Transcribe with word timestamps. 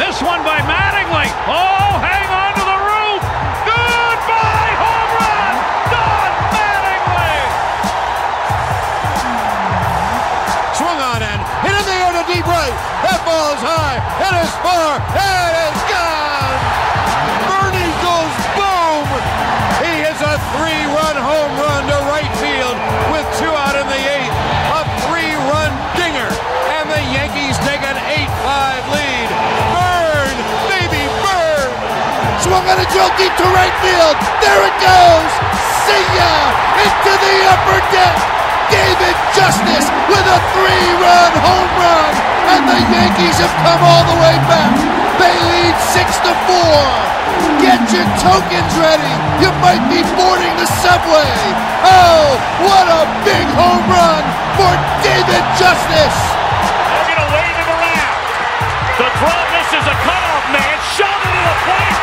This 0.00 0.22
one 0.22 0.40
by 0.42 0.64
Mattingly. 0.64 1.28
Oh, 1.44 1.92
hang 2.00 2.28
on 2.32 2.56
to 2.56 2.64
the 2.64 2.78
roof. 2.88 3.20
Goodbye, 3.68 4.72
home 4.80 5.12
run. 5.20 5.52
Don 5.92 6.30
Mattingly. 6.56 7.36
Swung 10.72 10.98
on 11.04 11.20
and 11.20 11.40
hit 11.60 11.76
in 11.76 11.84
the 11.84 11.96
air 12.00 12.12
to 12.16 12.24
deep 12.32 12.48
right. 12.48 12.72
That 13.04 13.20
ball 13.28 13.52
is 13.52 13.60
high. 13.60 14.00
It 14.24 14.34
is 14.40 14.52
far. 14.64 15.04
It 15.20 15.52
is 15.68 15.69
On 32.70 32.78
a 32.78 32.86
drill 32.94 33.10
deep 33.18 33.34
to 33.34 33.46
right 33.50 33.74
field. 33.82 34.14
There 34.38 34.62
it 34.62 34.76
goes. 34.78 35.30
See 35.90 36.06
ya 36.14 36.32
into 36.78 37.12
the 37.18 37.36
upper 37.50 37.82
deck. 37.90 38.14
David 38.70 39.16
Justice 39.34 39.90
with 40.06 40.22
a 40.22 40.38
three-run 40.54 41.32
home 41.42 41.72
run, 41.82 42.12
and 42.54 42.62
the 42.70 42.78
Yankees 42.94 43.42
have 43.42 43.50
come 43.66 43.82
all 43.82 44.06
the 44.06 44.18
way 44.22 44.38
back. 44.46 44.70
They 45.18 45.34
lead 45.50 45.74
six 45.90 46.14
to 46.22 46.30
four. 46.46 46.78
Get 47.58 47.82
your 47.90 48.06
tokens 48.22 48.74
ready. 48.78 49.14
You 49.42 49.50
might 49.58 49.82
be 49.90 50.06
boarding 50.14 50.54
the 50.54 50.70
subway. 50.78 51.34
Oh, 51.82 52.38
what 52.70 52.86
a 52.86 53.02
big 53.26 53.50
home 53.58 53.82
run 53.90 54.22
for 54.54 54.70
David 55.02 55.42
Justice. 55.58 56.18
They're 56.86 57.18
going 57.18 57.18
to 57.18 57.30
wave 57.34 57.56
him 57.58 57.66
around. 57.66 58.22
The 58.94 59.08
throw 59.18 59.40
misses 59.58 59.86
a 59.90 59.96
cutoff 60.06 60.44
man. 60.54 60.76
Shot 60.94 61.18
into 61.18 61.42
the 61.50 61.56
plate. 61.66 61.98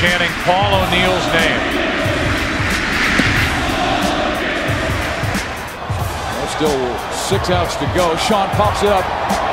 Chanting 0.00 0.30
Paul 0.44 0.74
O'Neill's 0.82 1.26
name. 1.32 1.62
Still 6.54 6.78
six 7.10 7.50
outs 7.50 7.74
to 7.82 7.86
go. 7.98 8.14
Sean 8.14 8.46
pops 8.54 8.82
it 8.86 8.88
up. 8.94 9.02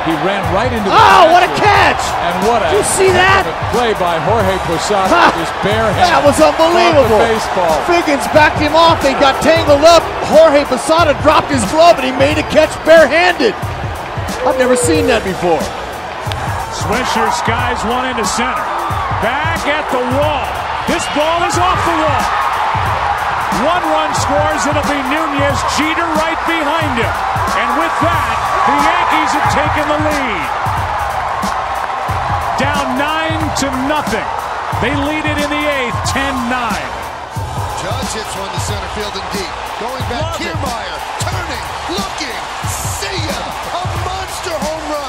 He 0.06 0.14
ran 0.22 0.38
right 0.54 0.70
into 0.70 0.86
the 0.86 0.94
Oh, 0.94 1.30
what 1.34 1.42
a 1.42 1.50
catch! 1.58 1.98
And 1.98 2.34
what 2.46 2.62
a 2.62 2.70
Did 2.70 2.78
you 2.78 2.86
see 2.94 3.10
that? 3.10 3.42
play 3.74 3.90
by 3.98 4.22
Jorge 4.22 4.54
Posada 4.70 5.10
Ha! 5.10 5.30
with 5.34 5.42
his 5.46 5.52
bare 5.66 5.90
hand. 5.94 6.10
That 6.10 6.22
was 6.22 6.38
unbelievable. 6.38 7.18
baseball. 7.22 7.74
Figgins 7.90 8.22
backed 8.30 8.62
him 8.62 8.74
off. 8.78 9.02
They 9.02 9.14
got 9.18 9.38
tangled 9.42 9.82
up. 9.82 10.02
Jorge 10.30 10.62
Posada 10.66 11.18
dropped 11.26 11.50
his 11.50 11.62
glove 11.74 11.98
and 11.98 12.06
he 12.06 12.14
made 12.14 12.38
a 12.38 12.46
catch 12.54 12.70
barehanded. 12.86 13.54
I've 14.46 14.58
never 14.58 14.78
seen 14.78 15.06
that 15.10 15.22
before. 15.26 15.62
Swisher 16.74 17.30
skies 17.34 17.82
one 17.86 18.06
into 18.10 18.22
center. 18.26 18.62
Back 19.22 19.62
at 19.70 19.86
the 19.94 20.02
wall. 20.18 20.50
This 20.90 21.06
ball 21.14 21.40
is 21.46 21.54
off 21.54 21.80
the 21.86 21.96
wall. 22.02 22.26
One 23.62 23.84
run 23.94 24.10
scores. 24.18 24.66
It'll 24.66 24.82
be 24.90 24.98
Nunez. 25.06 25.58
Jeter 25.78 26.08
right 26.18 26.40
behind 26.50 26.98
him. 26.98 27.14
And 27.54 27.70
with 27.78 27.94
that, 28.02 28.36
the 28.66 28.76
Yankees 28.82 29.30
have 29.38 29.48
taken 29.54 29.84
the 29.86 30.00
lead. 30.10 30.48
Down 32.58 32.98
nine 32.98 33.40
to 33.62 33.66
nothing. 33.86 34.28
They 34.82 34.94
lead 34.98 35.22
it 35.22 35.38
in 35.38 35.50
the 35.50 35.62
eighth, 35.70 35.94
10-9. 36.10 36.50
Judge 37.78 38.10
hits 38.18 38.34
one 38.34 38.50
to 38.50 38.60
center 38.66 38.90
field 38.98 39.14
and 39.14 39.28
deep. 39.30 39.54
Going 39.78 40.02
back, 40.10 40.34
Love. 40.34 40.42
Kiermaier, 40.42 40.98
turning, 41.22 41.64
looking, 41.94 42.40
see 42.66 43.18
ya! 43.30 43.40
A 43.78 43.82
monster 44.02 44.56
home 44.58 44.90
run! 44.90 45.01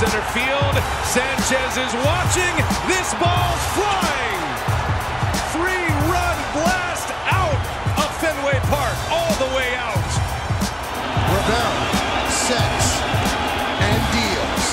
Center 0.00 0.24
field. 0.32 0.76
Sanchez 1.04 1.76
is 1.76 1.92
watching. 2.08 2.54
This 2.88 3.12
ball's 3.20 3.64
flying. 3.76 4.40
Three-run 5.52 6.36
blast 6.56 7.12
out 7.28 7.60
of 8.00 8.08
Fenway 8.16 8.56
Park, 8.72 8.96
all 9.12 9.34
the 9.36 9.52
way 9.52 9.76
out. 9.76 10.00
Rivera 11.36 11.84
sets 12.32 12.88
and 13.76 14.00
deals. 14.16 14.64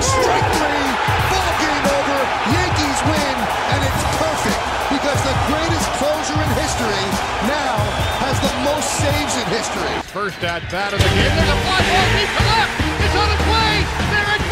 Strike 0.00 0.48
three, 0.56 0.88
ball 1.28 1.52
game 1.60 1.84
over. 2.00 2.18
Yankees 2.56 3.00
win, 3.04 3.36
and 3.68 3.80
it's 3.84 4.02
perfect 4.16 4.60
because 4.96 5.20
the 5.28 5.36
greatest 5.44 5.88
closer 6.00 6.40
in 6.40 6.50
history 6.56 7.04
now 7.52 7.76
has 8.24 8.40
the 8.40 8.54
most 8.64 8.88
saves 8.96 9.36
in 9.36 9.46
history. 9.52 9.92
First 10.08 10.40
at 10.40 10.64
bat 10.72 10.96
of 10.96 11.04
the 11.04 11.10
game. 11.12 11.36
There's 11.36 11.52
a 11.52 11.60
fly 11.68 11.84
ball 11.84 12.08
deep 12.16 12.32
to 12.32 12.44
left. 12.48 12.72
It's 13.04 13.12
on 13.12 13.28
its 13.28 13.44
way. 13.52 13.72
There 14.08 14.24
it 14.24 14.40
goes, 14.40 14.40
and 14.40 14.40
the 14.40 14.43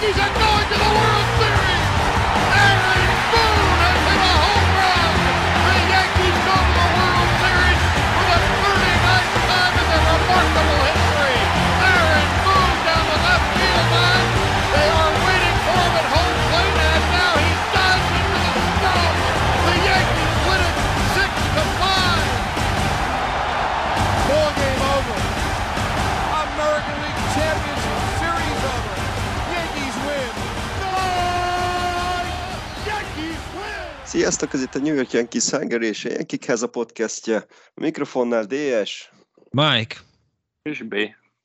Yankees 0.00 0.22
are 0.22 0.32
going 0.32 0.64
to 0.64 0.76
the 0.80 0.92
World 0.96 1.28
Series. 1.36 1.84
Aaron 2.56 3.04
Boone 3.36 3.80
has 3.84 4.00
hit 4.08 4.16
a 4.16 4.32
home 4.40 4.68
run. 4.80 5.12
The 5.68 5.76
Yankees 5.92 6.38
go 6.40 6.56
to 6.56 6.72
the 6.72 6.88
World 6.96 7.28
Series 7.44 7.80
for 8.16 8.24
the 8.32 8.38
39th 8.64 9.32
time 9.44 9.74
in 9.76 9.86
their 9.92 10.04
remarkable 10.08 10.80
history. 10.88 10.99
Sziasztok, 34.30 34.54
ez 34.54 34.62
itt 34.62 34.74
a 34.74 34.78
New 34.78 34.94
York 34.94 35.10
Yankees 35.10 35.50
Hungary 35.50 35.86
és 35.86 36.04
a 36.04 36.08
Yankee 36.08 36.56
a 36.60 36.66
podcastje. 36.66 37.36
A 37.74 37.80
mikrofonnál 37.80 38.44
DS. 38.44 39.10
Mike, 39.50 39.96
És 40.62 40.82
B. 40.82 40.94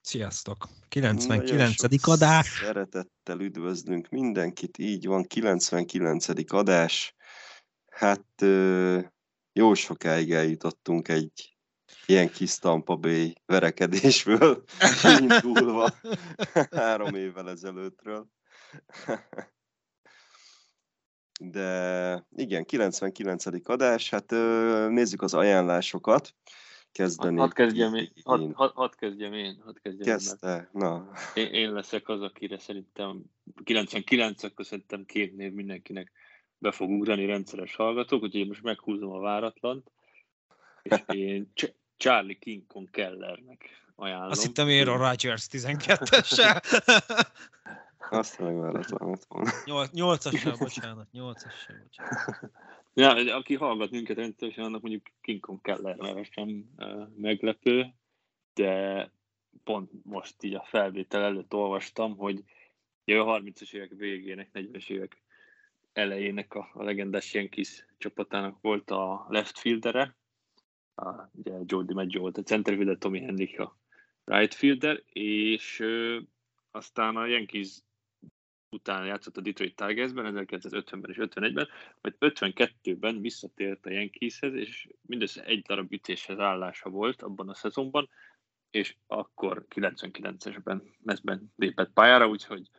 sziasztok! 0.01 0.67
Nagyon 0.93 1.15
99. 1.15 1.73
sok 1.73 2.13
adás. 2.13 2.47
Szeretettel 2.47 3.39
üdvözlünk 3.39 4.09
mindenkit, 4.09 4.77
így 4.77 5.05
van, 5.05 5.23
99. 5.23 6.51
adás. 6.51 7.15
Hát 7.89 8.45
jó 9.53 9.73
sokáig 9.73 10.31
eljutottunk 10.31 11.07
egy 11.07 11.57
ilyen 12.05 12.29
kis 12.29 12.57
Tampa 12.57 12.95
Bay 12.95 13.35
verekedésből, 13.45 14.63
indulva 15.19 15.89
három 16.71 17.15
évvel 17.15 17.49
ezelőttről. 17.49 18.27
De 21.39 22.27
igen, 22.35 22.65
99. 22.65 23.45
adás, 23.69 24.09
hát 24.09 24.29
nézzük 24.89 25.21
az 25.21 25.33
ajánlásokat. 25.33 26.35
Kezdeni. 26.91 27.37
Hadd 27.37 27.53
kezdjem 27.53 27.95
én, 27.95 28.11
hadd, 28.23 28.41
én. 28.41 28.53
hadd, 28.53 28.71
hadd 28.73 28.91
kezdjem 28.97 29.33
én, 29.33 29.61
hadd 29.65 29.75
kezdjem 29.81 30.07
én, 30.07 30.13
Kezdte, 30.13 30.69
na. 30.73 31.11
én, 31.33 31.47
én 31.47 31.73
leszek 31.73 32.09
az, 32.09 32.21
akire 32.21 32.57
szerintem 32.59 33.23
99 33.63 34.43
akkor 34.43 34.65
szerintem 34.65 35.05
két 35.05 35.35
név 35.35 35.53
mindenkinek 35.53 36.11
be 36.57 36.71
fog 36.71 36.89
ugrani 36.89 37.25
rendszeres 37.25 37.75
hallgatók, 37.75 38.23
úgyhogy 38.23 38.39
én 38.39 38.47
most 38.47 38.63
meghúzom 38.63 39.11
a 39.11 39.19
váratlant, 39.19 39.91
és 40.83 41.03
én 41.15 41.51
Ch- 41.53 41.75
Charlie 41.97 42.39
King 42.39 42.67
Kong 42.67 42.89
Kellernek 42.89 43.69
ajánlom. 43.95 44.29
Azt 44.29 44.45
hittem 44.45 44.67
Aaron 44.67 44.97
Rodgers 44.97 45.47
12-essel. 45.51 46.61
Azt 48.09 48.39
meg 48.39 48.59
váratlan 48.59 49.09
lett 49.09 49.25
volna. 49.27 49.51
8-assal, 49.65 50.55
bocsánat, 50.59 51.07
8-assal, 51.13 51.75
bocsánat. 51.83 52.51
Ja, 52.97 53.35
aki 53.35 53.55
hallgat 53.55 53.91
minket 53.91 54.17
rendszeresen, 54.17 54.63
annak 54.63 54.81
mondjuk 54.81 55.05
King 55.21 55.39
Kong 55.39 55.61
Keller 55.61 55.95
neve 55.95 56.23
sem 56.23 56.69
uh, 56.77 57.07
meglepő, 57.17 57.93
de 58.53 59.11
pont 59.63 59.91
most 60.03 60.43
így 60.43 60.53
a 60.53 60.65
felvétel 60.69 61.23
előtt 61.23 61.53
olvastam, 61.53 62.17
hogy 62.17 62.43
a 63.05 63.11
30-as 63.11 63.73
évek 63.73 63.91
végének, 63.97 64.49
40-es 64.53 64.89
évek 64.89 65.21
elejének 65.93 66.53
a, 66.53 66.69
a 66.73 66.83
legendás 66.83 67.33
Yankees 67.33 67.85
csapatának 67.97 68.61
volt 68.61 68.91
a 68.91 69.25
left 69.29 69.59
fieldere, 69.59 70.15
a, 70.95 71.29
ugye 71.31 71.53
Jordi 71.65 71.93
Maggio 71.93 72.19
volt 72.19 72.37
a 72.37 72.43
centerfielder, 72.43 72.97
Tommy 72.97 73.19
Henrik 73.19 73.59
a 73.59 73.77
right 74.23 74.53
fielder, 74.53 75.03
és 75.13 75.79
ö, 75.79 76.19
aztán 76.71 77.15
a 77.15 77.25
Yankees 77.25 77.83
után 78.75 79.05
játszott 79.05 79.37
a 79.37 79.41
Detroit 79.41 79.75
Tigersben, 79.75 80.45
1950-ben 80.47 81.11
és 81.11 81.17
51-ben, 81.19 81.67
majd 82.01 82.15
52-ben 82.19 83.21
visszatért 83.21 83.85
a 83.85 83.89
Yankeeshez, 83.89 84.53
és 84.53 84.87
mindössze 85.01 85.43
egy 85.43 85.61
darab 85.61 85.91
ütéshez 85.91 86.39
állása 86.39 86.89
volt 86.89 87.21
abban 87.21 87.49
a 87.49 87.53
szezonban, 87.53 88.09
és 88.69 88.95
akkor 89.07 89.65
99-esben 89.75 90.81
mezben 91.03 91.53
lépett 91.55 91.93
pályára, 91.93 92.27
úgyhogy 92.27 92.69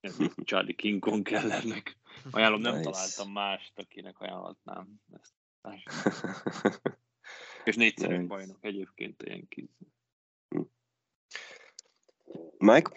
ez 0.00 0.16
Charlie 0.44 0.74
King 0.74 1.00
Kong 1.00 1.22
Kellernek 1.22 1.98
ajánlom, 2.30 2.60
nem 2.60 2.74
Nice. 2.76 2.90
találtam 2.90 3.32
mást, 3.32 3.78
akinek 3.78 4.20
ajánlatnám 4.20 5.00
ezt. 5.12 5.34
És 7.64 7.76
négyszeres 7.76 8.16
Nice. 8.16 8.28
bajnok 8.28 8.64
egyébként 8.64 9.22
a 9.22 9.30
Yankees. 9.30 9.68
Mike? 12.58 12.90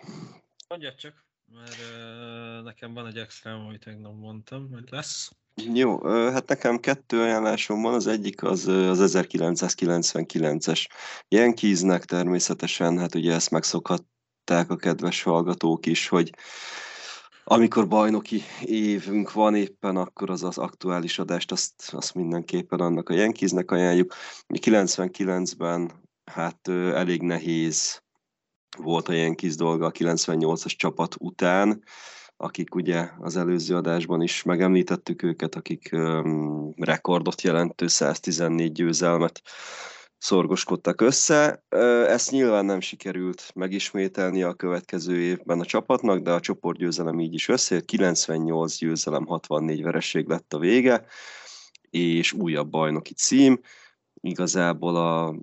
Mondjad 0.67 0.95
csak, 0.95 1.24
mert 1.53 2.63
nekem 2.63 2.93
van 2.93 3.07
egy 3.07 3.17
extra, 3.17 3.53
amit 3.53 3.85
még 3.85 3.97
nem 3.97 4.11
mondtam, 4.11 4.69
hogy 4.71 4.87
lesz. 4.89 5.31
Jó, 5.73 6.03
hát 6.07 6.47
nekem 6.47 6.79
kettő 6.79 7.21
ajánlásom 7.21 7.81
van, 7.81 7.93
az 7.93 8.07
egyik 8.07 8.43
az 8.43 8.67
az 8.67 9.17
1999-es 9.17 10.85
Yankeesnek 11.27 12.05
természetesen, 12.05 12.99
hát 12.99 13.15
ugye 13.15 13.33
ezt 13.33 13.51
megszokhatták 13.51 14.69
a 14.69 14.75
kedves 14.75 15.23
hallgatók 15.23 15.85
is, 15.85 16.07
hogy 16.07 16.33
amikor 17.47 17.87
bajnoki 17.87 18.41
évünk 18.61 19.33
van 19.33 19.55
éppen, 19.55 19.95
akkor 19.95 20.29
az 20.29 20.43
az 20.43 20.57
aktuális 20.57 21.19
adást, 21.19 21.51
azt, 21.51 21.93
azt 21.93 22.13
mindenképpen 22.13 22.79
annak 22.79 23.09
a 23.09 23.13
Yankeesnek 23.13 23.71
ajánljuk. 23.71 24.13
99-ben 24.47 25.91
hát 26.31 26.67
elég 26.67 27.21
nehéz 27.21 28.03
volt 28.77 29.07
a 29.07 29.13
Yankees 29.13 29.55
dolga 29.55 29.85
a 29.85 29.91
98-as 29.91 30.75
csapat 30.75 31.15
után, 31.19 31.83
akik 32.37 32.75
ugye 32.75 33.09
az 33.19 33.35
előző 33.35 33.75
adásban 33.75 34.21
is 34.21 34.43
megemlítettük 34.43 35.23
őket, 35.23 35.55
akik 35.55 35.89
um, 35.91 36.73
rekordot 36.77 37.41
jelentő 37.41 37.87
114 37.87 38.71
győzelmet 38.71 39.41
szorgoskodtak 40.17 41.01
össze. 41.01 41.63
Ezt 42.07 42.31
nyilván 42.31 42.65
nem 42.65 42.79
sikerült 42.79 43.51
megismételni 43.55 44.43
a 44.43 44.53
következő 44.53 45.19
évben 45.19 45.59
a 45.59 45.65
csapatnak, 45.65 46.19
de 46.19 46.31
a 46.31 46.39
csoportgyőzelem 46.39 47.19
így 47.19 47.33
is 47.33 47.47
összejött. 47.47 47.85
98 47.85 48.77
győzelem, 48.77 49.25
64 49.25 49.83
vereség 49.83 50.27
lett 50.27 50.53
a 50.53 50.59
vége, 50.59 51.05
és 51.89 52.33
újabb 52.33 52.69
bajnoki 52.69 53.13
cím. 53.13 53.59
Igazából 54.21 54.95
a 54.95 55.35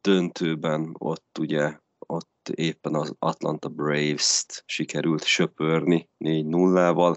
döntőben 0.00 0.94
ott 0.98 1.38
ugye 1.38 1.78
ott 2.06 2.48
éppen 2.54 2.94
az 2.94 3.14
Atlanta 3.18 3.68
Braves-t 3.68 4.62
sikerült 4.66 5.24
söpörni 5.24 6.08
4-0-val, 6.18 7.16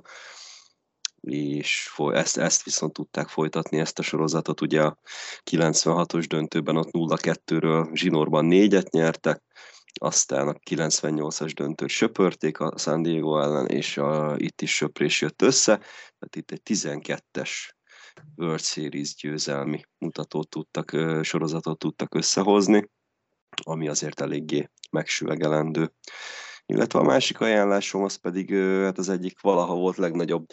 és 1.22 1.92
ezt, 2.14 2.38
ezt 2.38 2.64
viszont 2.64 2.94
tudták 2.94 3.28
folytatni, 3.28 3.80
ezt 3.80 4.00
a 4.00 4.02
sorozatot. 4.02 4.62
Ugye 4.62 4.84
a 4.84 5.00
96-os 5.52 6.26
döntőben 6.28 6.78
ott 6.78 6.90
0-2-ről 6.92 7.90
zsinórban 7.94 8.46
négyet 8.46 8.92
nyertek, 8.92 9.44
aztán 10.00 10.48
a 10.48 10.54
98-as 10.54 11.52
döntőt 11.56 11.90
söpörték 11.90 12.60
a 12.60 12.78
San 12.78 13.02
Diego 13.02 13.40
ellen, 13.40 13.68
és 13.68 13.98
a, 13.98 14.36
itt 14.38 14.62
is 14.62 14.76
söprés 14.76 15.22
jött 15.22 15.42
össze, 15.42 15.78
tehát 16.20 16.36
itt 16.36 16.52
egy 16.52 16.62
12-es 16.64 17.50
World 18.36 18.62
Series 18.62 19.16
győzelmi 19.16 19.82
mutatót 19.98 20.50
tudtak, 20.50 20.90
sorozatot 21.24 21.80
tudtak 21.80 22.16
összehozni, 22.16 22.90
ami 23.64 23.88
azért 23.88 24.22
eléggé 24.22 24.70
megsüvegelendő. 24.90 25.92
Illetve 26.66 27.00
a 27.00 27.04
másik 27.04 27.40
ajánlásom 27.40 28.04
az 28.04 28.16
pedig 28.16 28.54
hát 28.84 28.98
az 28.98 29.10
egyik 29.10 29.42
valaha 29.42 29.76
volt 29.76 29.98
legnagyobb 29.98 30.46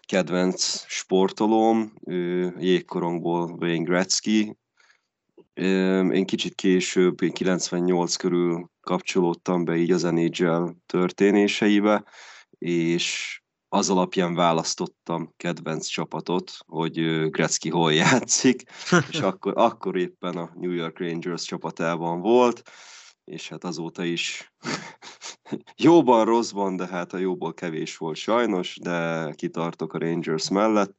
kedvenc 0.00 0.84
sportolóm, 0.86 1.92
jégkorongból 2.58 3.56
Wayne 3.60 3.84
Gretzky. 3.84 4.56
Én 6.12 6.26
kicsit 6.26 6.54
később, 6.54 7.22
én 7.22 7.32
98 7.32 8.16
körül 8.16 8.70
kapcsolódtam 8.80 9.64
be 9.64 9.76
így 9.76 9.90
az 9.90 10.02
NHL 10.02 10.68
történéseibe, 10.86 12.04
és 12.58 13.40
az 13.68 13.90
alapján 13.90 14.34
választottam 14.34 15.32
kedvenc 15.36 15.86
csapatot, 15.86 16.52
hogy 16.66 17.28
Gretzky 17.30 17.68
hol 17.68 17.92
játszik, 17.92 18.62
és 19.10 19.20
akkor, 19.30 19.52
akkor 19.56 19.96
éppen 19.96 20.36
a 20.36 20.50
New 20.54 20.72
York 20.72 20.98
Rangers 20.98 21.44
csapatában 21.44 22.20
volt, 22.20 22.62
és 23.30 23.48
hát 23.48 23.64
azóta 23.64 24.04
is 24.04 24.52
jóban, 25.76 26.24
rosszban, 26.24 26.76
de 26.76 26.86
hát 26.86 27.12
a 27.12 27.18
jóból 27.18 27.54
kevés 27.54 27.96
volt 27.96 28.16
sajnos, 28.16 28.78
de 28.82 29.30
kitartok 29.36 29.94
a 29.94 29.98
Rangers 29.98 30.48
mellett, 30.48 30.96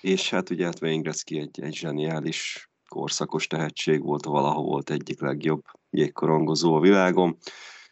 és 0.00 0.30
hát 0.30 0.50
ugye 0.50 0.64
hát 0.64 0.82
Wayne 0.82 1.02
Gretzky 1.02 1.38
egy, 1.38 1.60
egy 1.60 1.74
zseniális 1.74 2.70
korszakos 2.88 3.46
tehetség 3.46 4.02
volt, 4.02 4.24
valaha 4.24 4.60
volt 4.60 4.90
egyik 4.90 5.20
legjobb 5.20 5.64
jégkorongozó 5.90 6.74
a 6.74 6.80
világon. 6.80 7.38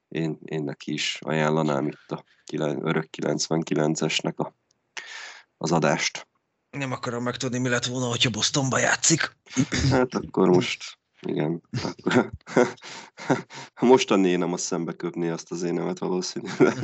Én, 0.09 0.39
én 0.45 0.65
neki 0.65 0.93
is 0.93 1.19
ajánlanám 1.21 1.87
itt 1.87 2.11
a 2.11 2.25
kilen- 2.45 2.87
örök 2.87 3.09
99-esnek 3.17 4.35
a, 4.37 4.55
az 5.57 5.73
adást. 5.73 6.29
Nem 6.71 6.93
akarom 6.93 7.23
megtudni, 7.23 7.59
mi 7.59 7.69
lett 7.69 7.87
volna, 7.87 8.07
hogyha 8.07 8.31
Bostonba 8.31 8.79
játszik. 8.79 9.37
Hát 9.91 10.15
akkor 10.15 10.49
most, 10.49 10.99
igen, 11.21 11.63
akkor 13.85 13.97
mostané 13.97 14.37
nem 14.37 14.53
a 14.53 14.57
szembe 14.57 14.93
köpné 14.93 15.29
azt 15.29 15.51
az 15.51 15.63
énemet 15.63 15.99
valószínűleg. 15.99 16.75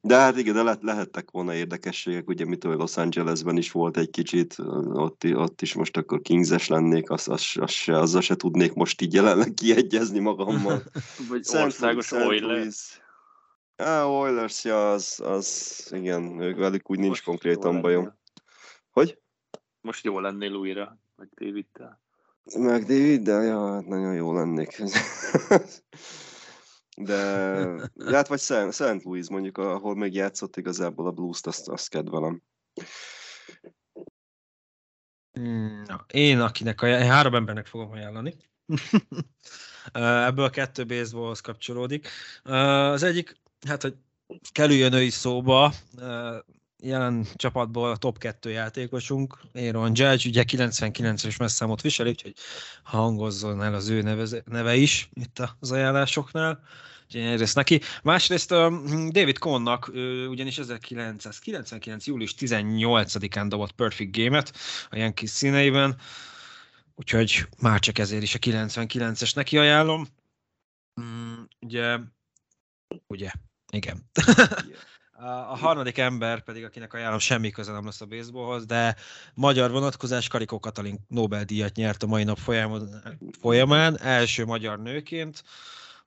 De 0.00 0.16
hát 0.16 0.36
igen, 0.36 0.54
de 0.54 0.62
le, 0.62 0.78
lehettek 0.80 1.30
volna 1.30 1.54
érdekességek, 1.54 2.28
ugye 2.28 2.44
mitől 2.44 2.76
Los 2.76 2.96
Angelesben 2.96 3.56
is 3.56 3.70
volt 3.70 3.96
egy 3.96 4.10
kicsit, 4.10 4.56
ott, 4.92 5.24
ott 5.24 5.62
is 5.62 5.74
most 5.74 5.96
akkor 5.96 6.20
Kingses 6.20 6.68
lennék, 6.68 7.10
azt, 7.10 7.28
azt, 7.28 7.56
azt 7.56 7.72
se, 7.72 7.98
azzal 7.98 8.20
se 8.20 8.36
tudnék 8.36 8.72
most 8.72 9.00
így 9.00 9.14
jelenleg 9.14 9.54
kiegyezni 9.54 10.18
magammal. 10.18 10.82
Vagy 11.28 11.44
Szent- 11.44 11.64
országos 11.64 12.12
Oilers. 12.12 13.00
Á, 13.76 14.04
Oilers, 14.04 14.64
ja, 14.64 14.92
az, 14.92 15.20
az, 15.24 15.88
igen, 15.90 16.40
ők 16.40 16.56
velük 16.56 16.90
úgy 16.90 16.98
nincs 16.98 17.08
Most 17.10 17.24
konkrétan 17.24 17.80
bajom. 17.80 18.02
lennél. 18.02 18.18
Hogy? 18.90 19.18
Most 19.80 20.04
jó 20.04 20.20
lennél 20.20 20.52
újra, 20.52 20.98
vagy 21.16 21.28
Daviddel. 21.34 22.00
Meg 22.56 22.80
David, 22.80 23.22
de 23.22 23.32
ja, 23.32 23.72
hát 23.72 23.86
nagyon 23.86 24.14
jó 24.14 24.32
lennék. 24.32 24.82
De, 26.96 27.14
hát 28.04 28.28
vagy 28.28 28.38
Szent, 28.38 28.72
Szent 28.72 29.02
Louis 29.02 29.28
mondjuk, 29.28 29.58
ahol 29.58 29.94
még 29.94 30.14
játszott 30.14 30.56
igazából 30.56 31.06
a 31.06 31.10
Blues-t, 31.10 31.46
azt, 31.46 31.68
azt 31.68 31.88
kedvelem. 31.88 32.42
Hmm, 35.32 35.82
Na, 35.86 36.04
én, 36.12 36.40
akinek 36.40 36.82
ajánl... 36.82 37.02
én 37.02 37.10
három 37.10 37.34
embernek 37.34 37.66
fogom 37.66 37.90
ajánlani. 37.90 38.34
Ebből 40.26 40.44
a 40.44 40.50
kettő 40.50 40.86
baseballhoz 40.86 41.40
kapcsolódik. 41.40 42.08
Az 42.42 43.02
egyik, 43.02 43.40
hát, 43.66 43.82
hogy 43.82 43.94
kerüljön 44.52 44.92
ő 44.92 45.02
is 45.02 45.14
szóba, 45.14 45.72
jelen 46.82 47.26
csapatból 47.34 47.90
a 47.90 47.96
top 47.96 48.18
2 48.18 48.50
játékosunk, 48.50 49.38
Aaron 49.54 49.92
Judge, 49.94 50.28
ugye 50.28 50.44
99-es 50.46 51.38
messzámot 51.38 51.80
viseli, 51.80 52.08
úgyhogy 52.08 52.34
hangozzon 52.82 53.62
el 53.62 53.74
az 53.74 53.88
ő 53.88 54.02
neve, 54.02 54.42
neve 54.44 54.76
is 54.76 55.08
itt 55.12 55.42
az 55.60 55.72
ajánlásoknál. 55.72 56.60
Úgyhogy 57.04 57.22
egyrészt 57.22 57.54
neki. 57.54 57.80
Másrészt 58.02 58.52
um, 58.52 59.10
David 59.10 59.38
Connak 59.38 59.88
uh, 59.88 60.26
ugyanis 60.28 60.58
1999. 60.58 62.06
július 62.06 62.34
18-án 62.38 63.46
dobott 63.48 63.72
Perfect 63.72 64.16
Game-et 64.16 64.52
a 64.90 64.96
Yankees 64.96 65.30
színeiben, 65.30 65.96
úgyhogy 66.94 67.46
már 67.58 67.78
csak 67.80 67.98
ezért 67.98 68.22
is 68.22 68.34
a 68.34 68.38
99-es 68.38 69.34
neki 69.34 69.58
ajánlom. 69.58 70.06
Mm, 71.00 71.42
ugye, 71.60 71.98
ugye, 73.06 73.30
igen. 73.72 74.10
A 75.20 75.56
harmadik 75.56 75.98
ember 75.98 76.42
pedig, 76.42 76.64
akinek 76.64 76.94
ajánlom, 76.94 77.18
semmi 77.18 77.50
köze 77.50 77.72
nem 77.72 77.84
lesz 77.84 78.00
a 78.00 78.06
baseballhoz, 78.06 78.66
de 78.66 78.96
magyar 79.34 79.70
vonatkozás 79.70 80.28
Karikó 80.28 80.58
Katalin 80.58 80.98
Nobel-díjat 81.08 81.76
nyert 81.76 82.02
a 82.02 82.06
mai 82.06 82.24
nap 82.24 82.38
folyamán, 83.40 84.00
első 84.00 84.44
magyar 84.44 84.82
nőként, 84.82 85.42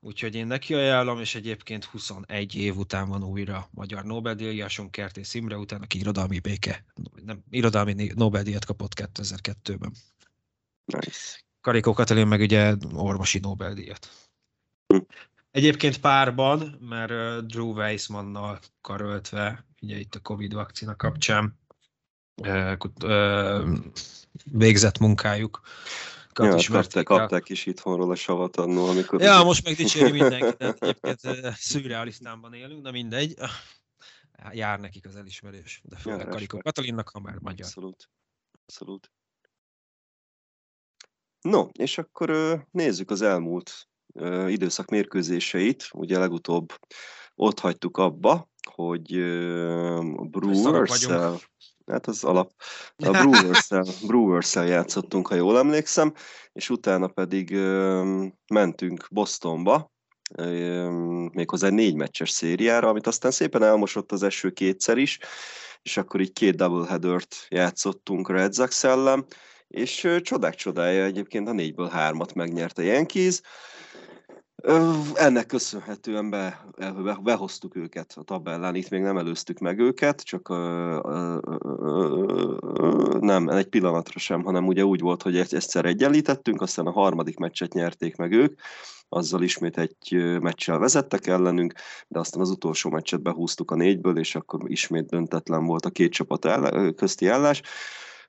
úgyhogy 0.00 0.34
én 0.34 0.46
neki 0.46 0.74
ajánlom, 0.74 1.20
és 1.20 1.34
egyébként 1.34 1.84
21 1.84 2.54
év 2.54 2.76
után 2.76 3.08
van 3.08 3.24
újra 3.24 3.68
magyar 3.70 4.04
Nobel-díjasunk 4.04 4.90
Kertész 4.90 5.34
Imre 5.34 5.56
után, 5.56 5.82
aki 5.82 5.98
irodalmi 5.98 6.38
béke, 6.38 6.84
nem, 7.24 7.44
irodalmi 7.50 8.12
Nobel-díjat 8.14 8.64
kapott 8.64 8.92
2002-ben. 8.96 9.92
Nice. 10.84 11.40
Karikó 11.60 11.92
Katalin 11.92 12.26
meg 12.26 12.40
ugye 12.40 12.74
orvosi 12.94 13.38
Nobel-díjat. 13.38 14.08
Egyébként 15.52 16.00
párban, 16.00 16.60
mert 16.80 17.46
Drew 17.46 17.72
Weissmannal 17.72 18.58
karöltve, 18.80 19.66
ugye 19.82 19.98
itt 19.98 20.14
a 20.14 20.20
Covid 20.20 20.52
vakcina 20.52 20.96
kapcsán 20.96 21.60
végzett 24.44 24.98
munkájuk 24.98 25.60
Ja, 26.34 26.56
kapták, 26.70 27.04
kapták 27.04 27.48
is 27.48 27.66
itthonról 27.66 28.10
a 28.10 28.14
savat 28.14 28.56
annól, 28.56 28.88
amikor... 28.88 29.20
Ja, 29.20 29.42
most 29.42 29.64
meg 29.64 29.74
dicséri 29.74 30.10
mindenki, 30.10 30.56
de 30.56 30.74
egyébként 30.78 31.20
szürrealisztánban 31.56 32.54
élünk, 32.54 32.82
de 32.82 32.90
mindegy. 32.90 33.34
Jár 34.50 34.80
nekik 34.80 35.06
az 35.06 35.16
elismerés, 35.16 35.80
de 35.84 35.96
főleg 35.96 36.28
Karikó. 36.28 36.58
Katalinnak, 36.58 37.08
ha 37.08 37.20
már 37.20 37.38
magyar. 37.38 37.66
Abszolút. 37.66 38.10
Abszolút. 38.66 39.12
No, 41.40 41.68
és 41.72 41.98
akkor 41.98 42.60
nézzük 42.70 43.10
az 43.10 43.22
elmúlt 43.22 43.88
időszak 44.48 44.88
mérkőzéseit. 44.88 45.88
Ugye 45.92 46.18
legutóbb 46.18 46.72
ott 47.34 47.60
hagytuk 47.60 47.96
abba, 47.96 48.50
hogy 48.74 49.20
a 50.16 50.24
brewers 50.24 51.06
hát 51.86 52.06
az 52.06 52.24
alap, 52.24 52.52
a 52.96 53.10
brewers 53.22 53.68
brewers 54.06 54.54
játszottunk, 54.54 55.28
ha 55.28 55.34
jól 55.34 55.58
emlékszem, 55.58 56.12
és 56.52 56.70
utána 56.70 57.06
pedig 57.06 57.50
mentünk 58.46 59.06
Bostonba, 59.10 59.92
méghozzá 61.32 61.66
egy 61.66 61.72
négy 61.72 61.94
meccses 61.94 62.30
szériára, 62.30 62.88
amit 62.88 63.06
aztán 63.06 63.30
szépen 63.30 63.62
elmosott 63.62 64.12
az 64.12 64.22
eső 64.22 64.50
kétszer 64.50 64.98
is, 64.98 65.18
és 65.82 65.96
akkor 65.96 66.20
így 66.20 66.32
két 66.32 66.56
doubleheadert 66.56 67.46
játszottunk 67.48 68.30
Red 68.30 68.54
Sox 68.54 68.84
ellen, 68.84 69.24
és 69.68 70.08
csodák 70.22 70.54
csodája 70.54 71.04
egyébként 71.04 71.48
a 71.48 71.52
négyből 71.52 71.88
hármat 71.88 72.34
megnyerte 72.34 72.82
Yankees. 72.82 73.40
Ennek 75.14 75.46
köszönhetően 75.46 76.30
be, 76.30 76.64
be, 76.78 77.18
behoztuk 77.22 77.76
őket 77.76 78.12
a 78.16 78.22
tabellán, 78.22 78.74
itt 78.74 78.90
még 78.90 79.00
nem 79.00 79.16
előztük 79.18 79.58
meg 79.58 79.78
őket, 79.78 80.20
csak 80.20 80.48
ö, 80.48 80.98
ö, 81.04 81.38
ö, 81.62 83.18
nem, 83.20 83.48
egy 83.48 83.66
pillanatra 83.66 84.18
sem, 84.18 84.42
hanem 84.42 84.66
ugye 84.66 84.84
úgy 84.84 85.00
volt, 85.00 85.22
hogy 85.22 85.36
egy- 85.36 85.54
egyszer 85.54 85.84
egyenlítettünk, 85.84 86.60
aztán 86.60 86.86
a 86.86 86.90
harmadik 86.90 87.38
meccset 87.38 87.72
nyerték 87.72 88.16
meg 88.16 88.32
ők, 88.32 88.60
azzal 89.08 89.42
ismét 89.42 89.78
egy 89.78 90.38
meccsel 90.40 90.78
vezettek 90.78 91.26
ellenünk, 91.26 91.72
de 92.08 92.18
aztán 92.18 92.40
az 92.40 92.50
utolsó 92.50 92.90
meccset 92.90 93.22
behúztuk 93.22 93.70
a 93.70 93.74
négyből, 93.74 94.18
és 94.18 94.34
akkor 94.34 94.70
ismét 94.70 95.06
döntetlen 95.06 95.64
volt 95.66 95.84
a 95.84 95.90
két 95.90 96.12
csapat 96.12 96.44
ellen, 96.44 96.94
közti 96.94 97.26
állás. 97.26 97.62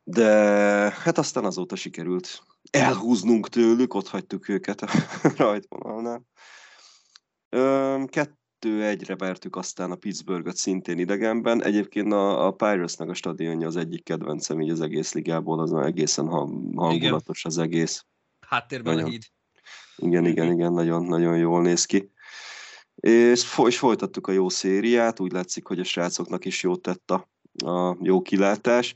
De 0.03 0.25
hát 1.03 1.17
aztán 1.17 1.45
azóta 1.45 1.75
sikerült 1.75 2.43
elhúznunk 2.73 3.49
tőlük, 3.49 3.93
ott 3.93 4.07
hagytuk 4.07 4.49
őket 4.49 4.81
a 4.81 4.87
rajtvonalnál. 5.37 6.23
Kettő 8.07 8.83
egyre 8.83 9.15
vertük 9.15 9.55
aztán 9.55 9.91
a 9.91 9.95
Pittsburghet 9.95 10.55
szintén 10.55 10.99
idegenben. 10.99 11.63
Egyébként 11.63 12.13
a, 12.13 12.45
a 12.45 12.51
Pirates-nek 12.51 13.09
a 13.09 13.13
stadionja 13.13 13.67
az 13.67 13.75
egyik 13.75 14.03
kedvencem 14.03 14.61
így 14.61 14.69
az 14.69 14.81
egész 14.81 15.13
ligából, 15.13 15.59
az 15.59 15.71
már 15.71 15.85
egészen 15.85 16.27
hangulatos 16.27 17.45
az 17.45 17.57
egész. 17.57 18.05
Háttérben 18.47 18.93
a 18.93 18.95
Nagyon. 18.95 19.11
híd. 19.11 19.23
Igen, 19.95 20.25
igen, 20.25 20.51
igen, 20.51 20.73
nagyon, 20.73 21.03
nagyon 21.03 21.37
jól 21.37 21.61
néz 21.61 21.85
ki. 21.85 22.11
És, 22.95 23.57
és 23.65 23.77
folytattuk 23.77 24.27
a 24.27 24.31
jó 24.31 24.49
szériát, 24.49 25.19
úgy 25.19 25.31
látszik, 25.31 25.67
hogy 25.67 25.79
a 25.79 25.83
srácoknak 25.83 26.45
is 26.45 26.63
jót 26.63 26.81
tett 26.81 27.11
a, 27.11 27.29
a 27.65 27.97
jó 28.01 28.21
kilátás. 28.21 28.93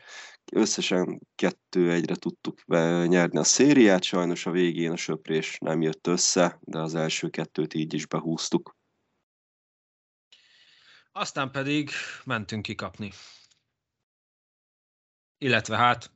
Összesen 0.51 1.22
kettő 1.36 1.92
egyre 1.92 2.16
tudtuk 2.16 2.66
nyerni 3.08 3.38
a 3.38 3.44
szériát, 3.44 4.04
sajnos 4.04 4.46
a 4.46 4.51
végén 4.51 4.92
a 4.92 4.96
söprés 4.98 5.58
nem 5.60 5.82
jött 5.82 6.08
össze, 6.08 6.60
de 6.62 6.80
az 6.80 6.96
első 6.96 7.30
kettőt 7.30 7.74
így 7.74 7.94
is 7.94 8.06
behúztuk. 8.06 8.75
Aztán 11.12 11.51
pedig 11.51 11.89
mentünk 12.24 12.62
kikapni. 12.62 13.12
Illetve 15.38 15.77
hát 15.77 16.12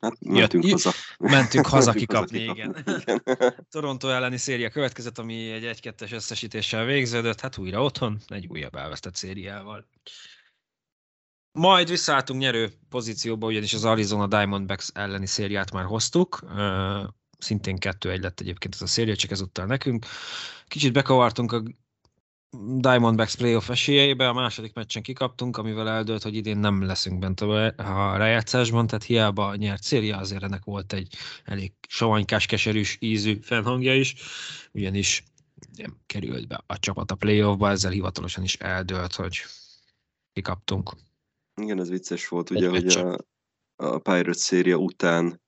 Hát 0.00 0.20
mentünk 0.20 0.64
jött- 0.64 0.72
haza. 0.82 0.92
mentünk 1.18 1.66
haza 1.66 1.92
kikapni, 1.92 2.38
igen. 2.38 2.76
igen. 2.86 3.22
Toronto 3.70 4.08
elleni 4.08 4.36
széria 4.36 4.70
következett, 4.70 5.18
ami 5.18 5.50
egy 5.50 5.78
1-2-es 5.82 6.12
összesítéssel 6.12 6.84
végződött, 6.84 7.40
hát 7.40 7.58
újra 7.58 7.82
otthon, 7.82 8.18
egy 8.26 8.46
újabb 8.46 8.74
elvesztett 8.74 9.14
szériával. 9.14 9.88
Majd 11.52 11.88
visszaálltunk 11.88 12.40
nyerő 12.40 12.72
pozícióba, 12.88 13.46
ugyanis 13.46 13.74
az 13.74 13.84
Arizona 13.84 14.26
Diamondbacks 14.26 14.88
elleni 14.94 15.26
szériát 15.26 15.72
már 15.72 15.84
hoztuk. 15.84 16.40
Szintén 17.38 17.76
2-1 17.80 18.20
lett 18.20 18.40
egyébként 18.40 18.74
ez 18.74 18.82
a 18.82 18.86
széria, 18.86 19.16
csak 19.16 19.30
ezúttal 19.30 19.66
nekünk. 19.66 20.06
Kicsit 20.66 20.92
bekavartunk 20.92 21.52
a 21.52 21.62
Diamondbacks 22.76 23.36
playoff 23.36 23.68
esélyeibe, 23.68 24.28
a 24.28 24.32
második 24.32 24.74
meccsen 24.74 25.02
kikaptunk, 25.02 25.56
amivel 25.56 25.88
eldőlt, 25.88 26.22
hogy 26.22 26.34
idén 26.34 26.58
nem 26.58 26.82
leszünk 26.82 27.18
bent 27.18 27.40
a 27.40 28.16
rájátszásban, 28.16 28.86
tehát 28.86 29.04
hiába 29.04 29.54
nyert 29.54 29.82
széria, 29.82 30.16
azért 30.16 30.42
ennek 30.42 30.64
volt 30.64 30.92
egy 30.92 31.14
elég 31.44 31.72
savanykás, 31.88 32.46
keserűs 32.46 32.96
ízű 33.00 33.38
fennhangja 33.42 33.94
is, 33.94 34.14
ugyanis 34.72 35.22
nem 35.76 35.96
került 36.06 36.48
be 36.48 36.62
a 36.66 36.78
csapat 36.78 37.10
a 37.10 37.14
playoffba, 37.14 37.70
ezzel 37.70 37.90
hivatalosan 37.90 38.44
is 38.44 38.54
eldőlt, 38.54 39.14
hogy 39.14 39.40
kikaptunk. 40.32 40.92
Igen, 41.58 41.80
ez 41.80 41.88
vicces 41.88 42.28
volt, 42.28 42.50
Egy 42.50 42.56
ugye, 42.56 42.68
hogy 42.68 42.86
a, 42.86 43.18
a 43.76 43.98
Pirates 43.98 44.36
széria 44.36 44.76
után 44.76 45.40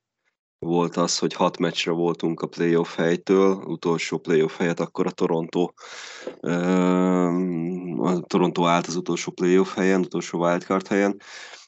volt 0.65 0.95
az, 0.95 1.17
hogy 1.17 1.33
hat 1.33 1.57
meccsre 1.57 1.91
voltunk 1.91 2.41
a 2.41 2.47
playoff 2.47 2.95
helytől, 2.95 3.55
utolsó 3.55 4.17
playoff 4.17 4.57
helyet 4.57 4.79
akkor 4.79 5.05
a 5.05 5.11
Toronto 5.11 5.69
a 7.97 8.19
Toronto 8.19 8.65
állt 8.65 8.87
az 8.87 8.95
utolsó 8.95 9.31
playoff 9.31 9.75
helyen, 9.75 9.99
utolsó 9.99 10.39
wildcard 10.39 10.87
helyen, 10.87 11.21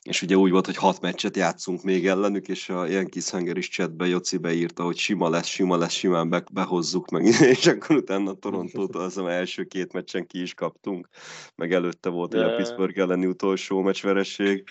és 0.04 0.22
ugye 0.22 0.36
úgy 0.36 0.52
volt, 0.52 0.66
hogy 0.66 0.76
hat 0.76 1.02
meccset 1.02 1.36
játszunk 1.36 1.84
még 1.84 2.08
ellenük, 2.08 2.48
és 2.48 2.70
a 2.70 2.86
Yankees 2.86 3.30
Hunger 3.30 3.58
is 3.58 3.70
chatbe 3.70 4.08
Joci 4.08 4.38
beírta, 4.38 4.84
hogy 4.84 4.98
sima 4.98 5.30
lesz, 5.30 5.48
sima 5.48 5.78
lesz, 5.78 5.94
simán 5.94 6.30
be, 6.30 6.44
behozzuk 6.52 7.10
meg, 7.10 7.26
és 7.56 7.68
akkor 7.68 7.96
utána 7.96 8.30
a 8.30 8.34
Torontótól 8.34 9.02
az 9.02 9.18
első 9.18 9.64
két 9.64 9.94
meccsen 9.94 10.28
ki 10.28 10.42
is 10.42 10.54
kaptunk, 10.54 11.08
meg 11.56 11.74
előtte 11.74 12.10
volt 12.10 12.34
ugye 12.34 12.44
a 12.44 12.48
De- 12.48 12.56
Pittsburgh 12.56 13.00
elleni 13.00 13.26
utolsó 13.26 13.82
meccsvereség, 13.82 14.64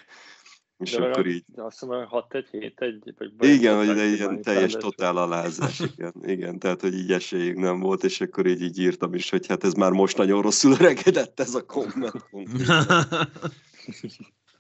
és 0.79 0.91
De 0.91 1.05
akkor 1.05 1.27
így 1.27 1.45
de 1.47 1.63
Azt 1.63 1.81
hiszem, 1.81 2.09
6-1, 2.11 2.45
7-1, 2.51 3.31
vagy 3.39 3.49
igen, 3.49 3.77
hogy 3.77 3.87
de 3.87 3.95
vagy- 3.95 4.13
ilyen 4.13 4.43
teljes 4.43 4.73
totál 4.73 5.17
alázás, 5.17 5.81
igen, 5.97 6.13
igen, 6.23 6.59
tehát 6.59 6.81
hogy 6.81 6.95
így 6.95 7.13
esélyünk 7.13 7.59
nem 7.59 7.81
volt, 7.81 8.05
és 8.05 8.21
akkor 8.21 8.47
így, 8.47 8.63
így 8.63 8.79
írtam 8.79 9.15
is, 9.15 9.31
hogy 9.31 9.47
hát 9.47 9.65
ez 9.65 9.73
már 9.73 9.91
most 9.91 10.17
nagyon 10.17 10.43
rosszul 10.43 10.73
öregedett 10.73 11.41
ez 11.41 11.55
a 11.55 11.63
komment. 11.67 12.27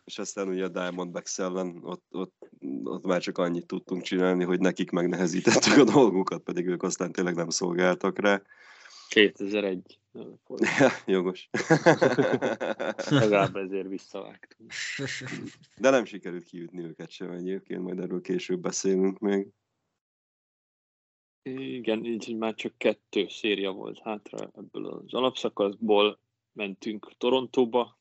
és 0.05 0.19
aztán 0.19 0.49
ugye 0.49 0.65
a 0.65 0.69
Diamondbacks 0.69 1.39
ellen 1.39 1.81
ott, 1.83 2.05
ott, 2.11 2.49
ott 2.85 3.05
már 3.05 3.21
csak 3.21 3.39
annyit 3.39 3.67
tudtunk 3.67 4.03
csinálni, 4.03 4.45
hogy 4.45 4.61
nekik 4.61 4.91
megnehezítettük 4.91 5.77
a 5.77 5.85
dolgukat, 5.85 6.43
pedig 6.43 6.67
ők 6.67 6.83
aztán 6.83 7.13
tényleg 7.13 7.35
nem 7.35 7.49
szolgáltak 7.49 8.19
rá. 8.19 8.43
2001. 9.09 9.99
Ja, 10.13 10.91
jogos. 11.07 11.49
Legalább 13.11 13.57
ezért 13.57 13.89
visszavágtunk. 13.89 14.73
De 15.77 15.91
nem 15.91 16.05
sikerült 16.05 16.45
kiütni 16.45 16.83
őket 16.83 17.11
sem 17.11 17.31
egyébként, 17.31 17.83
majd 17.83 17.99
erről 17.99 18.21
később 18.21 18.61
beszélünk 18.61 19.19
még. 19.19 19.49
Igen, 21.43 22.05
így 22.05 22.37
már 22.37 22.55
csak 22.55 22.73
kettő 22.77 23.29
széria 23.29 23.73
volt 23.73 24.01
hátra 24.03 24.51
ebből 24.57 24.87
az 24.87 25.15
alapszakaszból. 25.15 26.19
Mentünk 26.53 27.13
Torontóba, 27.19 27.99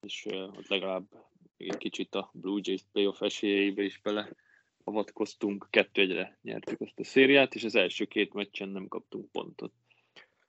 és 0.00 0.26
ott 0.30 0.68
legalább 0.68 1.04
egy 1.68 1.76
kicsit 1.76 2.14
a 2.14 2.30
Blue 2.32 2.60
Jays 2.62 2.84
playoff 2.92 3.20
esélyeibe 3.20 3.82
is 3.82 4.00
bele 4.02 4.28
avatkoztunk. 4.84 5.66
Kettő 5.70 6.00
egyre 6.00 6.38
nyertük 6.42 6.80
azt 6.80 6.98
a 6.98 7.04
szériát, 7.04 7.54
és 7.54 7.64
az 7.64 7.74
első 7.74 8.04
két 8.04 8.32
meccsen 8.32 8.68
nem 8.68 8.88
kaptunk 8.88 9.30
pontot. 9.30 9.72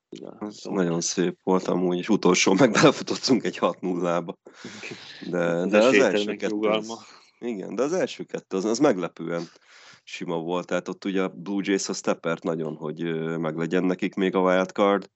Ugye, 0.09 0.27
Ez 0.39 0.55
szóval- 0.55 0.83
nagyon 0.83 1.01
szép 1.01 1.39
volt 1.43 1.67
amúgy, 1.67 1.97
és 1.97 2.09
utolsó 2.09 2.53
meg 2.53 2.71
belefutottunk 2.71 3.43
egy 3.43 3.57
6-0-ba. 3.57 4.37
De, 5.29 5.65
de 5.65 5.77
az 5.77 5.93
első 5.93 6.35
kettő, 6.35 6.67
az, 6.67 7.05
igen, 7.39 7.75
de 7.75 7.83
az 7.83 7.93
első 7.93 8.23
kettő 8.23 8.57
az, 8.57 8.65
az 8.65 8.79
meglepően 8.79 9.43
sima 10.03 10.37
volt. 10.37 10.67
Tehát 10.67 10.87
ott 10.87 11.05
ugye 11.05 11.21
a 11.21 11.29
Blue 11.29 11.61
Jays 11.65 11.89
az 11.89 12.01
teppert 12.01 12.43
nagyon, 12.43 12.75
hogy 12.75 13.03
meglegyen 13.39 13.83
nekik 13.83 14.13
még 14.15 14.35
a 14.35 14.41
wildcard, 14.41 15.09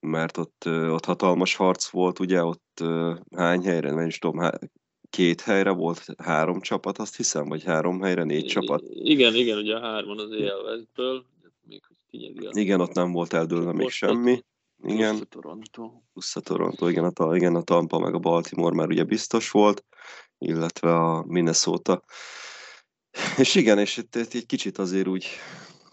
mert 0.00 0.36
ott, 0.36 0.62
ott 0.66 1.04
hatalmas 1.04 1.54
harc 1.54 1.88
volt, 1.88 2.18
ugye 2.18 2.44
ott 2.44 2.82
hány 3.36 3.62
helyre, 3.62 3.90
nem 3.90 4.06
is 4.06 4.18
tudom, 4.18 4.50
két 5.16 5.40
helyre 5.40 5.70
volt, 5.70 6.04
három 6.18 6.60
csapat, 6.60 6.98
azt 6.98 7.16
hiszem, 7.16 7.48
vagy 7.48 7.64
három 7.64 8.00
helyre, 8.00 8.24
négy 8.24 8.46
csapat. 8.46 8.82
Igen, 8.88 9.34
igen, 9.34 9.58
ugye 9.58 9.74
a 9.74 9.80
hárman 9.80 10.18
az 10.18 10.30
EL 10.30 10.60
Westből, 10.64 11.24
még 11.62 11.82
hogy 11.86 12.56
Igen, 12.58 12.80
ott 12.80 12.92
nem 12.92 13.12
volt 13.12 13.32
eldőlve 13.32 13.72
még 13.72 13.88
semmi. 13.88 14.44
plusz 14.76 14.92
Igen. 14.94 15.16
a 15.16 15.24
Toronto. 15.24 15.90
plusz 16.12 16.36
a 16.36 16.40
Toronto, 16.40 16.88
igen 16.88 17.04
a, 17.04 17.10
Ta- 17.10 17.36
igen, 17.36 17.54
a 17.54 17.62
Tampa 17.62 17.98
meg 17.98 18.14
a 18.14 18.18
Baltimore 18.18 18.74
már 18.74 18.88
ugye 18.88 19.04
biztos 19.04 19.50
volt, 19.50 19.84
illetve 20.38 20.94
a 20.94 21.24
Minnesota. 21.26 22.02
És 23.38 23.54
igen, 23.54 23.78
és 23.78 23.96
itt, 23.96 24.14
itt 24.14 24.34
egy 24.34 24.46
kicsit 24.46 24.78
azért 24.78 25.06
úgy 25.06 25.26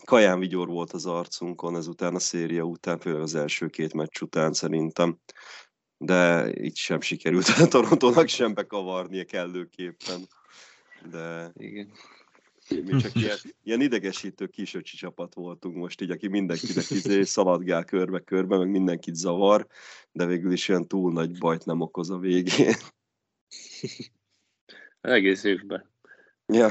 kaján 0.06 0.40
vigyor 0.40 0.68
volt 0.68 0.92
az 0.92 1.06
arcunkon 1.06 1.76
ezután 1.76 2.16
a 2.16 2.20
széria 2.20 2.64
után, 2.64 3.00
főleg 3.00 3.22
az 3.22 3.36
első 3.36 3.68
két 3.68 3.94
meccs 3.94 4.22
után 4.22 4.54
szerintem. 4.54 5.20
De 6.06 6.52
itt 6.54 6.76
sem 6.76 7.02
sikerült 7.02 7.48
a 7.48 7.68
Torontónak 7.68 8.28
sem 8.28 8.54
bekavarnia 8.54 9.26
kellőképpen. 9.26 10.28
De 11.12 11.52
Igen. 11.58 11.92
Mi 12.70 13.02
csak 13.02 13.16
ilyen, 13.16 13.38
ilyen 13.64 13.82
idegesítő 13.82 14.48
kisöcsi 14.48 14.98
csapat 14.98 15.34
voltunk 15.34 15.76
most 15.76 16.02
így, 16.02 16.12
aki 16.12 16.28
mindenkinek 16.28 16.90
izé 16.90 17.24
szaladgál 17.24 17.86
körbe-körbe, 17.86 18.58
meg 18.58 18.70
mindenkit 18.70 19.16
zavar, 19.16 19.68
de 20.12 20.26
végül 20.26 20.52
is 20.52 20.70
olyan 20.70 20.88
túl 20.88 21.12
nagy 21.12 21.38
bajt 21.38 21.66
nem 21.66 21.82
okoz 21.82 22.10
a 22.10 22.18
végén. 22.18 22.76
Egész 25.02 25.44
évben. 25.44 25.92
Ja. 26.46 26.70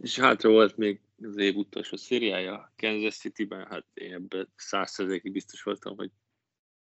És 0.00 0.18
hátra 0.18 0.50
volt 0.50 0.76
még 0.76 1.00
az 1.22 1.36
év 1.36 1.56
utolsó 1.56 1.96
szériája 1.96 2.72
Kansas 2.76 3.16
City-ben, 3.16 3.66
hát 3.66 3.86
én 3.94 4.12
ebben 4.12 4.52
százszerzékig 4.56 5.32
biztos 5.32 5.62
voltam, 5.62 5.96
hogy 5.96 6.10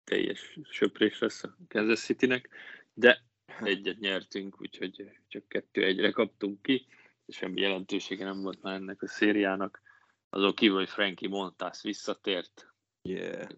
teljes 0.05 0.59
söprés 0.71 1.19
lesz 1.19 1.43
a 1.43 1.57
Kansas 1.69 2.01
City-nek, 2.01 2.49
de 2.95 3.25
egyet 3.61 3.99
nyertünk, 3.99 4.61
úgyhogy 4.61 5.11
csak 5.29 5.49
kettő 5.49 5.85
egyre 5.85 6.11
kaptunk 6.11 6.63
ki, 6.63 6.87
és 7.25 7.37
semmi 7.37 7.61
jelentősége 7.61 8.25
nem 8.25 8.43
volt 8.43 8.63
már 8.63 8.75
ennek 8.75 9.03
a 9.03 9.09
szériának. 9.09 9.83
Azon 10.29 10.55
kívül, 10.55 10.77
hogy 10.77 10.89
Frankie 10.89 11.29
Montas 11.29 11.83
visszatért, 11.83 12.73
Yeah. 13.05 13.49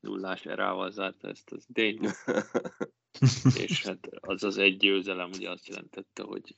nullás 0.00 0.46
erával 0.46 0.90
zárta 0.90 1.28
ezt 1.28 1.50
az 1.50 1.66
idényt, 1.68 2.06
és 3.66 3.86
hát 3.86 4.08
az 4.20 4.42
az 4.42 4.58
egy 4.58 4.76
győzelem 4.76 5.30
ugye 5.30 5.50
azt 5.50 5.66
jelentette, 5.66 6.22
hogy 6.22 6.56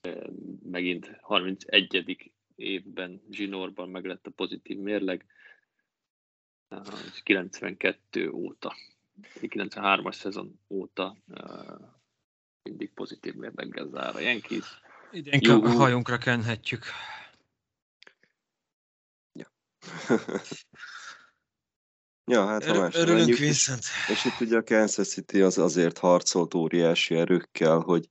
eh, 0.00 0.26
megint 0.62 1.18
31. 1.20 2.32
évben 2.58 3.22
zsinórban 3.30 3.88
meg 3.88 4.04
lett 4.04 4.26
a 4.26 4.30
pozitív 4.30 4.78
mérleg, 4.78 5.26
eh, 6.68 6.80
92 7.22 8.30
óta, 8.30 8.74
93-as 9.40 10.14
szezon 10.14 10.60
óta 10.68 11.16
mindig 12.62 12.92
pozitív 12.92 13.34
mérleggel 13.34 13.88
zár 13.88 14.16
a 14.16 14.20
Yankees. 14.20 14.80
Idén 15.10 15.40
Jó. 15.42 15.62
a 15.62 15.68
hajunkra 15.68 16.18
kenhetjük. 16.18 16.84
ja, 22.32 22.46
hát 22.46 22.64
ha 22.64 22.70
Örül, 22.70 22.80
más 22.82 22.94
örülünk, 22.94 23.28
menjük, 23.28 23.38
és, 23.38 23.72
és 24.08 24.24
itt 24.24 24.40
ugye 24.40 24.56
a 24.56 24.62
Kansas 24.62 25.08
City 25.08 25.40
az 25.40 25.58
azért 25.58 25.98
harcolt 25.98 26.54
óriási 26.54 27.14
erőkkel, 27.14 27.78
hogy, 27.78 28.08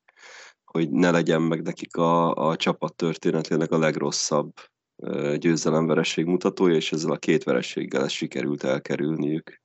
hogy 0.78 0.92
ne 0.92 1.12
legyen 1.12 1.42
meg 1.42 1.62
nekik 1.62 1.96
a, 1.96 2.34
a 2.34 2.56
csapat 2.56 2.96
történetének 2.96 3.72
a 3.72 3.78
legrosszabb 3.78 4.54
ö, 4.96 5.36
győzelemvereség 5.38 6.26
mutatója, 6.26 6.76
és 6.76 6.92
ezzel 6.92 7.12
a 7.12 7.18
két 7.18 7.44
vereséggel 7.44 8.04
ezt 8.04 8.14
sikerült 8.14 8.64
elkerülniük. 8.64 9.62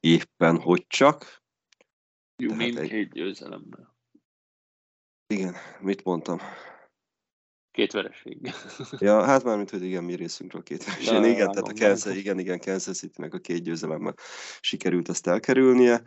Éppen 0.00 0.60
hogy 0.60 0.86
csak. 0.86 1.42
Jó, 2.42 2.50
egy- 2.50 2.56
mindkét 2.56 3.12
győzelemmel. 3.12 3.96
Igen, 5.34 5.54
mit 5.80 6.04
mondtam? 6.04 6.38
Két 7.70 7.92
vereség. 7.92 8.38
Ja, 8.98 9.22
hát 9.24 9.44
mármint, 9.44 9.70
hogy 9.70 9.82
igen, 9.82 10.04
mi 10.04 10.14
részünkről 10.14 10.62
két 10.62 10.84
vereség. 10.84 11.24
Igen, 11.24 11.50
tehát 11.50 11.68
a 11.68 11.72
Kansas, 11.86 12.16
igen, 12.16 12.38
igen, 12.38 12.60
Kansas 12.60 12.96
City-nek 12.98 13.34
a 13.34 13.38
két 13.38 13.62
győzelemmel 13.62 14.14
sikerült 14.60 15.08
ezt 15.08 15.26
elkerülnie. 15.26 16.02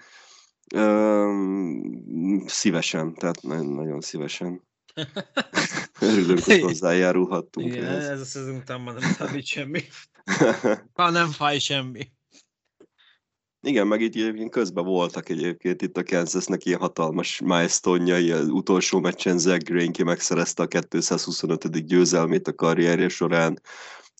Öm, 0.76 2.44
szívesen, 2.48 3.14
tehát 3.14 3.42
nagyon, 3.42 4.02
szívesen. 4.02 4.62
Örülünk, 6.00 6.44
hogy 6.44 6.62
hozzájárulhattunk 6.62 7.68
Igen, 7.68 7.86
ehhez. 7.86 8.10
ez 8.10 8.20
a 8.20 8.26
szezon 8.26 8.56
után 8.56 8.82
már 8.82 8.96
nem 8.96 9.12
számít 9.12 9.46
semmi. 9.46 9.82
Ha 10.94 11.10
nem 11.10 11.30
fáj 11.30 11.60
semmi. 11.60 12.12
Igen, 13.62 13.88
meg 13.88 14.02
így 14.02 14.18
egyébként 14.18 14.52
közben 14.52 14.84
voltak 14.84 15.30
egyébként 15.30 15.82
itt 15.82 15.98
a 15.98 16.04
Kansasnek 16.04 16.66
ilyen 16.66 16.80
hatalmas 16.80 17.40
milestone 17.40 18.34
az 18.34 18.48
utolsó 18.48 19.00
meccsen 19.00 19.38
Zach 19.38 19.64
Greinke 19.64 20.04
megszerezte 20.04 20.64
a 20.64 20.68
225. 20.68 21.86
győzelmét 21.86 22.48
a 22.48 22.54
karrierje 22.54 23.10
során, 23.10 23.62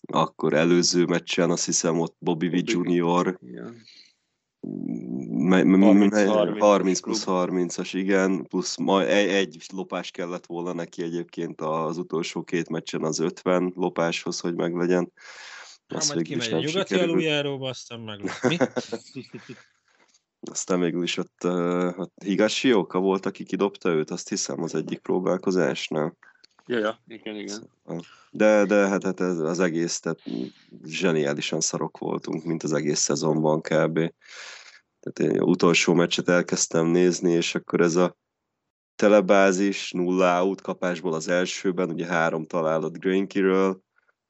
akkor 0.06 0.54
előző 0.54 1.04
meccsen 1.04 1.50
azt 1.50 1.64
hiszem 1.64 1.98
ott 1.98 2.16
Bobby 2.18 2.48
V. 2.48 2.54
Jr. 2.64 3.38
Ja. 3.40 3.72
Me- 5.28 5.64
me- 5.64 5.86
30, 5.86 6.12
me- 6.12 6.26
30 6.26 6.60
30 6.60 7.00
plusz 7.00 7.24
klub. 7.24 7.50
30-as, 7.50 7.90
igen, 7.92 8.46
plusz 8.46 8.76
ma 8.76 9.06
egy, 9.06 9.28
egy 9.28 9.66
lopás 9.72 10.10
kellett 10.10 10.46
volna 10.46 10.72
neki 10.72 11.02
egyébként 11.02 11.60
az 11.60 11.98
utolsó 11.98 12.42
két 12.42 12.68
meccsen 12.68 13.02
az 13.02 13.18
50 13.18 13.72
lopáshoz, 13.76 14.40
hogy 14.40 14.54
meglegyen. 14.54 15.12
Ha 15.88 15.96
Azt 15.96 16.14
majd 16.14 16.26
végül 16.26 16.42
is 16.42 16.46
kimegy 16.46 16.64
a 16.64 16.66
nyugati 16.66 16.94
aluljáróba, 16.94 17.68
aztán 17.68 18.00
meg. 18.00 18.20
Mi? 18.48 18.56
Aztán 20.50 20.80
végül 20.80 21.02
is 21.02 21.16
ott, 21.16 21.44
uh, 21.44 21.98
ott 21.98 22.12
Higashioka 22.24 22.98
volt, 22.98 23.26
aki 23.26 23.44
kidobta 23.44 23.88
őt, 23.88 24.10
azt 24.10 24.28
hiszem 24.28 24.62
az 24.62 24.74
egyik 24.74 24.98
próbálkozásnál. 24.98 26.16
ja, 26.66 26.78
ja, 26.78 27.00
igen, 27.06 27.36
igen. 27.36 27.70
De, 28.30 28.64
de 28.64 28.88
hát, 28.88 29.04
hát 29.04 29.20
ez 29.20 29.38
az 29.38 29.60
egész, 29.60 30.00
tehát 30.00 30.18
zseniálisan 30.84 31.60
szarok 31.60 31.98
voltunk, 31.98 32.44
mint 32.44 32.62
az 32.62 32.72
egész 32.72 33.00
szezonban 33.00 33.60
kb. 33.60 34.12
Tehát 35.02 35.34
én 35.34 35.42
utolsó 35.42 35.94
meccset 35.94 36.28
elkezdtem 36.28 36.86
nézni, 36.86 37.32
és 37.32 37.54
akkor 37.54 37.80
ez 37.80 37.96
a 37.96 38.16
telebázis, 38.94 39.90
nulla 39.90 40.44
out 40.44 40.60
kapásból 40.60 41.12
az 41.12 41.28
elsőben, 41.28 41.90
ugye 41.90 42.06
három 42.06 42.46
találat 42.46 42.98
Greinkiről, 42.98 43.82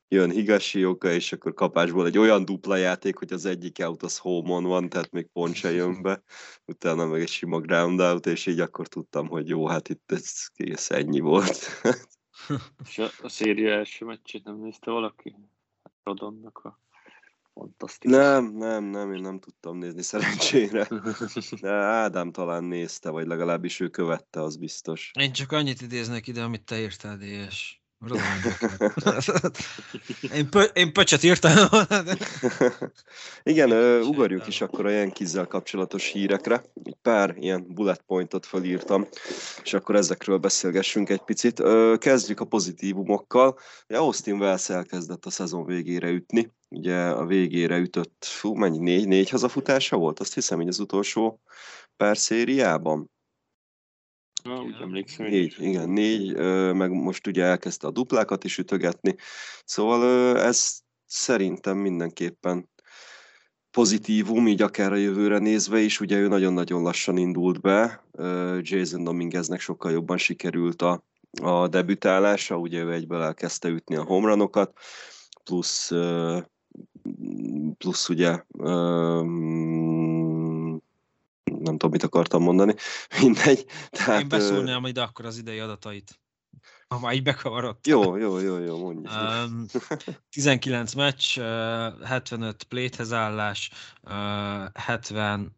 jön 0.09 0.31
Higashioka, 0.31 1.11
és 1.11 1.33
akkor 1.33 1.55
kapásból 1.55 2.07
egy 2.07 2.19
olyan 2.19 2.45
dupla 2.45 2.77
játék, 2.77 3.17
hogy 3.17 3.33
az 3.33 3.45
egyik 3.45 3.79
out 3.79 4.03
az 4.03 4.19
home 4.19 4.69
van, 4.69 4.89
tehát 4.89 5.11
még 5.11 5.27
pont 5.33 5.55
se 5.55 5.73
jön 5.73 6.03
be, 6.03 6.23
utána 6.65 7.07
meg 7.07 7.21
egy 7.21 7.29
sima 7.29 7.61
ground 7.61 8.01
out, 8.01 8.27
és 8.27 8.47
így 8.47 8.61
akkor 8.61 8.89
tudtam, 8.89 9.29
hogy 9.29 9.49
jó, 9.49 9.67
hát 9.67 9.89
itt 9.89 10.13
ez 10.13 10.47
kész, 10.47 10.91
ennyi 10.91 11.21
volt. 11.21 11.69
És 12.89 12.99
a, 12.99 13.09
a 13.23 13.29
széria 13.29 13.73
első 13.73 14.05
meccsét 14.05 14.45
nem 14.45 14.61
nézte 14.61 14.91
valaki? 14.91 15.37
Rodonnak 16.03 16.59
a 16.59 16.81
fantasztikus. 17.55 18.17
nem, 18.17 18.57
nem, 18.57 18.85
nem, 18.85 19.13
én 19.13 19.21
nem 19.21 19.39
tudtam 19.39 19.79
nézni 19.79 20.03
szerencsére. 20.03 20.89
De 21.61 21.71
Ádám 21.71 22.33
talán 22.33 22.65
nézte, 22.65 23.11
vagy 23.11 23.27
legalábbis 23.27 23.81
ő 23.81 23.89
követte, 23.89 24.43
az 24.43 24.57
biztos. 24.57 25.11
Én 25.19 25.33
csak 25.33 25.53
annyit 25.53 25.81
idéznek 25.81 26.27
ide, 26.27 26.43
amit 26.43 26.65
te 26.65 26.81
írtál, 26.81 27.17
DS. 28.07 29.31
én, 30.37 30.51
pö- 30.51 30.77
én 30.77 30.93
pöcset 30.93 31.23
írtam. 31.23 31.53
Igen, 33.43 33.73
ugorjuk 34.03 34.47
is 34.47 34.61
akkor 34.61 34.87
a 34.87 34.91
Yankees-zel 34.91 35.47
kapcsolatos 35.47 36.07
hírekre. 36.07 36.63
Egy 36.85 36.97
pár 37.03 37.35
ilyen 37.39 37.67
bullet 37.69 38.03
pointot 38.07 38.47
felírtam, 38.47 39.09
és 39.63 39.75
akkor 39.75 39.97
ezekről 39.97 40.39
beszélgessünk 40.39 41.09
egy 41.09 41.23
picit. 41.23 41.63
Kezdjük 41.99 42.41
a 42.41 42.45
pozitívumokkal. 42.45 43.59
Austin 43.89 44.41
Wells 44.41 44.69
elkezdett 44.69 45.25
a 45.25 45.31
szezon 45.31 45.65
végére 45.65 46.09
ütni. 46.09 46.51
Ugye 46.69 46.97
a 46.97 47.27
végére 47.27 47.79
ütött, 47.79 48.25
fú, 48.25 48.55
mennyi, 48.55 48.79
négy, 48.79 49.07
négy 49.07 49.31
hazafutása 49.31 49.97
volt? 49.97 50.21
Azt 50.21 50.35
hiszem, 50.35 50.59
hogy 50.59 50.69
az 50.69 50.79
utolsó 50.79 51.41
pár 51.97 52.17
szériában. 52.17 53.11
Na, 54.43 54.63
úgy 54.63 54.77
emlékszem. 54.81 55.27
Négy, 55.27 55.55
igen, 55.59 55.89
négy, 55.89 56.37
meg 56.75 56.91
most 56.91 57.27
ugye 57.27 57.45
elkezdte 57.45 57.87
a 57.87 57.91
duplákat 57.91 58.45
is 58.45 58.59
ütögetni. 58.59 59.15
Szóval 59.65 60.39
ez 60.39 60.79
szerintem 61.07 61.77
mindenképpen 61.77 62.71
pozitívum, 63.71 64.47
így 64.49 64.63
akár 64.63 64.93
a 64.93 64.97
jövőre 64.97 65.39
nézve 65.39 65.79
is. 65.79 66.01
Ugye 66.01 66.19
ő 66.19 66.29
nagyon-nagyon 66.29 66.83
lassan 66.83 67.17
indult 67.17 67.61
be, 67.61 68.05
Jason 68.61 69.05
Domingueznek 69.05 69.61
sokkal 69.61 69.93
jobban 69.93 70.19
sikerült 70.19 70.83
a, 70.83 71.05
a 71.43 71.69
debütálása, 71.69 72.57
ugye 72.57 72.83
ő 72.83 72.93
egyből 72.93 73.23
elkezdte 73.23 73.69
ütni 73.69 73.97
a 73.97 74.05
homranokat, 74.05 74.79
plusz, 75.45 75.91
plusz 77.79 78.09
ugye 78.09 78.43
nem 81.63 81.73
tudom, 81.73 81.91
mit 81.91 82.03
akartam 82.03 82.43
mondani, 82.43 82.75
mindegy. 83.21 83.67
Tehát, 83.91 84.21
Én 84.21 84.29
beszúrnám 84.29 84.87
ide 84.87 85.03
akkor 85.03 85.25
az 85.25 85.39
idei 85.39 85.59
adatait. 85.59 86.21
Ha 86.89 86.99
már 87.01 87.15
így 87.15 87.23
bekavarott. 87.23 87.87
Jó, 87.87 88.17
jó, 88.17 88.39
jó, 88.39 88.59
jó, 88.59 88.79
mondj. 88.79 89.09
Um, 89.09 89.67
19 90.31 90.95
meccs, 90.95 91.39
uh, 91.39 92.07
75 92.07 92.65
pléthez 92.65 93.13
állás, 93.13 93.71
uh, 94.03 94.13
70 94.75 95.57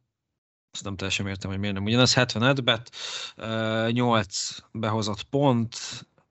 azt 0.72 0.84
nem 0.84 0.96
teljesen 0.96 1.26
értem, 1.26 1.50
hogy 1.50 1.58
miért 1.58 1.74
nem 1.74 1.84
ugyanaz, 1.84 2.14
75 2.14 2.64
bet, 2.64 2.90
uh, 3.36 3.90
8 3.90 4.56
behozott 4.72 5.22
pont, 5.22 5.76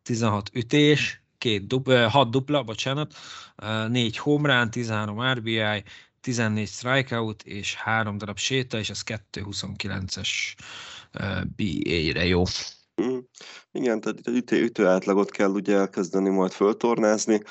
16 0.02 0.50
ütés, 0.54 1.22
két 1.38 1.68
dub, 1.68 1.88
uh, 1.88 2.04
6 2.04 2.30
dupla, 2.30 2.64
bocsánat, 2.64 3.14
uh, 3.62 3.88
4 3.88 4.18
homerun, 4.18 4.72
13 4.72 5.34
RBI, 5.34 5.84
14 6.24 6.68
strikeout 6.68 7.44
és 7.44 7.76
3 7.76 8.18
darab 8.18 8.38
séta, 8.38 8.78
és 8.80 8.90
ez 8.90 9.02
2.29-es 9.06 10.30
uh, 11.14 11.44
BA-re 11.56 12.26
jó. 12.26 12.44
Mm. 13.02 13.18
Igen, 13.72 14.02
tehát 14.02 14.28
ütő, 14.28 14.64
ütő 14.64 14.88
átlagot 14.88 15.32
kell 15.32 15.50
ugye 15.50 15.76
elkezdeni 15.76 16.30
majd 16.30 16.52
föltornázni. 16.52 17.42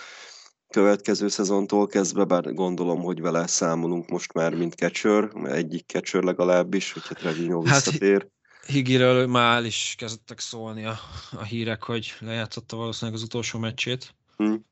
Következő 0.69 1.29
szezontól 1.29 1.87
kezdve, 1.87 2.25
bár 2.25 2.55
gondolom, 2.55 3.03
hogy 3.03 3.21
vele 3.21 3.47
számolunk 3.47 4.09
most 4.09 4.33
már, 4.33 4.55
mint 4.55 4.75
catcher, 4.75 5.31
egyik 5.45 5.87
catcher 5.87 6.23
legalábbis, 6.23 6.93
hogyha 6.93 7.15
Trevino 7.15 7.65
Hát, 7.65 7.85
visszatér. 7.85 8.29
Higiről 8.67 9.27
már 9.27 9.65
is 9.65 9.95
kezdtek 9.99 10.41
szólni 10.41 10.85
a, 10.85 10.99
a 11.31 11.43
hírek, 11.43 11.83
hogy 11.83 12.15
lejátszotta 12.19 12.77
valószínűleg 12.77 13.21
az 13.21 13.27
utolsó 13.27 13.59
meccsét. 13.59 14.15
Hmm. 14.37 14.65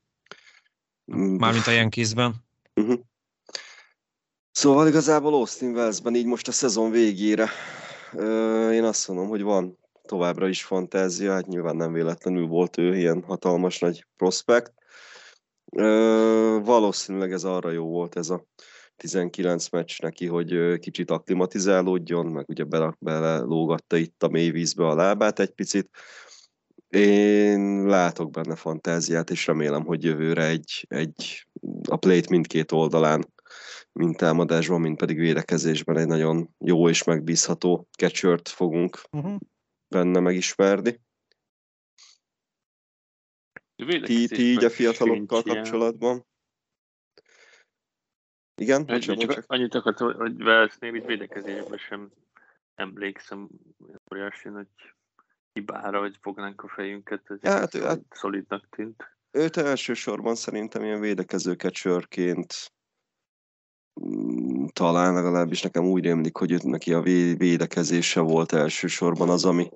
Mármint 1.37 1.67
a 1.67 1.71
Yankeesben. 1.71 2.35
Uh-huh. 2.75 2.99
Szóval 4.51 4.87
igazából 4.87 5.33
Austin 5.33 5.75
Wellsben 5.75 6.15
így 6.15 6.25
most 6.25 6.47
a 6.47 6.51
szezon 6.51 6.91
végére 6.91 7.49
én 8.71 8.83
azt 8.83 9.07
mondom, 9.07 9.27
hogy 9.27 9.41
van 9.41 9.77
továbbra 10.05 10.47
is 10.47 10.63
fantázia, 10.63 11.31
hát 11.31 11.47
nyilván 11.47 11.75
nem 11.75 11.93
véletlenül 11.93 12.47
volt 12.47 12.77
ő 12.77 12.97
ilyen 12.97 13.23
hatalmas 13.23 13.79
nagy 13.79 14.05
prospekt. 14.17 14.73
Valószínűleg 16.63 17.31
ez 17.31 17.43
arra 17.43 17.71
jó 17.71 17.85
volt 17.85 18.15
ez 18.15 18.29
a 18.29 18.45
19 18.95 19.69
meccs 19.69 20.01
neki, 20.01 20.25
hogy 20.25 20.79
kicsit 20.79 21.11
aklimatizálódjon, 21.11 22.25
meg 22.25 22.49
ugye 22.49 22.63
bele, 22.63 22.95
belelógatta 22.99 23.97
itt 23.97 24.23
a 24.23 24.27
mélyvízbe 24.27 24.87
a 24.87 24.95
lábát 24.95 25.39
egy 25.39 25.51
picit. 25.51 25.89
Én 26.89 27.85
látok 27.85 28.31
benne 28.31 28.55
fantáziát, 28.55 29.29
és 29.29 29.47
remélem, 29.47 29.85
hogy 29.85 30.03
jövőre 30.03 30.45
egy, 30.45 30.85
egy 30.89 31.47
a 31.89 31.95
plate 31.95 32.27
mindkét 32.29 32.71
oldalán, 32.71 33.25
mind 33.99 34.15
támadásban, 34.15 34.81
mind 34.81 34.97
pedig 34.97 35.17
védekezésben 35.17 35.97
egy 35.97 36.07
nagyon 36.07 36.49
jó 36.57 36.89
és 36.89 37.03
megbízható 37.03 37.87
catchert 37.97 38.49
fogunk 38.49 39.01
uh-huh. 39.11 39.39
benne 39.87 40.19
megismerni. 40.19 41.01
Ti, 43.75 44.27
ti 44.27 44.41
így 44.41 44.63
a 44.63 44.69
fiatalokkal 44.69 45.43
kapcsolatban? 45.43 46.25
Igen? 48.61 48.83
Egy, 48.87 49.01
csak, 49.01 49.17
csak 49.17 49.43
annyit 49.47 49.75
akartam, 49.75 50.13
hogy 50.13 50.37
Velsznél 50.37 50.95
itt 50.95 51.05
védekezésben 51.05 51.77
sem 51.77 52.11
emlékszem 52.75 53.49
óriási 54.13 54.49
nagy 54.49 54.67
hibára, 55.53 55.99
hogy 55.99 56.17
fognánk 56.21 56.63
a 56.63 56.67
fejünket, 56.67 57.21
ez 57.29 57.37
ja, 57.41 57.51
hát, 57.51 57.77
hát, 57.77 58.01
szolidnak 58.09 58.69
tűnt. 58.69 59.15
Őt 59.31 59.57
elsősorban 59.57 60.35
szerintem 60.35 60.83
ilyen 60.83 60.99
védekező 60.99 61.51
mm, 61.51 61.97
talán 64.73 65.13
legalábbis 65.13 65.61
nekem 65.61 65.85
úgy 65.85 66.03
rémlik, 66.03 66.37
hogy 66.37 66.63
neki 66.63 66.93
a 66.93 67.01
védekezése 67.01 68.19
volt 68.19 68.53
elsősorban 68.53 69.29
az, 69.29 69.45
ami, 69.45 69.69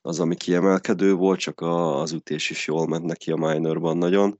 az, 0.00 0.20
ami 0.20 0.34
kiemelkedő 0.34 1.14
volt, 1.14 1.38
csak 1.38 1.60
a, 1.60 2.00
az 2.00 2.12
ütés 2.12 2.50
is 2.50 2.66
jól 2.66 2.86
ment 2.86 3.04
neki 3.04 3.30
a 3.30 3.36
minorban 3.36 3.96
nagyon, 3.96 4.38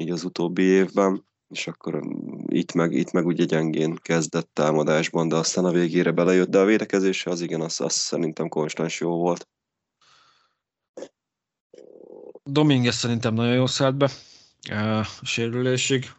így 0.00 0.10
az 0.10 0.24
utóbbi 0.24 0.62
évben 0.62 1.26
és 1.48 1.66
akkor 1.66 1.94
um, 1.94 2.44
itt 2.46 2.72
meg, 2.72 2.92
itt 2.92 3.12
meg 3.12 3.26
ugye 3.26 3.44
gyengén 3.44 3.94
kezdett 3.94 4.50
támadásban, 4.52 5.28
de 5.28 5.36
aztán 5.36 5.64
a 5.64 5.70
végére 5.70 6.10
belejött, 6.10 6.48
de 6.48 6.58
a 6.58 6.64
védekezése 6.64 7.30
az 7.30 7.40
igen, 7.40 7.60
az, 7.60 7.80
az 7.80 7.92
szerintem 7.92 8.48
konstans 8.48 9.00
jó 9.00 9.16
volt. 9.16 9.48
Dominguez 12.42 12.94
szerintem 12.94 13.34
nagyon 13.34 13.54
jó 13.54 13.66
szállt 13.66 13.96
be 13.96 14.10
a 14.68 15.04
sérülésig, 15.22 16.10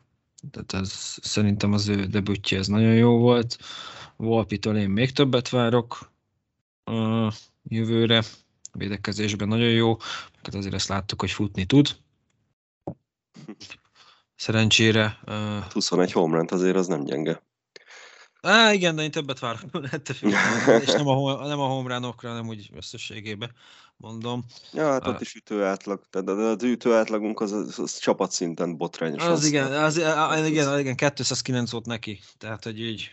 tehát 0.52 0.73
ez 0.73 1.17
szerintem 1.21 1.73
az 1.73 1.88
ő 1.88 2.06
debütje 2.06 2.58
ez 2.58 2.67
nagyon 2.67 2.93
jó 2.93 3.17
volt. 3.17 3.58
Volpitól 4.15 4.78
én 4.78 4.89
még 4.89 5.12
többet 5.12 5.49
várok 5.49 6.12
a 6.84 7.34
jövőre, 7.63 8.17
a 8.71 8.78
védekezésben 8.78 9.47
nagyon 9.47 9.69
jó, 9.69 9.97
mert 10.41 10.56
azért 10.56 10.73
ezt 10.73 10.88
láttuk, 10.88 11.19
hogy 11.19 11.32
futni 11.32 11.65
tud. 11.65 11.97
Szerencsére. 14.36 15.19
Uh... 15.25 15.71
21 15.71 16.12
home 16.12 16.38
run 16.38 16.47
azért 16.49 16.75
az 16.75 16.88
nem 16.88 17.04
gyenge. 17.04 17.41
Á, 18.41 18.73
igen, 18.73 18.95
de 18.95 19.02
én 19.02 19.12
többet 19.12 19.39
várok 19.39 19.62
és 20.82 20.91
nem 20.91 21.08
a, 21.08 21.47
nem 21.47 21.60
a 21.60 21.67
home 21.67 21.93
run-okra, 21.93 22.30
hanem 22.30 22.47
úgy 22.47 22.69
összességében 22.75 23.52
mondom. 23.99 24.45
Ja, 24.73 24.91
hát 24.91 25.07
ott 25.07 25.21
is 25.21 25.35
ütő 25.35 25.63
átlag, 25.63 26.01
de 26.09 26.31
az 26.31 26.63
ütő 26.63 26.93
átlagunk 26.93 27.39
az, 27.39 27.51
az, 27.51 27.79
az 27.79 27.97
csapatszinten 27.97 28.77
botrányos. 28.77 29.23
Az, 29.23 29.29
az 29.29 29.45
igen, 29.45 29.71
az, 29.71 29.97
az, 29.97 30.45
igen, 30.45 30.79
igen, 30.79 30.95
209 30.95 31.71
volt 31.71 31.85
neki, 31.85 32.19
tehát 32.38 32.63
hogy 32.63 32.79
így 32.79 33.12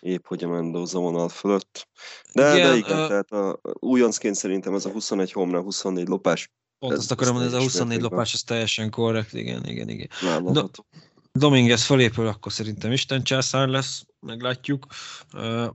épp 0.00 0.26
hogy 0.26 0.44
a 0.44 0.48
Mendoza 0.48 0.98
vonal 0.98 1.28
fölött. 1.28 1.88
De 2.32 2.56
igen, 2.56 2.70
de 2.70 2.76
igen 2.76 3.00
uh, 3.00 3.08
tehát 3.08 3.30
a, 3.30 3.60
újoncként 3.78 4.34
szerintem 4.34 4.74
ez 4.74 4.84
a 4.84 4.90
21 4.90 5.32
homra, 5.32 5.60
24 5.60 6.08
lopás 6.08 6.50
Pont 6.78 6.96
azt 6.96 7.10
akarom 7.10 7.34
mondani, 7.34 7.54
ez 7.54 7.60
a 7.60 7.64
24 7.64 8.00
lopás, 8.00 8.34
az 8.34 8.42
teljesen 8.42 8.90
korrekt, 8.90 9.32
igen, 9.32 9.66
igen, 9.66 9.88
igen. 9.88 10.08
Do- 10.52 10.84
Dominguez 11.32 11.82
fölépül, 11.82 12.26
akkor 12.26 12.52
szerintem 12.52 12.92
Isten 12.92 13.22
császár 13.22 13.68
lesz, 13.68 14.04
meglátjuk. 14.20 14.86
Uh, 15.32 15.66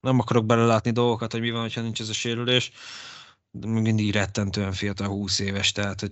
nem 0.00 0.18
akarok 0.18 0.46
belelátni 0.46 0.90
dolgokat, 0.90 1.32
hogy 1.32 1.40
mi 1.40 1.50
van, 1.50 1.70
ha 1.74 1.80
nincs 1.80 2.00
ez 2.00 2.08
a 2.08 2.12
sérülés, 2.12 2.70
de 3.50 3.66
mindig 3.66 4.12
rettentően 4.12 4.72
fiatal, 4.72 5.06
20 5.06 5.38
éves, 5.38 5.72
tehát 5.72 6.00
hogy 6.00 6.10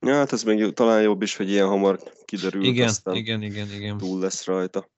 Ja, 0.00 0.14
hát 0.14 0.32
ez 0.32 0.42
még 0.42 0.72
talán 0.72 1.02
jobb 1.02 1.22
is, 1.22 1.36
hogy 1.36 1.50
ilyen 1.50 1.66
hamar 1.66 2.00
kiderül, 2.24 2.64
igen, 2.64 2.94
igen, 3.04 3.42
igen, 3.42 3.72
igen. 3.72 3.98
túl 3.98 4.20
lesz 4.20 4.44
rajta. 4.44 4.88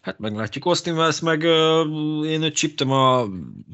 Hát 0.00 0.18
meglátjuk. 0.18 0.64
Austin 0.64 0.94
Wells 0.94 1.20
meg 1.20 1.40
uh, 1.40 2.26
én 2.26 2.42
őt 2.42 2.54
csiptem 2.54 2.90
a 2.90 3.26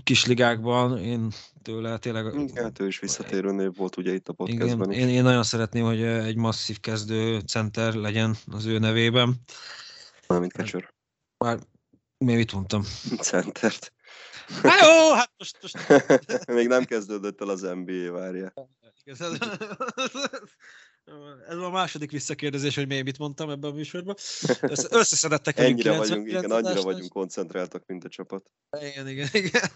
kisligákban, 0.03 0.99
én 0.99 1.31
tőle 1.63 1.99
tényleg... 1.99 2.35
Igen, 2.35 2.65
hát 2.65 2.81
ő 2.81 2.87
is 2.87 2.99
visszatérő 2.99 3.53
név 3.53 3.77
volt 3.77 3.97
ugye 3.97 4.13
itt 4.13 4.29
a 4.29 4.33
podcastban 4.33 4.93
igen, 4.93 5.09
Én, 5.09 5.15
én 5.15 5.23
nagyon 5.23 5.43
szeretném, 5.43 5.85
hogy 5.85 6.03
egy 6.03 6.37
masszív 6.37 6.81
kezdő 6.81 7.39
center 7.39 7.95
legyen 7.95 8.37
az 8.53 8.65
ő 8.67 8.79
nevében. 8.79 9.35
Mármint 10.27 10.53
catcher. 10.53 10.93
Már 11.39 11.59
még 12.25 12.37
mit 12.37 12.53
mondtam? 12.53 12.83
Centert. 13.21 13.93
Hát 14.63 14.81
jó, 14.81 15.13
hát 15.13 15.33
most... 15.39 15.59
most... 15.61 15.77
még 16.59 16.67
nem 16.67 16.85
kezdődött 16.85 17.41
el 17.41 17.49
az 17.49 17.61
NBA, 17.61 18.13
várja. 18.13 18.53
Ez 21.49 21.57
a 21.57 21.71
második 21.71 22.11
visszakérdezés, 22.11 22.75
hogy 22.75 22.87
még 22.87 23.05
mit 23.05 23.19
mondtam 23.19 23.51
ebben 23.51 23.71
a 23.71 23.75
műsorban. 23.75 24.15
Összeszedettek 24.91 25.59
Ennyire 25.59 25.97
vagyunk, 25.97 26.29
igen, 26.29 26.51
annyira 26.51 26.83
vagyunk 26.83 27.13
koncentráltak, 27.13 27.87
mint 27.87 28.05
a 28.05 28.09
csapat. 28.09 28.51
Igen, 28.81 29.09
igen, 29.09 29.29
igen. 29.33 29.71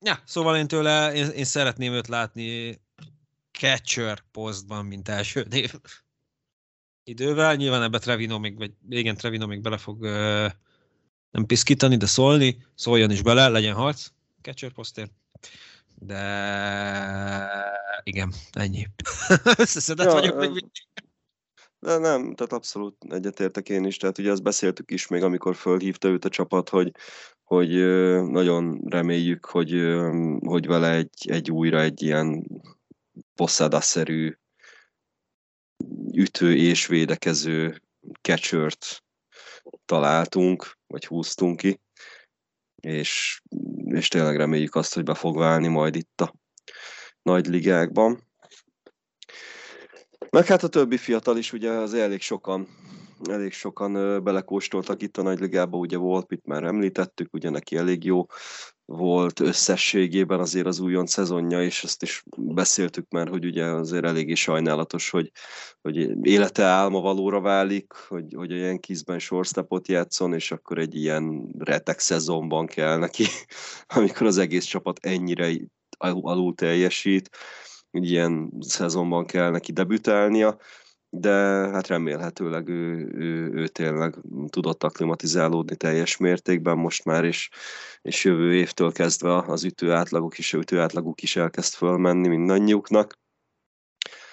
Ja, 0.00 0.22
szóval 0.26 0.56
én 0.56 0.66
tőle, 0.66 1.14
én, 1.14 1.28
én 1.28 1.44
szeretném 1.44 1.92
őt 1.92 2.08
látni 2.08 2.80
catcher 3.58 4.22
posztban, 4.32 4.84
mint 4.84 5.08
első 5.08 5.46
név. 5.50 5.74
Idővel, 7.04 7.54
nyilván 7.54 7.82
ebbe 7.82 7.98
Trevino 7.98 8.38
még, 8.38 8.56
vagy 8.56 8.72
igen, 8.88 9.16
Trevino 9.16 9.46
még 9.46 9.60
bele 9.60 9.76
fog 9.76 10.00
uh, 10.00 10.50
nem 11.30 11.46
piszkítani, 11.46 11.96
de 11.96 12.06
szólni, 12.06 12.66
szóljon 12.74 13.10
is 13.10 13.22
bele, 13.22 13.48
legyen 13.48 13.74
harc 13.74 14.06
catcher 14.42 14.72
posztért. 14.72 15.12
De 15.94 16.20
igen, 18.02 18.32
ennyi. 18.52 18.86
Összeszedett 19.58 20.06
ja, 20.06 20.12
vagyok 20.12 20.36
még 20.36 20.48
mindig. 20.48 20.70
De 21.78 21.98
nem, 21.98 22.34
tehát 22.34 22.52
abszolút 22.52 22.96
egyetértek 23.08 23.68
én 23.68 23.84
is. 23.84 23.96
Tehát 23.96 24.18
ugye 24.18 24.30
azt 24.30 24.42
beszéltük 24.42 24.90
is 24.90 25.06
még, 25.06 25.22
amikor 25.22 25.54
fölhívta 25.56 26.08
őt 26.08 26.24
a 26.24 26.28
csapat, 26.28 26.68
hogy, 26.68 26.92
hogy 27.42 27.68
nagyon 28.30 28.80
reméljük, 28.84 29.44
hogy, 29.44 29.70
hogy 30.40 30.66
vele 30.66 30.90
egy, 30.90 31.30
egy 31.30 31.50
újra 31.50 31.80
egy 31.80 32.02
ilyen 32.02 32.46
possada-szerű 33.34 34.36
ütő 36.12 36.56
és 36.56 36.86
védekező 36.86 37.82
catchert 38.20 39.04
találtunk, 39.84 40.78
vagy 40.86 41.06
húztunk 41.06 41.56
ki, 41.56 41.80
és, 42.80 43.42
és 43.84 44.08
tényleg 44.08 44.36
reméljük 44.36 44.74
azt, 44.74 44.94
hogy 44.94 45.02
be 45.02 45.14
fog 45.14 45.36
válni 45.36 45.68
majd 45.68 45.96
itt 45.96 46.20
a 46.20 46.34
nagy 47.22 47.46
ligákban. 47.46 48.22
Meg 50.30 50.46
hát 50.46 50.62
a 50.62 50.68
többi 50.68 50.96
fiatal 50.96 51.36
is, 51.38 51.52
ugye 51.52 51.70
az 51.70 51.94
elég 51.94 52.20
sokan, 52.20 52.68
elég 53.30 53.52
sokan 53.52 54.22
belekóstoltak 54.24 55.02
itt 55.02 55.16
a 55.16 55.22
nagy 55.22 55.40
ligába, 55.40 55.78
ugye 55.78 55.96
Volpit 55.96 56.46
már 56.46 56.62
említettük, 56.62 57.34
ugye 57.34 57.50
neki 57.50 57.76
elég 57.76 58.04
jó 58.04 58.26
volt 58.86 59.40
összességében 59.40 60.40
azért 60.40 60.66
az 60.66 60.80
újon 60.80 61.06
szezonja, 61.06 61.62
és 61.62 61.84
ezt 61.84 62.02
is 62.02 62.22
beszéltük 62.36 63.10
már, 63.10 63.28
hogy 63.28 63.44
ugye 63.44 63.64
azért 63.64 64.04
eléggé 64.04 64.34
sajnálatos, 64.34 65.10
hogy, 65.10 65.30
hogy 65.82 66.26
élete 66.26 66.64
álma 66.64 67.00
valóra 67.00 67.40
válik, 67.40 67.92
hogy, 67.92 68.34
hogy 68.36 68.52
a 68.52 68.56
Yankeesben 68.56 69.18
shortstopot 69.18 69.88
játszon, 69.88 70.34
és 70.34 70.50
akkor 70.50 70.78
egy 70.78 70.94
ilyen 70.94 71.54
retek 71.58 71.98
szezonban 71.98 72.66
kell 72.66 72.98
neki, 72.98 73.24
amikor 73.96 74.26
az 74.26 74.38
egész 74.38 74.64
csapat 74.64 74.98
ennyire 75.02 75.52
alul 75.98 76.54
teljesít, 76.54 77.30
ilyen 77.90 78.52
szezonban 78.60 79.26
kell 79.26 79.50
neki 79.50 79.72
debütálnia, 79.72 80.58
de 81.16 81.32
hát 81.72 81.86
remélhetőleg 81.86 82.68
ő, 82.68 83.08
ő, 83.14 83.52
ő 83.52 83.68
tényleg 83.68 84.14
tudott 84.48 84.82
aklimatizálódni 84.82 85.76
teljes 85.76 86.16
mértékben 86.16 86.76
most 86.76 87.04
már, 87.04 87.24
és, 87.24 87.50
és 88.02 88.24
jövő 88.24 88.54
évtől 88.54 88.92
kezdve 88.92 89.36
az 89.36 89.64
ütő 89.64 89.92
átlagok 89.92 90.38
is, 90.38 90.52
ütő 90.52 90.80
átlaguk 90.80 91.22
is 91.22 91.36
elkezd 91.36 91.74
fölmenni 91.74 92.28
mindannyiuknak. 92.28 93.18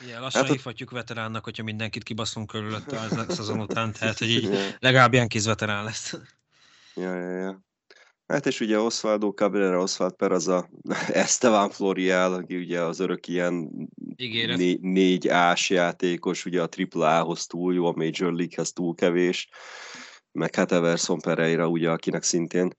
Igen, 0.03 0.21
lassan 0.21 0.41
hát, 0.41 0.51
hívhatjuk 0.51 0.91
veteránnak, 0.91 1.43
hogyha 1.43 1.63
mindenkit 1.63 2.03
kibaszunk 2.03 2.47
körülötte 2.47 2.99
az 2.99 3.25
szezon 3.35 3.59
után, 3.59 3.91
tehát 3.91 4.17
hogy 4.17 4.29
így 4.29 4.75
legalább 4.79 5.13
ilyen 5.13 5.27
veterán 5.45 5.83
lesz. 5.83 6.17
Ja, 6.95 7.15
ja, 7.15 7.37
ja. 7.37 7.70
Hát 8.31 8.45
és 8.45 8.59
ugye 8.59 8.79
Osvaldo 8.79 9.29
Cabrera, 9.29 9.81
Oswald 9.81 10.13
Peraza, 10.13 10.69
Esteban 11.23 11.69
Florial, 11.69 12.33
aki 12.33 12.57
ugye 12.57 12.81
az 12.81 12.99
örök 12.99 13.27
ilyen 13.27 13.69
né- 14.55 14.81
négy 14.81 15.27
ás 15.27 15.69
játékos, 15.69 16.45
ugye 16.45 16.61
a 16.61 16.69
AAA-hoz 16.91 17.45
túl 17.45 17.73
jó, 17.73 17.85
a 17.85 17.93
Major 17.95 18.33
League-hez 18.33 18.73
túl 18.73 18.95
kevés, 18.95 19.49
meg 20.31 20.55
hát 20.55 20.71
Everson 20.71 21.19
Pereira, 21.19 21.67
ugye, 21.67 21.89
akinek 21.89 22.23
szintén 22.23 22.69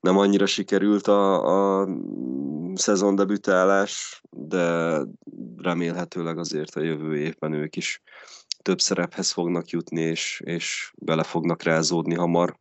nem 0.00 0.18
annyira 0.18 0.46
sikerült 0.46 1.06
a, 1.06 1.80
a 1.80 1.88
szezon 2.74 3.14
debütálás, 3.14 4.22
de 4.30 4.98
remélhetőleg 5.56 6.38
azért 6.38 6.74
a 6.76 6.80
jövő 6.80 7.18
évben 7.18 7.52
ők 7.52 7.76
is 7.76 8.02
több 8.62 8.80
szerephez 8.80 9.30
fognak 9.30 9.68
jutni, 9.68 10.00
és, 10.00 10.42
és 10.44 10.92
bele 10.96 11.22
fognak 11.22 11.62
rázódni 11.62 12.14
hamar. 12.14 12.58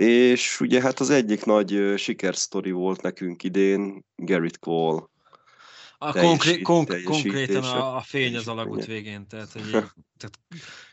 És 0.00 0.60
ugye 0.60 0.80
hát 0.80 1.00
az 1.00 1.10
egyik 1.10 1.44
nagy 1.44 1.94
sikersztori 1.96 2.70
volt 2.70 3.02
nekünk 3.02 3.42
idén 3.42 4.04
Gerrit 4.16 4.58
Cole. 4.58 5.02
A 5.98 6.12
konkré- 6.12 6.62
konk- 6.62 7.02
konkrétan 7.02 7.62
a, 7.62 7.96
a 7.96 8.00
fény 8.00 8.36
az 8.36 8.48
alagút 8.48 8.84
végén. 8.84 9.26
Tehát, 9.26 9.52
hogy, 9.52 9.70
tehát, 10.18 10.38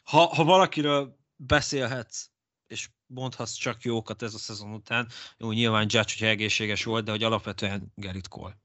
ha, 0.04 0.36
ha 0.36 0.44
valakiről 0.44 1.18
beszélhetsz, 1.36 2.30
és 2.68 2.90
mondhatsz 3.06 3.54
csak 3.54 3.82
jókat 3.82 4.22
ez 4.22 4.34
a 4.34 4.38
szezon 4.38 4.74
után, 4.74 5.08
jó, 5.38 5.52
nyilván 5.52 5.82
Judge, 5.82 6.00
hogyha 6.00 6.26
egészséges 6.26 6.84
volt, 6.84 7.06
de 7.06 7.12
hogy 7.12 7.24
alapvetően 7.24 7.92
Gerrit 7.96 8.28
Cole. 8.28 8.58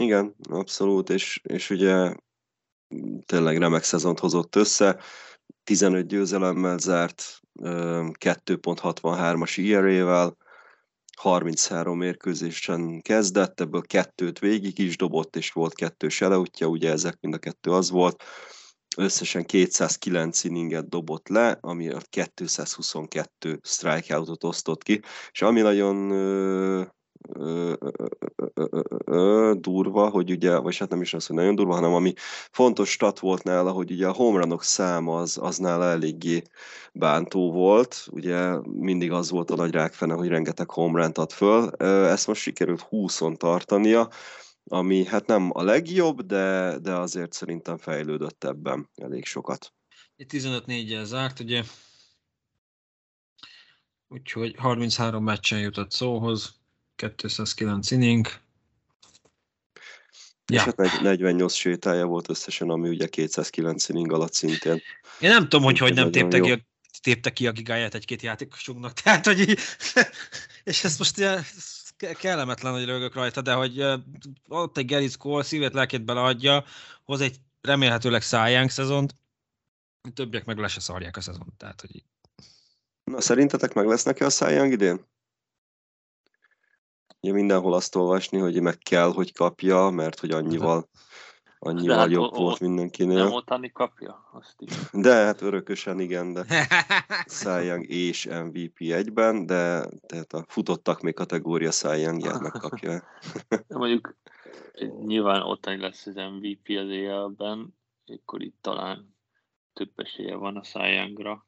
Igen, 0.00 0.34
abszolút, 0.48 1.10
és, 1.10 1.40
és 1.42 1.70
ugye 1.70 2.14
tényleg 3.26 3.58
remek 3.58 3.82
szezont 3.82 4.18
hozott 4.18 4.56
össze, 4.56 5.00
15 5.64 6.06
győzelemmel 6.06 6.78
zárt, 6.78 7.41
2.63-as 7.60 9.72
ERA-vel, 9.72 10.36
33 11.16 11.98
mérkőzésen 11.98 13.00
kezdett, 13.00 13.60
ebből 13.60 13.82
kettőt 13.82 14.38
végig 14.38 14.78
is 14.78 14.96
dobott, 14.96 15.36
és 15.36 15.50
volt 15.50 15.74
kettő 15.74 16.08
seleutja, 16.08 16.66
ugye 16.66 16.90
ezek 16.90 17.20
mind 17.20 17.34
a 17.34 17.38
kettő 17.38 17.70
az 17.70 17.90
volt. 17.90 18.22
Összesen 18.96 19.44
209 19.44 20.44
inninget 20.44 20.88
dobott 20.88 21.28
le, 21.28 21.58
ami 21.60 21.90
a 21.90 22.00
222 22.08 23.58
strikeoutot 23.62 24.44
osztott 24.44 24.82
ki, 24.82 25.00
és 25.30 25.42
ami 25.42 25.60
nagyon 25.60 25.96
durva, 29.54 30.08
hogy 30.08 30.30
ugye, 30.30 30.56
vagy 30.56 30.76
hát 30.76 30.88
nem 30.90 31.00
is 31.00 31.14
az, 31.14 31.26
hogy 31.26 31.36
nagyon 31.36 31.54
durva, 31.54 31.74
hanem 31.74 31.92
ami 31.92 32.12
fontos 32.50 32.90
stat 32.90 33.18
volt 33.18 33.42
nála, 33.42 33.70
hogy 33.70 33.90
ugye 33.90 34.06
a 34.06 34.12
homerunok 34.12 34.62
száma 34.62 35.18
az, 35.18 35.38
az 35.40 35.56
nála 35.56 35.84
eléggé 35.84 36.42
bántó 36.92 37.52
volt, 37.52 38.06
ugye 38.10 38.56
mindig 38.64 39.12
az 39.12 39.30
volt 39.30 39.50
a 39.50 39.56
nagy 39.56 39.70
rákfene, 39.70 40.14
hogy 40.14 40.28
rengeteg 40.28 40.70
homerant 40.70 41.18
ad 41.18 41.32
föl, 41.32 41.70
ezt 41.86 42.26
most 42.26 42.40
sikerült 42.40 42.86
20-on 42.90 43.36
tartania, 43.36 44.08
ami 44.64 45.04
hát 45.04 45.26
nem 45.26 45.50
a 45.52 45.62
legjobb, 45.62 46.20
de, 46.22 46.78
de 46.78 46.92
azért 46.92 47.32
szerintem 47.32 47.76
fejlődött 47.76 48.44
ebben 48.44 48.88
elég 48.94 49.24
sokat. 49.24 49.72
15-4-jel 50.16 51.04
zárt, 51.04 51.40
ugye? 51.40 51.62
Úgyhogy 54.08 54.54
33 54.58 55.24
meccsen 55.24 55.60
jutott 55.60 55.90
szóhoz, 55.90 56.61
209 56.96 57.90
inning. 57.90 58.26
Ja. 60.46 60.58
És 60.58 60.60
hát 60.62 61.00
48 61.00 61.52
sétája 61.52 62.06
volt 62.06 62.28
összesen, 62.28 62.70
ami 62.70 62.88
ugye 62.88 63.06
209 63.06 63.88
inning 63.88 64.12
alatt 64.12 64.32
szintén. 64.32 64.82
Én 65.20 65.30
nem 65.30 65.42
tudom, 65.42 65.62
hogy 65.62 65.78
hogy 65.78 65.94
nem 65.94 66.10
tépte 66.10 66.40
ki, 66.40 66.66
tépte 67.00 67.32
ki 67.32 67.46
a 67.46 67.52
gigáját 67.52 67.94
egy-két 67.94 68.22
játékosunknak. 68.22 68.92
Tehát, 69.02 69.26
hogy 69.26 69.40
így, 69.40 69.58
és 70.64 70.84
ez 70.84 70.98
most 70.98 71.18
ilyen, 71.18 71.44
kellemetlen, 72.18 72.72
hogy 72.72 72.84
rögök 72.84 73.14
rajta, 73.14 73.40
de 73.40 73.52
hogy 73.52 73.84
ott 74.48 74.76
egy 74.76 74.86
Gerrit 74.86 75.16
Cole 75.16 75.42
szívét, 75.42 75.72
lelkét 75.72 76.04
beleadja, 76.04 76.64
hoz 77.04 77.20
egy 77.20 77.36
remélhetőleg 77.60 78.22
szájánk 78.22 78.70
szezont, 78.70 79.14
többiek 80.14 80.44
meg 80.44 80.58
le 80.58 80.68
se 80.68 80.80
szarják 80.80 81.16
a 81.16 81.20
szezont. 81.20 81.52
Tehát, 81.56 81.80
hogy... 81.80 82.04
Na, 83.04 83.20
szerintetek 83.20 83.72
meg 83.72 83.86
lesznek-e 83.86 84.24
a 84.24 84.30
szájánk 84.30 84.72
idén? 84.72 85.04
Ugye 87.22 87.32
mindenhol 87.32 87.74
azt 87.74 87.94
olvasni, 87.94 88.38
hogy 88.38 88.60
meg 88.60 88.78
kell, 88.78 89.12
hogy 89.12 89.32
kapja, 89.32 89.90
mert 89.90 90.20
hogy 90.20 90.30
annyival, 90.30 90.88
annyival 91.58 91.96
hát 91.96 92.10
jobb 92.10 92.32
o, 92.32 92.40
volt 92.40 92.60
mindenkinél. 92.60 93.24
Nem 93.24 93.32
Otani 93.32 93.70
kapja? 93.70 94.28
Azt 94.32 94.54
is. 94.58 94.72
De 94.92 95.14
hát 95.14 95.40
örökösen 95.40 96.00
igen, 96.00 96.32
de 96.32 96.44
Young 97.64 97.86
és 97.88 98.26
MVP 98.26 98.80
egyben, 98.80 99.46
de 99.46 99.88
tehát 100.06 100.32
a 100.32 100.44
futottak 100.48 101.00
még 101.00 101.14
kategória 101.14 101.70
Young 101.82 102.42
megkapja. 102.42 103.02
Mondjuk 103.68 104.16
nyilván 105.04 105.42
Otani 105.42 105.80
lesz 105.80 106.06
az 106.06 106.14
MVP 106.14 106.68
az 106.68 106.88
éjjelben, 106.88 107.76
akkor 108.06 108.42
itt 108.42 108.58
talán 108.60 109.16
több 109.72 109.92
esélye 109.96 110.34
van 110.34 110.56
a 110.56 110.86
Youngra. 110.86 111.46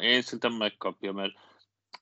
Én 0.00 0.22
szerintem 0.22 0.52
megkapja, 0.52 1.12
mert 1.12 1.32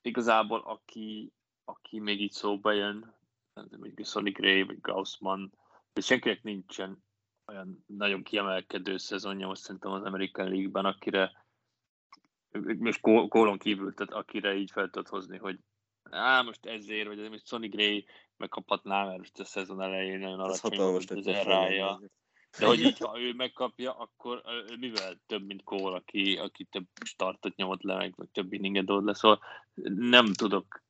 igazából 0.02 0.60
aki 0.60 1.32
aki 1.64 1.98
még 1.98 2.20
így 2.20 2.32
szóba 2.32 2.72
jön, 2.72 3.14
mondjuk 3.54 4.06
Sonic 4.06 4.38
Ray 4.38 4.62
vagy 4.62 4.80
Gaussman, 4.80 5.52
de 5.92 6.00
senkinek 6.00 6.42
nincsen 6.42 7.04
olyan 7.46 7.84
nagyon 7.86 8.22
kiemelkedő 8.22 8.96
szezonja 8.96 9.46
most 9.46 9.62
szerintem 9.62 9.90
az 9.90 10.02
American 10.02 10.48
League-ben, 10.48 10.84
akire 10.84 11.46
most 12.78 13.00
kólon 13.00 13.58
kívül, 13.58 13.94
tehát 13.94 14.12
akire 14.12 14.54
így 14.54 14.70
fel 14.70 14.90
tudod 14.90 15.08
hozni, 15.08 15.38
hogy 15.38 15.58
á, 16.10 16.42
most 16.42 16.66
ezért, 16.66 17.06
vagy 17.06 17.30
most 17.30 17.46
Sonic 17.46 17.74
Ray 17.74 18.06
megkaphatná, 18.36 19.04
mert 19.04 19.18
most 19.18 19.38
a 19.38 19.44
szezon 19.44 19.82
elején 19.82 20.18
nagyon 20.18 20.40
alacsony 20.40 20.78
volt 20.78 21.10
az 21.10 21.26
rája. 21.26 22.00
De 22.58 22.66
hogy 22.66 22.80
így, 22.80 22.98
ha 22.98 23.20
ő 23.20 23.32
megkapja, 23.32 23.92
akkor 23.92 24.42
mivel 24.78 25.20
több, 25.26 25.46
mint 25.46 25.62
Cole, 25.62 25.96
aki, 25.96 26.36
aki 26.36 26.64
több 26.64 26.86
startot 27.04 27.56
nyomott 27.56 27.82
le, 27.82 27.96
meg, 27.96 28.14
meg 28.16 28.28
több 28.32 28.52
inninget 28.52 28.84
dold 28.84 29.04
le, 29.04 29.14
szóval 29.14 29.40
nem 29.84 30.32
tudok 30.32 30.83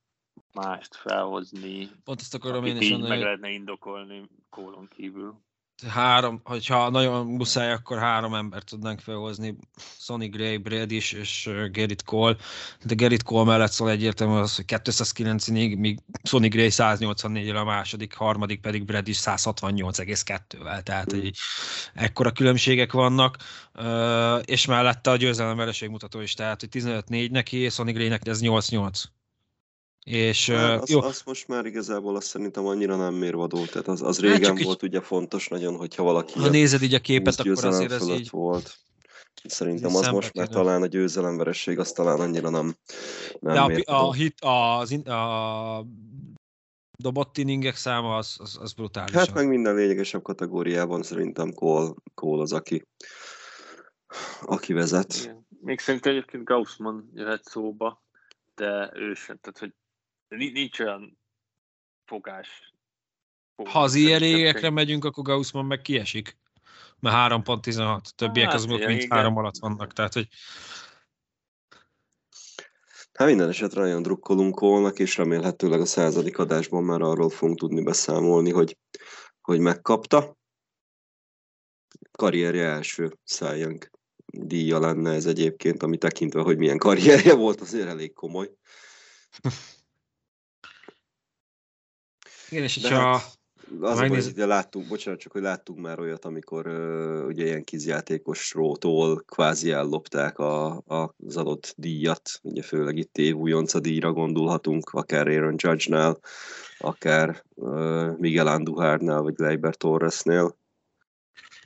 mást 0.53 0.94
felhozni. 0.94 1.90
Pont 2.05 2.20
ezt 2.20 2.35
akarom 2.35 2.64
én 2.64 2.77
is 2.77 2.90
mondani. 2.90 3.14
meg 3.14 3.23
lehetne 3.23 3.51
indokolni 3.51 4.29
kólon 4.51 4.88
kívül. 4.97 5.42
Három, 5.88 6.40
hogyha 6.44 6.90
nagyon 6.90 7.27
muszáj, 7.27 7.73
akkor 7.73 7.99
három 7.99 8.35
embert 8.35 8.66
tudnánk 8.66 9.01
felhozni, 9.01 9.57
Sonny 9.99 10.29
Gray, 10.31 10.57
Bradish 10.57 11.14
és 11.14 11.51
Gerrit 11.70 12.03
Cole, 12.03 12.37
de 12.85 12.94
Gerrit 12.94 13.23
Cole 13.23 13.44
mellett 13.44 13.70
szól 13.70 13.90
egyértelműen 13.90 14.42
az, 14.42 14.57
hogy 14.57 14.64
209-ig, 14.68 15.79
míg 15.79 15.99
Sonny 16.23 16.49
Gray 16.49 16.70
184 16.70 17.49
a 17.49 17.64
második, 17.64 18.14
harmadik 18.14 18.61
pedig 18.61 18.85
Bradish 18.85 19.20
168,2-vel, 19.25 20.83
tehát 20.83 21.14
mm. 21.14 21.20
egy, 21.20 21.37
ekkora 21.94 22.31
különbségek 22.31 22.92
vannak, 22.92 23.37
és 24.44 24.66
mellette 24.66 25.11
a 25.11 25.16
győzelem 25.16 25.57
vereség 25.57 25.88
mutató 25.88 26.20
is, 26.20 26.35
tehát 26.35 26.61
hogy 26.61 26.68
15-4 26.73 27.31
neki, 27.31 27.68
Sonny 27.68 27.92
Gray-nek 27.92 28.27
ez 28.27 28.40
8-8. 28.42 29.03
És, 30.05 30.51
hát, 30.51 30.83
az, 30.83 30.90
jó. 30.90 31.03
az 31.03 31.23
most 31.25 31.49
már 31.49 31.67
igazából 31.67 32.17
azt 32.17 32.27
szerintem 32.27 32.67
annyira 32.67 32.97
nem 32.97 33.14
mérvadó, 33.14 33.64
tehát 33.64 33.88
az, 33.88 34.03
az 34.03 34.21
hát 34.21 34.31
régen 34.31 34.59
volt 34.64 34.83
így, 34.83 34.88
ugye 34.88 35.01
fontos 35.01 35.49
nagyon, 35.49 35.77
hogyha 35.77 36.03
valaki 36.03 36.38
ha 36.38 36.49
nézed 36.49 36.83
így 36.83 36.95
a 36.95 36.99
képet, 36.99 37.40
akkor 37.40 37.64
azért 37.64 37.93
ez 37.93 38.09
így... 38.09 38.31
volt. 38.31 38.79
Szerintem 39.45 39.97
az 39.97 40.09
most 40.09 40.35
már 40.35 40.49
talán 40.49 40.83
a 40.83 40.87
győzelemvereség, 40.87 41.79
az 41.79 41.93
talán 41.93 42.21
annyira 42.21 42.51
nem, 42.51 42.75
nem 43.40 43.73
De 43.73 43.83
a, 43.85 44.07
a, 44.07 44.12
hit, 44.12 44.40
az, 44.40 44.93
a 45.07 45.87
dobott 46.99 47.38
inningek 47.38 47.77
száma 47.77 48.17
az, 48.17 48.37
az, 48.38 48.59
az 48.61 48.73
brutális. 48.73 49.14
Hát 49.14 49.35
meg 49.35 49.49
minden 49.49 49.75
lényegesebb 49.75 50.23
kategóriában 50.23 51.03
szerintem 51.03 51.53
Cole, 51.53 51.93
Cole 52.14 52.43
az, 52.43 52.53
aki, 52.53 52.87
aki 54.40 54.73
vezet. 54.73 55.14
Igen. 55.23 55.47
Még 55.61 55.81
szerintem 55.81 56.12
egyébként 56.12 56.45
Gaussman 56.45 57.11
jöhet 57.14 57.45
szóba, 57.45 58.03
de 58.55 58.90
ő 58.95 59.14
sem, 59.14 59.38
tehát 59.40 59.59
hogy 59.59 59.75
nincs 60.37 60.81
olyan 60.81 61.18
fogás. 62.05 62.75
Ha 63.64 63.83
az 63.83 63.94
ilyen 63.94 64.18
régekre 64.18 64.70
megyünk, 64.70 65.05
akkor 65.05 65.25
Gaussman 65.25 65.64
meg 65.64 65.81
kiesik. 65.81 66.38
Mert 67.01 67.33
3.16, 67.33 68.01
többiek 68.14 68.47
hát, 68.47 68.55
azok 68.55 68.87
mint 68.87 69.12
3 69.12 69.37
alatt 69.37 69.59
vannak, 69.59 69.92
tehát 69.92 70.12
hogy 70.12 70.29
Hát 73.14 73.29
minden 73.29 73.49
esetre 73.49 73.81
nagyon 73.81 74.03
drukkolunk 74.03 74.61
volnak, 74.61 74.99
és 74.99 75.16
remélhetőleg 75.16 75.81
a 75.81 75.85
századik 75.85 76.38
adásban 76.38 76.85
már 76.85 77.01
arról 77.01 77.31
fogunk 77.31 77.59
tudni 77.59 77.83
beszámolni, 77.83 78.51
hogy, 78.51 78.79
hogy 79.40 79.61
megkapta. 79.61 80.37
Karrierje 82.11 82.64
első 82.64 83.18
szájánk 83.25 83.90
díja 84.27 84.79
lenne 84.79 85.12
ez 85.12 85.27
egyébként, 85.27 85.83
ami 85.83 85.99
tekintve, 85.99 86.40
hogy 86.40 86.59
milyen 86.59 86.79
karrierje 86.79 87.35
volt, 87.35 87.61
azért 87.61 87.88
elég 87.88 88.12
komoly. 88.12 88.51
Igen, 92.50 92.62
és 92.62 92.83
hogyha... 92.83 92.96
Hát 92.98 93.42
az 93.80 93.98
megnéz- 93.98 94.24
hogy 94.24 94.33
ugye 94.33 94.46
láttunk, 94.46 94.88
bocsánat, 94.88 95.20
csak 95.20 95.33
hogy 95.33 95.42
láttunk 95.42 95.80
már 95.80 96.00
olyat, 96.00 96.24
amikor 96.24 96.66
uh, 96.66 97.26
ugye 97.26 97.44
ilyen 97.44 97.64
kizjátékosról 97.64 98.76
kvázi 99.26 99.70
ellopták 99.70 100.38
a, 100.38 100.66
a, 100.76 101.14
az 101.26 101.37
adott 101.37 101.74
díjat, 101.76 102.30
ugye 102.42 102.62
főleg 102.62 102.96
itt 102.96 103.18
év 103.18 103.37
újonca 103.37 103.80
díjra 103.80 104.12
gondolhatunk, 104.12 104.90
akár 104.90 105.28
Aaron 105.28 105.54
Judge-nál, 105.57 106.18
akár 106.78 107.44
uh, 107.54 108.18
Miguel 108.18 108.46
Andujarnál, 108.46 109.20
vagy 109.20 109.35
Leiber 109.37 109.74
Torresnél. 109.74 110.57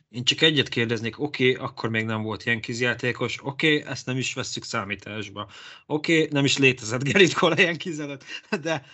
Én 0.08 0.24
csak 0.24 0.40
egyet 0.40 0.68
kérdeznék, 0.68 1.20
oké, 1.20 1.50
okay, 1.50 1.64
akkor 1.64 1.88
még 1.88 2.04
nem 2.04 2.22
volt 2.22 2.44
ilyen 2.44 2.60
kizjátékos, 2.60 3.38
oké, 3.42 3.76
okay, 3.76 3.90
ezt 3.90 4.06
nem 4.06 4.16
is 4.16 4.34
vesszük 4.34 4.64
számításba. 4.64 5.48
Oké, 5.86 6.16
okay, 6.16 6.28
nem 6.32 6.44
is 6.44 6.58
létezett 6.58 7.02
Gerrit 7.02 7.34
Cole 7.34 7.54
ilyen 7.58 7.76
kizelet, 7.76 8.24
de 8.60 8.84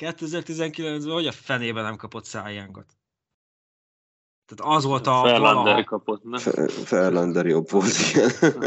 2019-ben 0.00 1.12
hogy 1.12 1.26
a 1.26 1.32
fenében 1.32 1.84
nem 1.84 1.96
kapott 1.96 2.24
szájánkat? 2.24 2.98
Tehát 4.44 4.76
az 4.76 4.84
volt 4.84 5.06
a 5.06 5.22
Ferlander 5.22 5.54
valaha, 5.54 5.84
kapott, 5.84 6.22
nem? 6.22 6.40
Fe- 6.40 6.72
Ferlander 6.72 7.46
jobb 7.46 7.70
volt, 7.70 7.92
igen. 8.10 8.30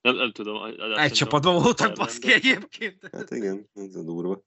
nem, 0.00 0.14
nem 0.14 0.32
tudom. 0.32 0.74
egy 0.96 1.12
csapatban 1.12 1.62
voltak 1.62 1.94
baszki 1.94 2.32
egyébként. 2.32 3.08
hát 3.12 3.30
igen, 3.30 3.70
ez 3.74 3.94
a 3.94 4.02
durva. 4.02 4.42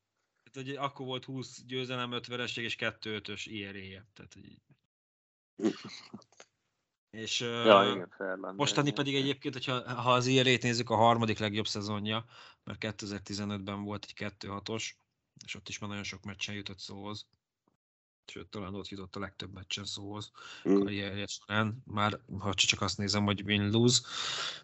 Tehát, 0.52 0.68
hogy 0.68 0.78
akkor 0.78 1.06
volt 1.06 1.26
20 1.26 1.62
győzelem, 1.66 2.12
5 2.12 2.28
vereség 2.28 2.64
és 2.64 2.76
2-5-ös 2.80 3.42
IRA-je. 3.46 4.06
Tehát, 4.14 4.34
hogy... 4.34 4.62
És 7.10 7.40
Ja, 7.40 7.84
ö, 7.84 7.92
igen, 7.92 8.10
Ferlander. 8.18 8.54
Mostani 8.54 8.88
igen. 8.88 9.04
pedig 9.04 9.22
egyébként, 9.22 9.54
hogyha, 9.54 10.02
ha 10.02 10.14
az 10.14 10.26
IRA-t 10.26 10.62
nézzük, 10.62 10.90
a 10.90 10.96
harmadik 10.96 11.40
legjobb 11.40 11.68
szezonja, 11.68 12.26
mert 12.64 12.80
2015-ben 12.82 13.84
volt 13.84 14.06
egy 14.08 14.34
2-6-os, 14.40 14.90
és 15.46 15.56
ott 15.56 15.70
is 15.70 15.80
már 15.80 15.90
nagyon 15.90 16.04
sok 16.04 16.24
meccsen 16.24 16.56
jutott 16.56 16.80
szóhoz. 16.80 17.26
Sőt, 18.26 18.48
talán 18.48 18.76
ott 18.76 18.88
jutott 18.88 19.16
a 19.16 19.20
legtöbb 19.20 19.54
meccsen 19.54 19.86
szóhoz 19.86 20.32
Mm. 20.70 20.78
karrierje 20.78 21.28
során. 21.28 21.84
Már, 21.86 22.20
ha 22.40 22.54
csak 22.54 22.82
azt 22.82 22.98
nézem, 22.98 23.24
hogy 23.24 23.42
win-lose, 23.42 24.02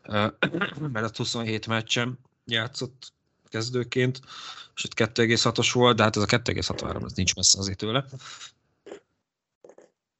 mert 0.94 1.06
a 1.06 1.12
27 1.16 1.68
meccsen 1.68 2.20
játszott 2.46 3.14
kezdőként, 3.50 4.20
és 4.76 4.84
ott 4.84 4.94
2,6-os 4.94 5.70
volt, 5.74 5.98
de 5.98 6.04
hát 6.04 6.16
ez 6.16 6.22
a 6.22 6.26
2,63, 6.26 7.06
ez 7.06 7.12
nincs 7.12 7.36
messze 7.36 7.60
azért 7.60 7.78
tőle. 7.78 8.06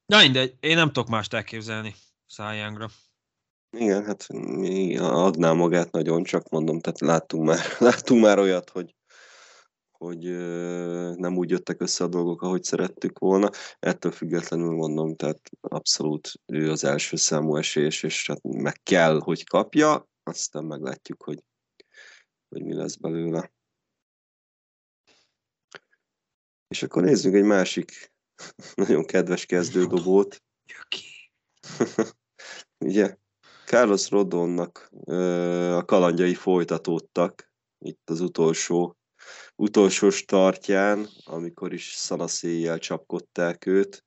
Na 0.06 0.18
mindegy, 0.18 0.56
én 0.60 0.76
nem 0.76 0.86
tudok 0.86 1.08
mást 1.08 1.34
elképzelni 1.34 1.94
szájángra. 2.26 2.90
Igen, 3.70 4.04
hát 4.04 4.28
mi 4.32 4.96
adná 4.96 5.52
magát 5.52 5.90
nagyon, 5.90 6.22
csak 6.24 6.48
mondom, 6.48 6.80
tehát 6.80 7.00
láttunk 7.00 7.44
már, 7.44 7.58
láttunk 7.88 8.22
már 8.22 8.38
olyat, 8.38 8.70
hogy, 8.70 8.94
hogy 9.98 10.22
nem 11.16 11.36
úgy 11.36 11.50
jöttek 11.50 11.80
össze 11.80 12.04
a 12.04 12.08
dolgok, 12.08 12.42
ahogy 12.42 12.62
szerettük 12.62 13.18
volna. 13.18 13.50
Ettől 13.78 14.12
függetlenül 14.12 14.72
mondom, 14.72 15.16
tehát 15.16 15.40
abszolút 15.60 16.32
ő 16.46 16.70
az 16.70 16.84
első 16.84 17.16
számú 17.16 17.56
esélyes, 17.56 18.02
és 18.02 18.26
hát 18.26 18.42
meg 18.42 18.80
kell, 18.82 19.20
hogy 19.20 19.44
kapja, 19.44 20.08
aztán 20.22 20.64
meglátjuk, 20.64 21.22
hogy, 21.22 21.44
hogy 22.48 22.64
mi 22.64 22.74
lesz 22.74 22.96
belőle. 22.96 23.52
És 26.68 26.82
akkor 26.82 27.02
nézzük 27.02 27.34
egy 27.34 27.44
másik 27.44 28.12
nagyon 28.74 29.04
kedves 29.04 29.46
kezdődobót. 29.46 30.42
Ugye, 32.84 33.16
Carlos 33.64 34.10
Rodonnak 34.10 34.88
a 35.74 35.84
kalandjai 35.84 36.34
folytatódtak 36.34 37.52
itt 37.78 38.10
az 38.10 38.20
utolsó, 38.20 38.97
utolsó 39.58 40.10
startján, 40.10 41.08
amikor 41.24 41.72
is 41.72 41.92
szanaszéjjel 41.96 42.78
csapkodták 42.78 43.66
őt. 43.66 44.04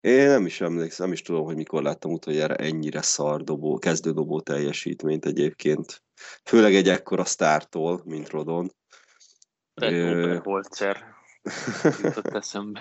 Én 0.00 0.26
nem 0.26 0.46
is 0.46 0.60
emlékszem, 0.60 1.04
nem 1.04 1.14
is 1.14 1.22
tudom, 1.22 1.44
hogy 1.44 1.56
mikor 1.56 1.82
láttam 1.82 2.12
utoljára 2.12 2.54
ennyire 2.54 3.02
szar 3.02 3.42
dobó, 3.42 3.78
kezdődobó 3.78 4.40
teljesítményt 4.40 5.24
egyébként. 5.24 6.02
Főleg 6.44 6.74
egy 6.74 6.88
ekkora 6.88 7.24
sztártól, 7.24 8.02
mint 8.04 8.30
Rodon. 8.30 8.70
Ted 9.74 9.92
Ö, 9.92 10.20
Oberholzer 10.20 11.04
jutott 12.02 12.34
eszembe. 12.34 12.80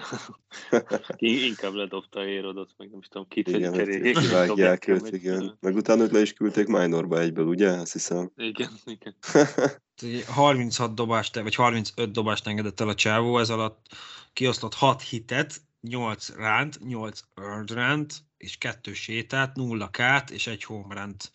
Inkább 1.17 1.73
ledobta 1.73 2.19
a 2.19 2.25
érodot, 2.25 2.73
meg 2.77 2.89
nem 2.89 2.99
is 2.99 3.08
tudom, 3.08 3.27
kit 3.27 3.47
Igen, 3.47 3.69
hogy 3.69 3.79
cseréljék. 3.79 4.17
kivágják 4.17 4.88
őt, 4.88 5.12
igen. 5.12 5.58
Meg 5.60 5.75
utána 5.75 6.03
őt 6.03 6.12
le 6.12 6.21
is 6.21 6.34
küldték 6.34 6.67
minorba 6.67 7.19
egyből, 7.19 7.45
ugye? 7.45 7.69
Azt 7.69 7.93
hiszem. 7.93 8.31
Igen, 8.36 8.71
igen. 8.86 9.15
Tehát 9.95 10.15
ugye 10.15 10.25
36 10.25 10.93
dobást, 10.95 11.36
vagy 11.36 11.55
35 11.55 12.12
dobást 12.12 12.47
engedett 12.47 12.79
el 12.79 12.89
a 12.89 12.95
csávó, 12.95 13.39
ez 13.39 13.49
alatt 13.49 13.88
kiosztott 14.34 14.73
6 14.73 15.01
hitet, 15.01 15.62
8 15.81 16.29
ránt, 16.29 16.79
8 16.88 17.19
earned 17.36 17.71
ránt, 17.71 18.23
és 18.38 18.58
2 18.58 18.93
sétát, 18.93 19.55
0 19.55 19.89
kát, 19.89 20.29
és 20.29 20.47
egy 20.47 20.63
home 20.63 20.95
runt 21.01 21.31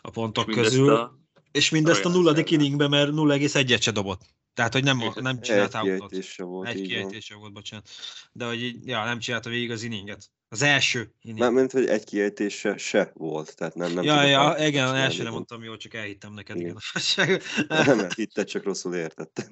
a 0.00 0.10
pontok 0.10 0.46
Mindezt 0.46 0.68
közül. 0.68 0.94
a- 0.94 1.18
És 1.50 1.70
mindezt 1.70 2.04
a 2.04 2.08
nulladik 2.08 2.48
ellen. 2.50 2.60
inningben, 2.60 2.90
mert 2.90 3.10
0,1-et 3.12 3.80
se 3.82 3.90
dobott. 3.90 4.20
Tehát, 4.54 4.72
hogy 4.72 4.84
nem, 4.84 4.96
nem 5.14 5.26
Egy 5.36 5.40
csinált 5.40 5.74
outot. 5.74 6.08
kiejtése 6.08 6.44
volt, 6.44 6.68
Egy 6.68 6.82
kiejtése 6.82 7.34
volt, 7.34 7.52
bocsánat. 7.52 7.88
De 8.32 8.46
hogy 8.46 8.62
így, 8.62 8.86
ja, 8.86 9.04
nem 9.04 9.18
csinálta 9.18 9.50
végig 9.50 9.70
az 9.70 9.82
inninget. 9.82 10.30
Az 10.48 10.62
első 10.62 11.12
inning. 11.20 11.40
Mármint, 11.40 11.72
hogy 11.72 11.86
egy 11.86 12.04
kiejtése 12.04 12.76
se 12.76 13.10
volt, 13.14 13.56
tehát 13.56 13.74
nem, 13.74 13.92
nem 13.92 14.04
ja, 14.04 14.22
ja, 14.22 14.40
outot 14.48 14.66
igen, 14.66 14.94
elsőre 14.94 15.30
mondtam 15.30 15.62
jól, 15.62 15.76
csak 15.76 15.94
elhittem 15.94 16.32
neked, 16.32 16.56
igen. 16.56 16.76
Igen. 17.16 17.40
Nem, 17.68 17.96
mert 17.96 18.14
hitted, 18.14 18.46
csak 18.46 18.62
rosszul 18.64 18.94
értetted. 18.94 19.48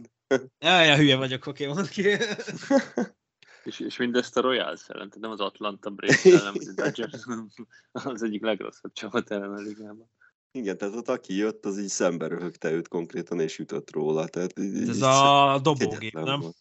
ja, 0.59 0.81
ja, 0.83 0.97
hülye 0.97 1.17
vagyok, 1.17 1.47
oké, 1.47 1.67
mondd 1.67 1.89
ki. 1.89 2.03
És, 3.65 3.81
és 3.81 3.97
mindezt 3.97 4.37
a 4.37 4.41
Royals 4.41 4.89
ellen, 4.89 5.09
tehát 5.09 5.21
nem 5.21 5.31
az 5.31 5.41
Atlanta 5.41 5.91
Braves 5.91 6.25
ellen, 6.25 6.55
a 6.55 6.73
Dodgers, 6.75 7.25
az 7.93 8.23
egyik 8.23 8.43
legrosszabb 8.43 8.93
csapat 8.93 9.31
ellen 9.31 9.53
a 9.53 9.61
ligában. 9.61 10.11
Igen, 10.53 10.79
tehát 10.79 10.95
ott 10.95 11.09
aki 11.09 11.35
jött, 11.35 11.65
az 11.65 11.79
így 11.79 11.89
szembe 11.89 12.27
röhögte 12.27 12.71
őt 12.71 12.89
konkrétan, 12.89 13.41
és 13.41 13.59
ütött 13.59 13.91
róla. 13.93 14.29
Tehát 14.29 14.59
így- 14.59 14.89
Ez 14.89 14.97
így 14.97 15.03
a 15.03 15.59
dobógép, 15.63 16.13
nem? 16.13 16.41
volt. 16.41 16.57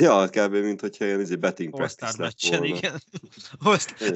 Ja, 0.00 0.28
kb. 0.28 0.52
mint 0.52 0.80
hogyha 0.80 1.04
ilyen 1.04 1.20
izé 1.20 1.36
betting 1.36 1.74
practice 1.74 2.22
lett 2.22 2.40
volna. 2.40 2.64
igen. 2.76 3.00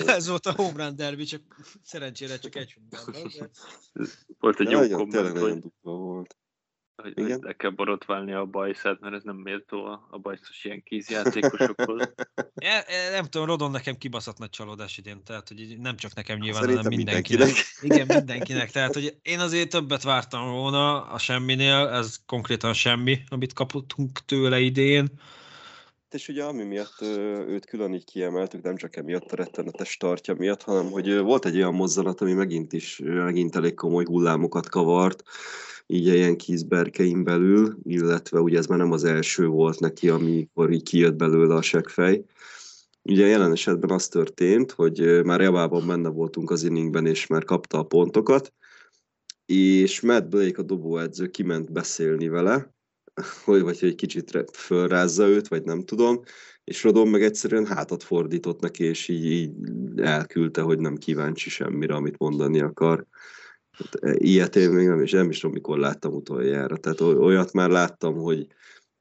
Ez 0.06 0.28
volt 0.28 0.46
a 0.46 0.52
home 0.52 0.84
run 0.84 0.96
derby, 0.96 1.24
csak 1.24 1.42
szerencsére 1.82 2.38
csak 2.38 2.56
egy 2.56 2.74
run. 2.76 2.88
Volt 4.38 4.60
egy 4.60 4.66
De 4.66 4.86
jó 4.86 4.96
komment, 4.96 5.38
hogy, 5.38 5.62
volt. 5.80 6.36
hogy, 7.02 7.12
Igen. 7.14 7.30
hogy 7.30 7.42
le 7.42 7.52
kell 7.52 7.70
borotválni 7.70 8.32
a 8.32 8.44
bajszát, 8.44 9.00
mert 9.00 9.14
ez 9.14 9.22
nem 9.22 9.36
méltó 9.36 9.84
a, 9.84 10.08
a 10.10 10.18
bajszos 10.18 10.64
ilyen 10.64 10.82
kízjátékosokhoz. 10.82 12.02
Ja, 12.54 12.72
ja, 12.72 13.10
nem 13.10 13.24
tudom, 13.24 13.46
Rodon 13.46 13.70
nekem 13.70 13.96
kibaszott 13.96 14.38
nagy 14.38 14.50
csalódás 14.50 14.98
idén, 14.98 15.24
tehát 15.24 15.48
hogy 15.48 15.76
nem 15.78 15.96
csak 15.96 16.14
nekem 16.14 16.38
nyilván, 16.38 16.60
Szerintem 16.60 16.84
hanem 16.84 16.98
mindenkinek. 16.98 17.46
mindenkinek. 17.46 18.06
Igen, 18.06 18.16
mindenkinek. 18.16 18.70
Tehát, 18.70 18.94
hogy 18.94 19.16
én 19.22 19.38
azért 19.40 19.70
többet 19.70 20.02
vártam 20.02 20.50
volna 20.50 21.04
a 21.04 21.18
semminél, 21.18 21.88
ez 21.88 22.16
konkrétan 22.26 22.72
semmi, 22.72 23.18
amit 23.28 23.52
kapottunk 23.52 24.24
tőle 24.24 24.60
idén. 24.60 25.08
És 26.12 26.28
ugye 26.28 26.44
ami 26.44 26.62
miatt 26.62 27.00
őt 27.48 27.66
külön 27.66 27.94
így 27.94 28.04
kiemeltük, 28.04 28.62
nem 28.62 28.76
csak 28.76 28.96
emiatt 28.96 29.32
a 29.32 29.36
rettenetes 29.36 29.96
tartja 29.96 30.34
miatt, 30.34 30.62
hanem 30.62 30.90
hogy 30.90 31.18
volt 31.18 31.44
egy 31.44 31.56
olyan 31.56 31.74
mozzanat, 31.74 32.20
ami 32.20 32.32
megint 32.32 32.72
is, 32.72 33.00
megint 33.04 33.56
elég 33.56 33.74
komoly 33.74 34.04
hullámokat 34.04 34.68
kavart, 34.68 35.22
így 35.86 36.06
ilyen 36.06 36.36
berkein 36.68 37.24
belül, 37.24 37.76
illetve 37.82 38.40
ugye 38.40 38.58
ez 38.58 38.66
már 38.66 38.78
nem 38.78 38.92
az 38.92 39.04
első 39.04 39.46
volt 39.46 39.80
neki, 39.80 40.08
amikor 40.08 40.70
így 40.70 40.82
kijött 40.82 41.14
belőle 41.14 41.54
a 41.54 41.62
seggfej. 41.62 42.24
Ugye 43.02 43.26
jelen 43.26 43.52
esetben 43.52 43.90
az 43.90 44.08
történt, 44.08 44.70
hogy 44.70 45.24
már 45.24 45.40
javában 45.40 45.86
benne 45.86 46.08
voltunk 46.08 46.50
az 46.50 46.62
inningben, 46.62 47.06
és 47.06 47.26
már 47.26 47.44
kapta 47.44 47.78
a 47.78 47.82
pontokat, 47.82 48.52
és 49.46 50.00
Matt 50.00 50.28
Blake, 50.28 50.60
a 50.60 50.64
dobóedző 50.64 51.26
kiment 51.26 51.72
beszélni 51.72 52.28
vele, 52.28 52.71
hogy 53.44 53.62
vagy 53.62 53.78
egy 53.80 53.94
kicsit 53.94 54.50
fölrázza 54.52 55.26
őt, 55.28 55.48
vagy 55.48 55.64
nem 55.64 55.84
tudom, 55.84 56.20
és 56.64 56.82
Rodon 56.82 57.08
meg 57.08 57.22
egyszerűen 57.22 57.66
hátat 57.66 58.02
fordított 58.02 58.60
neki, 58.60 58.84
és 58.84 59.08
így, 59.08 59.24
így 59.24 59.52
elküldte, 59.96 60.60
hogy 60.60 60.78
nem 60.78 60.96
kíváncsi 60.96 61.50
semmire, 61.50 61.94
amit 61.94 62.18
mondani 62.18 62.60
akar. 62.60 63.06
Hát, 63.70 63.94
e, 63.94 64.14
ilyet 64.18 64.56
én 64.56 64.70
még 64.70 64.86
nem 64.86 65.02
is, 65.02 65.10
nem 65.10 65.30
is 65.30 65.38
tudom, 65.38 65.54
mikor 65.54 65.78
láttam 65.78 66.12
utoljára. 66.12 66.76
Tehát 66.76 67.00
oly- 67.00 67.16
olyat 67.16 67.52
már 67.52 67.70
láttam, 67.70 68.14
hogy 68.14 68.46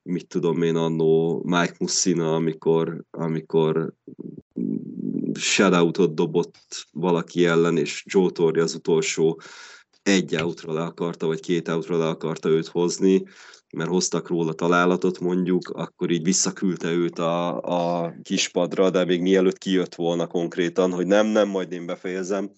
mit 0.04 0.28
tudom 0.28 0.62
én 0.62 0.76
annó 0.76 1.42
Mike 1.44 1.76
Mussina, 1.80 2.36
amikor, 2.36 3.04
amikor 3.10 3.94
shutoutot 5.34 6.14
dobott 6.14 6.88
valaki 6.92 7.46
ellen, 7.46 7.78
és 7.78 8.04
Joe 8.08 8.30
Torre 8.30 8.62
az 8.62 8.76
utolsó 8.76 9.42
egy 10.04 10.36
outra 10.36 10.74
le 10.74 10.82
akarta, 10.82 11.28
vagy 11.28 11.40
két 11.40 11.68
outra 11.68 11.98
le 11.98 12.08
akarta 12.08 12.50
őt 12.50 12.68
hozni, 12.68 13.24
mert 13.72 13.90
hoztak 13.90 14.28
róla 14.28 14.54
találatot 14.54 15.20
mondjuk, 15.20 15.70
akkor 15.70 16.12
így 16.12 16.24
visszaküldte 16.24 16.92
őt 16.92 17.20
a, 17.20 17.62
a 17.62 18.14
kispadra, 18.24 18.90
de 18.90 19.06
még 19.06 19.22
mielőtt 19.22 19.58
kijött 19.58 19.96
volna 19.96 20.28
konkrétan, 20.28 20.92
hogy 20.92 21.08
nem, 21.08 21.26
nem, 21.28 21.48
majd 21.48 21.72
én 21.72 21.86
befejezem, 21.86 22.52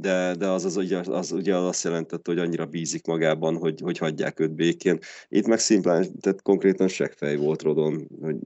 de, 0.00 0.34
de 0.34 0.48
az, 0.48 0.64
az, 0.64 0.76
ugye, 0.76 0.98
az 0.98 1.32
ugye 1.32 1.56
azt 1.56 1.84
jelentette, 1.84 2.30
hogy 2.30 2.40
annyira 2.40 2.66
bízik 2.66 3.06
magában, 3.06 3.56
hogy, 3.56 3.80
hogy 3.80 3.98
hagyják 3.98 4.40
őt 4.40 4.52
békén. 4.52 4.98
Itt 5.28 5.46
meg 5.46 5.58
szimplán, 5.58 6.20
tehát 6.20 6.42
konkrétan 6.42 6.88
seggfej 6.88 7.36
volt 7.36 7.62
Rodon, 7.62 8.08
hogy 8.20 8.36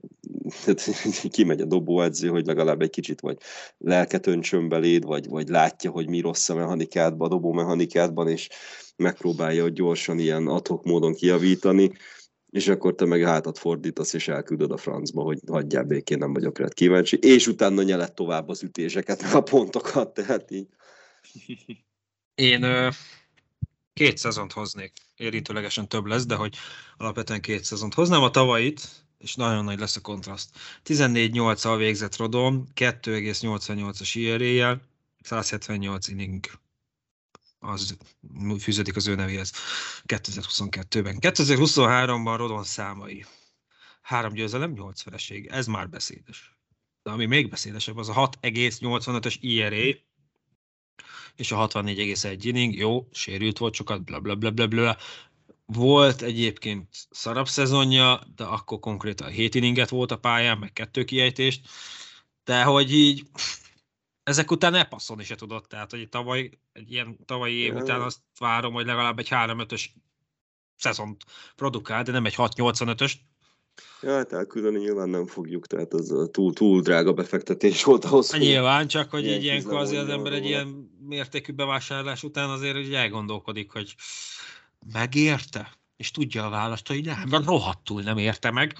tehát, 0.65 0.81
kimegy 1.29 1.61
a 1.61 1.65
dobóedző, 1.65 2.27
hogy 2.27 2.45
legalább 2.45 2.81
egy 2.81 2.89
kicsit 2.89 3.21
vagy 3.21 3.37
lelket 3.77 4.27
öntsön 4.27 4.69
beléd, 4.69 5.05
vagy, 5.05 5.27
vagy 5.27 5.47
látja, 5.47 5.91
hogy 5.91 6.09
mi 6.09 6.19
rossz 6.19 6.49
a 6.49 6.55
mechanikádban, 6.55 7.27
a 7.27 7.33
dobó 7.33 7.51
mechanikádban, 7.51 8.27
és 8.27 8.49
megpróbálja 8.95 9.61
hogy 9.61 9.73
gyorsan 9.73 10.19
ilyen 10.19 10.47
adhok 10.47 10.83
módon 10.83 11.13
kiavítani 11.13 11.91
és 12.55 12.67
akkor 12.67 12.95
te 12.95 13.05
meg 13.05 13.23
hátat 13.23 13.57
fordítasz, 13.57 14.13
és 14.13 14.27
elküldöd 14.27 14.71
a 14.71 14.77
francba, 14.77 15.21
hogy 15.21 15.39
hagyjál 15.47 15.83
békén, 15.83 16.17
nem 16.17 16.33
vagyok 16.33 16.59
rád 16.59 16.73
kíváncsi, 16.73 17.17
és 17.21 17.47
utána 17.47 17.81
nyelet 17.81 18.13
tovább 18.13 18.49
az 18.49 18.63
ütéseket, 18.63 19.21
a 19.33 19.41
pontokat, 19.41 20.13
tehát 20.13 20.51
így. 20.51 20.67
Én 22.35 22.63
ö, 22.63 22.89
két 23.93 24.17
szezont 24.17 24.51
hoznék, 24.51 24.93
érintőlegesen 25.15 25.87
több 25.87 26.05
lesz, 26.05 26.25
de 26.25 26.35
hogy 26.35 26.55
alapvetően 26.97 27.41
két 27.41 27.63
szezont 27.63 27.93
hoznám 27.93 28.23
a 28.23 28.31
tavait, 28.31 29.05
és 29.17 29.35
nagyon 29.35 29.63
nagy 29.63 29.79
lesz 29.79 29.95
a 29.95 30.01
kontraszt. 30.01 30.57
14-8-al 30.85 31.75
végzett 31.77 32.15
Rodon, 32.15 32.67
2,88-as 32.73 34.11
IRA-jel, 34.13 34.81
178 35.23 36.07
inning 36.07 36.45
az 37.59 37.97
fűződik 38.59 38.95
az 38.95 39.07
ő 39.07 39.15
nevéhez 39.15 39.51
2022-ben. 40.07 41.17
2023-ban 41.19 42.33
Rodon 42.37 42.63
számai. 42.63 43.25
Három 44.01 44.33
győzelem, 44.33 44.71
nyolc 44.71 45.03
vereség. 45.03 45.47
Ez 45.47 45.67
már 45.67 45.89
beszédes. 45.89 46.57
De 47.03 47.11
ami 47.11 47.25
még 47.25 47.49
beszédesebb, 47.49 47.97
az 47.97 48.09
a 48.09 48.29
6,85-ös 48.41 49.35
IRA, 49.39 49.97
és 51.35 51.51
a 51.51 51.67
64,1 51.67 52.37
inning, 52.41 52.75
jó, 52.75 53.07
sérült 53.11 53.57
volt 53.57 53.73
sokat, 53.73 54.03
bla 54.03 54.19
bla 54.19 54.35
bla 54.35 54.51
bla 54.51 54.67
bla. 54.67 54.97
Volt 55.65 56.21
egyébként 56.21 56.87
szarabb 57.09 57.47
szezonja, 57.47 58.21
de 58.35 58.43
akkor 58.43 58.79
konkrétan 58.79 59.29
7 59.29 59.55
inninget 59.55 59.89
volt 59.89 60.11
a 60.11 60.17
pályán, 60.17 60.57
meg 60.57 60.73
kettő 60.73 61.03
kiejtést, 61.03 61.67
de 62.43 62.63
hogy 62.63 62.93
így 62.93 63.27
ezek 64.23 64.51
után 64.51 64.71
ne 64.71 64.83
passzolni 64.83 65.23
se 65.23 65.35
tudott, 65.35 65.67
tehát 65.67 65.91
hogy 65.91 66.09
tavaly, 66.09 66.49
egy 66.71 66.91
ilyen 66.91 67.17
tavalyi 67.25 67.55
év 67.55 67.75
után 67.75 68.01
azt 68.01 68.19
várom, 68.39 68.73
hogy 68.73 68.85
legalább 68.85 69.19
egy 69.19 69.27
3-5-ös 69.29 69.85
szezont 70.77 71.23
produkál, 71.55 72.03
de 72.03 72.11
nem 72.11 72.25
egy 72.25 72.33
6-85-ös. 72.37 73.13
Ja, 74.01 74.15
hát 74.15 74.33
elküldeni 74.33 74.77
nyilván 74.77 75.09
nem 75.09 75.25
fogjuk, 75.25 75.67
tehát 75.67 75.93
az 75.93 76.29
túl, 76.31 76.53
túl 76.53 76.81
drága 76.81 77.13
befektetés 77.13 77.83
volt 77.83 78.05
ahhoz. 78.05 78.31
Hát 78.31 78.41
nyilván, 78.41 78.87
csak 78.87 79.09
hogy 79.09 79.27
így 79.27 79.43
ilyenkor 79.43 79.77
azért 79.77 80.01
az 80.01 80.09
ember 80.09 80.33
egy 80.33 80.45
ilyen 80.45 80.91
mértékű 81.07 81.53
bevásárlás 81.53 82.23
után 82.23 82.49
azért 82.49 82.75
hogy 82.75 82.93
elgondolkodik, 82.93 83.71
hogy 83.71 83.95
megérte? 84.93 85.71
És 85.97 86.11
tudja 86.11 86.45
a 86.45 86.49
választ, 86.49 86.87
hogy 86.87 87.05
nem, 87.29 87.43
rohadtul 87.45 88.01
nem 88.01 88.17
érte 88.17 88.51
meg. 88.51 88.73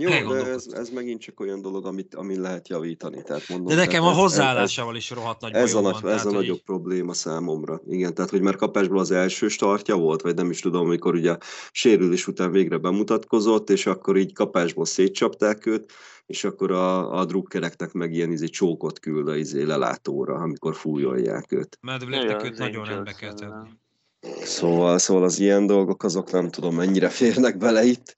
Jó, 0.00 0.32
de 0.32 0.46
ez, 0.46 0.66
ez 0.72 0.88
megint 0.88 1.20
csak 1.20 1.40
olyan 1.40 1.60
dolog, 1.60 1.86
amit, 1.86 2.14
amin 2.14 2.40
lehet 2.40 2.68
javítani. 2.68 3.22
Tehát 3.22 3.48
mondom, 3.48 3.66
de 3.66 3.74
nekem 3.74 4.02
a 4.02 4.12
hozzáállásával 4.12 4.96
is 4.96 5.10
rohadt 5.10 5.40
nagy 5.40 5.54
Ez 5.54 5.74
a, 5.74 5.80
nagy, 5.80 6.00
van, 6.00 6.12
ez 6.12 6.26
a 6.26 6.30
nagyobb 6.30 6.56
így... 6.56 6.62
probléma 6.62 7.12
számomra. 7.12 7.80
Igen, 7.86 8.14
tehát 8.14 8.30
hogy 8.30 8.40
már 8.40 8.56
kapásból 8.56 8.98
az 8.98 9.10
első 9.10 9.48
startja 9.48 9.96
volt, 9.96 10.22
vagy 10.22 10.34
nem 10.34 10.50
is 10.50 10.60
tudom, 10.60 10.86
amikor 10.86 11.14
ugye 11.14 11.36
sérülés 11.72 12.26
után 12.26 12.50
végre 12.50 12.76
bemutatkozott, 12.76 13.70
és 13.70 13.86
akkor 13.86 14.16
így 14.16 14.32
kapásból 14.32 14.84
szétcsapták 14.84 15.66
őt, 15.66 15.92
és 16.26 16.44
akkor 16.44 16.70
a, 16.70 17.18
a 17.18 17.24
drukkereknek 17.24 17.92
meg 17.92 18.12
ilyen 18.12 18.32
izé 18.32 18.46
csókot 18.46 18.98
küld 18.98 19.28
a 19.28 19.36
izé 19.36 19.62
lelátóra, 19.62 20.34
amikor 20.34 20.74
fújolják 20.74 21.52
őt. 21.52 21.78
Medvléknek 21.80 22.44
őt 22.44 22.58
nagyon 22.58 22.84
rendbe 22.84 23.12
kell 23.12 23.34
tenni. 23.34 23.68
Szóval, 24.42 24.98
szóval 24.98 25.22
az 25.22 25.38
ilyen 25.38 25.66
dolgok, 25.66 26.02
azok 26.02 26.30
nem 26.30 26.50
tudom 26.50 26.74
mennyire 26.74 27.08
férnek 27.08 27.56
bele 27.56 27.84
itt 27.84 28.16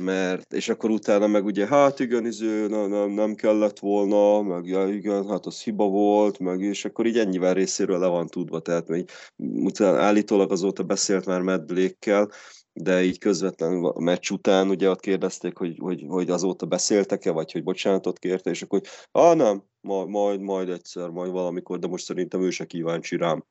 mert, 0.00 0.52
és 0.52 0.68
akkor 0.68 0.90
utána 0.90 1.26
meg 1.26 1.44
ugye, 1.44 1.66
hát 1.66 2.00
igen, 2.00 2.26
izé, 2.26 2.66
nem, 2.66 2.88
nem, 2.88 3.10
nem 3.10 3.34
kellett 3.34 3.78
volna, 3.78 4.42
meg 4.42 4.66
ja, 4.66 4.88
igen, 4.88 5.28
hát 5.28 5.46
az 5.46 5.62
hiba 5.62 5.88
volt, 5.88 6.38
meg 6.38 6.60
és 6.60 6.84
akkor 6.84 7.06
így 7.06 7.18
ennyivel 7.18 7.54
részéről 7.54 7.98
le 7.98 8.06
van 8.06 8.26
tudva, 8.26 8.60
tehát 8.60 8.88
még 8.88 9.10
utána 9.36 9.98
állítólag 9.98 10.52
azóta 10.52 10.82
beszélt 10.82 11.26
már 11.26 11.40
Matt 11.40 11.66
Blake-kel, 11.66 12.30
de 12.72 13.02
így 13.02 13.18
közvetlenül 13.18 13.86
a 13.86 14.00
meccs 14.00 14.30
után 14.30 14.68
ugye 14.68 14.90
ott 14.90 15.00
kérdezték, 15.00 15.56
hogy, 15.56 15.76
hogy, 15.78 16.04
hogy 16.08 16.30
azóta 16.30 16.66
beszéltek-e, 16.66 17.30
vagy 17.30 17.52
hogy 17.52 17.62
bocsánatot 17.62 18.18
kérte, 18.18 18.50
és 18.50 18.62
akkor, 18.62 18.80
ah 19.10 19.36
nem, 19.36 19.62
majd, 19.80 20.08
majd, 20.08 20.40
majd 20.40 20.68
egyszer, 20.68 21.08
majd 21.08 21.30
valamikor, 21.30 21.78
de 21.78 21.86
most 21.86 22.04
szerintem 22.04 22.42
ő 22.42 22.50
se 22.50 22.64
kíváncsi 22.64 23.16
rám, 23.16 23.44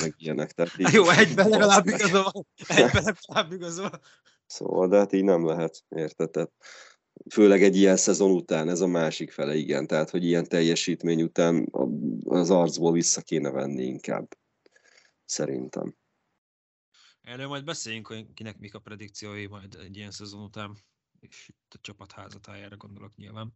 meg 0.00 0.14
ilyenek. 0.18 0.52
Tehát 0.52 0.72
így, 0.78 0.92
Jó, 0.92 1.08
egyben 1.08 1.48
legalább 1.48 1.86
igazol, 1.86 2.32
egyben 2.68 3.02
legalább 3.02 3.52
igazol. 3.52 3.90
Szóval, 4.54 4.88
de 4.88 4.96
hát 4.96 5.12
így 5.12 5.24
nem 5.24 5.46
lehet, 5.46 5.84
érted? 5.88 6.30
Tehát 6.30 6.52
főleg 7.30 7.62
egy 7.62 7.76
ilyen 7.76 7.96
szezon 7.96 8.30
után, 8.30 8.68
ez 8.68 8.80
a 8.80 8.86
másik 8.86 9.30
fele, 9.30 9.54
igen. 9.54 9.86
Tehát, 9.86 10.10
hogy 10.10 10.24
ilyen 10.24 10.48
teljesítmény 10.48 11.22
után 11.22 11.68
az 12.24 12.50
arcból 12.50 12.92
vissza 12.92 13.20
kéne 13.20 13.50
venni 13.50 13.82
inkább. 13.82 14.36
Szerintem. 15.24 15.94
Erről 17.22 17.46
majd 17.46 17.64
beszéljünk, 17.64 18.06
hogy 18.06 18.26
kinek 18.34 18.58
mik 18.58 18.74
a 18.74 18.78
predikciói 18.78 19.46
majd 19.46 19.74
egy 19.84 19.96
ilyen 19.96 20.10
szezon 20.10 20.42
után, 20.42 20.76
és 21.20 21.48
itt 21.48 21.72
a 21.74 21.78
csapat 21.80 22.12
házatájára 22.12 22.76
gondolok 22.76 23.16
nyilván. 23.16 23.52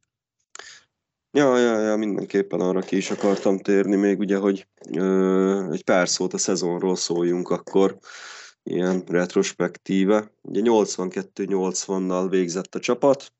Ja, 1.31 1.59
ja, 1.59 1.81
ja, 1.81 1.97
mindenképpen 1.97 2.61
arra 2.61 2.81
ki 2.81 2.97
is 2.97 3.11
akartam 3.11 3.59
térni 3.59 3.97
még, 3.97 4.19
ugye, 4.19 4.37
hogy 4.37 4.69
ö, 4.91 5.73
egy 5.73 5.85
pár 5.85 6.09
szót 6.09 6.33
a 6.33 6.39
szezonról 6.39 6.97
szóljunk 6.97 7.51
akkor 7.51 7.99
ilyen 8.69 9.03
retrospektíve. 9.07 10.33
Ugye 10.43 10.61
82-80-nal 10.65 12.27
végzett 12.31 12.75
a 12.75 12.81
csapat, 12.81 13.33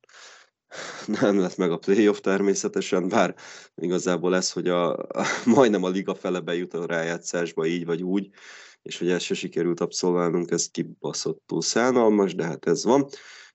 nem 1.21 1.39
lett 1.39 1.57
meg 1.57 1.71
a 1.71 1.79
playoff 1.79 2.19
természetesen, 2.19 3.09
bár 3.09 3.35
igazából 3.77 4.37
ez, 4.37 4.53
hogy 4.53 4.69
a, 4.69 4.93
a 4.97 5.25
majdnem 5.45 5.85
a 5.85 5.89
liga 5.89 6.15
fele 6.15 6.41
bejut 6.41 6.75
a 6.75 6.87
rájátszásba 6.87 7.67
így 7.67 7.85
vagy 7.85 8.03
úgy, 8.03 8.31
és 8.83 8.99
hogy 8.99 9.11
ezt 9.11 9.25
se 9.25 9.35
sikerült 9.35 9.81
abszolválnunk, 9.81 10.51
ez 10.51 10.71
kibaszottul 10.71 11.63
szánalmas, 11.63 12.35
de 12.35 12.45
hát 12.45 12.67
ez 12.67 12.85
van. 12.85 13.09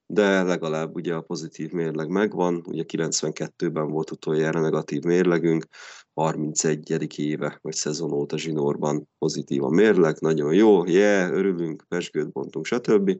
De 0.06 0.44
legalább 0.44 0.96
ugye 0.96 1.14
a 1.14 1.22
pozitív 1.22 1.72
mérleg 1.72 2.08
megvan, 2.08 2.64
ugye 2.68 2.84
92-ben 2.88 3.88
volt 3.88 4.12
utoljára 4.12 4.62
negatív 4.62 5.04
mérlegünk, 5.04 5.66
31. 6.14 7.20
éve, 7.20 7.60
vagy 7.62 7.74
szezon 7.74 8.12
óta 8.12 8.38
zsinórban 8.38 9.10
pozitív 9.18 9.64
a 9.64 9.70
mérleg, 9.70 10.18
nagyon 10.20 10.54
jó, 10.54 10.86
yeah, 10.86 11.32
örülünk, 11.32 11.86
pesgőt 11.88 12.32
bontunk, 12.32 12.66
stb. 12.66 13.20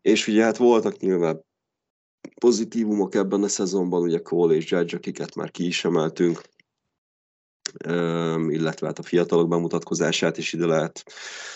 És 0.00 0.28
ugye 0.28 0.42
hát 0.42 0.56
voltak 0.56 0.96
nyilván 0.96 1.44
pozitívumok 2.40 3.14
ebben 3.14 3.42
a 3.42 3.48
szezonban, 3.48 4.02
ugye 4.02 4.18
Cole 4.18 4.54
és 4.54 4.70
Judge, 4.70 4.96
akiket 4.96 5.34
már 5.34 5.50
ki 5.50 5.66
is 5.66 5.84
emeltünk, 5.84 6.40
illetve 8.48 8.86
hát 8.86 8.98
a 8.98 9.02
fiatalok 9.02 9.48
bemutatkozását 9.48 10.38
is 10.38 10.52
ide 10.52 10.66
lehet 10.66 11.04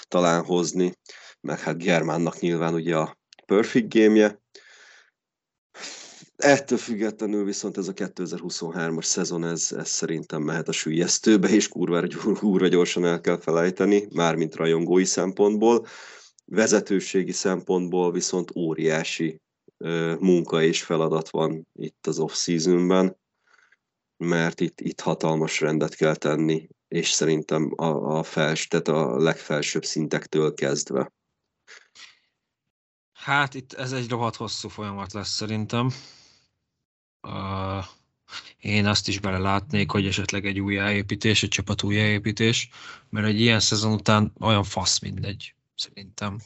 talán 0.08 0.44
hozni, 0.44 0.92
meg 1.40 1.60
hát 1.60 1.78
Germánnak 1.78 2.38
nyilván 2.38 2.74
ugye 2.74 2.96
a 2.96 3.16
perfect 3.46 3.94
game 3.94 4.38
Ettől 6.36 6.78
függetlenül 6.78 7.44
viszont 7.44 7.76
ez 7.76 7.88
a 7.88 7.92
2023-as 7.92 9.02
szezon, 9.04 9.44
ez, 9.44 9.72
ez 9.76 9.88
szerintem 9.88 10.42
mehet 10.42 10.68
a 10.68 10.72
sülyeztőbe, 10.72 11.48
és 11.48 11.68
kurva, 11.68 12.06
kurva 12.38 12.68
gyorsan 12.68 13.04
el 13.04 13.20
kell 13.20 13.38
felejteni, 13.38 14.08
mármint 14.14 14.54
rajongói 14.54 15.04
szempontból. 15.04 15.86
Vezetőségi 16.44 17.32
szempontból 17.32 18.12
viszont 18.12 18.56
óriási 18.56 19.40
ö, 19.78 20.14
munka 20.20 20.62
és 20.62 20.82
feladat 20.82 21.28
van 21.28 21.68
itt 21.72 22.06
az 22.06 22.18
off-seasonben, 22.18 23.16
mert 24.16 24.60
itt, 24.60 24.80
itt 24.80 25.00
hatalmas 25.00 25.60
rendet 25.60 25.94
kell 25.94 26.16
tenni, 26.16 26.68
és 26.88 27.10
szerintem 27.10 27.72
a, 27.76 28.18
a 28.18 28.22
fels, 28.22 28.66
tehát 28.68 28.88
a 28.88 29.18
legfelsőbb 29.18 29.84
szintektől 29.84 30.54
kezdve. 30.54 31.12
Hát 33.26 33.54
itt 33.54 33.72
ez 33.72 33.92
egy 33.92 34.08
rohadt 34.08 34.36
hosszú 34.36 34.68
folyamat 34.68 35.12
lesz 35.12 35.28
szerintem. 35.28 35.90
Uh, 37.22 37.84
én 38.58 38.86
azt 38.86 39.08
is 39.08 39.18
belelátnék, 39.18 39.90
hogy 39.90 40.06
esetleg 40.06 40.46
egy 40.46 40.60
újjáépítés, 40.60 41.42
egy 41.42 41.48
csapat 41.48 41.82
újjáépítés, 41.82 42.68
mert 43.08 43.26
egy 43.26 43.40
ilyen 43.40 43.60
szezon 43.60 43.92
után 43.92 44.32
olyan 44.40 44.64
fasz 44.64 44.98
mindegy, 44.98 45.54
szerintem. 45.74 46.40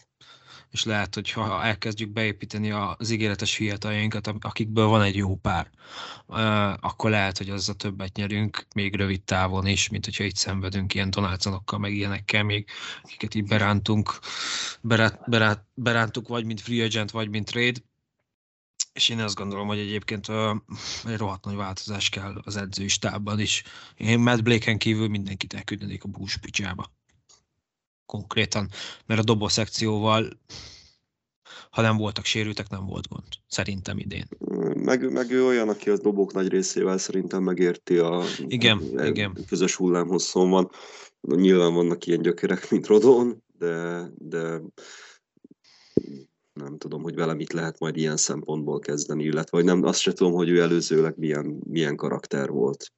És 0.71 0.85
lehet, 0.85 1.14
hogy 1.14 1.31
ha 1.31 1.62
elkezdjük 1.62 2.11
beépíteni 2.11 2.71
az 2.71 3.11
ígéretes 3.11 3.55
fiataljainkat, 3.55 4.35
akikből 4.41 4.87
van 4.87 5.03
egy 5.03 5.16
jó 5.16 5.37
pár, 5.37 5.71
akkor 6.81 7.11
lehet, 7.11 7.39
hogy 7.39 7.51
azzal 7.51 7.75
többet 7.75 8.16
nyerünk, 8.16 8.66
még 8.75 8.97
rövid 8.97 9.23
távon 9.23 9.66
is, 9.66 9.89
mint 9.89 10.05
hogyha 10.05 10.25
itt 10.25 10.37
szenvedünk 10.37 10.95
ilyen 10.95 11.11
Donaldsonokkal, 11.11 11.79
meg 11.79 11.93
ilyenekkel 11.93 12.43
még, 12.43 12.66
akiket 13.03 13.35
így 13.35 13.45
berántunk, 13.45 14.18
berát, 14.81 15.21
berát, 15.27 15.64
berántuk 15.75 16.29
vagy 16.29 16.45
mint 16.45 16.61
free 16.61 16.85
agent, 16.85 17.11
vagy 17.11 17.29
mint 17.31 17.51
trade 17.51 17.79
És 18.93 19.09
én 19.09 19.21
azt 19.21 19.35
gondolom, 19.35 19.66
hogy 19.66 19.79
egyébként 19.79 20.29
uh, 20.29 20.57
egy 21.05 21.16
rohadt 21.16 21.45
nagy 21.45 21.55
változás 21.55 22.09
kell 22.09 22.41
az 22.45 22.57
edzői 22.57 22.89
stábban 22.89 23.41
is. 23.41 23.62
Én 23.97 24.18
Matt 24.18 24.43
Blake-en 24.43 24.79
kívül 24.79 25.09
mindenkit 25.09 25.55
elküldenék 25.55 26.05
a 26.05 26.09
bús 26.09 26.37
picsába. 26.37 26.99
Konkrétan, 28.11 28.68
mert 29.06 29.20
a 29.20 29.24
doboz 29.24 29.52
szekcióval 29.52 30.38
ha 31.70 31.82
nem 31.82 31.96
voltak 31.96 32.24
sérültek, 32.24 32.68
nem 32.68 32.86
volt 32.86 33.08
gond. 33.08 33.24
Szerintem 33.46 33.98
idén. 33.98 34.28
Meg, 34.74 35.12
meg 35.12 35.30
ő 35.30 35.44
olyan, 35.46 35.68
aki 35.68 35.90
a 35.90 35.98
dobók 35.98 36.32
nagy 36.32 36.48
részével 36.48 36.98
szerintem 36.98 37.42
megérti 37.42 37.98
a, 37.98 38.22
igen, 38.46 38.78
a, 38.96 39.04
igen. 39.04 39.44
közös 39.48 39.74
hullámhosszon 39.74 40.50
van. 40.50 40.70
Nyilván 41.20 41.74
vannak 41.74 42.06
ilyen 42.06 42.22
gyökerek, 42.22 42.70
mint 42.70 42.86
Rodon, 42.86 43.42
de, 43.58 44.06
de 44.18 44.61
nem 46.52 46.78
tudom, 46.78 47.02
hogy 47.02 47.14
vele 47.14 47.34
mit 47.34 47.52
lehet 47.52 47.78
majd 47.78 47.96
ilyen 47.96 48.16
szempontból 48.16 48.78
kezdeni, 48.78 49.24
illetve 49.24 49.56
vagy 49.56 49.66
nem, 49.66 49.82
azt 49.82 50.00
sem 50.00 50.14
tudom, 50.14 50.32
hogy 50.32 50.48
ő 50.48 50.61
előzőleg 50.61 51.14
milyen, 51.16 51.61
milyen 51.66 51.96
karakter 51.96 52.50
volt. 52.50 52.92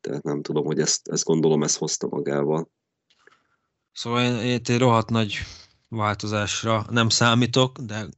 Tehát 0.00 0.22
nem 0.22 0.42
tudom, 0.42 0.64
hogy 0.64 0.78
ezt, 0.78 1.08
ezt 1.08 1.24
gondolom, 1.24 1.62
ezt 1.62 1.78
hozta 1.78 2.06
magával. 2.08 2.70
Szóval 3.92 4.24
én, 4.24 4.36
én 4.36 4.60
egy 4.64 4.78
rohadt 4.78 5.10
nagy 5.10 5.38
változásra 5.88 6.86
nem 6.90 7.08
számítok, 7.08 7.78
de 7.78 8.08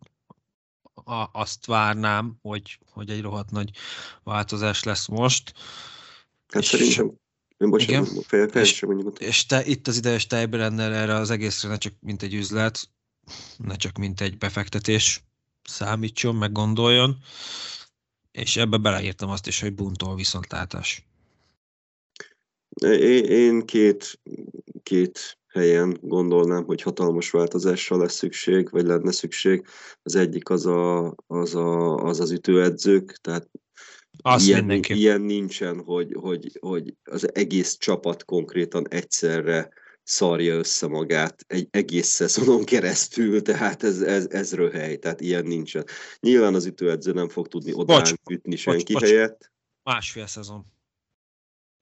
a, 0.95 1.29
azt 1.33 1.66
várnám, 1.66 2.39
hogy, 2.43 2.79
hogy 2.91 3.11
egy 3.11 3.22
rohadt 3.22 3.51
nagy 3.51 3.70
változás 4.22 4.83
lesz 4.83 5.07
most. 5.07 5.53
Hát 6.49 6.62
és, 6.62 6.68
szerintem, 6.68 7.12
én 7.57 7.70
bocsánat, 7.70 8.11
igen, 8.11 8.22
fél 8.22 8.45
és, 8.45 8.85
és 9.18 9.47
te, 9.47 9.64
itt 9.64 9.87
az 9.89 9.97
idejes 9.97 10.27
Tejbrender 10.27 10.93
erre 10.93 11.14
az 11.14 11.31
egészre 11.31 11.68
ne 11.68 11.77
csak 11.77 11.93
mint 12.01 12.22
egy 12.22 12.35
üzlet, 12.35 12.89
ne 13.57 13.77
csak 13.77 13.99
mint 13.99 14.20
egy 14.20 14.39
befektetés 14.39 15.25
számítson, 15.62 16.35
meg 16.35 16.53
gondoljon, 16.53 17.18
és 18.31 18.57
ebbe 18.57 18.77
beleírtam 18.77 19.31
azt 19.31 19.47
is, 19.47 19.61
hogy 19.61 19.75
buntól 19.75 20.14
viszontlátás. 20.14 21.07
Én 23.29 23.66
két, 23.66 24.20
két 24.83 25.39
helyen 25.55 25.99
gondolnám, 26.01 26.65
hogy 26.65 26.83
hatalmas 26.83 27.31
változásra 27.31 27.97
lesz 27.97 28.15
szükség, 28.15 28.71
vagy 28.71 28.87
lenne 28.87 29.13
szükség. 29.13 29.67
Az 30.03 30.15
egyik 30.15 30.49
az 30.49 30.67
a, 30.67 31.15
az, 31.27 31.55
a, 31.55 31.95
az, 31.97 32.21
az 32.21 32.31
ütőedzők, 32.31 33.17
tehát 33.21 33.49
Azt 34.23 34.47
ilyen, 34.47 34.71
ilyen 34.83 35.21
nincsen, 35.21 35.83
hogy, 35.83 36.17
hogy, 36.21 36.59
hogy 36.61 36.95
az 37.05 37.35
egész 37.35 37.77
csapat 37.77 38.25
konkrétan 38.25 38.89
egyszerre 38.89 39.69
szarja 40.03 40.55
össze 40.55 40.87
magát 40.87 41.45
egy 41.47 41.69
egész 41.71 42.09
szezonon 42.09 42.65
keresztül, 42.65 43.43
tehát 43.43 43.83
ez, 43.83 44.01
ez, 44.01 44.27
ez 44.31 44.55
röhely, 44.55 44.97
tehát 44.97 45.21
ilyen 45.21 45.47
nincsen. 45.47 45.85
Nyilván 46.21 46.55
az 46.55 46.67
ütőedző 46.67 47.13
nem 47.13 47.29
fog 47.29 47.49
tudni 47.49 47.73
oda 47.73 48.03
ütni 48.31 48.57
senki 48.57 48.93
bocs, 48.93 49.03
helyett. 49.03 49.53
Másfél 49.83 50.27
szezon. 50.27 50.74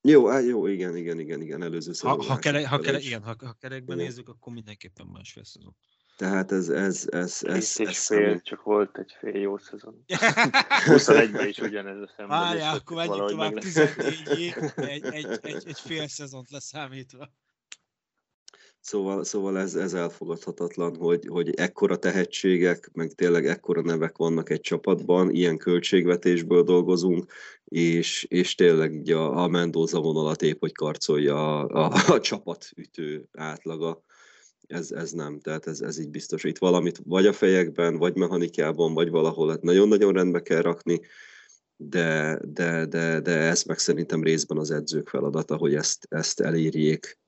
Jó, 0.05 0.31
á, 0.31 0.39
jó, 0.39 0.67
igen, 0.67 0.97
igen, 0.97 1.19
igen, 1.19 1.41
igen, 1.41 1.63
előző 1.63 1.93
szezon. 1.93 2.11
Ha, 2.11 2.25
ha, 2.25 2.39
kere, 2.39 2.69
ha, 2.69 2.79
kere, 2.79 2.99
igen, 2.99 3.23
ha, 3.23 3.35
ha 3.39 3.57
kerekben 3.61 3.97
igen. 3.97 4.09
nézzük, 4.09 4.29
akkor 4.29 4.53
mindenképpen 4.53 5.07
másfél 5.07 5.45
szezon. 5.45 5.77
Tehát 6.17 6.53
ez, 6.53 6.69
ez, 6.69 7.07
ez, 7.11 7.41
ez, 7.43 7.55
ez, 7.55 7.89
ez 7.89 8.07
fél, 8.07 8.29
ez 8.29 8.43
csak 8.43 8.63
volt 8.63 8.99
egy 8.99 9.17
fél 9.19 9.41
jó 9.41 9.59
szezon. 9.59 10.05
21-ben 10.87 11.49
is 11.49 11.59
ugyanez 11.59 12.01
a 12.01 12.13
szemben. 12.17 12.39
Várjál, 12.39 12.77
akkor 12.77 12.97
menjünk 12.97 13.29
tovább 13.29 13.55
14 13.59 14.29
egy, 14.75 15.05
egy, 15.05 15.39
egy, 15.43 15.67
egy 15.67 15.81
fél 15.87 16.09
szezont 16.09 16.51
leszámítva. 16.51 17.33
Szóval, 18.85 19.25
szóval 19.25 19.59
ez, 19.59 19.75
ez 19.75 19.95
elfogadhatatlan, 19.95 20.97
hogy, 20.97 21.27
hogy 21.27 21.55
ekkora 21.55 21.97
tehetségek, 21.97 22.91
meg 22.93 23.13
tényleg 23.13 23.47
ekkora 23.47 23.83
nevek 23.83 24.17
vannak 24.17 24.51
egy 24.51 24.61
csapatban, 24.61 25.31
ilyen 25.31 25.57
költségvetésből 25.57 26.63
dolgozunk, 26.63 27.33
és, 27.65 28.27
és 28.29 28.55
tényleg 28.55 28.93
ugye 29.01 29.17
a, 29.17 29.43
a 29.43 29.49
Mendoza 29.49 30.01
vonalat 30.01 30.43
épp, 30.43 30.61
hogy 30.61 30.73
karcolja 30.73 31.61
a, 31.61 31.85
a, 31.85 32.13
a 32.13 32.21
csapatütő 32.21 33.29
átlaga. 33.33 34.03
Ez, 34.67 34.91
ez 34.91 35.11
nem, 35.11 35.41
tehát 35.41 35.67
ez, 35.67 35.81
ez 35.81 35.99
így 35.99 36.11
biztos. 36.11 36.45
Itt 36.45 36.59
valamit 36.59 37.01
vagy 37.05 37.27
a 37.27 37.33
fejekben, 37.33 37.97
vagy 37.97 38.17
mechanikában, 38.17 38.95
vagy 38.95 39.11
valahol 39.11 39.49
hát 39.49 39.63
nagyon-nagyon 39.63 40.13
rendbe 40.13 40.41
kell 40.41 40.61
rakni, 40.61 41.01
de, 41.77 42.41
de, 42.45 42.87
de, 42.87 43.21
de 43.21 43.39
ez 43.39 43.63
meg 43.63 43.79
szerintem 43.79 44.23
részben 44.23 44.59
az 44.59 44.71
edzők 44.71 45.09
feladata, 45.09 45.57
hogy 45.57 45.75
ezt, 45.75 46.07
ezt 46.11 46.41
elérjék 46.41 47.21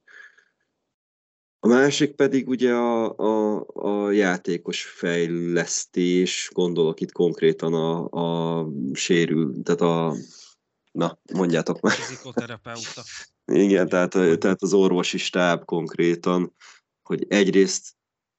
a 1.65 1.67
másik 1.67 2.15
pedig 2.15 2.49
ugye 2.49 2.73
a, 2.73 3.17
a, 3.17 3.65
a 3.67 4.11
játékos 4.11 4.83
fejlesztés, 4.83 6.51
gondolok 6.53 7.01
itt 7.01 7.13
konkrétan 7.13 7.75
a, 7.75 8.09
a 8.11 8.67
sérül, 8.93 9.63
tehát 9.63 9.81
a, 9.81 10.17
na, 10.93 11.19
mondjátok 11.33 11.81
már. 11.81 11.93
Fizikoterapeuta. 11.93 13.03
Igen, 13.53 13.89
tehát, 13.89 14.11
tehát 14.39 14.63
az 14.63 14.73
orvosi 14.73 15.19
stáb 15.19 15.65
konkrétan, 15.65 16.55
hogy 17.03 17.27
egyrészt 17.29 17.97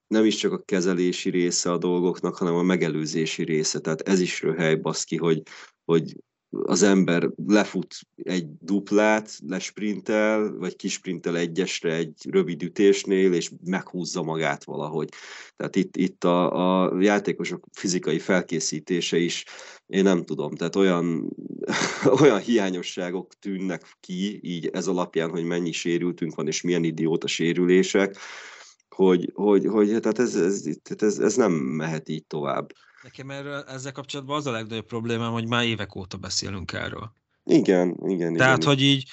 nem 0.08 0.26
is 0.26 0.36
csak 0.36 0.52
a 0.52 0.64
kezelési 0.64 1.30
része 1.30 1.72
a 1.72 1.78
dolgoknak, 1.78 2.36
hanem 2.36 2.56
a 2.56 2.64
megelőzési 2.64 3.44
része. 3.44 3.80
Tehát 3.80 4.02
ez 4.02 4.20
is 4.20 4.42
röhely 4.42 4.76
baszki, 4.76 5.18
hogy, 5.18 5.42
hogy 5.86 6.16
az 6.50 6.84
ember 6.84 7.30
lefut 7.46 7.96
egy 8.16 8.48
duplát, 8.62 9.38
lesprintel, 9.48 10.56
vagy 10.58 10.76
kisprintel 10.76 11.38
egyesre 11.38 11.94
egy 11.94 12.14
rövid 12.30 12.64
ütésnél, 12.64 13.34
és 13.34 13.52
meghúzza 13.64 14.24
magát 14.24 14.64
valahogy. 14.64 15.10
Tehát 15.56 15.76
itt, 15.76 15.98
itt 15.98 16.24
a, 16.24 16.84
a 16.84 17.02
játékosok 17.02 17.66
fizikai 17.72 18.20
felkészítése 18.20 19.18
is, 19.18 19.46
én 19.86 20.04
nem 20.04 20.24
tudom, 20.24 20.56
tehát 20.56 20.76
olyan, 20.76 21.36
olyan 22.22 22.40
hiányosságok 22.40 23.34
tűnnek 23.34 23.98
ki, 24.00 24.40
így 24.42 24.68
ez 24.68 24.88
alapján, 24.88 25.30
hogy 25.30 25.44
mennyi 25.44 25.72
sérültünk 25.72 26.36
van, 26.36 26.48
és 26.48 26.62
milyen 26.62 26.84
idióta 26.84 27.28
sérülések, 27.28 28.18
hogy, 28.96 29.32
hogy, 29.34 29.66
hogy 29.66 29.88
tehát 29.88 30.20
ez, 30.20 30.36
ez, 30.36 30.66
ez, 30.98 31.20
ez 31.20 31.36
nem 31.36 31.52
mehet 31.52 32.10
így 32.10 32.26
tovább. 32.26 32.72
Nekem 33.06 33.32
erről, 33.32 33.64
ezzel 33.68 33.92
kapcsolatban 33.92 34.38
az 34.38 34.46
a 34.46 34.52
legnagyobb 34.52 34.86
problémám, 34.86 35.32
hogy 35.32 35.48
már 35.48 35.66
évek 35.66 35.96
óta 35.96 36.18
beszélünk 36.18 36.74
erről. 36.74 37.12
Igen, 37.44 37.98
igen. 38.06 38.34
Tehát, 38.36 38.58
igen. 38.58 38.70
hogy 38.70 38.82
így 38.82 39.08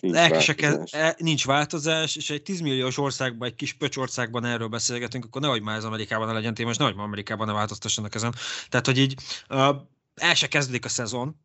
nincs 0.00 0.14
változás. 0.14 0.92
E, 0.92 1.14
nincs 1.18 1.46
változás, 1.46 2.16
és 2.16 2.30
egy 2.30 2.42
10 2.42 2.60
milliós 2.60 2.98
országban, 2.98 3.48
egy 3.48 3.54
kis 3.54 3.72
pöcs 3.72 3.96
országban 3.96 4.44
erről 4.44 4.68
beszélgetünk, 4.68 5.24
akkor 5.24 5.40
nehogy 5.40 5.62
már 5.62 5.76
ez 5.76 5.84
Amerikában 5.84 6.26
ne 6.26 6.32
legyen 6.32 6.54
téma, 6.54 6.70
és 6.70 6.76
nehogy 6.76 6.94
már 6.94 7.04
Amerikában 7.04 7.46
ne 7.46 7.52
változtassanak 7.52 8.14
ezen. 8.14 8.34
Tehát, 8.68 8.86
hogy 8.86 8.98
így 8.98 9.14
uh, 9.50 9.76
el 10.14 10.34
se 10.34 10.46
kezdődik 10.46 10.84
a 10.84 10.88
szezon, 10.88 11.36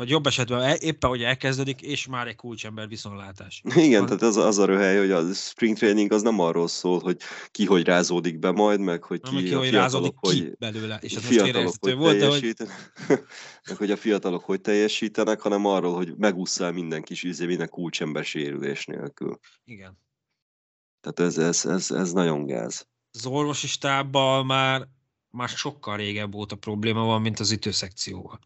vagy 0.00 0.08
jobb 0.08 0.26
esetben 0.26 0.62
e- 0.62 0.78
éppen, 0.80 1.10
hogy 1.10 1.22
elkezdődik, 1.22 1.80
és 1.80 2.06
már 2.06 2.26
egy 2.26 2.36
kulcsember 2.36 2.88
viszontlátás. 2.88 3.62
Igen, 3.74 3.98
Van... 3.98 4.06
tehát 4.06 4.22
az, 4.22 4.36
az 4.36 4.58
a 4.58 4.64
röhely, 4.64 4.98
hogy 4.98 5.10
a 5.10 5.32
spring 5.32 5.76
training 5.76 6.12
az 6.12 6.22
nem 6.22 6.40
arról 6.40 6.68
szól, 6.68 7.00
hogy 7.00 7.16
ki 7.50 7.64
hogy 7.64 7.84
rázódik 7.84 8.38
be 8.38 8.50
majd, 8.50 8.80
meg 8.80 9.02
hogy 9.02 9.20
ki, 9.20 9.42
ki 9.42 9.54
a 9.54 9.58
hogy 9.58 9.70
rázódik 9.70 10.14
hogy 10.16 10.34
ki 10.34 10.52
belőle, 10.58 10.98
és 11.02 11.14
ez 11.14 11.24
fiatalok, 11.24 11.74
hogy 11.80 11.94
volt, 11.94 12.18
de 12.18 12.28
hogy... 12.28 12.54
meg 13.68 13.76
hogy 13.76 13.90
a 13.90 13.96
fiatalok 13.96 14.44
hogy 14.44 14.60
teljesítenek, 14.60 15.40
hanem 15.40 15.66
arról, 15.66 15.94
hogy 15.94 16.14
megúszszál 16.16 16.72
minden 16.72 17.02
kis 17.02 17.22
izé, 17.22 17.46
minden 17.46 17.68
kulcsember 17.68 18.24
sérülés 18.24 18.84
nélkül. 18.84 19.38
Igen. 19.64 19.98
Tehát 21.00 21.20
ez, 21.20 21.38
ez, 21.38 21.66
ez, 21.66 21.90
ez 21.90 22.12
nagyon 22.12 22.46
gáz. 22.46 22.86
Az 23.12 23.26
orvosi 23.26 23.66
stábbal 23.66 24.44
már, 24.44 24.88
már 25.30 25.48
sokkal 25.48 25.96
régebb 25.96 26.32
volt 26.32 26.52
a 26.52 26.56
probléma 26.56 27.04
van, 27.04 27.20
mint 27.20 27.40
az 27.40 27.50
ütőszekcióval. 27.50 28.38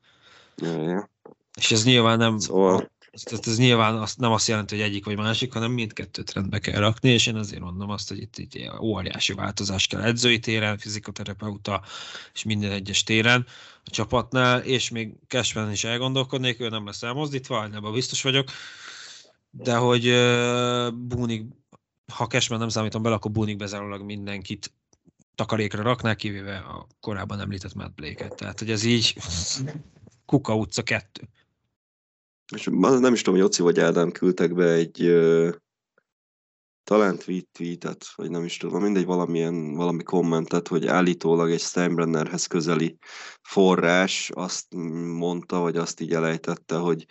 Ja, 0.57 0.82
ja. 0.82 1.11
És 1.57 1.70
ez 1.70 1.84
nyilván 1.84 2.18
nem, 2.18 2.38
szóval... 2.38 2.90
tehát 3.22 3.46
ez 3.46 3.59
nyilván 3.59 3.94
azt, 3.94 4.18
nem 4.18 4.32
azt 4.32 4.48
jelenti, 4.48 4.76
hogy 4.76 4.84
egyik 4.84 5.05
vagy 5.05 5.16
másik, 5.16 5.52
hanem 5.52 5.72
mindkettőt 5.72 6.32
rendbe 6.32 6.59
kell 6.59 6.80
rakni, 6.80 7.11
és 7.11 7.26
én 7.26 7.36
azért 7.36 7.62
mondom 7.62 7.90
azt, 7.90 8.09
hogy 8.09 8.18
itt, 8.18 8.38
itt 8.38 8.80
óriási 8.80 9.32
változás 9.32 9.86
kell 9.86 10.02
edzői 10.02 10.38
téren, 10.38 10.78
fizikoterapeuta 10.78 11.82
és 12.34 12.42
minden 12.42 12.70
egyes 12.70 13.02
téren 13.02 13.46
a 13.84 13.90
csapatnál, 13.90 14.61
és 14.61 14.88
még 14.88 15.14
Cashman 15.28 15.70
is 15.70 15.84
elgondolkodnék, 15.84 16.61
ő 16.61 16.68
nem 16.68 16.86
lesz 16.86 17.02
elmozdítva, 17.02 17.64
ebben 17.64 17.92
biztos 17.92 18.22
vagyok, 18.22 18.48
de 19.50 19.76
hogy 19.76 20.09
uh, 20.09 20.92
Búnik, 20.92 21.44
ha 22.12 22.26
Cashman 22.26 22.59
nem 22.59 22.68
számítom 22.68 23.02
bele, 23.02 23.14
akkor 23.14 23.30
Búnik 23.30 23.57
bezárólag 23.57 24.02
mindenkit 24.02 24.72
takarékra 25.34 25.82
rakná, 25.82 26.14
kivéve 26.14 26.57
a 26.57 26.86
korábban 27.00 27.40
említett 27.40 27.74
Matt 27.74 27.94
Blake-et. 27.94 28.34
Tehát, 28.34 28.59
hogy 28.59 28.70
ez 28.70 28.84
így 28.84 29.16
Kuka 30.26 30.57
utca 30.57 30.82
2. 30.82 31.28
És 32.53 32.68
nem 32.72 33.12
is 33.12 33.22
tudom, 33.22 33.40
hogy 33.40 33.49
Oci 33.49 33.62
vagy 33.62 33.80
Ádám 33.80 34.12
küldtek 34.12 34.55
be 34.55 34.72
egy 34.72 35.03
uh, 35.03 35.55
talán 36.84 37.18
tweet 37.18 37.49
tweetet, 37.53 38.07
vagy 38.14 38.30
nem 38.30 38.45
is 38.45 38.57
tudom, 38.57 38.82
mindegy 38.82 39.05
valamilyen, 39.05 39.74
valami 39.74 40.03
kommentet, 40.03 40.68
hogy 40.68 40.86
állítólag 40.86 41.51
egy 41.51 41.61
Steinbrennerhez 41.61 42.47
közeli 42.47 42.99
forrás 43.42 44.30
azt 44.34 44.74
mondta, 45.14 45.61
vagy 45.61 45.76
azt 45.76 46.01
így 46.01 46.12
elejtette, 46.12 46.76
hogy 46.76 47.07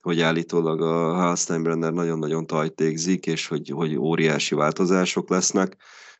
hogy 0.00 0.20
állítólag 0.20 0.80
a 0.80 1.14
Hal 1.14 1.36
Steinbrenner 1.36 1.92
nagyon-nagyon 1.92 2.46
tajtékzik, 2.46 3.26
és 3.26 3.46
hogy, 3.46 3.68
hogy 3.68 3.96
óriási 3.96 4.54
változások 4.54 5.28
lesznek, 5.28 5.76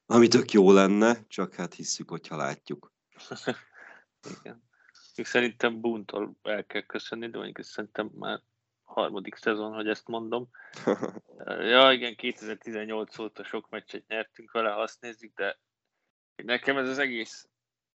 ami 0.07 0.29
tök 0.29 0.53
jó 0.53 0.73
lenne, 0.73 1.25
csak 1.29 1.55
hát 1.55 1.75
hisszük, 1.75 2.11
hogyha 2.11 2.37
látjuk. 2.37 2.93
Igen. 4.41 4.63
Még 5.17 5.27
szerintem 5.27 5.81
Buntól 5.81 6.37
el 6.43 6.65
kell 6.65 6.83
köszönni, 6.83 7.29
de 7.31 7.37
mondjuk 7.37 7.67
szerintem 7.67 8.11
már 8.15 8.43
harmadik 8.89 9.34
szezon, 9.34 9.74
hogy 9.74 9.89
ezt 9.89 10.07
mondom. 10.07 10.49
ja, 11.72 11.93
igen, 11.93 12.14
2018 12.16 13.18
óta 13.18 13.45
sok 13.45 13.68
meccset 13.70 14.07
nyertünk 14.07 14.53
vele, 14.53 14.70
ha 14.70 14.80
azt 14.80 15.01
nézzük, 15.01 15.32
de 15.34 15.59
nekem 16.36 16.76
ez 16.76 16.89
az 16.89 16.99
egész 16.99 17.49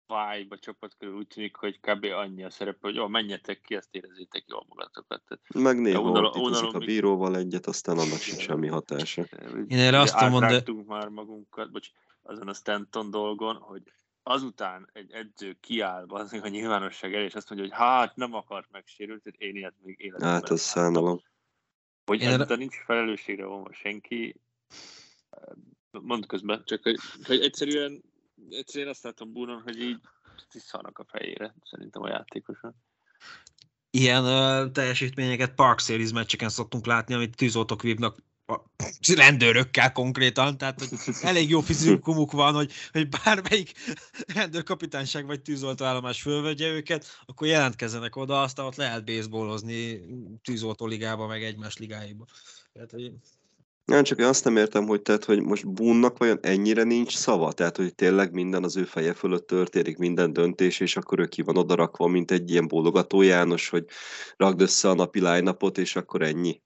vibe 0.08 0.56
a 0.56 0.60
csapat 0.60 0.96
körül 0.98 1.16
úgy 1.16 1.28
tűnik, 1.28 1.56
hogy 1.56 1.80
kb. 1.80 2.04
annyi 2.04 2.44
a 2.44 2.50
szerepe, 2.50 2.78
hogy 2.82 2.96
jó, 2.96 3.08
menjetek 3.08 3.62
ki, 3.62 3.76
azt 3.76 3.88
érezzétek 3.96 4.44
jól 4.48 4.66
magatokat. 4.68 5.22
Tehát, 5.28 5.44
Meg 5.54 5.80
néha 5.82 6.02
unalom- 6.02 6.36
ordítozik 6.36 6.64
a 6.64 6.68
unalom- 6.68 6.86
bíróval 6.86 7.38
egyet, 7.38 7.66
aztán 7.66 7.98
annak 7.98 8.18
sincs 8.20 8.42
semmi 8.42 8.68
hatása. 8.68 9.24
Én 9.68 9.78
erre 9.80 10.00
azt 10.00 10.14
tudom 10.18 10.30
mondani- 10.32 10.84
már 10.88 11.08
magunkat, 11.08 11.72
bocs, 11.72 11.90
azon 12.22 12.48
a 12.48 12.54
Stanton 12.54 13.10
dolgon, 13.12 13.56
hogy 13.56 13.82
azután 14.30 14.90
egy 14.94 15.12
edző 15.12 15.58
kiáll 15.60 16.06
az 16.08 16.34
a 16.34 16.48
nyilvánosság 16.48 17.14
elé, 17.14 17.24
és 17.24 17.36
azt 17.36 17.50
mondja, 17.50 17.68
hogy 17.68 17.78
hát 17.78 18.16
nem 18.16 18.34
akart 18.34 18.72
megsérülni, 18.72 19.22
tehát 19.22 19.40
én 19.42 19.56
ilyet 19.56 19.74
még 19.82 20.00
életemben 20.00 20.30
Hát 20.30 20.42
láttam. 20.42 20.58
szánalom. 20.58 21.22
Hogy 22.06 22.22
Én 22.22 22.28
ezután 22.28 22.58
nincs 22.58 22.76
felelősségre 22.86 23.46
vonva 23.46 23.74
senki, 23.74 24.36
mond 25.92 26.26
közben, 26.26 26.64
csak 26.66 26.84
hogy, 26.84 26.98
hogy 27.24 27.42
egyszerűen, 27.42 28.04
egyszerűen 28.50 28.90
azt 28.90 29.04
látom 29.04 29.34
Búnon, 29.34 29.62
hogy 29.62 29.82
így 29.82 30.00
tisztanak 30.50 31.00
a 31.00 31.06
fejére, 31.08 31.56
szerintem 31.64 32.02
a 32.02 32.10
játékosan. 32.10 32.76
Ilyen 33.90 34.24
ö, 34.26 34.70
teljesítményeket 34.72 35.56
Park 35.56 35.80
Series 35.80 36.12
meccseken 36.12 36.50
szoktunk 36.50 36.86
látni, 36.86 37.14
amit 37.14 37.36
tűzoltók 37.36 37.82
vívnak 37.82 38.20
a 38.50 38.70
rendőrökkel 39.16 39.92
konkrétan, 39.92 40.58
tehát 40.58 40.80
hogy 40.80 41.16
elég 41.22 41.50
jó 41.50 41.62
fizikumuk 41.62 42.32
van, 42.32 42.54
hogy, 42.54 42.72
hogy 42.92 43.10
bármelyik 43.10 43.72
rendőrkapitányság 44.34 45.26
vagy 45.26 45.42
tűzoltóállomás 45.42 46.22
fölvegye 46.22 46.68
őket, 46.68 47.06
akkor 47.26 47.48
jelentkezzenek 47.48 48.16
oda, 48.16 48.42
aztán 48.42 48.66
ott 48.66 48.76
lehet 48.76 49.06
baseballozni 49.06 50.02
tűzoltó 50.44 50.86
ligába, 50.86 51.28
meg 51.28 51.44
egymás 51.44 51.78
ligáiba. 51.78 52.26
Tehát, 52.74 52.92
hogy 52.92 53.12
Nem, 53.86 54.04
csak 54.04 54.20
én 54.20 54.26
azt 54.26 54.44
nem 54.44 54.58
értem, 54.58 54.86
hogy, 54.86 55.02
tehát, 55.02 55.26
hogy 55.26 55.42
most 55.42 55.68
Bunnak 55.68 56.18
vajon 56.18 56.40
ennyire 56.42 56.84
nincs 56.84 57.16
szava? 57.16 57.52
Tehát, 57.52 57.78
hogy 57.78 57.96
tényleg 57.96 58.32
minden 58.32 58.64
az 58.64 58.78
ő 58.78 58.84
feje 58.84 59.14
fölött 59.14 59.48
történik, 59.48 59.98
minden 59.98 60.34
döntés, 60.34 60.80
és 60.80 60.96
akkor 60.98 61.20
ő 61.20 61.28
ki 61.28 61.42
van 61.42 61.58
odarakva, 61.58 62.08
mint 62.08 62.32
egy 62.32 62.52
ilyen 62.52 62.68
bólogató 62.68 63.22
János, 63.22 63.70
hogy 63.70 63.86
rakd 64.38 64.62
össze 64.62 64.90
a 64.90 64.94
napi 64.94 65.20
line 65.20 65.58
és 65.76 65.96
akkor 65.96 66.22
ennyi. 66.22 66.62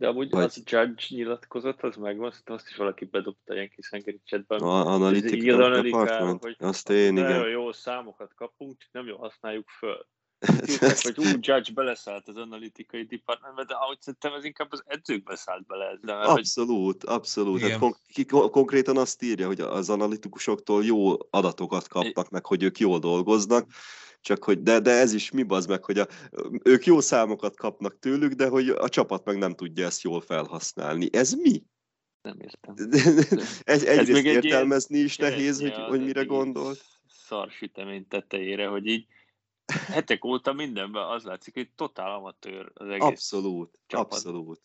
De 0.00 0.08
amúgy 0.08 0.30
Vagy- 0.30 0.44
az 0.44 0.62
Judge 0.64 1.04
nyilatkozat, 1.08 1.82
az 1.82 1.96
megvan, 1.96 2.32
azt 2.44 2.68
is 2.68 2.76
valaki 2.76 3.04
bedobta 3.04 3.54
ilyen 3.54 3.68
kis 3.68 3.88
hengeri 3.90 4.20
chatben. 4.24 4.60
A 4.60 4.86
analitik 4.86 5.42
Így 5.42 5.48
az 5.48 5.82
department, 5.82 6.42
hogy 6.42 6.56
azt 6.58 6.90
én, 6.90 7.12
Nagyon 7.12 7.30
igen. 7.30 7.48
jó 7.48 7.72
számokat 7.72 8.34
kapunk, 8.34 8.78
csak 8.78 8.88
nem 8.92 9.06
jól 9.06 9.18
használjuk 9.18 9.68
föl. 9.68 10.06
Írták, 10.68 11.02
hogy 11.02 11.18
ú, 11.18 11.22
Judge 11.22 11.72
beleszállt 11.74 12.28
az 12.28 12.36
analitikai 12.36 13.04
departmentbe, 13.04 13.64
de 13.64 13.74
ahogy 13.74 14.00
szerintem 14.00 14.32
ez 14.32 14.44
inkább 14.44 14.72
az 14.72 14.82
edzők 14.86 15.22
beszállt 15.22 15.66
bele 15.66 15.84
ezzel. 15.84 16.16
Mert 16.16 16.28
hogy 16.30 16.38
Abszolút, 16.38 17.04
abszolút. 17.04 17.60
Hát 17.60 17.78
kon- 17.78 18.00
ki- 18.06 18.26
kon- 18.26 18.50
konkrétan 18.50 18.96
azt 18.96 19.22
írja, 19.22 19.46
hogy 19.46 19.60
az 19.60 19.90
analitikusoktól 19.90 20.84
jó 20.84 21.16
adatokat 21.30 21.88
kapnak 21.88 22.30
meg, 22.30 22.46
hogy 22.46 22.62
ők 22.62 22.78
jól 22.78 22.98
dolgoznak, 22.98 23.68
csak 24.20 24.44
hogy, 24.44 24.62
de, 24.62 24.80
de 24.80 24.90
ez 24.90 25.12
is 25.12 25.30
mi 25.30 25.42
bazd 25.42 25.68
meg, 25.68 25.84
hogy 25.84 25.98
a, 25.98 26.06
ők 26.64 26.84
jó 26.84 27.00
számokat 27.00 27.56
kapnak 27.56 27.98
tőlük, 27.98 28.32
de 28.32 28.48
hogy 28.48 28.68
a 28.68 28.88
csapat 28.88 29.24
meg 29.24 29.38
nem 29.38 29.54
tudja 29.54 29.86
ezt 29.86 30.02
jól 30.02 30.20
felhasználni. 30.20 31.08
Ez 31.12 31.32
mi? 31.32 31.62
nem 32.22 32.40
értem. 32.40 32.74
egy, 33.64 33.84
egyrészt 33.84 34.12
még 34.12 34.26
egy 34.26 34.44
értelmezni 34.44 34.98
is 34.98 35.16
nehéz, 35.16 35.60
hogy, 35.60 35.74
hogy 35.74 36.04
mire 36.04 36.24
gondolt. 36.24 36.84
Szar 37.06 37.50
sütemény 37.50 38.08
tetejére, 38.08 38.66
hogy 38.66 38.86
így 38.86 39.06
hetek 39.72 40.24
óta 40.24 40.52
mindenben 40.52 41.06
az 41.06 41.24
látszik, 41.24 41.54
hogy 41.54 41.70
totál 41.74 42.10
amatőr 42.10 42.70
az 42.74 42.88
egész. 42.88 43.02
Abszolút, 43.02 43.78
csapat. 43.86 44.12
abszolút. 44.12 44.60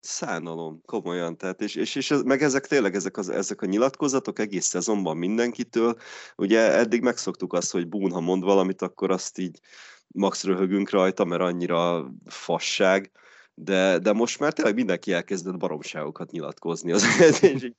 Szánalom, 0.00 0.80
komolyan. 0.84 1.36
Tehát, 1.36 1.60
és, 1.60 1.74
és, 1.74 1.94
és 1.94 2.14
meg 2.24 2.42
ezek 2.42 2.66
tényleg, 2.66 2.94
ezek, 2.94 3.16
az, 3.16 3.28
ezek 3.28 3.62
a 3.62 3.66
nyilatkozatok 3.66 4.38
egész 4.38 4.66
szezonban 4.66 5.16
mindenkitől. 5.16 5.96
Ugye 6.36 6.72
eddig 6.72 7.02
megszoktuk 7.02 7.52
azt, 7.52 7.72
hogy 7.72 7.88
Boone, 7.88 8.14
ha 8.14 8.20
mond 8.20 8.42
valamit, 8.42 8.82
akkor 8.82 9.10
azt 9.10 9.38
így 9.38 9.60
max 10.06 10.44
röhögünk 10.44 10.90
rajta, 10.90 11.24
mert 11.24 11.42
annyira 11.42 12.12
fasság. 12.26 13.10
De, 13.54 13.98
de 13.98 14.12
most 14.12 14.38
már 14.38 14.52
tényleg 14.52 14.74
mindenki 14.74 15.12
elkezdett 15.12 15.56
baromságokat 15.56 16.30
nyilatkozni. 16.30 16.92
Az, 16.92 17.04
és, 17.42 17.42
így, 17.42 17.74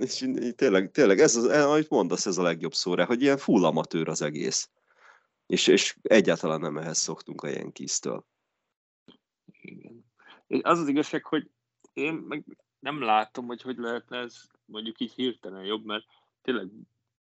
és 0.00 0.28
tényleg, 0.56 0.90
tényleg 0.90 1.20
ez 1.20 1.36
az, 1.36 1.44
amit 1.44 1.90
mondasz, 1.90 2.26
ez 2.26 2.38
a 2.38 2.42
legjobb 2.42 2.74
szóra, 2.74 3.04
hogy 3.04 3.22
ilyen 3.22 3.38
full 3.38 3.64
amatőr 3.64 4.08
az 4.08 4.22
egész. 4.22 4.68
És, 5.46 5.66
és 5.66 5.96
egyáltalán 6.02 6.60
nem 6.60 6.76
ehhez 6.76 6.98
szoktunk 6.98 7.42
a 7.42 7.48
Yankees-től. 7.48 8.24
Az 10.62 10.78
az 10.78 10.88
igazság, 10.88 11.24
hogy 11.24 11.50
én 11.92 12.14
meg 12.14 12.44
nem 12.78 13.00
látom, 13.00 13.46
hogy 13.46 13.62
hogy 13.62 13.76
lehetne 13.76 14.18
ez 14.18 14.42
mondjuk 14.64 15.00
így 15.00 15.12
hirtelen 15.12 15.64
jobb, 15.64 15.84
mert 15.84 16.04
tényleg 16.42 16.68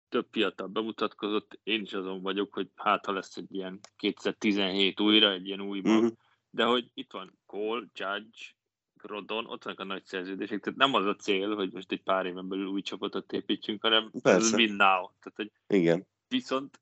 több 0.09 0.28
fiatal 0.32 0.67
bemutatkozott, 0.67 1.59
én 1.63 1.82
is 1.82 1.93
azon 1.93 2.21
vagyok, 2.21 2.53
hogy 2.53 2.69
hát 2.76 3.05
ha 3.05 3.11
lesz 3.11 3.38
egy 3.38 3.53
ilyen 3.55 3.80
2017 3.95 4.99
újra, 4.99 5.32
egy 5.32 5.47
ilyen 5.47 5.61
új 5.61 5.82
mag, 5.82 6.03
Mhm. 6.03 6.11
de 6.49 6.63
hogy 6.63 6.89
itt 6.93 7.11
van 7.11 7.39
Cole, 7.45 7.86
Judge, 7.93 8.38
Rodon, 9.01 9.45
ott 9.45 9.63
vannak 9.63 9.80
a 9.80 9.84
nagy 9.84 10.05
szerződések, 10.05 10.59
tehát 10.59 10.80
nem 10.80 10.93
az 10.93 11.05
a 11.05 11.15
cél, 11.15 11.55
hogy 11.55 11.71
most 11.74 11.91
egy 11.91 12.03
pár 12.03 12.26
éven 12.26 12.47
belül 12.47 12.65
új 12.67 12.82
csapatot 12.82 13.32
építsünk, 13.32 13.82
hanem 13.82 14.11
Persze. 14.21 14.47
ez 14.47 14.53
win 14.53 14.69
now. 14.74 15.09
Tehát, 15.19 15.34
hogy 15.36 15.51
Igen. 15.67 16.07
viszont 16.28 16.80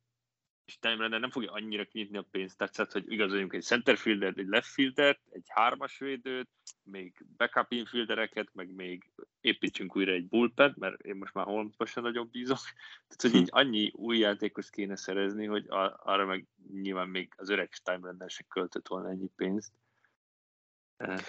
és 0.71 0.77
Time 0.79 0.95
Runner 0.95 1.19
nem 1.19 1.29
fogja 1.29 1.51
annyira 1.51 1.85
kinyitni 1.85 2.17
a 2.17 2.27
pénztárcát, 2.31 2.91
hogy 2.91 3.11
igazoljunk 3.11 3.53
egy 3.53 3.61
centerfieldert, 3.61 4.37
egy 4.37 4.47
leftfieldert, 4.47 5.19
egy 5.29 5.45
hármas 5.47 5.97
védőt, 5.97 6.49
még 6.83 7.25
backup 7.37 7.71
infieldereket, 7.71 8.49
meg 8.53 8.73
még 8.73 9.11
építsünk 9.41 9.95
újra 9.95 10.11
egy 10.11 10.27
bullpen, 10.27 10.75
mert 10.77 11.01
én 11.01 11.15
most 11.15 11.33
már 11.33 11.45
Holmesba 11.45 11.85
sem 11.85 12.03
nagyon 12.03 12.29
bízok. 12.31 12.59
Tehát, 13.07 13.21
hogy 13.21 13.41
így 13.41 13.49
annyi 13.51 13.91
új 13.95 14.17
játékos 14.17 14.69
kéne 14.69 14.95
szerezni, 14.95 15.45
hogy 15.45 15.65
arra 15.97 16.25
meg 16.25 16.47
nyilván 16.81 17.09
még 17.09 17.33
az 17.37 17.49
öreg 17.49 17.69
Time 17.83 17.99
Runner 18.01 18.29
se 18.29 18.43
költött 18.47 18.87
volna 18.87 19.09
ennyi 19.09 19.29
pénzt. 19.35 19.71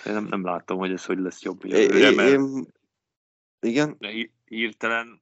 Én 0.06 0.12
nem, 0.12 0.24
nem 0.24 0.44
látom, 0.44 0.78
hogy 0.78 0.92
ez 0.92 1.04
hogy 1.04 1.18
lesz 1.18 1.42
jobb 1.42 1.64
jövőre, 1.64 2.14
mert 2.14 2.30
én... 2.30 2.66
Igen? 3.60 3.98
hirtelen 4.44 5.20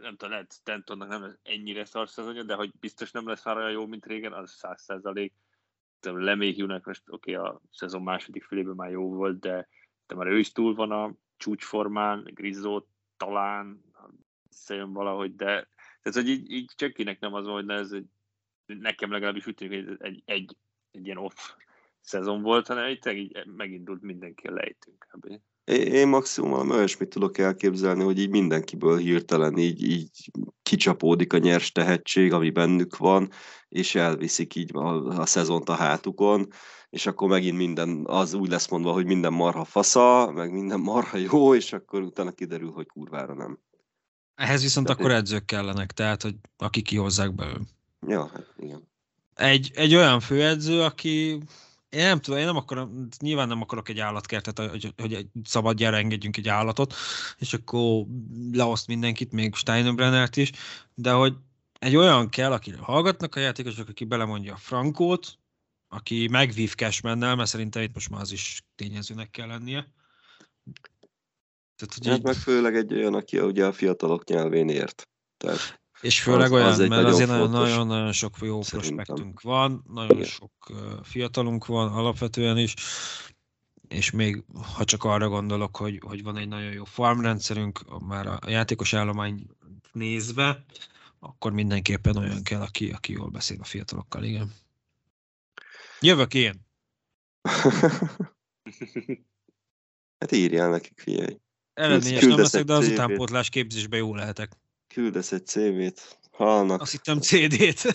nem 0.00 0.10
tudom, 0.10 0.30
lehet 0.30 0.52
Stantonnak 0.52 1.08
nem 1.08 1.38
ennyire 1.42 1.84
szar 1.84 2.08
szezonja, 2.08 2.42
de 2.42 2.54
hogy 2.54 2.72
biztos 2.80 3.10
nem 3.10 3.28
lesz 3.28 3.44
már 3.44 3.56
olyan 3.56 3.70
jó, 3.70 3.86
mint 3.86 4.06
régen, 4.06 4.32
az 4.32 4.50
száz 4.50 4.82
százalék. 4.82 5.34
Leméhjúnak 6.00 6.84
most 6.84 7.02
oké, 7.08 7.36
okay, 7.36 7.48
a 7.48 7.60
szezon 7.70 8.02
második 8.02 8.44
felében 8.44 8.74
már 8.74 8.90
jó 8.90 9.14
volt, 9.14 9.38
de, 9.38 9.68
de 10.06 10.14
már 10.14 10.26
ő 10.26 10.38
is 10.38 10.52
túl 10.52 10.74
van 10.74 10.90
a 10.90 11.14
csúcsformán, 11.36 12.30
Grizzó 12.34 12.86
talán 13.16 13.84
visszajön 14.48 14.92
valahogy, 14.92 15.34
de 15.34 15.68
tehát, 16.02 16.18
hogy 16.18 16.28
így, 16.28 16.50
így 16.50 16.72
senkinek 16.76 17.20
nem 17.20 17.34
az 17.34 17.44
van, 17.44 17.54
hogy 17.54 17.64
ne, 17.64 17.74
ez 17.74 17.92
egy, 17.92 18.06
nekem 18.66 19.10
legalábbis 19.10 19.46
úgy 19.46 19.54
tűnik, 19.54 19.84
hogy 19.84 19.92
ez 19.92 19.96
egy, 20.00 20.22
egy, 20.24 20.56
egy 20.90 21.04
ilyen 21.04 21.16
off 21.16 21.54
szezon 22.00 22.42
volt, 22.42 22.66
hanem 22.66 22.88
itt 22.88 23.06
így 23.06 23.46
megindult 23.46 24.02
mindenki 24.02 24.46
a 24.46 24.52
lejtünk. 24.52 25.06
kb. 25.10 25.40
Én 25.72 26.08
maximum 26.08 26.50
valami 26.50 26.70
olyasmit 26.70 27.08
tudok 27.08 27.38
elképzelni, 27.38 28.02
hogy 28.02 28.18
így 28.18 28.30
mindenkiből 28.30 28.96
hirtelen 28.96 29.58
így, 29.58 29.82
így 29.82 30.30
kicsapódik 30.62 31.32
a 31.32 31.38
nyers 31.38 31.72
tehetség, 31.72 32.32
ami 32.32 32.50
bennük 32.50 32.96
van, 32.96 33.30
és 33.68 33.94
elviszik 33.94 34.54
így 34.54 34.76
a, 34.76 35.06
a 35.06 35.26
szezont 35.26 35.68
a 35.68 35.74
hátukon, 35.74 36.48
és 36.90 37.06
akkor 37.06 37.28
megint 37.28 37.56
minden, 37.56 38.04
az 38.04 38.34
úgy 38.34 38.48
lesz 38.48 38.68
mondva, 38.68 38.92
hogy 38.92 39.06
minden 39.06 39.32
marha 39.32 39.64
fasza, 39.64 40.30
meg 40.34 40.52
minden 40.52 40.80
marha 40.80 41.16
jó, 41.16 41.54
és 41.54 41.72
akkor 41.72 42.02
utána 42.02 42.30
kiderül, 42.30 42.70
hogy 42.70 42.86
kurvára 42.86 43.34
nem. 43.34 43.58
ehhez 44.34 44.62
viszont 44.62 44.86
Tehát 44.86 45.00
akkor 45.00 45.12
edzők 45.12 45.44
kellenek, 45.44 45.92
tehát, 45.92 46.22
hogy 46.22 46.34
akik 46.56 46.84
kihozzák 46.84 47.34
belőle. 47.34 47.64
Ja, 48.06 48.30
hát 48.32 48.54
igen. 48.58 48.88
egy, 49.34 49.70
egy 49.74 49.94
olyan 49.94 50.20
főedző, 50.20 50.82
aki 50.82 51.42
én 51.96 52.04
nem 52.04 52.20
tudom, 52.20 52.38
én 52.38 52.46
nem 52.46 52.56
akarom, 52.56 53.08
nyilván 53.18 53.48
nem 53.48 53.62
akarok 53.62 53.88
egy 53.88 53.98
állatkertet, 53.98 54.58
hogy, 54.58 54.92
hogy 54.96 55.14
egy 55.14 55.28
szabadjára 55.44 55.96
engedjünk 55.96 56.36
egy 56.36 56.48
állatot, 56.48 56.94
és 57.38 57.54
akkor 57.54 58.04
leoszt 58.52 58.86
mindenkit, 58.86 59.32
még 59.32 59.54
Steinbrennert 59.54 60.36
is, 60.36 60.52
de 60.94 61.12
hogy 61.12 61.34
egy 61.78 61.96
olyan 61.96 62.28
kell, 62.28 62.52
akire 62.52 62.78
hallgatnak 62.78 63.34
a 63.34 63.40
játékosok, 63.40 63.88
aki 63.88 64.04
belemondja 64.04 64.54
a 64.54 64.56
Frankót, 64.56 65.38
aki 65.88 66.28
megvív 66.28 66.74
Cashmannel, 66.74 67.36
mert 67.36 67.48
szerintem 67.48 67.82
itt 67.82 67.94
most 67.94 68.10
már 68.10 68.20
az 68.20 68.32
is 68.32 68.62
tényezőnek 68.74 69.30
kell 69.30 69.46
lennie. 69.46 69.92
Tehát, 71.76 71.94
hogy 71.94 72.06
Hát 72.06 72.16
így, 72.16 72.24
meg 72.24 72.34
főleg 72.34 72.76
egy 72.76 72.94
olyan, 72.94 73.14
aki 73.14 73.38
ugye 73.38 73.66
a 73.66 73.72
fiatalok 73.72 74.24
nyelvén 74.24 74.68
ért. 74.68 75.08
Tehát 75.36 75.80
És 76.00 76.22
főleg 76.22 76.44
Az- 76.44 76.50
olyan, 76.52 76.68
az 76.68 76.78
mert 76.78 77.06
azért 77.06 77.28
nagyon-nagyon 77.28 78.12
sok 78.12 78.36
jó 78.40 78.62
szerintem. 78.62 78.94
prospektünk 78.96 79.40
van, 79.40 79.84
nagyon 79.88 80.16
Igen. 80.16 80.28
sok 80.28 80.52
fiatalunk 81.02 81.66
van 81.66 81.92
alapvetően 81.92 82.58
is, 82.58 82.74
és 83.88 84.10
még 84.10 84.44
ha 84.74 84.84
csak 84.84 85.04
arra 85.04 85.28
gondolok, 85.28 85.76
hogy, 85.76 86.00
hogy 86.06 86.22
van 86.22 86.36
egy 86.36 86.48
nagyon 86.48 86.72
jó 86.72 86.84
farmrendszerünk, 86.84 88.00
már 88.06 88.26
a 88.26 88.38
játékos 88.46 88.92
állomány 88.92 89.46
nézve, 89.92 90.64
akkor 91.18 91.52
mindenképpen 91.52 92.16
olyan 92.16 92.42
kell, 92.42 92.60
aki, 92.60 92.90
aki 92.90 93.12
jól 93.12 93.28
beszél 93.28 93.60
a 93.60 93.64
fiatalokkal, 93.64 94.24
igen. 94.24 94.52
Jövök 96.00 96.34
én. 96.34 96.66
hát 100.18 100.32
írjál 100.32 100.70
nekik, 100.70 101.00
figyelj. 101.00 101.36
Eredményes 101.74 102.24
nem 102.24 102.38
leszek, 102.38 102.64
de 102.64 102.72
az 102.72 102.88
utánpótlás 102.88 103.48
képzésben 103.48 103.98
jó 103.98 104.14
lehetek. 104.14 104.52
Küldesz 104.96 105.32
egy 105.32 105.46
CV-t, 105.46 106.18
halnak. 106.30 106.80
Azt 106.80 106.90
hittem 106.90 107.20
CD-t. 107.20 107.94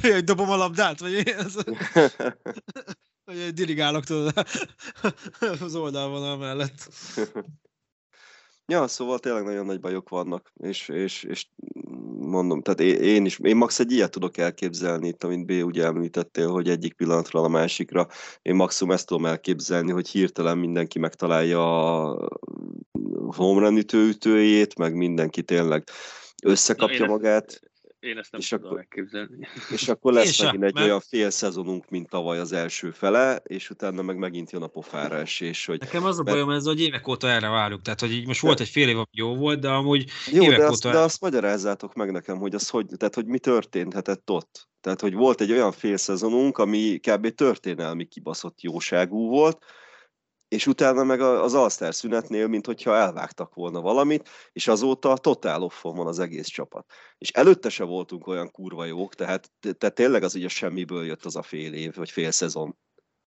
hogy 0.00 0.24
dobom 0.24 0.50
a 0.50 0.56
labdát, 0.56 1.00
vagy 1.00 1.12
én? 1.12 1.36
Vagy 3.24 3.52
dirigálok 3.52 4.04
tudod 4.04 4.32
az 5.60 5.74
oldalvonal 5.74 6.36
mellett. 6.36 6.88
Ja, 8.68 8.86
szóval 8.86 9.18
tényleg 9.18 9.44
nagyon 9.44 9.66
nagy 9.66 9.80
bajok 9.80 10.08
vannak, 10.08 10.52
és, 10.56 10.88
és, 10.88 11.22
és 11.22 11.46
mondom, 12.18 12.62
tehát 12.62 12.80
én, 13.00 13.24
is, 13.24 13.38
én 13.38 13.56
max 13.56 13.78
egy 13.78 13.92
ilyet 13.92 14.10
tudok 14.10 14.36
elképzelni 14.36 15.08
itt, 15.08 15.24
amit 15.24 15.46
B 15.46 15.50
ugye 15.50 15.84
említettél, 15.84 16.48
hogy 16.48 16.68
egyik 16.68 16.94
pillanatról 16.94 17.44
a 17.44 17.48
másikra, 17.48 18.06
én 18.42 18.54
maximum 18.54 18.92
ezt 18.92 19.06
tudom 19.06 19.26
elképzelni, 19.26 19.90
hogy 19.92 20.08
hirtelen 20.08 20.58
mindenki 20.58 20.98
megtalálja 20.98 22.02
a 22.10 22.28
home 23.36 23.60
run 23.60 23.84
ütőjét, 23.92 24.78
meg 24.78 24.94
mindenki 24.94 25.42
tényleg 25.42 25.84
összekapja 26.42 27.06
Na, 27.06 27.12
magát. 27.12 27.60
Én 28.00 28.18
ezt 28.18 28.32
nem 28.32 28.40
és 28.40 28.48
tudom 28.48 28.66
akkor, 28.66 28.78
elképzelni. 28.78 29.46
És 29.70 29.88
akkor 29.88 30.12
lesz 30.12 30.42
megint 30.42 30.64
egy 30.64 30.74
mert... 30.74 30.86
olyan 30.86 31.00
fél 31.00 31.30
szezonunk, 31.30 31.88
mint 31.88 32.08
tavaly 32.08 32.38
az 32.38 32.52
első 32.52 32.90
fele, 32.90 33.36
és 33.36 33.70
utána 33.70 34.02
meg 34.02 34.16
megint 34.16 34.50
jön 34.50 34.62
a 34.62 34.66
pofára 34.66 35.16
esés. 35.16 35.66
Hogy, 35.66 35.80
Nekem 35.80 36.04
az 36.04 36.18
a 36.18 36.22
mert... 36.22 36.36
bajom, 36.36 36.50
ez, 36.50 36.64
hogy 36.64 36.80
évek 36.80 37.08
óta 37.08 37.28
erre 37.28 37.48
várjuk. 37.48 37.82
Tehát, 37.82 38.00
hogy 38.00 38.12
így 38.12 38.26
most 38.26 38.40
volt 38.40 38.60
egy 38.60 38.68
fél 38.68 38.88
év, 38.88 38.96
ami 38.96 39.06
jó 39.10 39.36
volt, 39.36 39.60
de 39.60 39.68
amúgy 39.68 40.10
jó, 40.32 40.42
évek 40.42 40.58
de 40.58 40.64
óta... 40.64 40.72
Azt, 40.72 40.82
de 40.82 40.98
azt 40.98 41.20
magyarázzátok 41.20 41.94
meg 41.94 42.10
nekem, 42.10 42.38
hogy, 42.38 42.54
az 42.54 42.68
hogy, 42.68 42.86
tehát, 42.96 43.14
hogy 43.14 43.26
mi 43.26 43.38
történhetett 43.38 44.30
ott. 44.30 44.68
Tehát, 44.80 45.00
hogy 45.00 45.14
volt 45.14 45.40
egy 45.40 45.52
olyan 45.52 45.72
fél 45.72 45.96
szezonunk, 45.96 46.58
ami 46.58 46.98
kb. 46.98 47.28
történelmi 47.28 48.04
kibaszott 48.04 48.60
jóságú 48.60 49.28
volt, 49.28 49.64
és 50.48 50.66
utána 50.66 51.04
meg 51.04 51.20
az 51.20 51.54
Alster 51.54 51.94
szünetnél, 51.94 52.46
mint 52.46 52.66
hogyha 52.66 52.96
elvágtak 52.96 53.54
volna 53.54 53.80
valamit, 53.80 54.28
és 54.52 54.68
azóta 54.68 55.16
totál 55.16 55.62
offon 55.62 55.96
van 55.96 56.06
az 56.06 56.18
egész 56.18 56.46
csapat. 56.46 56.92
És 57.18 57.30
előtte 57.30 57.68
se 57.68 57.84
voltunk 57.84 58.26
olyan 58.26 58.50
kurva 58.50 58.84
jók, 58.84 59.14
tehát, 59.14 59.50
tehát 59.60 59.94
tényleg 59.94 60.22
az 60.22 60.34
ugye 60.34 60.48
semmiből 60.48 61.04
jött 61.04 61.24
az 61.24 61.36
a 61.36 61.42
fél 61.42 61.72
év, 61.72 61.94
vagy 61.94 62.10
fél 62.10 62.30
szezon. 62.30 62.76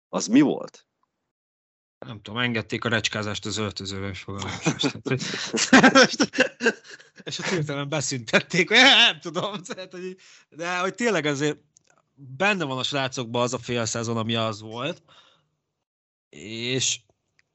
Az 0.10 0.28
mi 0.28 0.42
volt? 0.42 0.88
Nem 2.06 2.22
tudom, 2.22 2.40
engedték 2.40 2.86
a 2.86 2.90
recskázást 2.90 3.46
az 3.46 3.58
öltözőbe, 3.58 4.08
és 4.08 4.20
fogalmam 4.20 4.52
és 7.24 7.40
a 7.40 7.44
hirtelen 7.44 7.90
beszüntették, 7.90 8.70
nem 9.10 9.20
tudom, 9.20 9.54
de 10.50 10.78
hogy 10.78 10.96
tényleg 10.96 11.26
azért 11.26 11.58
benne 12.16 12.64
van 12.64 12.78
a 12.78 12.84
srácokban 12.84 13.42
az 13.42 13.54
a 13.54 13.58
fél 13.58 13.86
szezon, 13.86 14.18
ami 14.18 14.36
az 14.36 14.62
volt, 14.62 15.02
és 16.30 17.00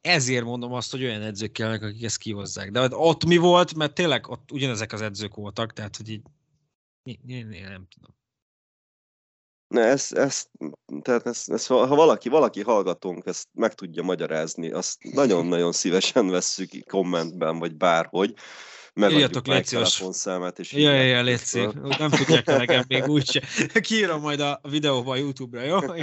ezért 0.00 0.44
mondom 0.44 0.72
azt, 0.72 0.90
hogy 0.90 1.04
olyan 1.04 1.22
edzők 1.22 1.52
kellene, 1.52 1.86
akik 1.86 2.04
ezt 2.04 2.18
kihozzák. 2.18 2.70
De 2.70 2.88
ott 2.90 3.24
mi 3.24 3.36
volt, 3.36 3.74
mert 3.74 3.94
tényleg 3.94 4.28
ott 4.28 4.52
ugyanezek 4.52 4.92
az 4.92 5.00
edzők 5.00 5.34
voltak, 5.34 5.72
tehát 5.72 5.96
hogy 5.96 6.08
így 6.08 6.22
én, 7.04 7.52
én, 7.52 7.64
nem 7.68 7.86
tudom. 7.94 8.16
Ne, 9.68 9.82
ezt, 9.82 10.12
ezt, 10.12 10.50
tehát 11.02 11.26
ezt, 11.26 11.50
ezt, 11.50 11.66
ha 11.66 11.86
valaki, 11.86 12.28
valaki 12.28 12.62
hallgatónk 12.62 13.26
ezt 13.26 13.48
meg 13.52 13.74
tudja 13.74 14.02
magyarázni, 14.02 14.70
azt 14.70 15.02
nagyon-nagyon 15.12 15.72
szívesen 15.72 16.28
vesszük 16.28 16.70
kommentben, 16.86 17.58
vagy 17.58 17.76
bárhogy. 17.76 18.34
Írjatok, 18.96 19.46
légy 19.46 19.66
telefonszámát. 19.66 20.58
És 20.58 20.72
ja, 20.72 20.92
ja, 20.92 21.22
légy 21.22 21.68
Nem 21.98 22.10
tudják 22.10 22.46
nekem 22.46 22.84
még 22.88 23.08
úgyse. 23.16 23.42
Kiírom 23.80 24.20
majd 24.20 24.40
a 24.40 24.60
videóba 24.62 25.12
a 25.12 25.16
YouTube-ra, 25.16 25.62
jó? 25.62 25.78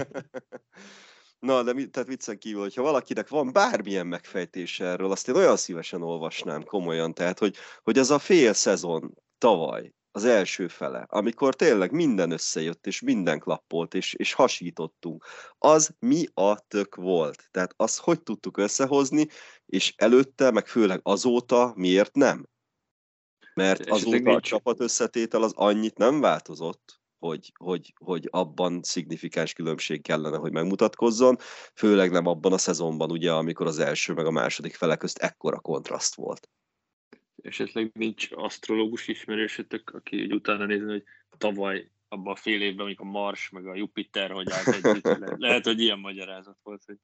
Na, 1.41 1.63
de 1.63 1.73
tehát 1.73 2.07
viccen 2.07 2.37
kívül, 2.37 2.61
hogyha 2.61 2.81
valakinek 2.81 3.27
van 3.27 3.51
bármilyen 3.53 4.07
megfejtése 4.07 4.85
erről, 4.85 5.11
azt 5.11 5.27
én 5.27 5.35
olyan 5.35 5.57
szívesen 5.57 6.01
olvasnám 6.01 6.63
komolyan, 6.63 7.13
tehát, 7.13 7.39
hogy, 7.39 7.55
hogy 7.83 7.97
az 7.97 8.11
a 8.11 8.19
fél 8.19 8.53
szezon 8.53 9.13
tavaly, 9.37 9.93
az 10.11 10.23
első 10.23 10.67
fele, 10.67 11.05
amikor 11.09 11.55
tényleg 11.55 11.91
minden 11.91 12.31
összejött, 12.31 12.87
és 12.87 13.01
minden 13.01 13.39
klappolt, 13.39 13.93
és, 13.93 14.13
és 14.13 14.33
hasítottunk, 14.33 15.25
az 15.57 15.95
mi 15.99 16.25
a 16.33 16.59
tök 16.59 16.95
volt? 16.95 17.47
Tehát 17.51 17.73
azt 17.77 17.99
hogy 17.99 18.23
tudtuk 18.23 18.57
összehozni, 18.57 19.27
és 19.65 19.93
előtte, 19.97 20.51
meg 20.51 20.67
főleg 20.67 20.99
azóta 21.03 21.73
miért 21.75 22.15
nem? 22.15 22.47
Mert 23.53 23.89
azóta 23.89 24.31
a 24.31 24.39
csapat 24.39 24.79
összetétel 24.79 25.43
az 25.43 25.53
annyit 25.55 25.97
nem 25.97 26.19
változott, 26.19 27.00
hogy, 27.21 27.51
hogy, 27.57 27.93
hogy 27.99 28.27
abban 28.31 28.81
szignifikáns 28.83 29.53
különbség 29.53 30.01
kellene, 30.01 30.37
hogy 30.37 30.51
megmutatkozzon, 30.51 31.37
főleg 31.73 32.11
nem 32.11 32.25
abban 32.25 32.53
a 32.53 32.57
szezonban, 32.57 33.11
ugye, 33.11 33.31
amikor 33.31 33.67
az 33.67 33.79
első 33.79 34.13
meg 34.13 34.25
a 34.25 34.31
második 34.31 34.75
fele 34.75 34.95
közt 34.95 35.17
ekkora 35.17 35.59
kontraszt 35.59 36.15
volt. 36.15 36.49
Esetleg 37.41 37.91
nincs 37.93 38.27
asztrológus 38.31 39.07
ismerősötök, 39.07 39.89
aki 39.89 40.21
úgy 40.21 40.33
utána 40.33 40.65
nézni, 40.65 40.91
hogy 40.91 41.03
tavaly 41.37 41.91
abban 42.07 42.33
a 42.33 42.35
fél 42.35 42.61
évben, 42.61 42.85
amikor 42.85 43.05
a 43.05 43.09
Mars 43.09 43.49
meg 43.49 43.67
a 43.67 43.75
Jupiter, 43.75 44.31
hogy 44.31 44.51
állt 44.51 44.67
együtt, 44.67 45.03
lehet, 45.03 45.35
lehet, 45.37 45.65
hogy 45.65 45.81
ilyen 45.81 45.99
magyarázat 45.99 46.57
volt, 46.63 46.83
hogy 46.85 46.97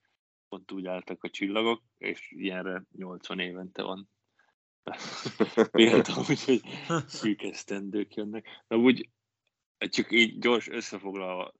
pont 0.49 0.71
úgy 0.71 0.85
álltak 0.85 1.23
a 1.23 1.29
csillagok, 1.29 1.83
és 1.97 2.31
ilyenre 2.31 2.83
80 2.95 3.39
évente 3.39 3.81
van 3.81 4.09
például, 5.71 6.23
hogy 6.23 6.61
szűk 7.07 7.41
esztendők 7.41 8.15
jönnek. 8.15 8.63
De 8.67 8.75
úgy 8.75 9.09
csak 9.77 10.11
így 10.11 10.39
gyors 10.39 10.69
összefoglalva 10.69 11.53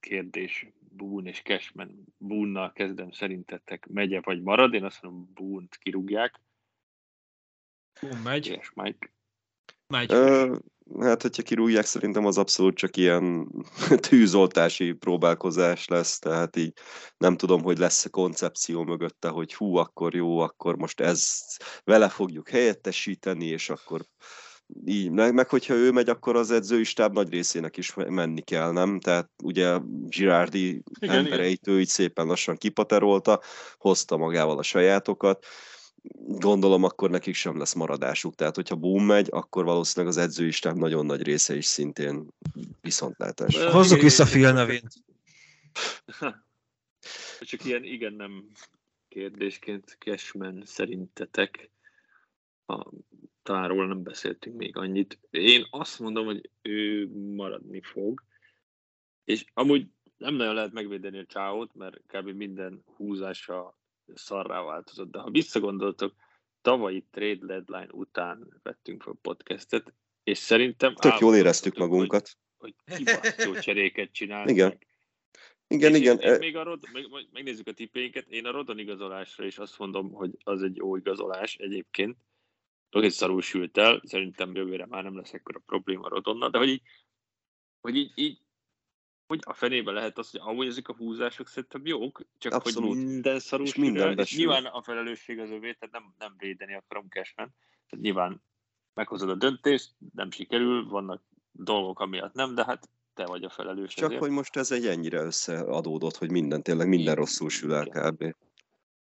kérdés 0.00 0.66
Boone 0.96 1.28
és 1.28 1.42
Cashman. 1.42 2.04
Boone-nal 2.18 2.72
kezdem 2.72 3.10
szerintetek 3.10 3.86
megye 3.86 4.20
vagy 4.20 4.42
marad? 4.42 4.74
Én 4.74 4.84
azt 4.84 5.02
mondom, 5.02 5.30
Boone-t 5.34 5.76
kirúgják. 5.76 6.40
Boone 8.00 8.20
megy. 8.22 8.46
És 8.46 8.72
Mike. 8.74 9.12
Megy. 9.86 10.12
Ö, 10.12 10.56
hát, 11.00 11.22
hogyha 11.22 11.42
kirúgják, 11.42 11.84
szerintem 11.84 12.26
az 12.26 12.38
abszolút 12.38 12.76
csak 12.76 12.96
ilyen 12.96 13.48
tűzoltási 14.08 14.92
próbálkozás 14.92 15.88
lesz, 15.88 16.18
tehát 16.18 16.56
így 16.56 16.72
nem 17.16 17.36
tudom, 17.36 17.62
hogy 17.62 17.78
lesz-e 17.78 18.08
koncepció 18.08 18.84
mögötte, 18.84 19.28
hogy 19.28 19.54
hú, 19.54 19.76
akkor 19.76 20.14
jó, 20.14 20.38
akkor 20.38 20.76
most 20.76 21.00
ez 21.00 21.40
vele 21.84 22.08
fogjuk 22.08 22.48
helyettesíteni, 22.48 23.44
és 23.44 23.70
akkor 23.70 24.00
így, 24.84 25.10
meg, 25.10 25.34
meg 25.34 25.48
hogyha 25.48 25.74
ő 25.74 25.90
megy, 25.90 26.08
akkor 26.08 26.36
az 26.36 26.50
edzői 26.50 26.84
stáb 26.84 27.12
nagy 27.12 27.30
részének 27.30 27.76
is 27.76 27.94
menni 27.94 28.40
kell, 28.40 28.72
nem? 28.72 29.00
Tehát 29.00 29.30
ugye 29.42 29.78
Girardi 30.08 30.82
igen, 30.98 31.16
embereit 31.16 31.60
igen. 31.62 31.74
ő 31.74 31.80
így 31.80 31.88
szépen 31.88 32.26
lassan 32.26 32.56
kipaterolta, 32.56 33.40
hozta 33.76 34.16
magával 34.16 34.58
a 34.58 34.62
sajátokat, 34.62 35.46
gondolom 36.26 36.84
akkor 36.84 37.10
nekik 37.10 37.34
sem 37.34 37.58
lesz 37.58 37.74
maradásuk. 37.74 38.34
Tehát, 38.34 38.54
hogyha 38.54 38.76
boom 38.76 39.04
megy, 39.04 39.28
akkor 39.30 39.64
valószínűleg 39.64 40.16
az 40.16 40.22
edzői 40.22 40.50
stáb 40.50 40.76
nagyon 40.76 41.06
nagy 41.06 41.22
része 41.22 41.56
is 41.56 41.66
szintén 41.66 42.28
viszontlátás. 42.80 43.64
Hozzuk 43.64 44.00
vissza 44.00 44.24
Phil 44.24 44.52
nevét. 44.52 44.86
Csak 47.40 47.64
ilyen 47.64 47.84
igen-nem 47.84 48.50
kérdésként 49.08 49.96
Cashman 49.98 50.62
szerintetek 50.66 51.70
a 52.66 52.90
talán 53.42 53.68
róla 53.68 53.86
nem 53.86 54.02
beszéltünk 54.02 54.56
még 54.56 54.76
annyit. 54.76 55.18
Én 55.30 55.66
azt 55.70 55.98
mondom, 55.98 56.24
hogy 56.24 56.50
ő 56.62 57.08
maradni 57.34 57.80
fog, 57.80 58.22
és 59.24 59.44
amúgy 59.54 59.86
nem 60.16 60.34
nagyon 60.34 60.54
lehet 60.54 60.72
megvédeni 60.72 61.18
a 61.18 61.26
csáót, 61.26 61.74
mert 61.74 62.00
kb. 62.06 62.28
minden 62.28 62.82
húzása 62.96 63.78
szarrá 64.14 64.62
változott, 64.62 65.10
de 65.10 65.18
ha 65.18 65.30
visszagondoltok, 65.30 66.14
tavalyi 66.60 67.06
trade 67.10 67.46
deadline 67.46 67.92
után 67.92 68.60
vettünk 68.62 69.02
fel 69.02 69.18
podcastet, 69.22 69.94
és 70.24 70.38
szerintem... 70.38 70.94
Tök 70.94 71.18
jól 71.18 71.36
éreztük 71.36 71.76
magunkat. 71.76 72.36
Hogy, 72.58 72.74
hogy 73.36 73.58
cseréket 73.58 74.12
csinálnak. 74.12 74.50
Igen. 74.50 74.78
Igen, 75.66 75.94
és 75.94 76.00
igen. 76.00 76.18
Én, 76.18 76.32
én 76.32 76.38
még 76.38 76.56
a 76.56 76.62
Rod, 76.62 76.82
meg, 76.92 77.06
megnézzük 77.32 77.66
a 77.66 77.72
tippénket, 77.72 78.26
én 78.28 78.46
a 78.46 78.50
Rodon 78.50 78.78
igazolásra 78.78 79.44
is 79.44 79.58
azt 79.58 79.78
mondom, 79.78 80.12
hogy 80.12 80.30
az 80.44 80.62
egy 80.62 80.76
jó 80.76 80.96
igazolás 80.96 81.56
egyébként, 81.56 82.16
Oké, 82.92 83.08
szarul 83.08 83.42
sült 83.42 83.78
el, 83.78 84.02
szerintem 84.04 84.54
jövőre 84.54 84.86
már 84.86 85.02
nem 85.02 85.16
lesz 85.16 85.32
ekkora 85.32 85.58
probléma 85.66 86.08
Rodonna, 86.08 86.48
de 86.48 86.58
hogy 86.58 86.68
így, 86.68 86.82
hogy 87.80 87.96
így, 87.96 88.12
így 88.14 88.40
hogy 89.26 89.40
a 89.44 89.54
fenébe 89.54 89.92
lehet 89.92 90.18
az, 90.18 90.30
hogy 90.30 90.40
amúgy 90.44 90.66
ezek 90.66 90.88
a 90.88 90.94
húzások 90.96 91.48
szerintem 91.48 91.86
jók, 91.86 92.22
csak 92.38 92.52
Abszolút. 92.52 92.88
hogy 92.88 93.04
minden 93.04 93.38
szarul 93.38 93.66
és 93.66 93.74
minden 93.74 94.18
és 94.18 94.36
nyilván 94.36 94.64
a 94.64 94.82
felelősség 94.82 95.38
az 95.38 95.50
övé, 95.50 95.72
tehát 95.72 95.94
nem, 95.94 96.14
nem 96.18 96.34
védeni 96.38 96.74
akarom 96.74 97.08
Cashman. 97.08 97.54
Tehát 97.88 98.04
nyilván 98.04 98.42
meghozod 98.94 99.30
a 99.30 99.34
döntést, 99.34 99.90
nem 100.14 100.30
sikerül, 100.30 100.88
vannak 100.88 101.22
dolgok, 101.50 102.00
amiatt 102.00 102.34
nem, 102.34 102.54
de 102.54 102.64
hát 102.64 102.88
te 103.14 103.26
vagy 103.26 103.44
a 103.44 103.50
felelős. 103.50 103.94
Csak 103.94 104.04
ezért. 104.04 104.20
hogy 104.20 104.30
most 104.30 104.56
ez 104.56 104.70
egy 104.70 104.86
ennyire 104.86 105.22
összeadódott, 105.22 106.16
hogy 106.16 106.30
minden, 106.30 106.62
tényleg 106.62 106.88
minden 106.88 107.14
rosszul 107.14 107.48
sül 107.48 107.74
el 107.74 107.86
kb. 107.86 108.34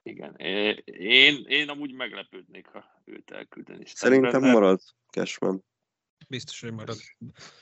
Igen. 0.04 0.36
Én, 0.86 1.44
én 1.48 1.70
amúgy 1.70 1.94
meglepődnék, 1.94 2.68
ha 2.68 2.84
őt 3.06 3.32
elküldeni. 3.32 3.84
Szerintem 3.86 4.42
marad 4.42 4.80
Cashman. 5.10 5.64
Biztos, 6.28 6.62
hogy 6.62 6.74
marad. 6.74 6.98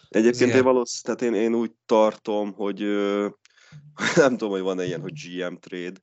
Egyébként 0.10 0.54
én 0.54 0.64
valószínűleg, 0.64 1.20
tehát 1.20 1.36
én, 1.36 1.42
én 1.42 1.56
úgy 1.56 1.72
tartom, 1.86 2.54
hogy 2.54 2.80
nem 4.16 4.32
tudom, 4.32 4.50
hogy 4.50 4.62
van-e 4.62 4.86
ilyen, 4.86 5.02
hogy 5.02 5.14
GM 5.14 5.56
trade, 5.56 6.00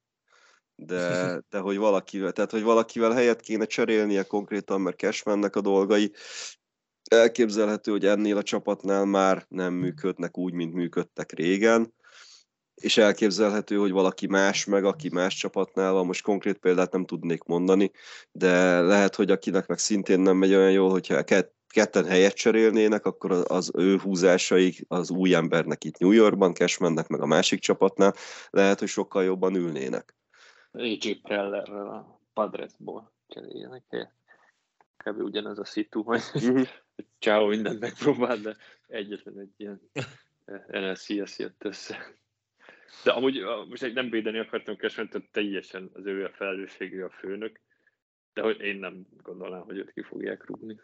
de, 0.75 1.39
de 1.51 1.59
hogy 1.59 1.77
valakivel, 1.77 2.33
tehát 2.33 2.51
hogy 2.51 2.63
valakivel 2.63 3.13
helyet 3.13 3.41
kéne 3.41 3.65
cserélnie 3.65 4.23
konkrétan, 4.23 4.81
mert 4.81 4.99
Cashmannek 4.99 5.57
a 5.57 5.61
dolgai 5.61 6.13
elképzelhető, 7.11 7.91
hogy 7.91 8.07
ennél 8.07 8.37
a 8.37 8.43
csapatnál 8.43 9.05
már 9.05 9.47
nem 9.49 9.75
működnek 9.75 10.39
úgy, 10.39 10.53
mint 10.53 10.75
működtek 10.75 11.33
régen, 11.33 11.95
és 12.81 12.97
elképzelhető, 12.97 13.77
hogy 13.77 13.91
valaki 13.91 14.27
más 14.27 14.65
meg, 14.65 14.85
aki 14.85 15.09
más 15.09 15.35
csapatnál 15.35 15.93
van, 15.93 16.07
most 16.07 16.23
konkrét 16.23 16.59
példát 16.59 16.93
nem 16.93 17.05
tudnék 17.05 17.43
mondani, 17.43 17.91
de 18.33 18.81
lehet, 18.81 19.15
hogy 19.15 19.31
akinek 19.31 19.67
meg 19.67 19.79
szintén 19.79 20.21
nem 20.21 20.37
megy 20.37 20.55
olyan 20.55 20.71
jól, 20.71 20.91
hogyha 20.91 21.25
ketten 21.67 22.05
helyet 22.05 22.35
cserélnének, 22.35 23.07
akkor 23.07 23.45
az 23.49 23.71
ő 23.75 23.97
húzásaik 23.97 24.85
az 24.89 25.11
új 25.11 25.35
embernek 25.35 25.85
itt 25.85 25.99
New 25.99 26.11
Yorkban, 26.11 26.55
Cashmannek 26.55 27.09
meg 27.09 27.21
a 27.21 27.27
másik 27.27 27.61
csapatnál 27.61 28.15
lehet, 28.51 28.79
hogy 28.79 28.89
sokkal 28.89 29.25
jobban 29.25 29.55
ülnének. 29.55 30.15
AJ 30.73 31.21
Prellerrel 31.23 31.87
a 31.87 32.21
Padresból 32.33 33.13
cseréljenek 33.29 33.83
helyet. 33.89 34.13
Kb. 34.97 35.23
ugyanez 35.23 35.59
a 35.59 35.65
szitu, 35.65 36.03
hogy 36.03 36.23
mm-hmm. 36.39 36.63
Ciao 37.19 37.47
mindent 37.47 37.81
megpróbál, 37.81 38.37
de 38.37 38.57
egyetlen 38.87 39.39
egy 39.39 39.53
ilyen 39.57 39.91
NLCS 40.67 41.39
jött 41.39 41.65
össze. 41.65 42.17
De 43.05 43.11
amúgy 43.11 43.41
most 43.69 43.95
nem 43.95 44.11
védeni 44.11 44.39
akartam 44.39 44.77
Cashman, 44.77 45.09
tehát 45.09 45.29
teljesen 45.31 45.91
az 45.93 46.07
ő 46.07 46.25
a 46.25 46.33
felelősségű 46.35 47.03
a 47.03 47.11
főnök, 47.11 47.61
de 48.33 48.43
hogy 48.43 48.61
én 48.61 48.77
nem 48.77 49.07
gondolnám, 49.23 49.63
hogy 49.63 49.77
őt 49.77 49.93
ki 49.93 50.03
fogják 50.03 50.47
rúgni. 50.47 50.81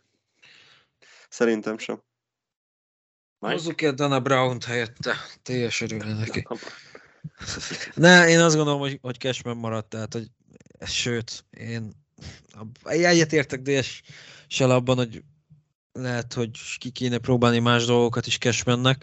Szerintem 1.28 1.78
sem. 1.78 2.02
Hozzuk 3.38 3.82
el 3.82 3.92
Dana 3.92 4.20
Brown-t 4.20 4.64
helyette. 4.64 5.14
Teljes 5.42 5.80
örülne 5.80 6.14
neki. 6.14 6.46
Ne, 7.94 8.28
én 8.28 8.40
azt 8.40 8.57
gondolom, 8.57 8.80
hogy, 8.80 8.98
hogy 9.02 9.18
Cashman 9.18 9.57
maradt, 9.57 9.88
tehát, 9.88 10.12
hogy 10.12 10.26
sőt, 10.86 11.44
én 11.50 11.92
egyetértek 12.82 13.61
DS-sel 13.61 14.70
abban, 14.70 14.96
hogy 14.96 15.22
lehet, 15.92 16.32
hogy 16.32 16.50
ki 16.78 16.90
kéne 16.90 17.18
próbálni 17.18 17.59
más 17.59 17.84
dolgokat 17.84 18.26
is 18.26 18.38
Cashmannek, 18.38 19.02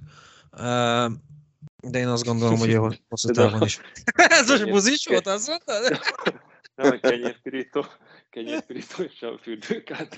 de 1.82 2.00
én 2.00 2.08
azt 2.08 2.24
gondolom, 2.24 2.58
hogy 2.58 2.76
hosszú 3.10 3.30
távon 3.30 3.62
is. 3.62 3.80
Ez 4.14 4.50
most 4.50 4.70
buzis 4.70 5.06
volt, 5.06 5.28
azt 5.28 5.48
mondtad? 5.48 6.00
Nem, 6.82 6.92
a 6.92 7.00
kenyérpirító, 7.00 7.86
kenyérpirító 8.30 9.04
és 9.04 9.22
a 9.22 9.40
fürdőkát. 9.42 10.18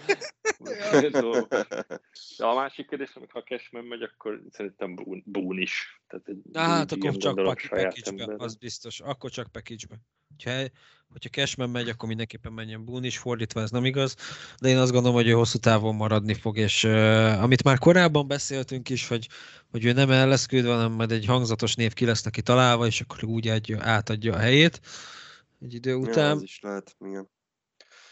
De 2.37 2.45
a 2.45 2.55
másik 2.55 2.87
kérdés, 2.87 3.11
amikor 3.13 3.41
ha 3.41 3.55
Cashman 3.55 3.83
megy, 3.83 4.01
akkor 4.01 4.41
szerintem 4.49 4.95
Boone 5.25 5.61
is. 5.61 6.01
Tehát 6.07 6.27
egy 6.27 6.41
hát 6.53 6.91
akkor 6.91 7.17
csak 7.17 7.35
package 7.69 8.35
az 8.37 8.55
biztos. 8.55 8.99
Akkor 8.99 9.29
csak 9.29 9.51
package-be. 9.51 9.95
Hogyha, 10.29 10.69
hogyha 11.11 11.29
Cashman 11.29 11.69
megy, 11.69 11.89
akkor 11.89 12.07
mindenképpen 12.07 12.53
menjen 12.53 12.85
Boone 12.85 13.05
is, 13.05 13.17
fordítva 13.17 13.61
ez 13.61 13.71
nem 13.71 13.85
igaz, 13.85 14.15
de 14.59 14.69
én 14.69 14.77
azt 14.77 14.91
gondolom, 14.91 15.15
hogy 15.15 15.27
ő 15.27 15.31
hosszú 15.31 15.57
távon 15.57 15.95
maradni 15.95 16.33
fog, 16.33 16.57
és 16.57 16.83
uh, 16.83 17.43
amit 17.43 17.63
már 17.63 17.77
korábban 17.77 18.27
beszéltünk 18.27 18.89
is, 18.89 19.07
hogy, 19.07 19.27
hogy 19.71 19.85
ő 19.85 19.91
nem 19.91 20.11
el 20.11 20.27
lesz 20.27 20.45
küldve, 20.45 20.73
hanem 20.73 20.91
majd 20.91 21.11
egy 21.11 21.25
hangzatos 21.25 21.75
név 21.75 21.93
ki 21.93 22.05
lesz 22.05 22.23
neki 22.23 22.41
találva, 22.41 22.85
és 22.85 23.01
akkor 23.01 23.23
úgy 23.23 23.47
adja, 23.47 23.77
átadja 23.81 24.33
a 24.33 24.37
helyét 24.37 24.81
egy 25.63 25.73
idő 25.73 25.95
után. 25.95 26.29
Ja, 26.29 26.35
ez 26.35 26.41
is 26.41 26.59
lehet, 26.61 26.95
igen. 26.99 27.29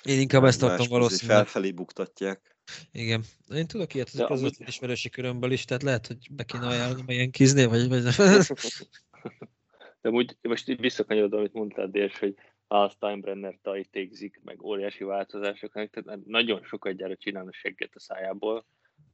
Én 0.03 0.19
inkább 0.19 0.43
ezt 0.43 0.59
tartom 0.59 0.87
valószínűleg. 0.89 1.37
Felfelé 1.37 1.71
buktatják. 1.71 2.57
Igen. 2.91 3.23
Én 3.53 3.67
tudok 3.67 3.93
ilyet 3.93 4.07
az 4.07 4.25
közvetlen 4.27 4.67
ismerősi 4.67 5.09
körömből 5.09 5.51
is, 5.51 5.65
tehát 5.65 5.83
lehet, 5.83 6.07
hogy 6.07 6.17
be 6.31 6.43
kéne 6.43 6.67
ajánlani 6.67 7.13
ilyen 7.13 7.31
kiznél, 7.31 7.69
vagy... 7.69 7.87
vagy... 7.87 8.03
De 10.01 10.09
úgy, 10.09 10.37
most 10.41 10.69
így 10.69 10.79
visszakanyarodom, 10.79 11.39
amit 11.39 11.53
mondtál, 11.53 11.87
Dérs, 11.87 12.19
hogy 12.19 12.35
a 12.67 12.89
Steinbrenner 12.89 13.57
tajtékzik, 13.61 14.39
meg 14.43 14.63
óriási 14.63 15.03
változások, 15.03 15.71
tehát 15.71 16.25
nagyon 16.25 16.63
sokat 16.63 16.95
gyára 16.95 17.15
csinálni 17.15 17.51
segget 17.51 17.95
a 17.95 17.99
szájából, 17.99 18.65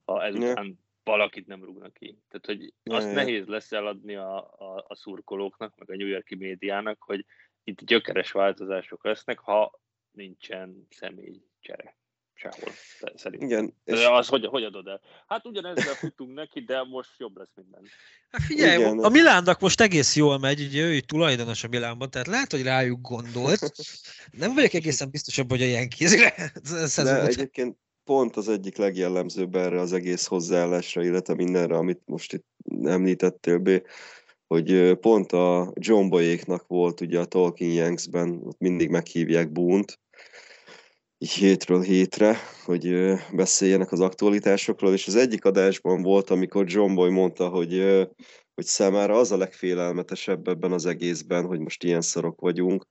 ha 0.05 0.23
ezután 0.23 0.65
yeah. 0.65 0.77
valakit 1.03 1.47
nem 1.47 1.63
rúgnak 1.63 1.93
ki. 1.93 2.19
Tehát, 2.29 2.45
hogy 2.45 2.73
azt 2.83 3.05
yeah, 3.05 3.15
nehéz 3.15 3.45
lesz 3.45 3.71
eladni 3.71 4.15
a, 4.15 4.37
a, 4.37 4.85
a 4.87 4.95
szurkolóknak, 4.95 5.75
meg 5.77 5.89
a 5.89 5.95
New 5.95 6.07
Yorki 6.07 6.35
médiának, 6.35 7.03
hogy 7.03 7.25
itt 7.67 7.81
gyökeres 7.81 8.31
változások 8.31 9.03
lesznek, 9.03 9.39
ha 9.39 9.79
nincsen 10.11 10.87
személy 10.89 11.41
csere 11.59 11.97
sehol, 12.33 12.71
szerintem. 13.15 13.49
Igen. 13.49 13.73
És... 13.83 14.05
Az 14.05 14.27
hogy, 14.27 14.45
hogy 14.45 14.63
adod 14.63 14.87
el? 14.87 15.01
Hát 15.27 15.45
ugyanezzel 15.45 15.93
futunk 15.93 16.33
neki, 16.33 16.59
de 16.61 16.83
most 16.83 17.09
jobb 17.17 17.37
lesz 17.37 17.51
minden. 17.55 17.81
Hát 18.29 18.41
figyelj, 18.41 18.79
Igen. 18.79 18.99
a 18.99 19.09
Milánnak 19.09 19.59
most 19.59 19.81
egész 19.81 20.15
jól 20.15 20.39
megy, 20.39 20.61
ugye 20.61 20.81
ő 20.81 20.99
tulajdonos 20.99 21.63
a 21.63 21.67
Milánban, 21.67 22.09
tehát 22.09 22.27
lehet, 22.27 22.51
hogy 22.51 22.63
rájuk 22.63 23.01
gondolt. 23.01 23.71
Nem 24.31 24.53
vagyok 24.53 24.73
egészen 24.73 25.09
biztos 25.09 25.37
abban, 25.37 25.57
hogy 25.57 25.67
a 25.67 25.71
Yankees-re 25.71 26.51
De 27.03 27.21
egyébként 27.21 27.77
pont 28.03 28.35
az 28.35 28.49
egyik 28.49 28.77
legjellemzőbb 28.77 29.55
erre 29.55 29.79
az 29.79 29.93
egész 29.93 30.25
hozzáállásra, 30.25 31.03
illetve 31.03 31.33
mindenre, 31.33 31.75
amit 31.75 32.01
most 32.05 32.33
itt 32.33 32.45
említettél, 32.83 33.57
B, 33.57 33.81
hogy 34.47 34.93
pont 34.93 35.31
a 35.31 35.73
John 35.75 36.09
Boyéknak 36.09 36.67
volt 36.67 37.01
ugye 37.01 37.19
a 37.19 37.25
Talking 37.25 37.73
Yanksben, 37.73 38.41
ott 38.43 38.59
mindig 38.59 38.89
meghívják 38.89 39.51
Boont, 39.51 39.99
így 41.17 41.31
hétről 41.31 41.81
hétre, 41.81 42.37
hogy 42.65 43.13
beszéljenek 43.33 43.91
az 43.91 43.99
aktualitásokról, 43.99 44.93
és 44.93 45.07
az 45.07 45.15
egyik 45.15 45.45
adásban 45.45 46.01
volt, 46.01 46.29
amikor 46.29 46.65
John 46.67 46.93
Boy 46.95 47.09
mondta, 47.09 47.49
hogy, 47.49 47.83
hogy 48.55 48.65
számára 48.65 49.17
az 49.17 49.31
a 49.31 49.37
legfélelmetesebb 49.37 50.47
ebben 50.47 50.71
az 50.71 50.85
egészben, 50.85 51.45
hogy 51.45 51.59
most 51.59 51.83
ilyen 51.83 52.01
szarok 52.01 52.39
vagyunk, 52.39 52.85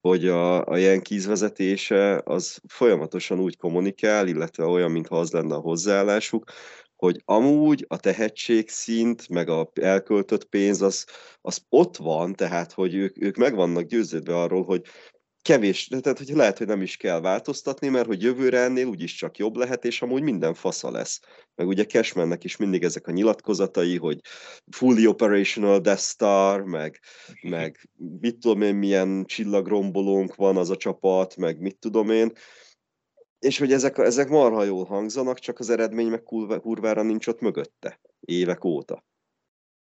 hogy 0.00 0.26
a, 0.26 0.66
a 0.66 0.76
Yankees 0.76 1.26
vezetése 1.26 2.22
az 2.24 2.60
folyamatosan 2.68 3.40
úgy 3.40 3.56
kommunikál, 3.56 4.28
illetve 4.28 4.64
olyan, 4.64 4.90
mintha 4.90 5.18
az 5.18 5.30
lenne 5.30 5.54
a 5.54 5.60
hozzáállásuk, 5.60 6.44
hogy 7.00 7.22
amúgy 7.24 7.84
a 7.88 7.96
tehetségszint, 7.96 9.28
meg 9.28 9.48
a 9.48 9.70
elköltött 9.80 10.44
pénz, 10.44 10.82
az, 10.82 11.06
az 11.40 11.62
ott 11.68 11.96
van, 11.96 12.34
tehát 12.34 12.72
hogy 12.72 12.94
ők, 12.94 13.22
ők 13.22 13.36
meg 13.36 13.54
vannak 13.54 13.84
győződve 13.84 14.36
arról, 14.36 14.64
hogy 14.64 14.82
kevés, 15.42 15.86
tehát 15.86 16.18
hogy 16.18 16.28
lehet, 16.28 16.58
hogy 16.58 16.66
nem 16.66 16.82
is 16.82 16.96
kell 16.96 17.20
változtatni, 17.20 17.88
mert 17.88 18.06
hogy 18.06 18.22
jövőre 18.22 18.58
ennél 18.58 18.86
úgyis 18.86 19.14
csak 19.14 19.36
jobb 19.36 19.56
lehet, 19.56 19.84
és 19.84 20.02
amúgy 20.02 20.22
minden 20.22 20.54
fasza 20.54 20.90
lesz. 20.90 21.20
Meg 21.54 21.66
ugye 21.66 21.84
Cashmannek 21.84 22.44
is 22.44 22.56
mindig 22.56 22.82
ezek 22.82 23.06
a 23.06 23.12
nyilatkozatai, 23.12 23.96
hogy 23.96 24.20
fully 24.70 25.06
operational 25.06 25.78
Death 25.78 26.02
Star, 26.02 26.62
meg, 26.62 27.00
meg 27.42 27.88
mit 28.20 28.38
tudom 28.38 28.62
én, 28.62 28.74
milyen 28.74 29.24
csillagrombolónk 29.24 30.34
van 30.34 30.56
az 30.56 30.70
a 30.70 30.76
csapat, 30.76 31.36
meg 31.36 31.60
mit 31.60 31.78
tudom 31.78 32.10
én, 32.10 32.32
és 33.40 33.58
hogy 33.58 33.72
ezek, 33.72 33.98
ezek 33.98 34.28
marha 34.28 34.64
jól 34.64 34.84
hangzanak, 34.84 35.38
csak 35.38 35.58
az 35.58 35.70
eredmény 35.70 36.08
meg 36.08 36.22
kurvára 36.22 37.02
nincs 37.02 37.26
ott 37.26 37.40
mögötte, 37.40 38.00
évek 38.20 38.64
óta. 38.64 39.04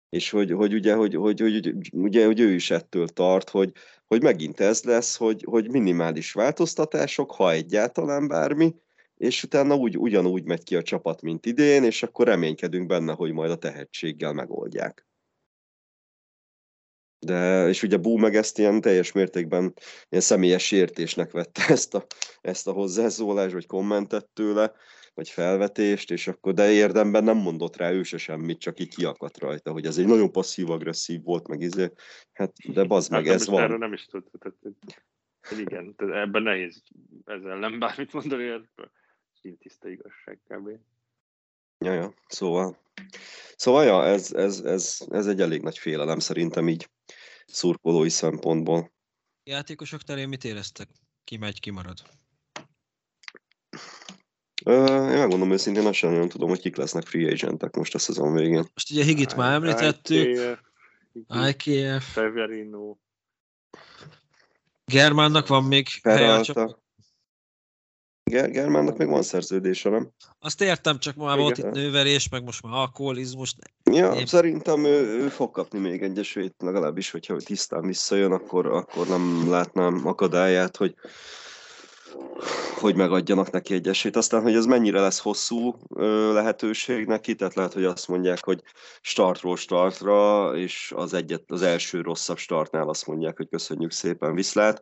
És 0.09 0.31
hogy, 0.31 0.51
hogy, 0.51 0.75
ugye, 0.75 0.95
hogy, 0.95 1.15
hogy, 1.15 1.41
hogy, 1.41 1.75
ugye, 1.93 2.27
hogy 2.27 2.41
ő 2.41 2.53
is 2.53 2.71
ettől 2.71 3.09
tart, 3.09 3.51
hogy, 3.51 3.73
hogy 4.07 4.23
megint 4.23 4.61
ez 4.61 4.83
lesz, 4.83 5.17
hogy, 5.17 5.45
hogy 5.47 5.71
minimális 5.71 6.33
változtatások, 6.33 7.31
ha 7.31 7.51
egyáltalán 7.51 8.29
bármi, 8.29 8.75
és 9.17 9.43
utána 9.43 9.75
úgy, 9.75 9.99
ugyanúgy 9.99 10.45
megy 10.45 10.65
ki 10.65 10.77
a 10.77 10.83
csapat, 10.83 11.23
mint 11.23 11.47
idén, 11.47 11.85
és 11.85 12.03
akkor 12.03 12.27
reménykedünk 12.27 12.87
benne, 12.87 13.13
hogy 13.13 13.33
majd 13.33 13.51
a 13.51 13.57
tehetséggel 13.59 14.33
megoldják. 14.33 15.07
De, 17.25 17.69
és 17.69 17.83
ugye 17.83 17.97
Bú 17.97 18.17
meg 18.17 18.37
ezt 18.37 18.59
ilyen 18.59 18.81
teljes 18.81 19.13
mértékben 19.13 19.75
ilyen 20.09 20.23
személyes 20.23 20.73
értésnek 20.73 21.31
vette 21.31 21.63
ezt 21.73 21.95
a, 21.95 22.07
ezt 22.41 22.69
a 22.69 22.73
hozzászólást, 22.73 23.53
vagy 23.53 23.67
kommentet 23.67 24.27
tőle, 24.27 24.73
vagy 25.15 25.29
felvetést, 25.29 26.11
és 26.11 26.29
akkor 26.29 26.55
de 26.55 26.71
érdemben 26.71 27.25
nem 27.25 27.37
mondott 27.37 27.77
rá 27.77 27.91
ő 27.91 28.03
se 28.03 28.17
semmit, 28.17 28.61
csak 28.61 28.81
így 28.81 28.95
kiakadt 28.95 29.39
rajta, 29.39 29.73
hogy 29.73 29.87
ez 29.87 29.99
egy 29.99 30.07
nagyon 30.07 30.33
passzív-agresszív 30.33 31.23
volt, 31.23 31.49
meg 31.49 31.61
izé. 31.61 31.93
Hát, 32.33 32.53
de 32.73 32.85
bazd 32.85 33.11
meg, 33.11 33.25
hát, 33.25 33.35
ez 33.35 33.47
van. 33.47 33.63
Erről 33.63 33.79
nem 33.79 33.93
is 33.93 34.07
tud. 34.07 34.25
Tehát, 34.39 34.57
igen, 35.61 35.95
tehát 35.97 36.15
ebben 36.15 36.43
nehéz 36.43 36.83
ezzel 37.25 37.59
nem 37.59 37.79
bármit 37.79 38.13
mondani, 38.13 38.49
ez 38.49 38.63
tiszta 39.59 39.89
igazság 39.89 40.41
kb. 40.49 40.69
Ja, 41.79 41.93
ja, 41.93 42.15
szóval. 42.27 42.79
Szóval, 43.57 43.85
ja, 43.85 44.05
ez, 44.05 44.33
ez, 44.33 44.61
ez, 44.61 45.07
ez 45.11 45.27
egy 45.27 45.41
elég 45.41 45.63
nagy 45.63 45.79
félelem 45.79 46.19
szerintem 46.19 46.69
így 46.69 46.91
szurkolói 47.47 48.09
szempontból. 48.09 48.93
Játékosok 49.45 50.03
terén 50.03 50.29
mit 50.29 50.45
éreztek? 50.45 50.89
Ki 51.25 51.37
megy, 51.37 51.61
ki 51.61 51.71
marad? 51.71 52.03
Én 54.65 55.19
megmondom 55.19 55.53
őszintén, 55.53 55.87
azt 55.87 55.95
sem 55.95 56.11
nagyon 56.11 56.29
tudom, 56.29 56.49
hogy 56.49 56.61
kik 56.61 56.77
lesznek 56.77 57.07
free 57.07 57.31
agentek 57.31 57.75
most 57.75 57.95
a 57.95 57.99
szezon 57.99 58.33
végén. 58.33 58.69
Most 58.75 58.91
ugye 58.91 59.05
Higit 59.05 59.37
már 59.37 59.53
említettük. 59.53 60.59
IKF. 61.49 62.13
Severino. 62.13 62.97
Germánnak 64.85 65.47
van 65.47 65.65
még 65.65 65.89
helye 66.03 66.33
a 66.33 66.43
csapat. 66.43 66.55
Peralta. 66.65 66.84
Ger- 68.25 68.51
Germánnak 68.51 68.97
még 68.97 69.09
van 69.09 69.23
szerződése, 69.23 69.89
nem? 69.89 70.11
Azt 70.39 70.61
értem, 70.63 70.99
csak 70.99 71.15
már 71.17 71.39
volt 71.39 71.59
itt 71.59 71.71
nőverés, 71.71 72.29
meg 72.29 72.45
most 72.45 72.63
már 72.63 72.73
alkoholizmus. 72.75 73.55
Ja, 73.91 74.13
Én- 74.13 74.27
szerintem 74.27 74.85
ő, 74.85 75.23
ő 75.23 75.29
fog 75.29 75.51
kapni 75.51 75.79
még 75.79 76.03
egy 76.03 76.19
esélyt, 76.19 76.55
legalábbis, 76.59 77.11
hogyha 77.11 77.37
tisztán 77.37 77.87
visszajön, 77.87 78.33
akkor, 78.33 78.67
akkor 78.67 79.07
nem 79.07 79.51
látnám 79.51 80.07
akadályát, 80.07 80.77
hogy 80.77 80.95
hogy 82.81 82.95
megadjanak 82.95 83.51
neki 83.51 83.75
egy 83.75 83.89
esélyt. 83.89 84.17
Aztán, 84.17 84.43
hogy 84.43 84.55
ez 84.55 84.65
mennyire 84.67 85.01
lesz 85.01 85.19
hosszú 85.19 85.77
ö, 85.95 86.33
lehetőség 86.33 87.07
neki, 87.07 87.35
tehát 87.35 87.55
lehet, 87.55 87.73
hogy 87.73 87.85
azt 87.85 88.09
mondják, 88.09 88.45
hogy 88.45 88.63
startról 89.01 89.57
startra, 89.57 90.51
és 90.57 90.93
az, 90.97 91.15
egyet, 91.15 91.43
az 91.47 91.63
első 91.63 92.01
rosszabb 92.01 92.39
startnál 92.39 92.89
azt 92.89 93.07
mondják, 93.07 93.37
hogy 93.37 93.49
köszönjük 93.49 93.93
szépen, 93.93 94.35
viszlát, 94.35 94.81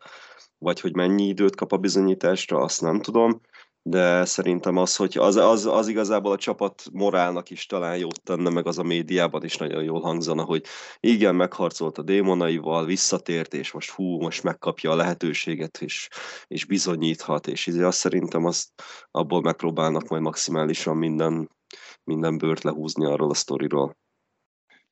vagy 0.62 0.80
hogy 0.80 0.94
mennyi 0.94 1.26
időt 1.26 1.56
kap 1.56 1.72
a 1.72 1.76
bizonyításra, 1.76 2.58
azt 2.58 2.80
nem 2.80 3.00
tudom, 3.00 3.40
de 3.84 4.24
szerintem 4.24 4.76
az, 4.76 4.96
hogy 4.96 5.18
az, 5.18 5.36
az, 5.36 5.66
az 5.66 5.88
igazából 5.88 6.32
a 6.32 6.36
csapat 6.36 6.82
morálnak 6.92 7.50
is 7.50 7.66
talán 7.66 7.96
jót 7.96 8.22
tenne, 8.22 8.50
meg 8.50 8.66
az 8.66 8.78
a 8.78 8.82
médiában 8.82 9.44
is 9.44 9.56
nagyon 9.56 9.82
jól 9.82 10.00
hangzana, 10.00 10.44
hogy 10.44 10.64
igen, 11.00 11.34
megharcolt 11.34 11.98
a 11.98 12.02
démonaival, 12.02 12.84
visszatért, 12.84 13.54
és 13.54 13.72
most 13.72 13.90
hú, 13.90 14.20
most 14.20 14.42
megkapja 14.42 14.90
a 14.90 14.96
lehetőséget, 14.96 15.80
és, 15.80 16.08
és 16.46 16.64
bizonyíthat, 16.64 17.46
és 17.46 17.66
izé 17.66 17.82
azt 17.82 17.98
szerintem 17.98 18.44
azt 18.44 18.68
abból 19.10 19.40
megpróbálnak 19.40 20.08
majd 20.08 20.22
maximálisan 20.22 20.96
minden, 20.96 21.50
minden 22.04 22.38
bőrt 22.38 22.62
lehúzni 22.62 23.04
arról 23.04 23.30
a 23.30 23.34
sztoriról. 23.34 23.96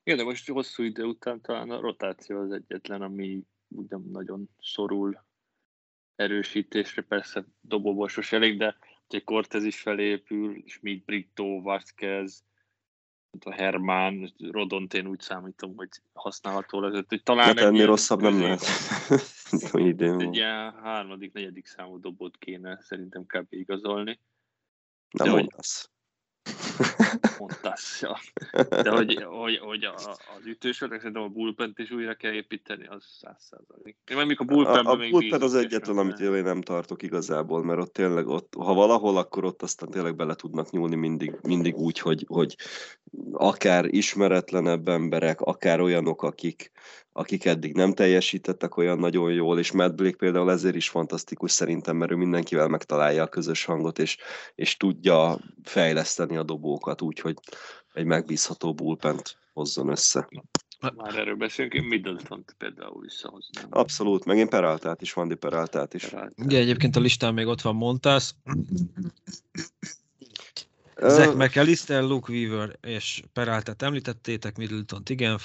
Igen, 0.03 0.17
de 0.17 0.23
most 0.23 0.49
hosszú 0.49 0.83
idő 0.83 1.03
után 1.03 1.41
talán 1.41 1.69
a 1.69 1.79
rotáció 1.79 2.39
az 2.39 2.51
egyetlen, 2.51 3.01
ami 3.01 3.43
úgy 3.67 3.89
nem 3.89 4.03
nagyon 4.11 4.49
szorul 4.61 5.29
erősítésre, 6.21 7.01
persze 7.01 7.45
dobóborsos 7.61 8.31
elég, 8.31 8.57
de 8.57 8.75
ugye 9.09 9.19
Cortez 9.23 9.63
is 9.63 9.79
felépül, 9.81 10.63
Schmidt, 10.65 11.05
Brito, 11.05 11.61
Vázquez, 11.61 12.43
a 13.39 13.51
Hermán, 13.53 14.33
Rodont 14.51 14.93
én 14.93 15.07
úgy 15.07 15.19
számítom, 15.19 15.75
hogy 15.75 15.89
használható 16.13 16.79
lesz. 16.79 17.05
Hogy 17.07 17.23
talán 17.23 17.45
Hát 17.45 17.59
ennél 17.59 17.85
rosszabb 17.85 18.21
nem 18.21 18.39
lehet. 18.41 18.61
Hogy 19.71 19.85
idén 19.93 20.19
Egy 20.19 20.35
ilyen 20.35 20.71
harmadik, 20.71 21.33
negyedik 21.33 21.65
számú 21.65 21.99
dobót 21.99 22.37
kéne 22.37 22.79
szerintem 22.81 23.25
kb. 23.25 23.53
igazolni. 23.53 24.19
Nem 25.09 25.27
hogy- 25.29 25.39
mondasz. 25.39 25.89
Mondasz, 27.39 28.01
ja. 28.01 28.17
De 28.69 28.89
hogy, 28.89 29.23
hogy, 29.23 29.57
hogy 29.57 29.83
a, 29.83 29.93
az 29.95 30.45
ütősörnek 30.45 30.99
szerintem 30.99 31.23
a 31.23 31.27
bullpent 31.27 31.79
is 31.79 31.91
újra 31.91 32.13
kell 32.13 32.31
építeni, 32.31 32.87
az 32.87 33.03
száz 33.21 33.43
százalék. 33.49 33.97
Én 34.09 34.15
mondjuk 34.15 34.39
a 34.39 34.43
A, 34.43 34.45
bullpenben 34.45 34.85
a 34.85 34.95
még 34.95 35.11
bullpen 35.11 35.41
az 35.41 35.55
egyetlen, 35.55 35.97
amit 35.97 36.19
én 36.19 36.43
nem 36.43 36.61
tartok 36.61 37.03
igazából, 37.03 37.63
mert 37.63 37.79
ott 37.79 37.93
tényleg, 37.93 38.27
ott, 38.27 38.53
ha 38.57 38.73
valahol, 38.73 39.17
akkor 39.17 39.45
ott 39.45 39.61
aztán 39.61 39.89
tényleg 39.89 40.15
bele 40.15 40.35
tudnak 40.35 40.69
nyúlni 40.69 40.95
mindig, 40.95 41.35
mindig 41.41 41.75
úgy, 41.75 41.99
hogy, 41.99 42.25
hogy 42.27 42.55
akár 43.31 43.85
ismeretlenebb 43.85 44.87
emberek, 44.87 45.41
akár 45.41 45.79
olyanok, 45.79 46.23
akik, 46.23 46.71
akik 47.13 47.45
eddig 47.45 47.73
nem 47.73 47.93
teljesítettek 47.93 48.77
olyan 48.77 48.99
nagyon 48.99 49.31
jól, 49.33 49.59
és 49.59 49.71
Matt 49.71 49.95
Blake 49.95 50.17
például 50.17 50.51
ezért 50.51 50.75
is 50.75 50.89
fantasztikus 50.89 51.51
szerintem, 51.51 51.95
mert 51.97 52.11
ő 52.11 52.15
mindenkivel 52.15 52.67
megtalálja 52.67 53.23
a 53.23 53.27
közös 53.27 53.65
hangot, 53.65 53.99
és, 53.99 54.17
és 54.55 54.77
tudja 54.77 55.39
fejleszteni 55.63 56.37
a 56.37 56.43
dobókat 56.43 57.01
úgy, 57.01 57.19
hogy 57.19 57.35
egy 57.93 58.05
megbízható 58.05 58.73
bullpent 58.73 59.37
hozzon 59.53 59.89
össze. 59.89 60.29
Már 60.95 61.15
erről 61.15 61.35
beszélünk, 61.35 61.73
én 61.73 61.83
middleton 61.83 62.45
például 62.57 63.01
visszahoznám. 63.01 63.65
Abszolút, 63.69 64.25
meg 64.25 64.37
én 64.37 64.49
Peraltát 64.49 65.01
is, 65.01 65.13
Vandi 65.13 65.35
Peraltát 65.35 65.93
is. 65.93 66.09
Ugye 66.35 66.59
egyébként 66.59 66.95
a 66.95 66.99
listán 66.99 67.33
még 67.33 67.47
ott 67.47 67.61
van 67.61 67.75
Montas, 67.75 68.31
Ö, 68.43 68.51
Zach 71.07 71.35
McAllister, 71.35 72.03
Luke 72.03 72.31
Weaver 72.31 72.77
és 72.81 73.23
Peraltát 73.33 73.81
említettétek, 73.81 74.57
Middleton-t 74.57 75.09
igen, 75.09 75.39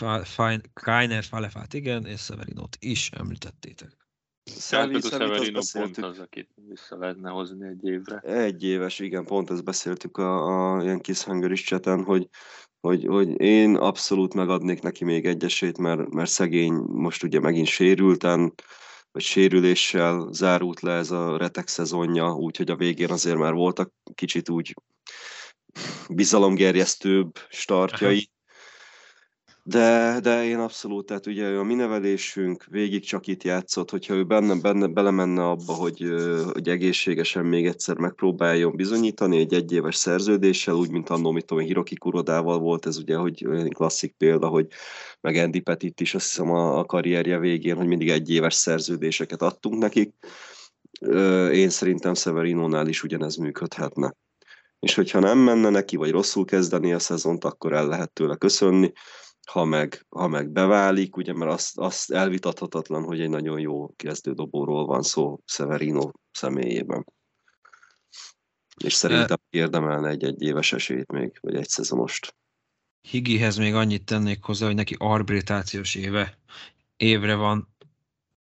Kainer, 0.72 1.24
Falefát 1.24 1.74
igen, 1.74 2.06
és 2.06 2.20
Severinot 2.20 2.76
is 2.80 3.10
említettétek. 3.10 3.96
Azt 4.44 5.08
Severino 5.08 5.60
pont 5.72 5.98
az, 5.98 6.18
akit 6.18 6.50
vissza 6.68 6.96
lehetne 6.98 7.30
hozni 7.30 7.66
egy 7.66 7.84
évre. 7.84 8.18
Egy 8.18 8.64
éves, 8.64 8.98
igen, 8.98 9.24
pont 9.24 9.50
ezt 9.50 9.64
beszéltük 9.64 10.16
a, 10.16 10.74
a 10.74 10.82
ilyen 10.82 11.00
kis 11.00 11.22
Hungary 11.22 11.54
chaten, 11.54 12.04
hogy, 12.04 12.28
hogy, 12.80 13.04
hogy 13.06 13.40
én 13.40 13.76
abszolút 13.76 14.34
megadnék 14.34 14.82
neki 14.82 15.04
még 15.04 15.26
egy 15.26 15.44
esélyt, 15.44 15.78
mert, 15.78 16.08
mert 16.08 16.30
szegény 16.30 16.72
most 16.86 17.22
ugye 17.22 17.40
megint 17.40 17.66
sérülten, 17.66 18.54
vagy 19.12 19.22
sérüléssel 19.22 20.28
zárult 20.32 20.80
le 20.80 20.92
ez 20.92 21.10
a 21.10 21.36
retek 21.36 21.68
szezonja, 21.68 22.34
úgyhogy 22.34 22.70
a 22.70 22.76
végén 22.76 23.10
azért 23.10 23.38
már 23.38 23.52
voltak 23.52 23.92
kicsit 24.14 24.48
úgy 24.48 24.74
bizalomgerjesztőbb 26.08 27.38
startjai, 27.48 28.30
de, 29.68 30.18
de 30.22 30.44
én 30.44 30.58
abszolút, 30.58 31.06
tehát 31.06 31.26
ugye 31.26 31.46
a 31.46 31.62
mi 31.62 31.74
nevelésünk 31.74 32.64
végig 32.70 33.04
csak 33.04 33.26
itt 33.26 33.42
játszott, 33.42 33.90
hogyha 33.90 34.14
ő 34.14 34.24
benne, 34.24 34.60
benne 34.60 34.86
belemenne 34.86 35.48
abba, 35.48 35.72
hogy, 35.72 36.14
hogy 36.52 36.68
egészségesen 36.68 37.44
még 37.44 37.66
egyszer 37.66 37.96
megpróbáljon 37.96 38.76
bizonyítani 38.76 39.38
egy 39.38 39.54
egyéves 39.54 39.96
szerződéssel, 39.96 40.74
úgy, 40.74 40.90
mint 40.90 41.08
annó, 41.08 41.30
mit 41.30 41.44
tudom, 41.46 41.64
Hiroki 41.64 41.94
Kurodával 41.94 42.58
volt 42.58 42.86
ez 42.86 42.98
ugye, 42.98 43.16
hogy 43.16 43.46
olyan 43.46 43.68
klasszik 43.68 44.14
példa, 44.18 44.48
hogy 44.48 44.66
meg 45.20 45.36
Andy 45.36 45.60
Petit 45.60 46.00
is 46.00 46.14
azt 46.14 46.26
hiszem 46.26 46.50
a, 46.50 46.78
a 46.78 46.84
karrierje 46.84 47.38
végén, 47.38 47.76
hogy 47.76 47.86
mindig 47.86 48.08
egyéves 48.08 48.54
szerződéseket 48.54 49.42
adtunk 49.42 49.78
nekik. 49.78 50.14
Én 51.52 51.68
szerintem 51.68 52.14
Severinónál 52.14 52.88
is 52.88 53.02
ugyanez 53.02 53.36
működhetne. 53.36 54.14
És 54.78 54.94
hogyha 54.94 55.18
nem 55.18 55.38
menne 55.38 55.68
neki, 55.68 55.96
vagy 55.96 56.10
rosszul 56.10 56.44
kezdeni 56.44 56.92
a 56.92 56.98
szezont, 56.98 57.44
akkor 57.44 57.72
el 57.72 57.86
lehet 57.86 58.12
tőle 58.12 58.36
köszönni 58.36 58.92
ha 59.46 59.64
meg, 59.64 60.06
ha 60.08 60.28
meg 60.28 60.50
beválik, 60.50 61.16
ugye, 61.16 61.32
mert 61.32 61.52
azt, 61.52 61.78
azt 61.78 62.10
elvitathatatlan, 62.10 63.02
hogy 63.02 63.20
egy 63.20 63.28
nagyon 63.28 63.60
jó 63.60 63.94
kezdődobóról 63.96 64.86
van 64.86 65.02
szó 65.02 65.40
Severino 65.44 66.10
személyében. 66.32 67.06
És 68.84 68.92
szerintem 68.92 69.36
érdemelne 69.50 70.08
egy 70.08 70.24
egy 70.24 70.42
éves 70.42 70.72
esélyt 70.72 71.12
még, 71.12 71.38
vagy 71.40 71.54
egy 71.54 71.68
szezonost. 71.68 72.36
Higihez 73.00 73.56
még 73.56 73.74
annyit 73.74 74.04
tennék 74.04 74.42
hozzá, 74.42 74.66
hogy 74.66 74.74
neki 74.74 74.94
arbitrációs 74.98 75.94
éve, 75.94 76.38
évre 76.96 77.34
van, 77.34 77.76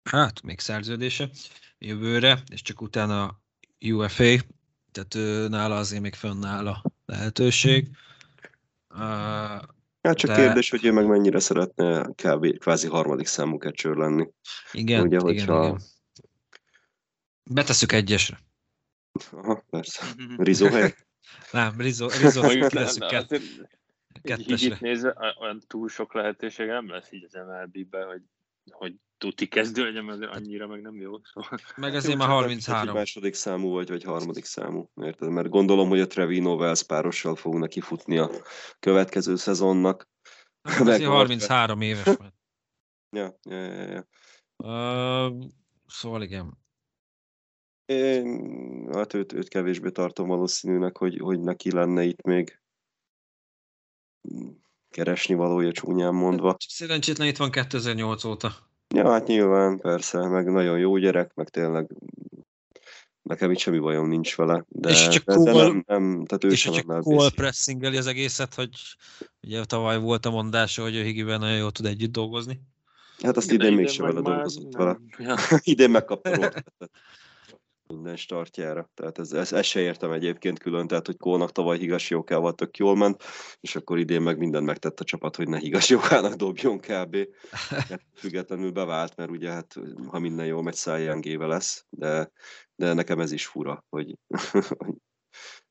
hát 0.04 0.42
még 0.42 0.60
szerződése 0.60 1.30
jövőre, 1.78 2.44
és 2.52 2.62
csak 2.62 2.82
utána 2.82 3.42
UFA, 3.80 4.36
tehát 4.96 5.16
ő, 5.16 5.48
nála 5.48 5.76
azért 5.78 6.02
még 6.02 6.14
fönnáll 6.14 6.68
a 6.68 6.82
lehetőség. 7.06 7.88
Uh, 8.90 9.62
Hát 10.02 10.18
csak 10.18 10.30
De- 10.30 10.36
kérdés, 10.36 10.70
hogy 10.70 10.86
ő 10.86 10.92
meg 10.92 11.06
mennyire 11.08 11.40
szeretne 11.40 12.02
kb. 12.04 12.58
kvázi 12.58 12.88
harmadik 12.88 13.26
számú 13.28 13.58
catcher 13.58 13.96
lenni. 13.96 14.30
igen, 14.72 15.00
Ugye, 15.02 15.08
igen, 15.16 15.22
hogyha- 15.22 15.66
igen. 15.66 15.82
Betesszük 17.52 17.92
egyesre. 17.92 18.40
Aha, 19.32 19.64
persze. 19.70 20.06
Rizzo 20.38 20.70
hely? 20.70 20.96
Nem, 21.52 21.74
Rizzo, 21.78 22.08
Rizzo 22.08 22.42
Mondjuk 22.42 22.72
tesszük 22.72 23.02
le- 23.02 23.10
kett, 23.10 23.32
így 23.32 23.68
kettesre. 24.22 24.68
itt 24.68 24.80
nézve, 24.80 25.10
a- 25.10 25.38
olyan 25.42 25.62
túl 25.68 25.90
sok 25.90 26.14
lehetősége 26.14 26.74
nem 26.74 26.90
lesz 26.90 27.12
így 27.12 27.24
az 27.24 27.34
MLB-ben, 27.34 28.08
hogy, 28.08 28.22
hogy 28.72 28.94
tuti 29.18 29.48
kezdő 29.48 29.84
legyen, 29.84 30.04
mert 30.04 30.22
annyira 30.22 30.68
meg 30.68 30.82
nem 30.82 31.00
jó. 31.00 31.12
Szóval. 31.24 31.60
Meg 31.76 31.96
azért 31.96 32.18
már 32.18 32.28
Csak 32.28 32.38
hogy 32.38 32.46
33. 32.46 32.96
második 32.96 33.34
számú 33.34 33.72
vagy, 33.72 33.90
vagy 33.90 34.04
harmadik 34.04 34.46
számú. 34.46 34.90
Érted? 35.02 35.30
Mert 35.30 35.50
gondolom, 35.50 35.90
hogy 35.90 36.00
a 36.00 36.08
Trevino 36.08 36.56
Wells 36.56 36.84
párossal 36.84 37.36
fog 37.36 37.56
neki 37.56 37.82
futni 37.82 38.18
a 38.18 38.30
következő 38.80 39.36
szezonnak. 39.36 40.10
Hát 40.62 40.80
meg 40.80 40.88
azért 40.88 41.10
Orford. 41.10 41.28
33 41.28 41.82
éves 41.82 42.06
már. 42.06 42.34
Ja, 43.10 43.40
ja, 43.44 43.74
ja, 43.74 43.92
ja. 43.92 44.08
Uh, 44.58 45.44
szóval 45.88 46.22
igen. 46.22 46.58
Én, 47.86 48.90
hát 48.94 49.14
őt, 49.14 49.34
őt 49.34 49.48
kevésbé 49.48 49.90
tartom 49.90 50.28
valószínűnek, 50.28 50.98
hogy, 50.98 51.18
hogy 51.18 51.40
neki 51.40 51.72
lenne 51.72 52.04
itt 52.04 52.22
még 52.22 52.60
keresni 54.90 55.34
valója 55.34 55.72
csúnyán 55.72 56.14
mondva. 56.14 56.56
Szerencsétlen 56.68 57.28
itt 57.28 57.38
van 57.38 57.52
2008 57.52 58.24
óta. 58.24 58.65
Ja, 58.96 59.10
hát 59.12 59.28
nyilván, 59.28 59.78
persze, 59.78 60.28
meg 60.28 60.52
nagyon 60.52 60.80
jó 60.80 60.98
gyerek, 60.98 61.34
meg 61.34 61.50
tényleg 61.50 61.88
nekem 63.22 63.52
itt 63.52 63.58
semmi 63.58 63.80
bajom 63.80 64.08
nincs 64.08 64.36
vele, 64.36 64.66
de, 64.68 64.90
És 64.90 65.08
csak 65.08 65.24
de, 65.24 65.38
de 65.44 65.52
nem, 65.54 65.84
nem, 65.88 66.26
tehát 66.26 66.44
ő 66.44 66.50
És 66.50 66.60
sem 66.60 66.74
csak 66.74 67.04
base- 67.04 67.36
pressingeli 67.36 67.98
az 67.98 68.08
egészet, 68.08 68.54
hogy 68.54 68.70
ugye 69.42 69.64
tavaly 69.64 70.00
volt 70.00 70.26
a 70.26 70.30
mondása, 70.30 70.82
hogy 70.82 70.96
ő 70.96 71.04
Higiben 71.04 71.40
nagyon 71.40 71.58
jól 71.58 71.72
tud 71.72 71.86
együtt 71.86 72.12
dolgozni. 72.12 72.62
Hát 73.24 73.38
azt 73.38 73.52
idén 73.52 73.68
idén 73.68 73.78
mégsem 73.78 74.06
vele 74.06 74.22
dolgozott 74.22 74.74
nem. 74.74 74.86
vele. 74.86 74.98
Ja. 75.18 75.36
idén 75.74 75.90
megkapta. 75.90 76.52
minden 77.88 78.16
startjára. 78.16 78.90
Tehát 78.94 79.20
ez, 79.20 79.32
ez, 79.32 79.54
ezt 79.54 79.70
se 79.70 79.80
értem 79.80 80.12
egyébként 80.12 80.60
külön, 80.60 80.88
tehát 80.88 81.06
hogy 81.06 81.18
Kónak 81.18 81.52
tavaly 81.52 81.78
Higashiokával 81.78 82.54
tök 82.54 82.78
jól 82.78 82.96
ment, 82.96 83.24
és 83.60 83.76
akkor 83.76 83.98
idén 83.98 84.22
meg 84.22 84.38
mindent 84.38 84.66
megtett 84.66 85.00
a 85.00 85.04
csapat, 85.04 85.36
hogy 85.36 85.48
ne 85.48 85.58
Higasiokának 85.58 86.34
dobjon 86.34 86.80
kb. 86.80 87.18
Hát 87.70 88.02
függetlenül 88.16 88.72
bevált, 88.72 89.16
mert 89.16 89.30
ugye 89.30 89.52
hát 89.52 89.74
ha 90.08 90.20
minden 90.20 90.46
jól 90.46 90.64
megy, 90.64 90.74
Szájjángéve 90.74 91.46
lesz, 91.46 91.86
de, 91.90 92.32
de 92.76 92.94
nekem 92.94 93.20
ez 93.20 93.32
is 93.32 93.46
fura, 93.46 93.86
hogy, 93.90 94.16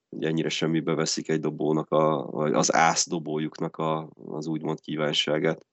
hogy 0.09 0.25
ennyire 0.25 0.49
semmibe 0.49 0.95
veszik 0.95 1.29
egy 1.29 1.41
dobónak, 1.41 1.91
a, 1.91 2.27
az 2.33 2.75
ász 2.75 3.09
dobójuknak 3.09 3.77
a, 3.77 4.11
az 4.15 4.47
úgymond 4.47 4.81
kívánságát. 4.81 5.67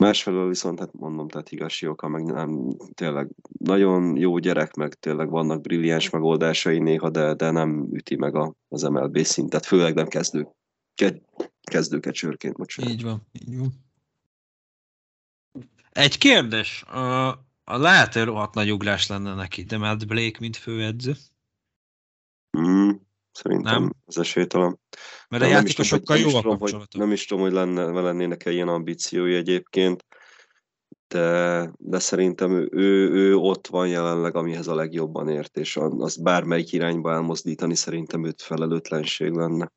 Másfelől 0.00 0.48
viszont, 0.48 0.78
hát 0.78 0.92
mondom, 0.92 1.28
tehát 1.28 1.48
Higasioka 1.48 2.08
meg 2.08 2.24
nem, 2.24 2.76
tényleg 2.94 3.28
nagyon 3.58 4.16
jó 4.16 4.38
gyerek, 4.38 4.74
meg 4.74 4.94
tényleg 4.94 5.30
vannak 5.30 5.60
brilliáns 5.60 6.10
megoldásai 6.10 6.78
néha, 6.78 7.10
de, 7.10 7.34
de 7.34 7.50
nem 7.50 7.88
üti 7.92 8.16
meg 8.16 8.34
a, 8.34 8.54
az 8.68 8.82
MLB 8.82 9.18
szintet, 9.18 9.66
főleg 9.66 9.94
nem 9.94 10.06
kezdő, 10.06 10.48
ke, 10.94 11.20
kezdőkecsőrként, 11.62 12.56
bocsánat. 12.56 12.92
Így 12.92 13.02
van, 13.02 13.26
így 13.32 13.58
van. 13.58 13.72
Egy 15.90 16.18
kérdés, 16.18 16.82
a, 16.82 17.28
a 17.64 17.76
lehet, 17.76 18.12
hogy 18.12 18.24
rohadt 18.24 18.54
nagy 18.54 18.72
ugrás 18.72 19.06
lenne 19.06 19.34
neki, 19.34 19.62
de 19.62 19.78
Matt 19.78 20.06
Blake, 20.06 20.38
mint 20.40 20.56
főedző? 20.56 21.14
Mm, 22.58 22.90
Szerintem 23.32 23.82
nem. 23.82 23.92
az 24.06 24.18
esélytelen. 24.18 24.78
Mert 25.28 25.42
a 25.42 25.46
játékosokkal 25.46 26.16
jó 26.16 26.36
a 26.36 26.42
kapcsolata. 26.42 26.98
Nem 26.98 27.12
is 27.12 27.26
tudom, 27.26 27.42
hogy 27.42 27.52
lenne, 27.52 27.84
lennének-e 27.84 28.50
ilyen 28.50 28.68
ambíciói 28.68 29.34
egyébként, 29.34 30.04
de, 31.08 31.70
de 31.78 31.98
szerintem 31.98 32.50
ő, 32.50 32.68
ő, 32.72 33.10
ő 33.10 33.36
ott 33.36 33.66
van 33.66 33.88
jelenleg, 33.88 34.36
amihez 34.36 34.68
a 34.68 34.74
legjobban 34.74 35.28
ért, 35.28 35.56
és 35.56 35.76
azt 35.76 36.22
bármelyik 36.22 36.72
irányba 36.72 37.12
elmozdítani 37.12 37.74
szerintem 37.74 38.24
őt 38.24 38.42
felelőtlenség 38.42 39.32
lenne. 39.32 39.72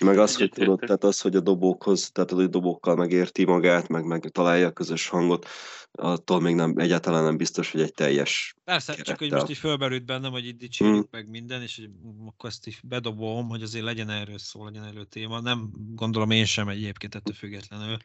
Meg 0.00 0.18
az, 0.18 0.36
hogy 0.36 0.50
tudod, 0.50 0.78
tehát 0.78 1.04
az, 1.04 1.20
hogy 1.20 1.36
a 1.36 1.40
dobókhoz, 1.40 2.10
tehát 2.10 2.32
a 2.32 2.46
dobókkal 2.46 2.96
megérti 2.96 3.44
magát, 3.44 3.88
meg, 3.88 4.04
meg 4.04 4.28
találja 4.28 4.66
a 4.66 4.72
közös 4.72 5.08
hangot, 5.08 5.46
attól 5.92 6.40
még 6.40 6.54
nem, 6.54 6.74
egyáltalán 6.76 7.24
nem 7.24 7.36
biztos, 7.36 7.72
hogy 7.72 7.80
egy 7.80 7.92
teljes 7.92 8.54
Persze, 8.64 8.92
kerettel. 8.92 9.14
csak 9.14 9.18
hogy 9.18 9.32
most 9.32 9.50
így 9.50 9.56
fölberült 9.56 10.04
bennem, 10.04 10.30
hogy 10.30 10.46
itt 10.46 10.58
dicsérjük 10.58 10.96
hmm. 10.96 11.08
meg 11.10 11.28
minden, 11.28 11.62
és 11.62 11.76
hogy 11.76 11.90
akkor 12.26 12.48
ezt 12.48 12.66
is 12.66 12.80
bedobom, 12.84 13.48
hogy 13.48 13.62
azért 13.62 13.84
legyen 13.84 14.10
erről 14.10 14.38
szó, 14.38 14.64
legyen 14.64 14.84
erről 14.84 15.08
téma. 15.08 15.40
Nem 15.40 15.70
gondolom 15.94 16.30
én 16.30 16.44
sem 16.44 16.68
egyébként 16.68 17.14
ettől 17.14 17.34
függetlenül, 17.34 17.96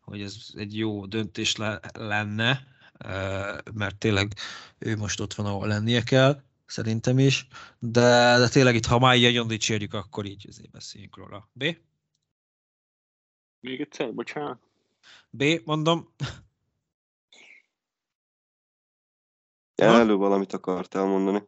hogy 0.00 0.20
ez 0.20 0.36
egy 0.54 0.76
jó 0.76 1.06
döntés 1.06 1.56
le, 1.56 1.80
lenne, 1.98 2.66
mert 3.72 3.98
tényleg 3.98 4.32
ő 4.78 4.96
most 4.96 5.20
ott 5.20 5.34
van, 5.34 5.46
ahol 5.46 5.66
lennie 5.66 6.02
kell 6.02 6.42
szerintem 6.74 7.18
is, 7.18 7.46
de, 7.78 8.38
de 8.38 8.48
tényleg 8.48 8.74
itt, 8.74 8.84
ha 8.86 8.98
már 8.98 9.16
így 9.16 9.22
nagyon 9.22 9.46
dicsérjük, 9.46 9.94
akkor 9.94 10.24
így 10.24 10.44
azért 10.48 10.70
beszéljünk 10.70 11.16
róla. 11.16 11.48
B? 11.52 11.64
Még 13.60 13.80
egyszer, 13.80 14.14
bocsánat. 14.14 14.60
B, 15.30 15.44
mondom. 15.64 16.14
Elő 19.74 20.14
valamit 20.14 20.52
akartál 20.52 21.04
mondani. 21.04 21.42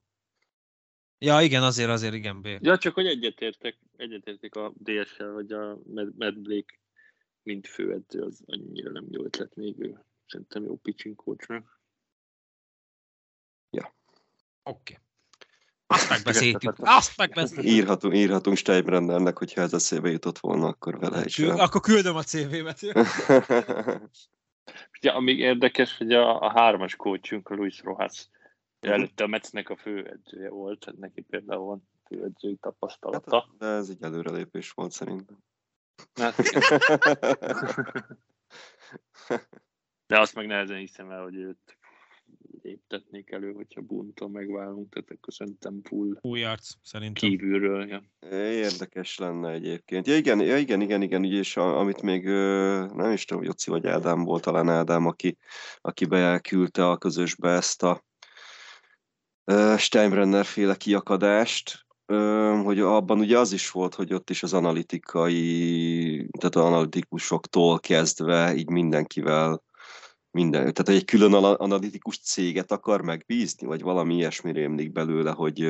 Ja, 1.18 1.40
igen, 1.40 1.62
azért, 1.62 1.90
azért, 1.90 2.14
igen, 2.14 2.42
B. 2.42 2.46
Ja, 2.60 2.78
csak 2.78 2.94
hogy 2.94 3.06
egyetértek, 3.06 3.78
egyetértek 3.96 4.54
a 4.54 4.72
DSL, 4.76 5.24
vagy 5.24 5.52
a 5.52 5.78
Mad 6.16 6.38
Blake 6.38 6.78
mint 7.42 7.66
főedző, 7.66 8.22
az 8.22 8.42
annyira 8.46 8.90
nem 8.90 9.06
jó 9.10 9.24
ötlet 9.24 9.54
még 9.54 9.78
ő. 9.78 10.04
Szerintem 10.26 10.64
jó 10.64 10.76
pitching 10.76 11.16
coachnak. 11.16 11.80
Ja. 13.70 13.94
Oké. 14.62 14.92
Okay. 14.92 15.05
Azt 15.86 16.08
megbeszéltük, 16.08 16.74
azt 16.78 17.16
megbeszéltük. 17.16 17.70
Írhatunk, 17.70 18.14
írhatunk 18.14 18.56
Steinbrennernek, 18.56 19.38
hogyha 19.38 19.60
ez 19.60 19.72
a 19.72 19.78
CV 19.78 20.06
jutott 20.06 20.38
volna, 20.38 20.66
akkor 20.66 20.98
vele 20.98 21.24
is. 21.24 21.34
Kül, 21.34 21.50
akkor 21.50 21.80
küldöm 21.80 22.16
a 22.16 22.22
CV-met. 22.22 22.80
Ugye, 24.98 25.10
amíg 25.10 25.38
érdekes, 25.38 25.96
hogy 25.96 26.12
a, 26.12 26.40
a 26.40 26.50
hármas 26.50 26.96
coachunk, 26.96 27.48
a 27.48 27.54
Luis 27.54 27.80
Rojas, 27.80 28.28
uh-huh. 28.80 28.98
előtte 28.98 29.24
a 29.24 29.26
Metsznek 29.26 29.68
a 29.68 29.76
főedzője 29.76 30.50
volt, 30.50 30.78
tehát 30.78 31.00
neki 31.00 31.20
például 31.20 31.64
van 31.64 31.88
főedzői 32.06 32.56
tapasztalata. 32.56 33.36
Hát, 33.36 33.56
de 33.58 33.66
ez 33.66 33.88
egy 33.88 34.02
előrelépés 34.02 34.70
volt 34.70 34.92
szerintem. 34.92 35.38
Hát, 36.14 36.36
de 40.06 40.20
azt 40.20 40.34
meg 40.34 40.46
nehezen 40.46 40.78
hiszem 40.78 41.10
el, 41.10 41.22
hogy 41.22 41.34
őt 41.34 41.78
léptetnék 42.62 43.30
elő, 43.30 43.52
hogyha 43.52 43.80
bunton 43.80 44.30
megválunk, 44.30 44.92
tehát 44.92 45.10
akkor 45.10 45.34
szerintem 45.34 45.80
full 45.82 46.18
új 46.20 46.44
arc, 46.44 46.70
szerintem. 46.82 47.30
Kívülről, 47.30 47.88
ja. 47.88 48.02
Érdekes 48.40 49.18
lenne 49.18 49.50
egyébként. 49.50 50.06
Ja 50.06 50.16
igen, 50.16 50.40
ja, 50.40 50.56
igen, 50.56 50.80
igen, 50.80 51.02
igen, 51.02 51.24
ugye, 51.24 51.38
és 51.38 51.56
a, 51.56 51.78
amit 51.78 52.02
még 52.02 52.24
nem 52.94 53.10
is 53.10 53.24
tudom, 53.24 53.42
Joci 53.42 53.70
vagy 53.70 53.86
Ádám 53.86 54.24
volt, 54.24 54.42
talán 54.42 54.68
Ádám, 54.68 55.06
aki, 55.06 55.36
aki 55.80 56.04
beküldte 56.04 56.88
a 56.88 56.96
közösbe 56.96 57.48
ezt 57.48 57.82
a 57.82 58.04
Steinbrenner 59.76 60.44
féle 60.44 60.76
kiakadást, 60.76 61.86
hogy 62.64 62.80
abban 62.80 63.18
ugye 63.18 63.38
az 63.38 63.52
is 63.52 63.70
volt, 63.70 63.94
hogy 63.94 64.14
ott 64.14 64.30
is 64.30 64.42
az 64.42 64.52
analitikai, 64.52 66.28
tehát 66.38 66.56
az 66.56 66.62
analitikusoktól 66.62 67.80
kezdve 67.80 68.54
így 68.54 68.68
mindenkivel 68.68 69.62
minden, 70.36 70.60
tehát 70.60 70.88
egy 70.88 71.04
külön 71.04 71.32
analitikus 71.34 72.18
céget 72.18 72.72
akar 72.72 73.02
megbízni, 73.02 73.66
vagy 73.66 73.82
valami 73.82 74.14
ilyesmi 74.14 74.52
rémlik 74.52 74.92
belőle, 74.92 75.30
hogy, 75.30 75.68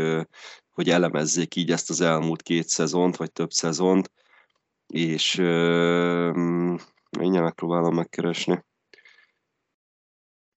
hogy 0.71 0.91
elemezzék 0.91 1.57
így 1.57 1.71
ezt 1.71 1.91
az 1.91 2.01
elmúlt 2.01 2.43
két 2.43 2.69
szezont, 2.69 3.17
vagy 3.17 3.33
több 3.33 3.51
szezont, 3.51 4.13
és 4.87 5.35
én 7.21 7.31
megpróbálom 7.31 7.95
megkeresni. 7.95 8.65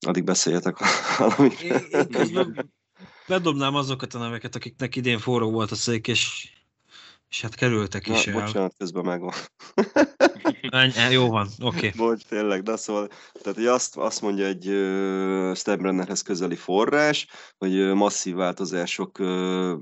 Addig 0.08 0.24
beszéljetek 0.24 0.78
valamit. 1.18 1.62
Én, 1.62 2.70
bedobnám 3.28 3.76
azokat 3.76 4.14
a 4.14 4.20
neveket, 4.20 4.56
akiknek 4.56 4.96
idén 4.96 5.20
forró 5.20 5.52
volt 5.52 5.72
a 5.72 5.76
szék, 5.76 6.08
és 6.08 6.52
és 7.30 7.42
hát 7.42 7.56
kerültek 7.56 8.08
is 8.08 8.26
Na, 8.26 8.32
el. 8.32 8.46
Bocsánat, 8.46 8.76
közben 8.78 9.06
megvan. 9.06 9.34
Ennyi, 10.70 11.14
jó 11.14 11.30
van, 11.30 11.48
oké. 11.62 11.78
Okay. 11.78 11.92
Bocs, 11.96 12.24
tényleg, 12.24 12.64
de 12.64 12.76
szóval, 12.76 13.08
tehát 13.42 13.58
hogy 13.58 13.66
azt, 13.66 13.98
azt 13.98 14.22
mondja 14.22 14.46
egy 14.46 14.68
uh, 14.68 15.56
Steinbrennerhez 15.56 16.22
közeli 16.22 16.56
forrás, 16.56 17.28
hogy 17.58 17.80
uh, 17.80 17.94
masszív 17.94 18.36
változások 18.36 19.20
uh, 19.20 19.74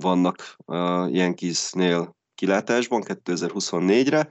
vannak 0.00 0.56
a 0.64 1.06
Yankeesnél 1.06 2.16
kilátásban 2.34 3.02
2024-re. 3.06 4.28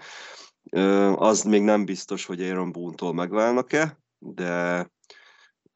Uh, 0.71 1.21
az 1.21 1.43
még 1.43 1.61
nem 1.61 1.85
biztos, 1.85 2.25
hogy 2.25 2.41
Aaron 2.41 2.71
Boone-tól 2.71 3.13
megválnak-e, 3.13 3.99
de 4.19 4.85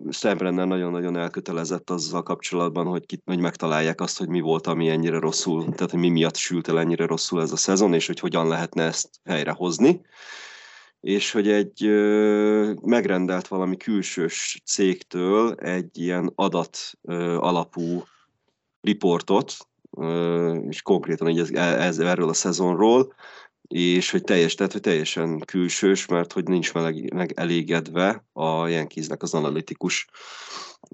Steinbrenner 0.09 0.67
nagyon-nagyon 0.67 1.17
elkötelezett 1.17 1.89
azzal 1.89 2.23
kapcsolatban, 2.23 2.85
hogy, 2.85 3.05
ki, 3.05 3.21
hogy 3.25 3.39
megtalálják 3.39 4.01
azt, 4.01 4.17
hogy 4.17 4.27
mi 4.27 4.39
volt, 4.39 4.67
ami 4.67 4.89
ennyire 4.89 5.19
rosszul, 5.19 5.63
tehát 5.63 5.91
hogy 5.91 5.99
mi 5.99 6.09
miatt 6.09 6.35
sült 6.35 6.67
el 6.67 6.79
ennyire 6.79 7.05
rosszul 7.05 7.41
ez 7.41 7.51
a 7.51 7.57
szezon, 7.57 7.93
és 7.93 8.07
hogy 8.07 8.19
hogyan 8.19 8.47
lehetne 8.47 8.83
ezt 8.83 9.09
helyrehozni. 9.25 10.01
És 10.99 11.31
hogy 11.31 11.49
egy 11.49 11.85
ö, 11.85 12.73
megrendelt 12.81 13.47
valami 13.47 13.77
külsős 13.77 14.61
cégtől 14.65 15.53
egy 15.53 15.97
ilyen 15.97 16.31
adat 16.35 16.77
ö, 17.01 17.37
alapú 17.37 18.03
riportot, 18.81 19.53
és 20.69 20.81
konkrétan 20.81 21.29
így 21.29 21.39
ez, 21.39 21.49
ez, 21.51 21.99
erről 21.99 22.29
a 22.29 22.33
szezonról, 22.33 23.13
és 23.70 24.11
hogy 24.11 24.24
teljes, 24.24 24.55
tehát 24.55 24.72
hogy 24.72 24.82
teljesen 24.82 25.39
külsős, 25.39 26.05
mert 26.05 26.34
hogy 26.34 26.47
nincs 26.47 26.74
meleg, 26.74 27.13
meg 27.13 27.32
elégedve 27.32 28.26
a 28.31 28.68
Yankeesnek 28.68 29.22
az 29.22 29.34
analitikus 29.34 30.07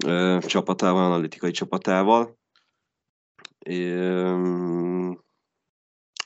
ö, 0.06 0.38
csapatával, 0.46 1.06
analitikai 1.06 1.52
csapatával. 1.52 2.38
É, 3.60 3.94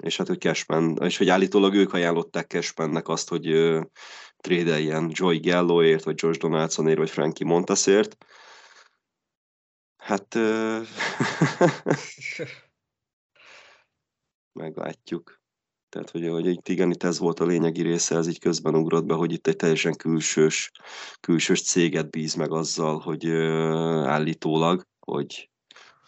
és 0.03 0.17
hát, 0.17 0.27
hogy 0.27 0.39
Cashman, 0.39 0.97
és 1.01 1.17
hogy 1.17 1.29
állítólag 1.29 1.73
ők 1.73 1.93
ajánlották 1.93 2.47
Cashmannek 2.47 3.07
azt, 3.07 3.29
hogy 3.29 3.47
ö, 3.47 3.81
trédeljen 4.37 5.11
Joey 5.13 5.39
Galloért, 5.39 6.03
vagy 6.03 6.15
George 6.15 6.39
Donaldsonért, 6.39 6.97
vagy 6.97 7.09
Frankie 7.09 7.47
Montasért. 7.47 8.17
Hát 9.97 10.35
ö, 10.35 10.81
meglátjuk. 14.59 15.38
Tehát, 15.89 16.09
hogy, 16.09 16.27
hogy 16.27 16.45
itt 16.45 16.67
igen, 16.67 16.91
itt 16.91 17.03
ez 17.03 17.19
volt 17.19 17.39
a 17.39 17.45
lényegi 17.45 17.81
része, 17.81 18.15
ez 18.15 18.27
így 18.27 18.39
közben 18.39 18.75
ugrott 18.75 19.05
be, 19.05 19.13
hogy 19.13 19.31
itt 19.31 19.47
egy 19.47 19.55
teljesen 19.55 19.95
külsős, 19.95 20.71
külsős 21.19 21.61
céget 21.61 22.09
bíz 22.09 22.33
meg 22.33 22.51
azzal, 22.51 22.99
hogy 22.99 23.25
ö, 23.25 24.03
állítólag, 24.05 24.87
hogy, 24.99 25.49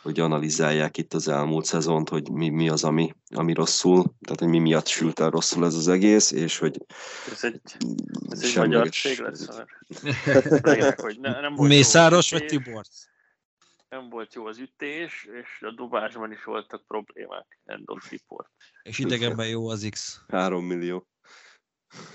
hogy 0.01 0.19
analizálják 0.19 0.97
itt 0.97 1.13
az 1.13 1.27
elmúlt 1.27 1.65
szezont, 1.65 2.09
hogy 2.09 2.31
mi, 2.31 2.49
mi 2.49 2.69
az, 2.69 2.83
ami, 2.83 3.13
ami 3.35 3.53
rosszul, 3.53 4.03
tehát 4.21 4.39
hogy 4.39 4.47
mi 4.47 4.59
miatt 4.59 4.87
sült 4.87 5.19
el 5.19 5.29
rosszul 5.29 5.65
ez 5.65 5.75
az 5.75 5.87
egész, 5.87 6.31
és 6.31 6.57
hogy 6.57 6.85
Ez 7.31 7.43
egy, 7.43 7.61
ez 8.29 8.41
egy 8.41 8.55
magyar 8.55 8.89
cég 8.89 9.19
lesz, 9.19 9.47
mert 9.47 9.69
Legyenek, 10.65 11.01
hogy 11.01 11.17
ne, 11.19 11.41
nem 11.41 11.55
volt 11.55 11.69
Mészáros 11.69 12.31
vagy 12.31 12.45
Tibor? 12.45 12.83
Nem 13.91 14.09
volt 14.09 14.33
jó 14.33 14.45
az 14.45 14.57
ütés, 14.57 15.27
és 15.41 15.61
a 15.61 15.71
dobásban 15.71 16.31
is 16.31 16.43
voltak 16.43 16.85
problémák. 16.87 17.59
End 17.63 17.89
of 17.89 18.11
report. 18.11 18.51
És 18.83 18.99
idegenben 18.99 19.47
jó 19.47 19.67
az 19.67 19.87
X. 19.89 20.21
3 20.27 20.65
millió. 20.65 21.07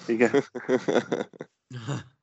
Igen. 0.06 0.30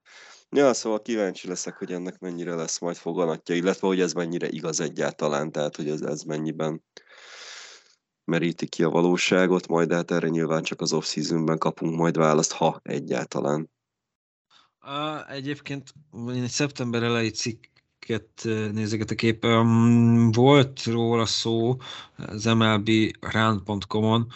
Ja, 0.55 0.73
szóval 0.73 1.01
kíváncsi 1.01 1.47
leszek, 1.47 1.77
hogy 1.77 1.91
ennek 1.91 2.19
mennyire 2.19 2.55
lesz 2.55 2.79
majd 2.79 2.95
foganatja, 2.95 3.55
illetve 3.55 3.87
hogy 3.87 3.99
ez 3.99 4.13
mennyire 4.13 4.49
igaz 4.49 4.79
egyáltalán, 4.79 5.51
tehát 5.51 5.75
hogy 5.75 5.89
ez, 5.89 6.01
ez 6.01 6.21
mennyiben 6.21 6.83
meríti 8.23 8.67
ki 8.67 8.83
a 8.83 8.89
valóságot, 8.89 9.67
majd 9.67 9.91
hát 9.91 10.11
erre 10.11 10.27
nyilván 10.27 10.63
csak 10.63 10.81
az 10.81 10.93
off-seasonben 10.93 11.57
kapunk 11.57 11.95
majd 11.95 12.17
választ, 12.17 12.51
ha 12.51 12.79
egyáltalán. 12.83 13.69
Uh, 14.85 15.31
egyébként 15.31 15.93
én 16.13 16.43
egy 16.43 16.49
szeptember 16.49 17.03
elejé 17.03 17.29
cikket 17.29 17.71
uh, 17.71 17.72
nézegetek 18.71 19.23
épp. 19.23 19.43
Um, 19.43 20.31
volt 20.31 20.83
róla 20.83 21.25
szó 21.25 21.77
az 22.15 22.45
MLB 22.45 22.89
Round.com-on, 23.19 24.27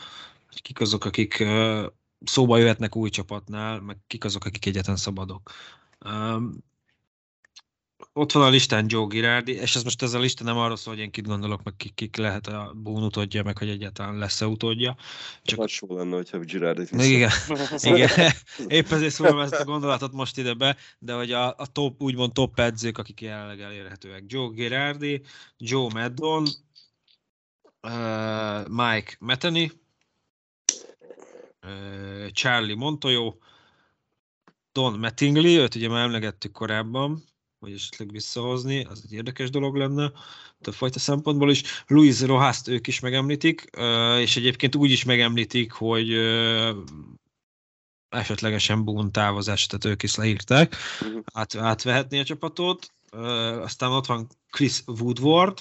hogy 0.50 0.62
kik 0.62 0.82
azok, 0.82 1.06
akik 1.06 1.38
uh, 1.40 1.86
szóba 2.24 2.58
jöhetnek 2.58 2.96
új 2.96 3.10
csapatnál, 3.10 3.80
meg 3.80 3.98
kik 4.08 4.24
azok, 4.24 4.46
akik 4.46 4.66
egyetlen 4.66 4.96
szabadok. 4.96 5.52
Ott 8.14 8.32
van 8.32 8.44
a 8.44 8.50
listán 8.50 8.86
Joe 8.88 9.06
Girardi, 9.06 9.52
és 9.52 9.76
ez 9.76 9.84
most 9.84 10.02
ez 10.02 10.14
a 10.14 10.20
lista 10.20 10.44
nem 10.44 10.58
arról 10.58 10.76
szól, 10.76 10.94
hogy 10.94 11.04
én 11.04 11.12
kit 11.12 11.28
gondolok, 11.28 11.64
meg 11.64 11.74
kik, 11.78 11.94
kik 11.94 12.16
lehet 12.16 12.48
a 12.48 12.74
Boone 12.76 13.06
utódja, 13.06 13.44
meg 13.44 13.58
hogy 13.58 13.70
egyáltalán 13.70 14.18
lesz-e 14.18 14.48
utódja. 14.48 14.96
Csak 15.44 15.60
hasonló 15.60 15.98
lenne, 15.98 16.16
hogyha 16.16 16.40
Girardit 16.40 16.92
igen, 16.92 17.32
igen. 17.94 18.32
Épp 18.68 18.92
ezért 18.92 19.14
szólom 19.14 19.40
ezt 19.40 19.54
a 19.54 19.64
gondolatot 19.64 20.12
most 20.12 20.38
ide 20.38 20.54
be, 20.54 20.78
de 21.00 21.14
hogy 21.14 21.32
a, 21.32 21.48
a 21.48 21.68
top, 21.72 22.02
úgymond 22.02 22.34
top 22.34 22.60
edzők, 22.60 22.98
akik 22.98 23.22
jelenleg 23.22 23.62
elérhetőek. 23.62 24.24
Joe 24.28 24.50
Girardi, 24.54 25.22
Joe 25.58 25.90
Maddon, 25.94 26.48
uh, 27.82 28.68
Mike 28.68 29.16
Metheny, 29.20 29.72
uh, 31.64 32.28
Charlie 32.32 32.76
Montoyo, 32.76 33.34
Don 34.72 35.00
Mattingly, 35.00 35.58
őt 35.58 35.76
ugye 35.76 35.90
már 35.90 36.04
emlegettük 36.04 36.52
korábban, 36.52 37.24
vagy 37.60 37.74
esetleg 37.74 38.12
visszahozni, 38.12 38.84
az 38.84 39.02
egy 39.06 39.14
érdekes 39.14 39.50
dolog 39.50 39.76
lenne, 39.76 40.12
többfajta 40.62 41.00
szempontból 41.00 41.52
is. 41.52 41.64
Luis 41.88 42.22
Rohászt 42.22 42.68
ők 42.68 42.88
is 42.88 43.00
megemlítik, 43.00 43.70
és 44.20 44.38
egyébként 44.38 44.76
úgy 44.76 44.92
is 44.92 45.04
megemlítik, 45.04 45.72
hogy 45.72 46.14
esetlegesen 48.10 48.84
Boone 48.84 49.10
távozás, 49.10 49.66
tehát 49.66 49.86
ők 49.86 50.04
is 50.04 50.16
leírták, 50.16 50.76
Mhm. 51.02 51.18
át, 51.34 51.56
átvehetné 51.56 52.20
a 52.20 52.24
csapatot. 52.24 52.94
Aztán 53.62 53.92
ott 53.92 54.06
van 54.06 54.28
Chris 54.50 54.82
Woodward, 54.86 55.60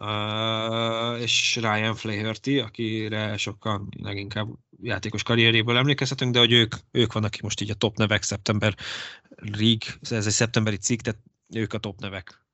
ö, 0.00 1.16
és 1.16 1.56
Ryan 1.56 1.94
Flaherty, 1.94 2.58
akire 2.58 3.36
sokkal 3.36 3.86
leginkább 4.02 4.48
játékos 4.82 5.22
karrieréből 5.22 5.76
emlékezhetünk, 5.76 6.32
de 6.32 6.38
hogy 6.38 6.52
ők, 6.52 6.74
ők 6.90 7.12
vannak 7.12 7.30
ki 7.30 7.38
most 7.42 7.60
így 7.60 7.70
a 7.70 7.74
top 7.74 7.96
nevek 7.96 8.22
szeptember 8.22 8.74
rig, 9.36 9.82
ez 10.00 10.26
egy 10.26 10.32
szeptemberi 10.32 10.76
cikk, 10.76 11.00
tehát 11.00 11.20
ők 11.54 11.72
a 11.72 11.78
top 11.78 12.00
nevek. 12.00 12.44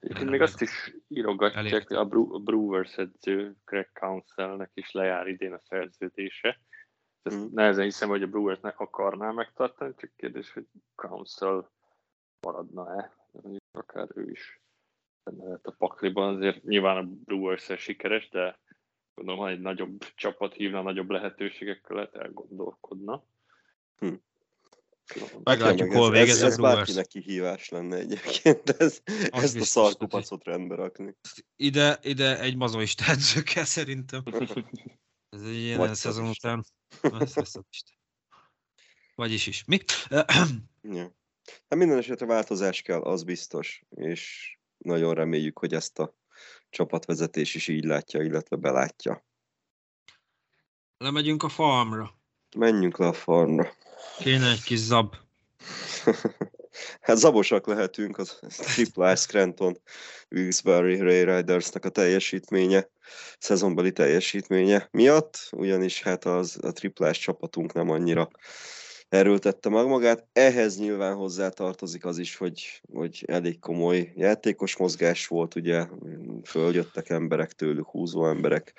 Egyébként 0.00 0.30
még 0.30 0.40
azt 0.40 0.60
is 0.60 0.94
írogatják, 1.08 1.90
a 1.90 2.04
Brewers 2.38 2.94
edző 2.96 3.56
Craig 3.64 3.90
Councilnek 3.92 4.70
is 4.74 4.90
lejár 4.90 5.26
idén 5.26 5.52
a 5.52 5.60
szerződése. 5.68 6.60
Ezt 7.22 7.36
Mm. 7.36 7.46
nehezen 7.52 7.84
hiszem, 7.84 8.08
hogy 8.08 8.22
a 8.22 8.26
Brewers 8.26 8.60
ne 8.60 8.68
akarná 8.68 9.30
megtartani, 9.30 9.92
csak 9.96 10.10
kérdés, 10.16 10.52
hogy 10.52 10.66
Council 10.94 11.70
maradna-e, 12.40 13.12
akár 13.72 14.08
ő 14.14 14.30
is 14.30 14.63
a 15.62 15.70
pakliban, 15.70 16.36
azért 16.36 16.62
nyilván 16.62 16.96
a 16.96 17.08
brewers 17.24 17.70
sikeres, 17.76 18.28
de 18.28 18.58
gondolom, 19.14 19.40
ha 19.40 19.50
egy 19.50 19.60
nagyobb 19.60 20.04
csapat 20.14 20.54
hívna, 20.54 20.82
nagyobb 20.82 21.10
lehetőségekkel 21.10 21.96
lehet 21.96 22.14
elgondolkodna. 22.14 23.24
Hm. 23.98 24.14
Meglátjuk, 25.42 25.92
hol 25.92 26.06
ez, 26.06 26.12
végez 26.20 26.36
ez, 26.36 26.42
ez 26.42 26.56
Brewers. 26.56 26.76
bárkinek 26.76 27.06
kihívás 27.06 27.68
lenne 27.68 27.96
egyébként, 27.96 28.70
ez, 28.70 29.02
ezt 29.30 29.56
a 29.56 29.64
szarkupacot 29.64 30.44
rendbe 30.44 30.74
rakni. 30.74 31.16
Ide, 31.56 31.98
ide 32.02 32.40
egy 32.40 32.56
mazoista 32.56 33.04
edző 33.10 33.42
kell 33.42 33.64
szerintem. 33.64 34.22
Ez 35.28 35.42
egy 35.42 35.54
ilyen 35.54 35.78
Vagy 35.78 35.94
szezon 35.94 36.28
után. 36.28 36.64
Vagyis 39.14 39.46
is. 39.46 39.64
Mi? 39.64 39.78
Ja. 40.82 41.14
Hát 41.68 41.78
minden 41.78 41.98
esetre 41.98 42.26
változás 42.26 42.82
kell, 42.82 43.00
az 43.00 43.22
biztos, 43.22 43.82
és 43.90 44.54
nagyon 44.84 45.14
reméljük, 45.14 45.58
hogy 45.58 45.74
ezt 45.74 45.98
a 45.98 46.14
csapatvezetés 46.70 47.54
is 47.54 47.68
így 47.68 47.84
látja, 47.84 48.22
illetve 48.22 48.56
belátja. 48.56 49.24
Lemegyünk 50.98 51.42
a 51.42 51.48
farmra. 51.48 52.14
Menjünk 52.56 52.98
le 52.98 53.06
a 53.06 53.12
farmra. 53.12 53.72
Kéne 54.18 54.50
egy 54.50 54.62
kis 54.62 54.78
zab. 54.78 55.14
hát 57.00 57.16
zabosak 57.16 57.66
lehetünk, 57.66 58.18
az 58.18 58.38
Triple 58.48 59.14
Scranton 59.16 59.80
Wilkes-Barre 60.30 61.02
Ray 61.02 61.24
Ridersnek 61.24 61.84
a 61.84 61.88
teljesítménye, 61.88 62.88
szezonbeli 63.38 63.92
teljesítménye 63.92 64.88
miatt, 64.90 65.48
ugyanis 65.52 66.02
hát 66.02 66.24
az 66.24 66.58
a 66.62 66.72
triplás 66.72 67.18
csapatunk 67.18 67.72
nem 67.72 67.90
annyira 67.90 68.30
erőltette 69.14 69.68
meg 69.68 69.86
magát. 69.86 70.26
Ehhez 70.32 70.78
nyilván 70.78 71.14
hozzá 71.14 71.48
tartozik 71.48 72.04
az 72.04 72.18
is, 72.18 72.36
hogy, 72.36 72.82
hogy 72.92 73.24
elég 73.26 73.58
komoly 73.58 74.12
játékos 74.16 74.76
mozgás 74.76 75.26
volt, 75.26 75.54
ugye 75.54 75.86
följöttek 76.44 77.08
emberek 77.10 77.52
tőlük, 77.52 77.86
húzó 77.86 78.26
emberek, 78.26 78.72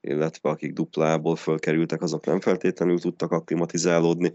illetve 0.00 0.48
akik 0.50 0.72
duplából 0.72 1.36
fölkerültek, 1.36 2.02
azok 2.02 2.26
nem 2.26 2.40
feltétlenül 2.40 3.00
tudtak 3.00 3.30
akklimatizálódni. 3.30 4.32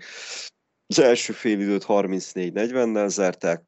Az 0.88 1.00
első 1.00 1.34
fél 1.34 1.60
időt 1.60 1.86
34-40-nel 1.88 3.08
zárták, 3.08 3.64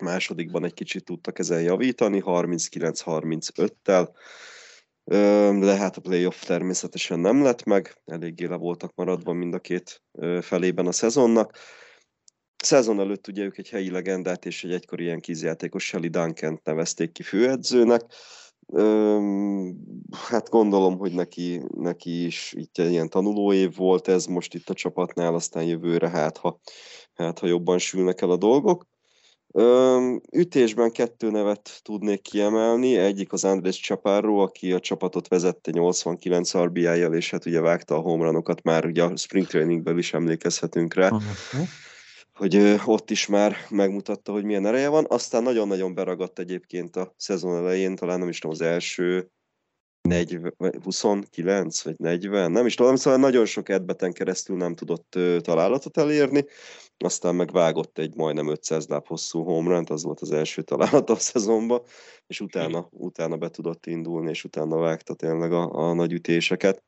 másodikban 0.00 0.64
egy 0.64 0.74
kicsit 0.74 1.04
tudtak 1.04 1.38
ezen 1.38 1.62
javítani, 1.62 2.22
39-35-tel, 2.24 4.08
de 5.04 5.76
hát 5.76 5.96
a 5.96 6.00
playoff 6.00 6.44
természetesen 6.44 7.18
nem 7.18 7.42
lett 7.42 7.64
meg, 7.64 8.00
eléggé 8.04 8.44
le 8.44 8.56
voltak 8.56 8.94
maradva 8.94 9.32
mind 9.32 9.54
a 9.54 9.58
két 9.58 10.02
felében 10.40 10.86
a 10.86 10.92
szezonnak. 10.92 11.58
Szezon 12.56 13.00
előtt 13.00 13.28
ugye 13.28 13.42
ők 13.42 13.58
egy 13.58 13.68
helyi 13.68 13.90
legendát 13.90 14.46
és 14.46 14.64
egy 14.64 14.72
egykori 14.72 15.02
ilyen 15.02 15.20
kízjátékos 15.20 15.84
Shelly 15.84 16.08
duncan 16.08 16.60
nevezték 16.64 17.12
ki 17.12 17.22
főedzőnek. 17.22 18.02
Hát 20.28 20.48
gondolom, 20.48 20.98
hogy 20.98 21.12
neki, 21.12 21.62
neki 21.74 22.24
is 22.24 22.52
itt 22.56 22.78
egy 22.78 22.90
ilyen 22.90 23.08
tanulóév 23.08 23.76
volt 23.76 24.08
ez 24.08 24.26
most 24.26 24.54
itt 24.54 24.68
a 24.68 24.74
csapatnál, 24.74 25.34
aztán 25.34 25.64
jövőre 25.64 26.08
hát 26.08 26.36
ha, 26.36 26.60
hát, 27.14 27.38
ha 27.38 27.46
jobban 27.46 27.78
sülnek 27.78 28.20
el 28.20 28.30
a 28.30 28.36
dolgok. 28.36 28.86
Ütésben 30.32 30.90
kettő 30.90 31.30
nevet 31.30 31.80
tudnék 31.82 32.20
kiemelni, 32.20 32.96
egyik 32.96 33.32
az 33.32 33.44
Andrés 33.44 33.80
Chaparro, 33.80 34.36
aki 34.36 34.72
a 34.72 34.80
csapatot 34.80 35.28
vezette 35.28 35.70
89 35.70 36.56
RBI-jal, 36.56 37.14
és 37.14 37.30
hát 37.30 37.46
ugye 37.46 37.60
vágta 37.60 37.94
a 37.94 38.00
homranokat, 38.00 38.62
már 38.62 38.86
ugye 38.86 39.02
a 39.02 39.16
spring 39.16 39.46
trainingben 39.46 39.98
is 39.98 40.12
emlékezhetünk 40.12 40.94
rá, 40.94 41.10
hogy 42.34 42.56
ö, 42.56 42.74
ott 42.84 43.10
is 43.10 43.26
már 43.26 43.56
megmutatta, 43.70 44.32
hogy 44.32 44.44
milyen 44.44 44.66
ereje 44.66 44.88
van, 44.88 45.06
aztán 45.08 45.42
nagyon-nagyon 45.42 45.94
beragadt 45.94 46.38
egyébként 46.38 46.96
a 46.96 47.14
szezon 47.16 47.56
elején, 47.56 47.94
talán 47.94 48.18
nem 48.18 48.28
is 48.28 48.38
tudom, 48.38 48.56
az 48.56 48.62
első 48.62 49.30
40, 50.08 50.54
vagy 50.56 50.78
29 50.82 51.82
vagy 51.82 51.98
40, 51.98 52.50
nem 52.50 52.66
is 52.66 52.74
tudom, 52.74 52.96
szóval 52.96 53.18
nagyon 53.18 53.44
sok 53.44 53.68
edbeten 53.68 54.12
keresztül 54.12 54.56
nem 54.56 54.74
tudott 54.74 55.18
találatot 55.40 55.96
elérni, 55.96 56.44
aztán 57.04 57.34
megvágott 57.34 57.98
egy 57.98 58.14
majdnem 58.14 58.48
500 58.48 58.86
láb 58.86 59.06
hosszú 59.06 59.42
homerun 59.42 59.84
az 59.88 60.02
volt 60.02 60.20
az 60.20 60.32
első 60.32 60.62
találat 60.62 61.10
a 61.10 61.16
szezonban, 61.16 61.82
és 62.26 62.40
utána, 62.40 62.88
utána 62.90 63.36
be 63.36 63.48
tudott 63.48 63.86
indulni, 63.86 64.30
és 64.30 64.44
utána 64.44 64.76
vágta 64.76 65.14
tényleg 65.14 65.52
a, 65.52 65.88
a 65.88 65.92
nagy 65.92 66.12
ütéseket. 66.12 66.82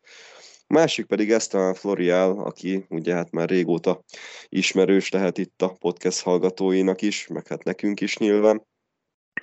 Másik 0.66 1.06
pedig 1.06 1.30
Esteban 1.30 1.74
Florial, 1.74 2.38
aki 2.38 2.86
ugye 2.88 3.14
hát 3.14 3.30
már 3.30 3.48
régóta 3.48 4.04
ismerős 4.48 5.10
lehet 5.10 5.38
itt 5.38 5.62
a 5.62 5.76
podcast 5.78 6.22
hallgatóinak 6.22 7.02
is, 7.02 7.26
meg 7.26 7.46
hát 7.46 7.64
nekünk 7.64 8.00
is 8.00 8.16
nyilván. 8.16 8.66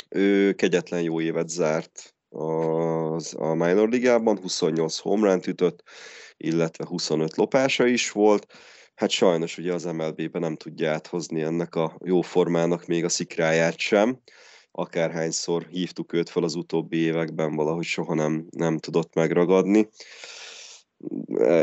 Ő 0.10 0.54
kegyetlen 0.54 1.02
jó 1.02 1.22
évet 1.22 1.50
zárt 1.50 2.16
az, 2.30 3.36
a 3.38 3.54
minor 3.54 3.90
ligában, 3.90 4.40
28 4.40 4.98
homerun 4.98 5.42
ütött, 5.48 5.84
illetve 6.38 6.86
25 6.88 7.36
lopása 7.36 7.86
is 7.86 8.12
volt. 8.12 8.54
Hát 9.02 9.10
sajnos 9.10 9.58
ugye 9.58 9.74
az 9.74 9.84
MLB-ben 9.84 10.42
nem 10.42 10.56
tudja 10.56 10.92
áthozni 10.92 11.42
ennek 11.42 11.76
a 11.76 11.98
jó 12.06 12.22
formának 12.22 12.86
még 12.86 13.04
a 13.04 13.10
szikráját 13.10 13.78
sem. 13.78 14.22
akárhányszor 14.72 15.68
hívtuk 15.70 16.14
őt 16.14 16.30
fel 16.30 16.44
az 16.44 16.56
utóbbi 16.56 16.98
években, 16.98 17.56
valahogy 17.56 17.84
soha 17.84 18.14
nem, 18.14 18.48
nem 18.50 18.78
tudott 18.78 19.14
megragadni. 19.14 19.90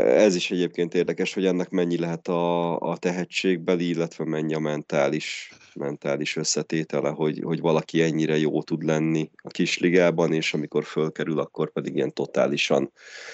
Ez 0.05 0.35
is 0.35 0.51
egyébként 0.51 0.93
érdekes, 0.93 1.33
hogy 1.33 1.45
ennek 1.45 1.69
mennyi 1.69 1.97
lehet 1.97 2.27
a, 2.27 2.79
a 2.79 2.97
tehetségbeli, 2.97 3.87
illetve 3.87 4.25
mennyi 4.25 4.53
a 4.53 4.59
mentális, 4.59 5.51
mentális 5.75 6.35
összetétele, 6.35 7.09
hogy, 7.09 7.39
hogy 7.43 7.59
valaki 7.59 8.01
ennyire 8.01 8.37
jó 8.37 8.63
tud 8.63 8.83
lenni 8.83 9.31
a 9.35 9.49
kisligában, 9.49 10.33
és 10.33 10.53
amikor 10.53 10.83
fölkerül, 10.83 11.39
akkor 11.39 11.71
pedig 11.71 11.95
ilyen 11.95 12.13
totálisan 12.13 12.91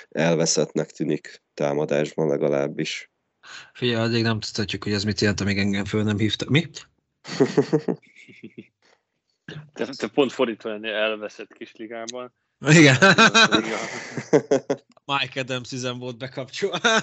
elveszettnek 0.09 0.91
tűnik 0.91 1.43
támadásban 1.53 2.27
legalábbis. 2.27 3.09
Figyelj, 3.73 4.05
addig 4.05 4.23
nem 4.23 4.39
tudhatjuk, 4.39 4.83
hogy 4.83 4.93
ez 4.93 5.03
mit 5.03 5.21
jelent, 5.21 5.41
amíg 5.41 5.57
engem 5.57 5.85
föl 5.85 6.03
nem 6.03 6.17
hívtak. 6.17 6.49
Mi? 6.49 6.69
te, 9.73 9.85
te 9.85 10.07
pont 10.07 10.31
fordítva 10.31 10.69
lenni 10.69 10.89
elveszett 10.89 11.53
kisligában. 11.53 12.33
Igen. 12.59 12.95
Mike 15.11 15.39
Adams 15.39 15.71
üzem 15.71 15.99
volt 15.99 16.17
bekapcsolva. 16.17 16.79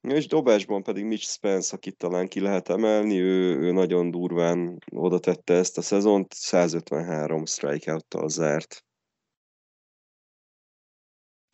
és 0.00 0.26
dobásban 0.26 0.82
pedig 0.82 1.04
Mitch 1.04 1.26
Spence, 1.26 1.76
akit 1.76 1.96
talán 1.96 2.28
ki 2.28 2.40
lehet 2.40 2.68
emelni, 2.68 3.18
ő, 3.18 3.58
ő 3.58 3.72
nagyon 3.72 4.10
durván 4.10 4.78
oda 4.90 5.18
tette 5.18 5.54
ezt 5.54 5.78
a 5.78 5.82
szezont, 5.82 6.32
153 6.32 7.46
strikeout-tal 7.46 8.28
zárt. 8.28 8.85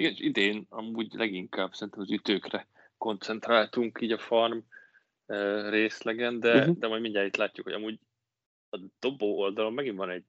Igen, 0.02 0.14
idén 0.16 0.66
amúgy 0.68 1.12
leginkább 1.12 1.74
szerintem 1.74 2.02
az 2.02 2.10
ütőkre 2.10 2.68
koncentráltunk 2.98 3.98
így 4.00 4.12
a 4.12 4.18
farm 4.18 4.58
részlegen, 5.68 6.40
de, 6.40 6.58
uh-huh. 6.58 6.76
de 6.78 6.88
majd 6.88 7.02
mindjárt 7.02 7.26
itt 7.26 7.36
látjuk, 7.36 7.66
hogy 7.66 7.74
amúgy 7.74 7.98
a 8.70 8.80
dobó 8.98 9.38
oldalon 9.38 9.72
megint 9.72 9.96
van 9.96 10.10
egy 10.10 10.24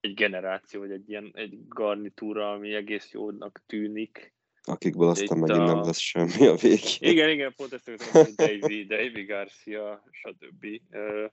egy 0.00 0.14
generáció, 0.14 0.80
vagy 0.80 0.90
egy 0.90 1.08
ilyen 1.08 1.30
egy 1.34 1.68
garnitúra, 1.68 2.52
ami 2.52 2.74
egész 2.74 3.12
jónak 3.12 3.62
tűnik. 3.66 4.34
Akikből 4.62 5.08
aztán 5.08 5.38
megint 5.38 5.58
a... 5.58 5.64
nem 5.64 5.82
lesz 5.82 5.98
semmi 5.98 6.46
a 6.46 6.54
végén. 6.54 7.10
Igen, 7.10 7.30
igen, 7.30 7.54
pont 7.56 7.72
ezt 7.72 7.84
hogy 7.84 8.34
Davy, 8.34 8.84
Davy 8.84 9.24
Garcia, 9.24 10.04
stb. 10.10 10.66
Uh, 10.90 11.30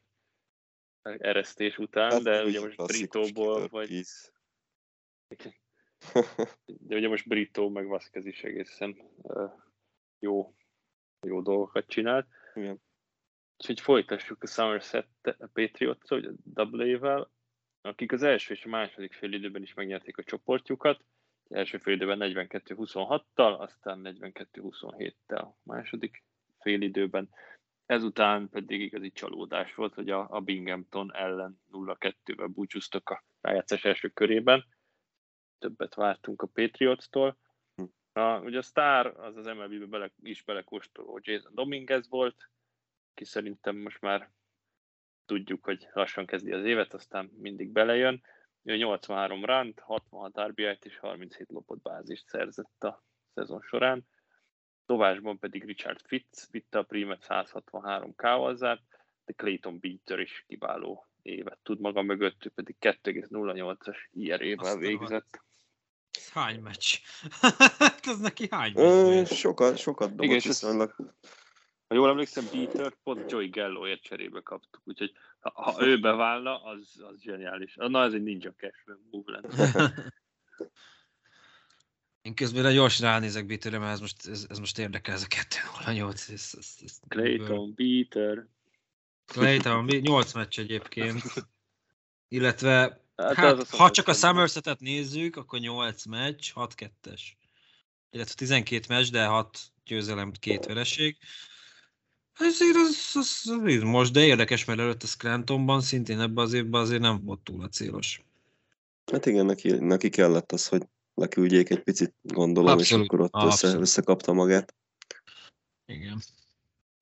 eresztés 1.01 1.77
után, 1.77 2.11
hát, 2.11 2.21
de 2.21 2.43
ugye 2.43 2.59
most 2.59 2.85
Britóból, 2.85 3.67
vagy... 3.67 4.03
de 6.65 6.95
ugye 6.95 7.07
most 7.07 7.27
Britó 7.27 7.69
meg 7.69 7.87
Vasquez 7.87 8.25
is 8.25 8.43
egészen 8.43 8.95
jó, 10.19 10.53
jó 11.27 11.41
dolgokat 11.41 11.87
csinált. 11.87 12.27
Igen. 12.53 12.81
Úgyhogy 13.57 13.79
folytassuk 13.79 14.43
a 14.43 14.47
Somerset 14.47 15.07
Patriots, 15.53 16.11
a 16.11 16.19
double 16.43 17.27
akik 17.81 18.11
az 18.11 18.23
első 18.23 18.53
és 18.53 18.65
a 18.65 18.69
második 18.69 19.13
fél 19.13 19.33
időben 19.33 19.61
is 19.61 19.73
megnyerték 19.73 20.17
a 20.17 20.23
csoportjukat. 20.23 21.03
Az 21.43 21.55
első 21.55 21.77
fél 21.77 21.93
időben 21.93 22.19
42-26-tal, 22.21 23.57
aztán 23.57 24.01
42-27-tel 24.03 25.41
a 25.41 25.57
második 25.63 26.23
fél 26.59 26.81
időben. 26.81 27.29
Ezután 27.85 28.49
pedig 28.49 28.81
igazi 28.81 29.11
csalódás 29.11 29.75
volt, 29.75 29.93
hogy 29.93 30.09
a, 30.09 30.27
a 30.29 30.39
Binghamton 30.39 31.15
ellen 31.15 31.61
0-2-vel 31.71 32.49
búcsúztak 32.53 33.09
a 33.09 33.23
rájátszás 33.41 33.85
első 33.85 34.07
körében. 34.07 34.65
Többet 35.59 35.93
vártunk 35.93 36.41
a 36.41 36.47
Patriots-tól. 36.47 37.37
A, 38.13 38.39
ugye 38.39 38.57
a 38.57 38.61
sztár 38.61 39.05
az 39.05 39.37
az 39.37 39.45
MLB-be 39.45 39.85
bele, 39.85 40.11
is 40.21 40.43
belekóstoló 40.43 41.19
Jason 41.21 41.53
Dominguez 41.53 42.09
volt, 42.09 42.49
ki 43.13 43.25
szerintem 43.25 43.75
most 43.75 44.01
már 44.01 44.31
tudjuk, 45.25 45.65
hogy 45.65 45.87
lassan 45.93 46.25
kezdi 46.25 46.51
az 46.51 46.65
évet, 46.65 46.93
aztán 46.93 47.25
mindig 47.25 47.71
belejön. 47.71 48.23
Ő 48.63 48.75
83 48.75 49.45
rant, 49.45 49.79
66 49.79 50.39
RBI-t 50.39 50.85
és 50.85 50.97
37 50.97 51.51
lopott 51.51 51.81
bázist 51.81 52.27
szerzett 52.27 52.83
a 52.83 53.03
szezon 53.33 53.61
során. 53.61 54.07
Továsban 54.85 55.39
pedig 55.39 55.63
Richard 55.63 56.01
Fitz 56.01 56.47
vitte 56.51 56.77
a 56.77 56.83
primet 56.83 57.21
163 57.21 58.15
kávazzát, 58.15 58.81
de 59.25 59.33
Clayton 59.33 59.79
Beater 59.79 60.19
is 60.19 60.43
kiváló 60.47 61.07
évet 61.23 61.59
tud 61.63 61.79
maga 61.79 62.01
mögött, 62.01 62.45
ő 62.45 62.49
pedig 62.49 62.75
2,08-as 62.79 63.97
IR-ével 64.11 64.77
végzett. 64.77 65.41
Hány 66.31 66.59
meccs? 66.59 66.99
Ez 68.11 68.19
neki 68.19 68.47
hány 68.49 68.73
meccs? 68.73 69.27
sokat, 69.27 69.77
sokat 69.77 70.09
dobott 70.09 70.25
Igen, 70.25 70.39
viszonylag. 70.43 70.95
Ha 71.87 71.95
jól 71.95 72.09
emlékszem, 72.09 72.45
Peter 72.51 72.93
pont 73.03 73.31
Joey 73.31 73.49
Galloért 73.49 74.01
cserébe 74.01 74.41
kaptuk, 74.41 74.81
úgyhogy 74.83 75.11
ha, 75.39 75.61
ha 75.61 75.85
ő 75.85 75.99
beválna, 75.99 76.63
az, 76.63 77.03
az 77.11 77.21
zseniális. 77.21 77.75
Na, 77.75 78.03
ez 78.03 78.13
egy 78.13 78.23
ninja 78.23 78.53
cash 78.53 78.87
move 79.11 79.31
lenne. 79.31 79.93
Én 82.21 82.35
közben 82.35 82.73
gyors 82.73 82.99
ránézek 82.99 83.45
Peterre, 83.45 83.77
mert 83.77 83.91
ez 83.91 83.99
most, 83.99 84.27
ez, 84.27 84.45
ez 84.49 84.59
most 84.59 84.79
érdekel, 84.79 85.13
ez 85.13 85.23
a 85.23 85.27
208. 85.27 86.29
Ez, 86.29 86.53
ez, 86.57 86.75
ez 86.83 86.99
Clayton, 87.07 87.75
Peter. 87.75 88.47
Clayton, 89.25 89.85
8 89.85 90.33
meccs 90.33 90.59
egyébként. 90.59 91.23
Illetve, 92.27 93.01
hát, 93.15 93.35
hát 93.35 93.69
ha 93.69 93.91
csak 93.91 94.07
a 94.07 94.13
Somersetet 94.13 94.79
nézzük, 94.79 95.35
akkor 95.35 95.59
8 95.59 96.05
meccs, 96.05 96.51
6-2-es. 96.55 97.21
Illetve 98.09 98.33
12 98.35 98.85
meccs, 98.89 99.09
de 99.09 99.25
6 99.25 99.59
győzelem, 99.85 100.31
két 100.31 100.65
vereség. 100.65 101.17
Ezért 102.37 102.75
az, 102.75 103.11
az, 103.13 103.41
az 103.45 103.81
most, 103.81 104.11
de 104.11 104.25
érdekes, 104.25 104.65
mert 104.65 104.79
előtt 104.79 105.03
a 105.03 105.07
Scrantonban 105.07 105.81
szintén 105.81 106.19
ebben 106.19 106.43
az 106.43 106.53
évben 106.53 106.81
azért 106.81 107.01
nem 107.01 107.23
volt 107.23 107.39
túl 107.39 107.63
a 107.63 107.67
célos. 107.67 108.21
Hát 109.11 109.25
igen, 109.25 109.45
neki, 109.45 109.71
neki 109.71 110.09
kellett 110.09 110.51
az, 110.51 110.67
hogy 110.67 110.83
leküldjék 111.13 111.69
egy 111.69 111.83
picit, 111.83 112.13
gondolom, 112.21 112.71
abszolút, 112.71 113.05
és 113.05 113.09
akkor 113.09 113.21
ott 113.21 113.51
össze, 113.51 113.67
összekapta 113.67 114.33
magát. 114.33 114.75
Igen. 115.85 116.21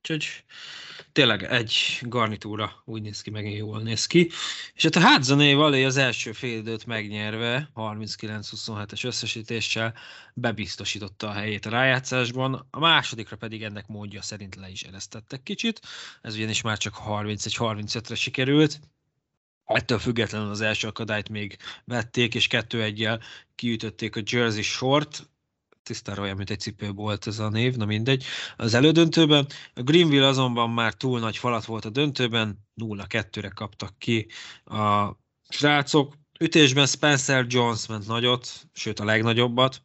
Úgyhogy 0.02 0.44
tényleg 1.12 1.44
egy 1.44 2.00
garnitúra 2.02 2.82
úgy 2.86 3.02
néz 3.02 3.22
ki, 3.22 3.30
megint 3.30 3.58
jól 3.58 3.82
néz 3.82 4.06
ki. 4.06 4.30
És 4.74 4.84
hát 4.84 4.96
a 4.96 5.08
Hudsoné 5.08 5.54
Valé 5.54 5.84
az 5.84 5.98
első 5.98 6.32
fél 6.32 6.58
időt 6.58 6.86
megnyerve, 6.86 7.70
39-27-es 7.76 9.06
összesítéssel 9.06 9.94
bebiztosította 10.34 11.28
a 11.28 11.32
helyét 11.32 11.66
a 11.66 11.70
rájátszásban, 11.70 12.68
a 12.70 12.80
másodikra 12.80 13.36
pedig 13.36 13.64
ennek 13.64 13.88
módja 13.88 14.22
szerint 14.22 14.56
le 14.56 14.70
is 14.70 14.84
eresztettek 14.84 15.44
kicsit, 15.44 15.80
ez 16.22 16.36
ugyanis 16.36 16.62
már 16.62 16.78
csak 16.78 16.96
31-35-re 17.06 18.16
sikerült, 18.16 18.80
Ettől 19.66 20.00
függetlenül 20.00 20.50
az 20.50 20.62
első 20.62 20.88
akadályt 20.88 21.30
még 21.30 21.58
vették, 21.86 22.36
és 22.36 22.48
kettő 22.48 22.82
egyel 22.82 23.22
kiütötték 23.56 24.16
a 24.16 24.22
Jersey 24.26 24.62
Short, 24.62 25.30
tisztára 25.84 26.22
olyan, 26.22 26.36
mint 26.36 26.50
egy 26.50 26.60
cipő 26.60 26.92
volt 26.92 27.28
ez 27.28 27.40
a 27.40 27.50
név, 27.50 27.76
na 27.76 27.86
mindegy. 27.86 28.24
Az 28.56 28.74
elődöntőben 28.74 29.48
a 29.74 29.82
Greenville 29.82 30.28
azonban 30.28 30.70
már 30.70 30.94
túl 30.94 31.20
nagy 31.20 31.38
falat 31.38 31.66
volt 31.66 31.86
a 31.86 31.90
döntőben, 31.90 32.68
0-2-re 32.82 33.50
kaptak 33.50 33.98
ki 33.98 34.28
a 34.66 35.10
srácok. 35.50 36.18
Ütésben 36.40 36.86
Spencer 36.86 37.46
Jones 37.50 37.88
ment 37.88 38.08
nagyot, 38.08 38.68
sőt 38.74 39.00
a 39.00 39.06
legnagyobbat, 39.06 39.82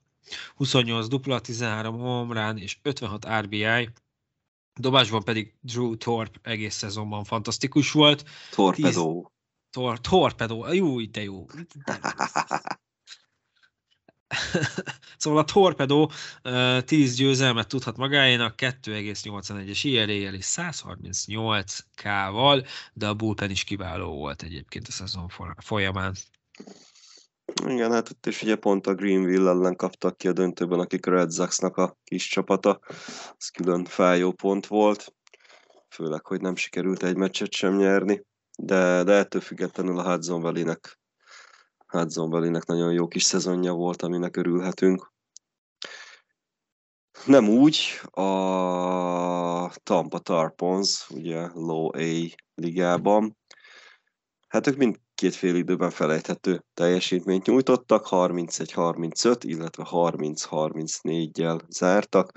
28 0.55 1.09
dupla, 1.09 1.41
13 1.41 1.99
homrán 1.99 2.59
és 2.59 2.79
56 2.83 3.27
RBI, 3.41 3.89
Dobásban 4.81 5.25
pedig 5.25 5.55
Drew 5.61 5.97
Thorpe 5.97 6.39
egész 6.43 6.75
szezonban 6.75 7.25
fantasztikus 7.25 7.93
volt. 7.93 8.25
Torpedo. 8.51 9.13
Tíz... 9.13 9.31
Tor, 9.71 10.01
torpedo, 10.01 10.73
jó, 10.73 11.01
de 11.01 11.23
jó. 11.31 11.47
szóval 15.19 15.39
a 15.39 15.45
Torpedo 15.45 16.09
10 16.85 17.15
győzelmet 17.15 17.69
tudhat 17.69 17.97
magáénak, 17.97 18.55
2,81-es 18.57 19.81
IRA-jel 19.83 20.35
és 20.35 20.45
138 20.45 21.79
K-val, 21.95 22.67
de 22.93 23.07
a 23.07 23.15
bullpen 23.15 23.51
is 23.51 23.65
kiváló 23.65 24.15
volt 24.15 24.43
egyébként 24.43 24.89
a 24.89 24.93
szezon 24.93 25.29
folyamán. 25.57 26.15
Igen, 27.67 27.93
hát 27.93 28.11
ott 28.11 28.27
is 28.27 28.43
ugye 28.43 28.57
pont 28.57 28.87
a 28.87 28.95
Greenville 28.95 29.51
ellen 29.51 29.77
kaptak 29.77 30.17
ki 30.17 30.29
a 30.29 30.33
döntőben, 30.33 30.79
akik 30.79 31.07
a 31.07 31.11
Red 31.11 31.33
Sox-nak 31.33 31.77
a 31.77 31.97
kis 32.05 32.29
csapata. 32.29 32.81
Ez 33.39 33.49
külön 33.49 33.85
fájó 33.85 34.33
pont 34.33 34.67
volt. 34.67 35.15
Főleg, 35.89 36.27
hogy 36.27 36.41
nem 36.41 36.57
sikerült 36.57 37.03
egy 37.03 37.17
meccset 37.17 37.53
sem 37.53 37.77
nyerni. 37.77 38.25
De, 38.59 39.03
de 39.03 39.13
ettől 39.13 39.41
függetlenül 39.41 39.99
a 39.99 40.11
Hudson 40.11 40.41
Valley-nek 40.41 40.99
Hudson 41.87 42.31
Valley-nek 42.31 42.67
nagyon 42.67 42.93
jó 42.93 43.09
kis 43.09 43.23
szezonja 43.23 43.73
volt, 43.73 44.03
aminek 44.03 44.37
örülhetünk. 44.37 45.13
Nem 47.25 47.49
úgy, 47.49 47.79
a 48.11 49.71
Tampa 49.83 50.19
Tarpons, 50.19 51.11
ugye 51.11 51.49
Low 51.55 51.87
A 51.87 52.35
ligában, 52.55 53.37
hát 54.49 54.67
ők 54.67 54.77
mindkét 54.77 55.35
fél 55.35 55.55
időben 55.55 55.91
felejthető 55.91 56.65
teljesítményt 56.75 57.47
nyújtottak, 57.47 58.07
31-35, 58.11 59.37
illetve 59.41 59.87
30-34-jel 59.91 61.61
zártak, 61.69 62.33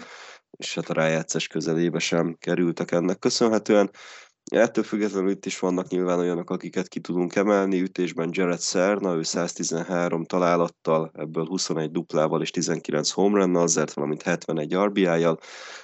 és 0.57 0.75
hát 0.75 0.89
a 0.89 0.93
rájátszás 0.93 1.47
közelébe 1.47 1.99
sem 1.99 2.35
kerültek 2.39 2.91
ennek 2.91 3.19
köszönhetően. 3.19 3.91
Ettől 4.49 4.83
függetlenül 4.83 5.29
itt 5.29 5.45
is 5.45 5.59
vannak 5.59 5.87
nyilván 5.87 6.19
olyanok, 6.19 6.49
akiket 6.49 6.87
ki 6.87 6.99
tudunk 6.99 7.35
emelni. 7.35 7.81
Ütésben 7.81 8.29
Jared 8.31 8.61
Serna, 8.61 9.15
ő 9.15 9.23
113 9.23 10.25
találattal, 10.25 11.11
ebből 11.13 11.45
21 11.45 11.91
duplával 11.91 12.41
és 12.41 12.51
19 12.51 13.11
home 13.11 13.39
runnal 13.39 13.67
zert, 13.67 13.93
valamint 13.93 14.21
71 14.21 14.75
RBI-jal, 14.75 15.39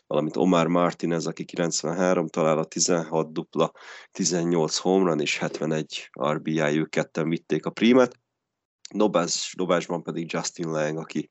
valamint 0.08 0.38
Omar 0.38 0.68
Martinez, 0.68 1.28
aki 1.28 1.46
93 1.46 2.28
találat, 2.28 2.70
16 2.70 3.34
dupla, 3.34 3.72
18 4.12 4.78
home 4.78 5.10
run 5.10 5.20
és 5.20 5.38
71 5.38 6.10
RBI, 6.22 6.80
ők 6.80 6.90
ketten 6.90 7.30
vitték 7.30 7.66
a 7.66 7.70
prímet. 7.70 8.20
Dobás, 8.94 9.54
dobásban 9.58 10.04
pedig 10.04 10.32
Justin 10.32 10.70
Lang, 10.70 10.98
aki, 10.98 11.30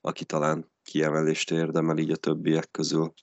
aki 0.00 0.24
talán 0.24 0.72
kiemelést 0.82 1.50
érdemel 1.50 1.98
így 1.98 2.10
a 2.10 2.16
többiek 2.16 2.70
közül. 2.70 3.14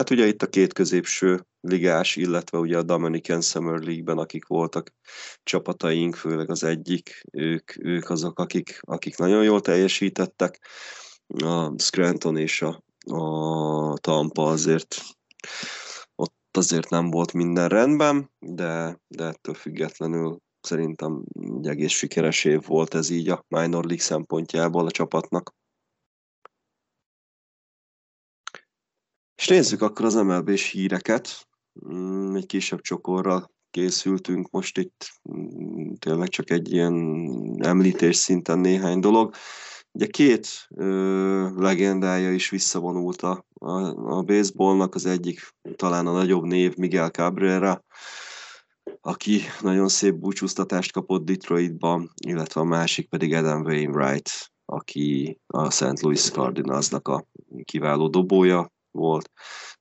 Hát 0.00 0.10
ugye 0.10 0.26
itt 0.26 0.42
a 0.42 0.46
két 0.46 0.72
középső 0.72 1.46
ligás, 1.60 2.16
illetve 2.16 2.58
ugye 2.58 2.78
a 2.78 2.82
Dominican 2.82 3.40
Summer 3.40 3.78
League-ben, 3.78 4.18
akik 4.18 4.46
voltak 4.46 4.94
csapataink, 5.42 6.14
főleg 6.14 6.50
az 6.50 6.64
egyik, 6.64 7.24
ők, 7.32 7.84
ők 7.84 8.10
azok, 8.10 8.38
akik, 8.38 8.78
akik 8.80 9.16
nagyon 9.16 9.44
jól 9.44 9.60
teljesítettek. 9.60 10.60
A 11.26 11.78
Scranton 11.78 12.36
és 12.36 12.62
a, 12.62 12.82
a 13.14 13.98
Tampa 13.98 14.42
azért 14.42 15.02
ott 16.14 16.56
azért 16.56 16.90
nem 16.90 17.10
volt 17.10 17.32
minden 17.32 17.68
rendben, 17.68 18.30
de, 18.38 19.00
de 19.08 19.24
ettől 19.24 19.54
függetlenül 19.54 20.38
szerintem 20.60 21.24
egy 21.58 21.66
egész 21.66 21.92
sikeres 21.92 22.44
év 22.44 22.66
volt 22.66 22.94
ez 22.94 23.10
így 23.10 23.28
a 23.28 23.44
minor 23.48 23.84
league 23.84 24.04
szempontjából 24.04 24.86
a 24.86 24.90
csapatnak. 24.90 25.54
És 29.40 29.46
nézzük 29.46 29.82
akkor 29.82 30.04
az 30.04 30.14
MLB-s 30.14 30.70
híreket. 30.70 31.48
Mm, 31.92 32.34
egy 32.34 32.46
kisebb 32.46 32.80
csokorral 32.80 33.50
készültünk 33.70 34.50
most 34.50 34.78
itt, 34.78 35.10
mm, 35.32 35.92
tényleg 35.98 36.28
csak 36.28 36.50
egy 36.50 36.72
ilyen 36.72 36.94
említés 37.58 38.16
szinten 38.16 38.58
néhány 38.58 39.00
dolog. 39.00 39.34
Ugye 39.92 40.06
két 40.06 40.66
ö, 40.68 41.48
legendája 41.56 42.32
is 42.32 42.50
visszavonult 42.50 43.22
a, 43.22 43.44
a, 43.54 43.72
a 44.16 44.22
baseballnak, 44.22 44.94
az 44.94 45.06
egyik 45.06 45.40
talán 45.76 46.06
a 46.06 46.12
nagyobb 46.12 46.44
név 46.44 46.76
Miguel 46.76 47.10
Cabrera, 47.10 47.84
aki 49.00 49.40
nagyon 49.60 49.88
szép 49.88 50.14
búcsúztatást 50.14 50.92
kapott 50.92 51.24
Detroitban, 51.24 52.10
illetve 52.26 52.60
a 52.60 52.64
másik 52.64 53.08
pedig 53.08 53.34
Adam 53.34 53.62
Wainwright, 53.62 54.30
aki 54.64 55.38
a 55.46 55.70
St. 55.70 56.00
Louis 56.00 56.30
Cardinalsnak 56.30 57.08
a 57.08 57.26
kiváló 57.64 58.08
dobója, 58.08 58.70
volt. 58.90 59.30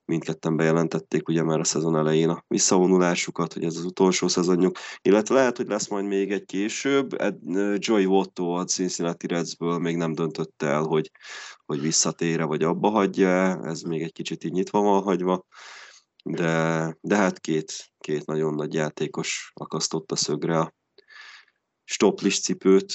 Mindketten 0.05 0.55
bejelentették 0.55 1.27
ugye 1.27 1.43
már 1.43 1.59
a 1.59 1.63
szezon 1.63 1.95
elején 1.95 2.29
a 2.29 2.43
visszavonulásukat, 2.47 3.53
hogy 3.53 3.63
ez 3.63 3.75
az 3.75 3.83
utolsó 3.83 4.27
szezonjuk, 4.27 4.77
illetve 5.01 5.35
lehet, 5.35 5.57
hogy 5.57 5.67
lesz 5.67 5.87
majd 5.87 6.05
még 6.05 6.31
egy 6.31 6.45
később. 6.45 7.15
Joy 7.75 8.05
Votto 8.05 8.51
a 8.51 8.65
Cincinnati 8.65 9.27
Redsből 9.27 9.77
még 9.79 9.95
nem 9.95 10.13
döntötte 10.13 10.67
el, 10.67 10.81
hogy, 10.81 11.11
hogy 11.65 11.81
visszatére 11.81 12.43
vagy 12.43 12.63
abba 12.63 12.89
hagyja, 12.89 13.63
ez 13.63 13.81
még 13.81 14.01
egy 14.01 14.13
kicsit 14.13 14.43
így 14.43 14.51
nyitva 14.51 14.81
van 14.81 15.01
hagyva, 15.01 15.45
de, 16.23 16.97
de 17.01 17.15
hát 17.15 17.39
két, 17.39 17.91
két 17.97 18.25
nagyon 18.25 18.53
nagy 18.53 18.73
játékos 18.73 19.51
akasztott 19.53 20.11
a 20.11 20.15
szögre 20.15 20.59
a 20.59 20.73
stoplis 21.83 22.39
cipőt. 22.39 22.93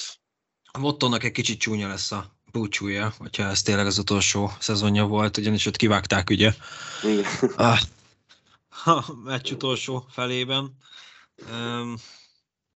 A 0.71 0.79
Vottónak 0.79 1.23
egy 1.23 1.31
kicsit 1.31 1.59
csúnya 1.59 1.87
lesz 1.87 2.11
a 2.11 2.34
búcsúja, 2.55 3.13
hogyha 3.17 3.43
ez 3.43 3.61
tényleg 3.61 3.85
az 3.85 3.97
utolsó 3.97 4.51
szezonja 4.59 5.05
volt, 5.05 5.37
ugyanis 5.37 5.65
ott 5.65 5.75
kivágták 5.75 6.29
ugye 6.29 6.53
a, 7.55 7.79
a 8.89 9.13
meccs 9.23 9.51
utolsó 9.51 10.05
felében 10.09 10.77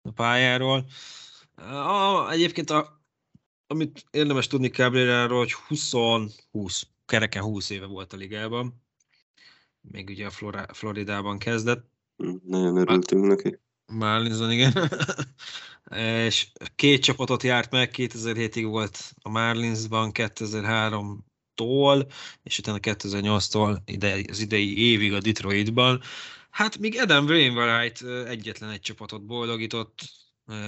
a 0.03 0.11
pályáról. 0.15 0.87
A, 1.57 2.31
egyébként 2.31 2.71
a, 2.71 3.03
amit 3.67 4.05
érdemes 4.11 4.47
tudni 4.47 4.69
Cabrera-ról, 4.69 5.39
hogy 5.39 5.55
20-20, 5.69 6.83
kereken 7.07 7.43
20 7.43 7.71
éve 7.71 7.87
volt 7.87 8.13
a 8.13 8.17
ligában. 8.17 8.83
Még 9.81 10.09
ugye 10.09 10.27
a 10.27 10.31
Flora, 10.31 10.67
Floridában 10.73 11.39
kezdett. 11.39 11.91
Nagyon 12.45 12.77
örültünk 12.77 13.27
neki. 13.27 13.59
Marlinson, 13.87 14.51
igen. 14.53 14.91
és 16.27 16.49
két 16.75 17.03
csapatot 17.03 17.43
járt 17.43 17.71
meg, 17.71 17.91
2007-ig 17.97 18.67
volt 18.69 19.15
a 19.23 19.29
Marlinsban, 19.29 20.11
2003-tól, 20.15 22.13
és 22.43 22.59
utána 22.59 22.79
2008-tól 22.81 23.79
ide, 23.85 24.21
az 24.29 24.41
idei 24.41 24.91
évig 24.91 25.13
a 25.13 25.21
Detroitban. 25.21 26.03
Hát 26.51 26.79
még 26.79 26.99
Adam 26.99 27.25
Wainwright 27.25 28.03
egyetlen 28.27 28.71
egy 28.71 28.81
csapatot 28.81 29.25
boldogított 29.25 30.01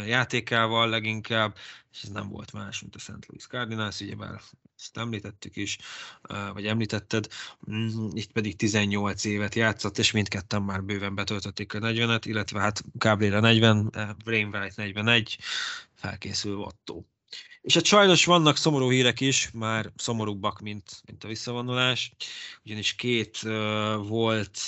játékával 0.06 0.88
leginkább, 0.88 1.56
és 1.92 2.02
ez 2.02 2.08
nem 2.08 2.28
volt 2.28 2.52
más, 2.52 2.80
mint 2.80 2.94
a 2.94 2.98
St. 2.98 3.26
Louis 3.26 3.46
Cardinals, 3.46 4.00
ugyebár 4.00 4.40
ezt 4.78 4.96
említettük 4.96 5.56
is, 5.56 5.78
vagy 6.52 6.66
említetted, 6.66 7.28
mm, 7.70 8.08
itt 8.12 8.32
pedig 8.32 8.56
18 8.56 9.24
évet 9.24 9.54
játszott, 9.54 9.98
és 9.98 10.10
mindketten 10.10 10.62
már 10.62 10.84
bőven 10.84 11.14
betöltötték 11.14 11.74
a 11.74 11.78
40-et, 11.78 12.22
illetve 12.24 12.60
hát 12.60 12.84
Cabrera 12.98 13.40
40, 13.40 13.92
Brainwright 14.24 14.76
41, 14.76 15.38
felkészül 15.94 16.58
Otto. 16.58 17.02
És 17.60 17.74
hát 17.74 17.84
sajnos 17.84 18.24
vannak 18.24 18.56
szomorú 18.56 18.90
hírek 18.90 19.20
is, 19.20 19.50
már 19.52 19.92
szomorúbbak, 19.96 20.60
mint, 20.60 21.02
mint 21.06 21.24
a 21.24 21.28
visszavonulás, 21.28 22.12
ugyanis 22.64 22.94
két 22.94 23.38
uh, 23.42 23.52
volt 24.06 24.60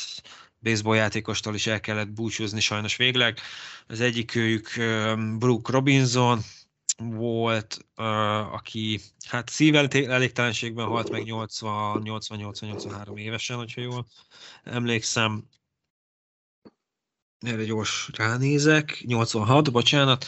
baseball 0.62 0.96
játékostól 0.96 1.54
is 1.54 1.66
el 1.66 1.80
kellett 1.80 2.08
búcsúzni 2.08 2.60
sajnos 2.60 2.96
végleg. 2.96 3.38
Az 3.86 4.00
egyik 4.00 4.34
őjük 4.34 4.70
uh, 4.76 5.36
Brooke 5.38 5.72
Robinson, 5.72 6.40
volt, 7.00 7.86
uh, 7.96 8.54
aki 8.54 9.00
hát 9.28 9.48
szível 9.48 9.88
elégtelenségben 9.88 10.86
halt 10.86 11.10
meg 11.10 11.22
80-80-83 11.26 13.18
évesen, 13.18 13.56
hogyha 13.56 13.80
jól 13.80 14.06
emlékszem. 14.64 15.48
Erre 17.38 17.64
gyors 17.64 18.10
ránézek, 18.12 19.02
86, 19.06 19.72
bocsánat. 19.72 20.24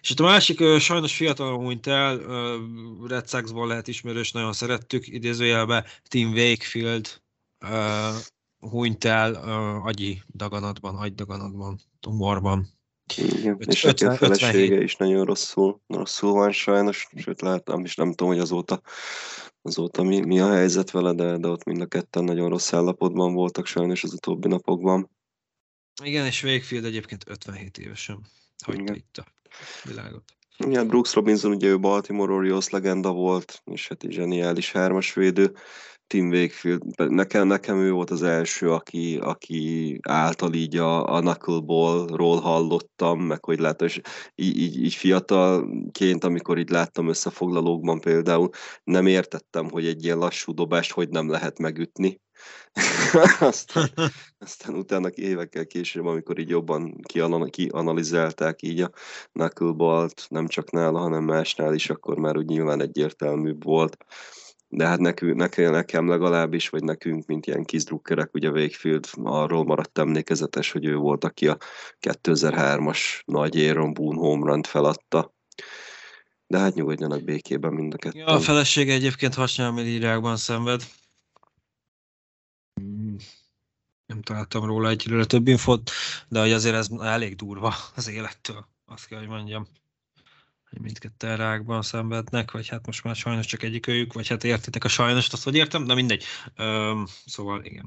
És 0.00 0.14
a 0.16 0.22
másik 0.22 0.60
uh, 0.60 0.78
sajnos 0.78 1.16
fiatal 1.16 1.56
hunyt 1.56 1.86
el, 1.86 2.18
uh, 2.18 3.08
Red 3.08 3.28
Sox-ból 3.28 3.66
lehet 3.66 3.88
ismerős, 3.88 4.32
nagyon 4.32 4.52
szerettük, 4.52 5.06
idézőjelbe 5.06 5.86
Tim 6.08 6.32
Wakefield 6.32 7.20
uh, 7.60 8.14
hunyt 8.58 9.04
el 9.04 9.32
uh, 9.32 9.86
agyi 9.86 10.22
daganatban, 10.34 10.96
agydaganatban, 10.96 11.80
tumorban. 12.00 12.81
Igen, 13.16 13.58
és 13.58 13.84
50, 13.84 14.10
a 14.10 14.16
felesége 14.16 14.62
57. 14.62 14.82
is 14.82 14.96
nagyon 14.96 15.24
rosszul, 15.24 15.80
rosszul 15.86 16.32
van 16.32 16.52
sajnos, 16.52 17.08
sőt 17.16 17.40
láttam, 17.40 17.84
és 17.84 17.94
nem 17.94 18.08
tudom, 18.10 18.32
hogy 18.32 18.42
azóta, 18.42 18.80
azóta 19.62 20.02
mi, 20.02 20.20
mi 20.20 20.40
a 20.40 20.52
helyzet 20.52 20.90
vele, 20.90 21.12
de, 21.12 21.36
de 21.36 21.48
ott 21.48 21.64
mind 21.64 21.80
a 21.80 21.86
ketten 21.86 22.24
nagyon 22.24 22.48
rossz 22.48 22.72
állapotban 22.72 23.34
voltak 23.34 23.66
sajnos 23.66 24.04
az 24.04 24.12
utóbbi 24.12 24.48
napokban. 24.48 25.10
Igen, 26.02 26.26
és 26.26 26.42
Wakefield 26.42 26.84
egyébként 26.84 27.24
57 27.28 27.78
évesen 27.78 28.26
hagyta 28.64 28.82
Igen. 28.82 28.94
itt 28.94 29.16
a 29.16 29.26
világot. 29.84 30.24
Igen, 30.58 30.86
Brooks 30.86 31.12
Robinson 31.12 31.52
ugye 31.52 31.68
ő 31.68 31.78
Baltimore 31.78 32.32
Orioles 32.32 32.68
legenda 32.68 33.12
volt, 33.12 33.62
és 33.64 33.88
hát 33.88 34.04
egy 34.04 34.12
zseniális 34.12 34.72
hármas 34.72 35.14
védő. 35.14 35.54
Tim 36.12 36.30
Wakefield, 36.30 36.82
nekem, 36.96 37.46
nekem 37.46 37.78
ő 37.78 37.92
volt 37.92 38.10
az 38.10 38.22
első, 38.22 38.70
aki, 38.70 39.18
aki 39.22 39.98
által 40.02 40.54
így 40.54 40.76
a, 40.76 41.14
a 41.14 41.20
knuckleballról 41.20 42.40
hallottam, 42.40 43.20
meg 43.20 43.44
hogy 43.44 43.58
látom, 43.58 43.86
és 43.88 44.00
így, 44.34 44.58
így, 44.58 44.84
így 44.84 44.94
fiatalként, 44.94 46.24
amikor 46.24 46.58
így 46.58 46.70
láttam 46.70 47.08
összefoglalókban 47.08 48.00
például, 48.00 48.48
nem 48.84 49.06
értettem, 49.06 49.70
hogy 49.70 49.86
egy 49.86 50.04
ilyen 50.04 50.18
lassú 50.18 50.54
dobást 50.54 50.92
hogy 50.92 51.08
nem 51.08 51.30
lehet 51.30 51.58
megütni. 51.58 52.20
aztán, 53.40 53.88
aztán 54.44 54.74
utána 54.74 55.08
évekkel 55.14 55.66
később, 55.66 56.06
amikor 56.06 56.38
így 56.38 56.48
jobban 56.48 57.00
kianalizálták 57.50 58.62
így 58.62 58.80
a 58.80 58.90
knuckleball-t, 59.32 60.26
nem 60.28 60.46
csak 60.46 60.70
nála, 60.70 60.98
hanem 60.98 61.24
másnál 61.24 61.74
is, 61.74 61.90
akkor 61.90 62.18
már 62.18 62.36
úgy 62.36 62.46
nyilván 62.46 62.82
egyértelműbb 62.82 63.64
volt 63.64 63.96
de 64.74 64.86
hát 64.86 64.98
nekünk, 64.98 65.36
nekem, 65.56 66.08
legalábbis, 66.08 66.68
vagy 66.68 66.84
nekünk, 66.84 67.26
mint 67.26 67.46
ilyen 67.46 67.64
kizdrukkerek, 67.64 68.34
ugye 68.34 68.50
Wakefield 68.50 69.06
arról 69.22 69.64
maradt 69.64 69.98
emlékezetes, 69.98 70.70
hogy 70.70 70.84
ő 70.84 70.96
volt, 70.96 71.24
aki 71.24 71.48
a 71.48 71.58
2003-as 72.00 73.22
nagy 73.24 73.56
Aaron 73.56 73.92
Boone 73.92 74.18
home 74.18 74.62
feladta. 74.62 75.34
De 76.46 76.58
hát 76.58 76.74
nyugodjanak 76.74 77.22
békében 77.22 77.72
mind 77.72 77.94
a 77.94 77.96
kettő. 77.96 78.18
Ja, 78.18 78.26
a 78.26 78.40
felesége 78.40 78.92
egyébként 78.92 79.34
hasnyálmiriákban 79.34 80.36
szenved. 80.36 80.82
Nem 84.06 84.22
találtam 84.22 84.64
róla 84.64 84.88
egyről 84.88 85.26
több 85.26 85.48
infot, 85.48 85.90
de 86.28 86.40
hogy 86.40 86.52
azért 86.52 86.74
ez 86.74 86.88
elég 87.00 87.36
durva 87.36 87.74
az 87.94 88.08
élettől, 88.08 88.68
azt 88.86 89.06
kell, 89.06 89.18
hogy 89.18 89.28
mondjam 89.28 89.66
hogy 90.72 90.80
mindketten 90.80 91.36
rákban 91.36 91.82
szenvednek, 91.82 92.50
vagy 92.50 92.68
hát 92.68 92.86
most 92.86 93.04
már 93.04 93.14
sajnos 93.14 93.46
csak 93.46 93.62
egyik 93.62 93.86
őjük, 93.86 94.12
vagy 94.12 94.28
hát 94.28 94.44
értitek 94.44 94.84
a 94.84 94.88
sajnos, 94.88 95.32
azt 95.32 95.44
hogy 95.44 95.56
értem, 95.56 95.86
de 95.86 95.94
mindegy. 95.94 96.24
Üm, 96.58 97.06
szóval 97.26 97.64
igen. 97.64 97.86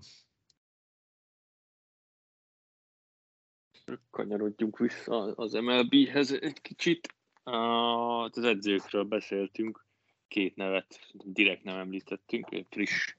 kanyarodjunk 4.12 4.78
vissza 4.78 5.36
az 5.36 5.53
MLB-hez 5.53 6.32
egy 6.32 6.62
kicsit. 6.62 7.16
Az 7.44 8.44
edzőkről 8.44 9.03
beszéltünk, 9.03 9.86
két 10.28 10.56
nevet 10.56 10.99
direkt 11.14 11.64
nem 11.64 11.78
említettünk, 11.78 12.48
friss, 12.70 13.16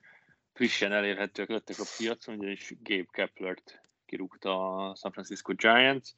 frissen 0.52 0.92
elérhetőek 0.92 1.48
lettek 1.48 1.78
a 1.78 1.84
piacon, 1.98 2.38
ugyanis 2.38 2.74
Gabe 2.82 3.08
Keplert 3.10 3.80
kirúgta 4.04 4.74
a 4.74 4.94
San 4.94 5.12
Francisco 5.12 5.52
Giants, 5.52 6.14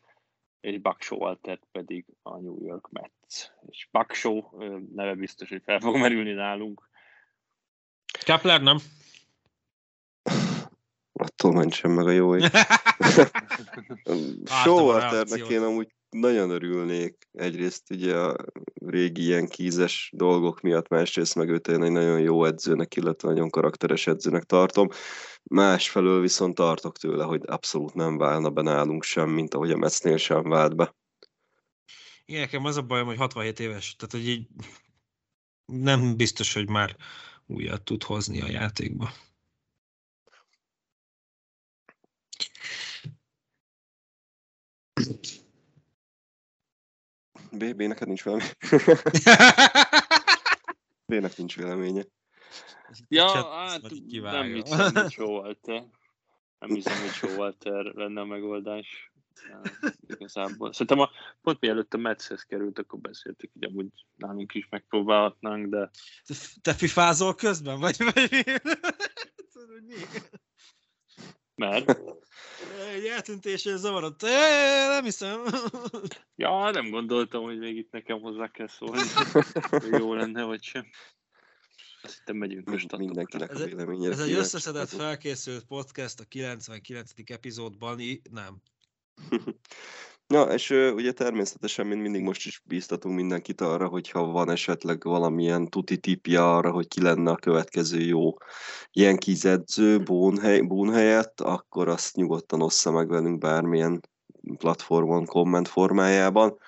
és 0.60 0.80
Buck 0.80 1.02
Showaltert 1.02 1.62
pedig 1.72 2.04
a 2.22 2.36
New 2.36 2.66
York 2.66 2.90
Mets. 2.90 3.52
És 3.66 3.88
Buck 3.90 4.14
Show 4.14 4.42
neve 4.94 5.14
biztos, 5.14 5.48
hogy 5.48 5.62
fel 5.64 5.80
fog 5.80 5.96
merülni 5.96 6.32
nálunk. 6.32 6.88
Kepler 8.24 8.62
nem. 8.62 8.78
Attól 11.12 11.52
mentsen 11.52 11.90
meg 11.90 12.06
a 12.06 12.10
jó 12.10 12.36
ég. 12.36 12.42
Showalternek 14.62 15.48
én 15.48 15.62
amúgy 15.62 15.97
nagyon 16.10 16.50
örülnék. 16.50 17.28
Egyrészt 17.32 17.90
ugye 17.90 18.16
a 18.16 18.36
régi 18.74 19.22
ilyen 19.22 19.46
kízes 19.46 20.10
dolgok 20.14 20.60
miatt, 20.60 20.88
másrészt 20.88 21.34
meg 21.34 21.48
őt 21.48 21.68
egy 21.68 21.78
nagyon 21.78 22.20
jó 22.20 22.44
edzőnek, 22.44 22.96
illetve 22.96 23.28
nagyon 23.28 23.50
karakteres 23.50 24.06
edzőnek 24.06 24.44
tartom. 24.44 24.88
Másfelől 25.42 26.20
viszont 26.20 26.54
tartok 26.54 26.96
tőle, 26.98 27.24
hogy 27.24 27.42
abszolút 27.46 27.94
nem 27.94 28.18
válna 28.18 28.50
be 28.50 28.62
nálunk 28.62 29.02
sem, 29.02 29.30
mint 29.30 29.54
ahogy 29.54 29.70
a 29.70 29.76
Metsnél 29.76 30.16
sem 30.16 30.42
vált 30.42 30.76
be. 30.76 30.96
Igen, 32.24 32.40
nekem 32.40 32.64
az 32.64 32.76
a 32.76 32.82
bajom, 32.82 33.06
hogy 33.06 33.16
67 33.16 33.60
éves, 33.60 33.96
tehát 33.96 34.12
hogy 34.12 34.28
így 34.28 34.48
nem 35.64 36.16
biztos, 36.16 36.54
hogy 36.54 36.68
már 36.68 36.96
újat 37.46 37.82
tud 37.82 38.02
hozni 38.02 38.40
a 38.40 38.48
játékba. 38.48 39.12
B, 47.50 47.74
B-neked 47.74 48.06
nincs 48.06 48.22
valami? 48.22 48.42
B-nek 51.06 51.36
nincs 51.36 51.56
véleménye. 51.56 52.04
Ja, 53.08 53.52
hát 53.52 53.82
nem 54.10 54.52
hiszem, 54.52 54.94
hogy 54.94 55.10
Showalter. 55.10 55.84
Nem 56.58 56.70
hiszem, 56.70 57.00
hogy 57.00 57.10
Showalter 57.10 57.84
lenne 57.84 58.20
a 58.20 58.24
megoldás. 58.24 59.12
Igazából. 60.06 60.72
Szerintem 60.72 60.98
a, 60.98 61.10
pont 61.42 61.60
mielőtt 61.60 61.94
a 61.94 61.96
Metshez 61.96 62.42
került, 62.42 62.78
akkor 62.78 62.98
beszéltük, 62.98 63.50
hogy 63.52 63.64
amúgy 63.64 63.86
nálunk 64.16 64.54
is 64.54 64.66
megpróbálhatnánk, 64.70 65.66
de... 65.66 65.90
Te 66.62 66.74
fifázol 66.74 67.34
közben, 67.34 67.80
vagy? 67.80 67.96
vagy 67.98 68.30
Mert? 71.58 71.98
Egy 72.94 73.06
eltűntésre 73.06 73.76
zavarodott. 73.76 74.20
Nem 74.88 75.04
hiszem. 75.04 75.40
Ja, 76.36 76.70
nem 76.70 76.90
gondoltam, 76.90 77.42
hogy 77.42 77.58
még 77.58 77.76
itt 77.76 77.90
nekem 77.90 78.20
hozzá 78.20 78.48
kell 78.50 78.68
szólni. 78.68 79.00
Jó 79.98 80.14
lenne, 80.14 80.42
vagy 80.44 80.62
sem. 80.62 80.86
Azt 82.02 82.18
hittem 82.18 82.36
megyünk 82.36 82.70
most 82.70 82.96
Mindenkinek 82.96 83.50
Ez 83.50 83.60
a 83.60 83.62
egy, 83.62 83.68
véleményére. 83.68 84.12
ez 84.12 84.20
egy 84.20 84.32
összeszedett, 84.32 84.88
felkészült 84.88 85.64
podcast 85.64 86.20
a 86.20 86.24
99. 86.24 87.10
epizódban, 87.26 87.98
i- 88.00 88.22
nem. 88.30 88.62
Ja, 90.34 90.42
és 90.42 90.70
ugye 90.70 91.12
természetesen, 91.12 91.86
mint 91.86 92.02
mindig 92.02 92.22
most 92.22 92.46
is 92.46 92.62
bíztatunk 92.64 93.14
mindenkit 93.14 93.60
arra, 93.60 93.86
hogyha 93.86 94.26
van 94.26 94.50
esetleg 94.50 95.02
valamilyen 95.02 95.68
tuti 95.68 95.98
tipja 95.98 96.56
arra, 96.56 96.70
hogy 96.70 96.88
ki 96.88 97.02
lenne 97.02 97.30
a 97.30 97.36
következő 97.36 98.00
jó 98.00 98.36
ilyen 98.92 99.16
kizedző 99.16 100.02
Bón 100.02 100.66
Bón 100.66 100.92
helyett, 100.92 101.40
akkor 101.40 101.88
azt 101.88 102.16
nyugodtan 102.16 102.62
ossza 102.62 102.90
meg 102.90 103.08
velünk 103.08 103.38
bármilyen 103.38 104.00
platformon, 104.58 105.26
komment 105.26 105.68
formájában, 105.68 106.58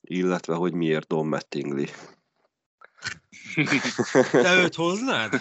illetve 0.00 0.54
hogy 0.54 0.72
miért 0.72 1.06
Don 1.06 1.26
Mattingly. 1.26 1.88
Te 4.30 4.62
őt 4.62 4.74
hoznád? 4.74 5.40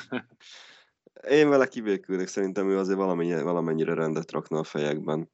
Én 1.30 1.50
vele 1.50 1.68
kibékülnék, 1.68 2.28
szerintem 2.28 2.70
ő 2.70 2.78
azért 2.78 2.98
valamennyire, 2.98 3.42
valamennyire 3.42 3.94
rendet 3.94 4.32
rakna 4.32 4.60
a 4.60 4.64
fejekben. 4.64 5.30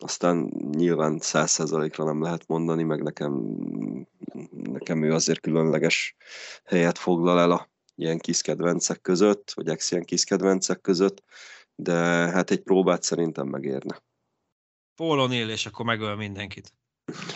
Aztán 0.00 0.52
nyilván 0.70 1.18
száz 1.18 1.50
százalékra 1.50 2.04
nem 2.04 2.22
lehet 2.22 2.46
mondani, 2.46 2.82
meg 2.82 3.02
nekem, 3.02 3.32
nekem 4.50 5.02
ő 5.02 5.12
azért 5.12 5.40
különleges 5.40 6.16
helyet 6.64 6.98
foglal 6.98 7.38
el 7.40 7.50
a 7.50 7.70
ilyen 7.94 8.18
kis 8.18 8.40
kedvencek 8.42 9.00
között, 9.00 9.52
vagy 9.54 9.68
ex 9.68 9.90
ilyen 9.90 10.04
kis 10.04 10.24
kedvencek 10.24 10.80
között, 10.80 11.22
de 11.74 11.94
hát 12.30 12.50
egy 12.50 12.62
próbát 12.62 13.02
szerintem 13.02 13.46
megérne. 13.46 14.02
Pólon 14.94 15.32
él, 15.32 15.50
és 15.50 15.66
akkor 15.66 15.84
megöl 15.84 16.16
mindenkit. 16.16 16.74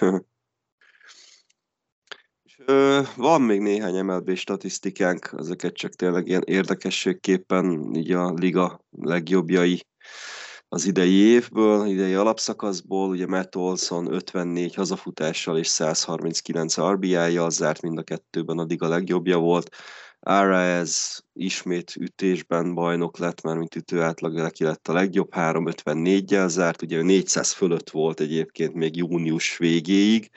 Van 3.16 3.42
még 3.42 3.60
néhány 3.60 4.04
MLB 4.04 4.34
statisztikánk, 4.34 5.34
ezeket 5.36 5.74
csak 5.74 5.94
tényleg 5.94 6.28
ilyen 6.28 6.42
érdekességképpen 6.44 7.94
így 7.94 8.12
a 8.12 8.32
liga 8.32 8.84
legjobbjai 8.90 9.86
az 10.72 10.84
idei 10.84 11.12
évből, 11.12 11.86
idei 11.86 12.14
alapszakaszból, 12.14 13.08
ugye 13.08 13.26
Matt 13.26 13.56
Olson 13.56 14.12
54 14.12 14.74
hazafutással 14.74 15.58
és 15.58 15.66
139 15.66 16.80
RBI-jal 16.80 17.50
zárt 17.50 17.82
mind 17.82 17.98
a 17.98 18.02
kettőben, 18.02 18.58
addig 18.58 18.82
a 18.82 18.88
legjobbja 18.88 19.38
volt. 19.38 19.76
Arraez 20.20 21.24
ismét 21.32 21.96
ütésben 21.96 22.74
bajnok 22.74 23.18
lett, 23.18 23.42
már 23.42 23.56
mint 23.56 23.74
ütő 23.74 24.00
átlag 24.02 24.34
neki 24.34 24.64
lett 24.64 24.88
a 24.88 24.92
legjobb, 24.92 25.28
354-jel 25.30 26.48
zárt, 26.48 26.82
ugye 26.82 26.96
ő 26.96 27.02
400 27.02 27.52
fölött 27.52 27.90
volt 27.90 28.20
egyébként 28.20 28.74
még 28.74 28.96
június 28.96 29.56
végéig, 29.56 30.30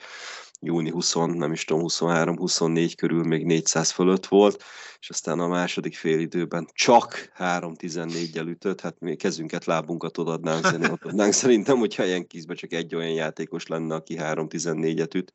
júni 0.64 0.90
20, 0.90 1.14
nem 1.14 1.52
is 1.52 1.64
tudom, 1.64 1.84
23-24 1.88 2.92
körül 2.96 3.24
még 3.24 3.44
400 3.44 3.90
fölött 3.90 4.26
volt, 4.26 4.62
és 4.98 5.10
aztán 5.10 5.38
a 5.38 5.48
második 5.48 5.96
félidőben 5.96 6.68
csak 6.72 7.32
3-14-jel 7.38 8.46
ütött, 8.46 8.80
hát 8.80 9.00
még 9.00 9.18
kezünket, 9.18 9.64
lábunkat 9.64 10.18
odadnánk, 10.18 10.64
szerintem, 10.64 10.92
odadnánk 10.92 11.32
szerintem, 11.32 11.78
hogyha 11.78 12.04
ilyen 12.04 12.26
kizbe 12.26 12.54
csak 12.54 12.72
egy 12.72 12.94
olyan 12.94 13.12
játékos 13.12 13.66
lenne, 13.66 13.94
aki 13.94 14.16
3-14-et 14.18 15.14
üt 15.14 15.34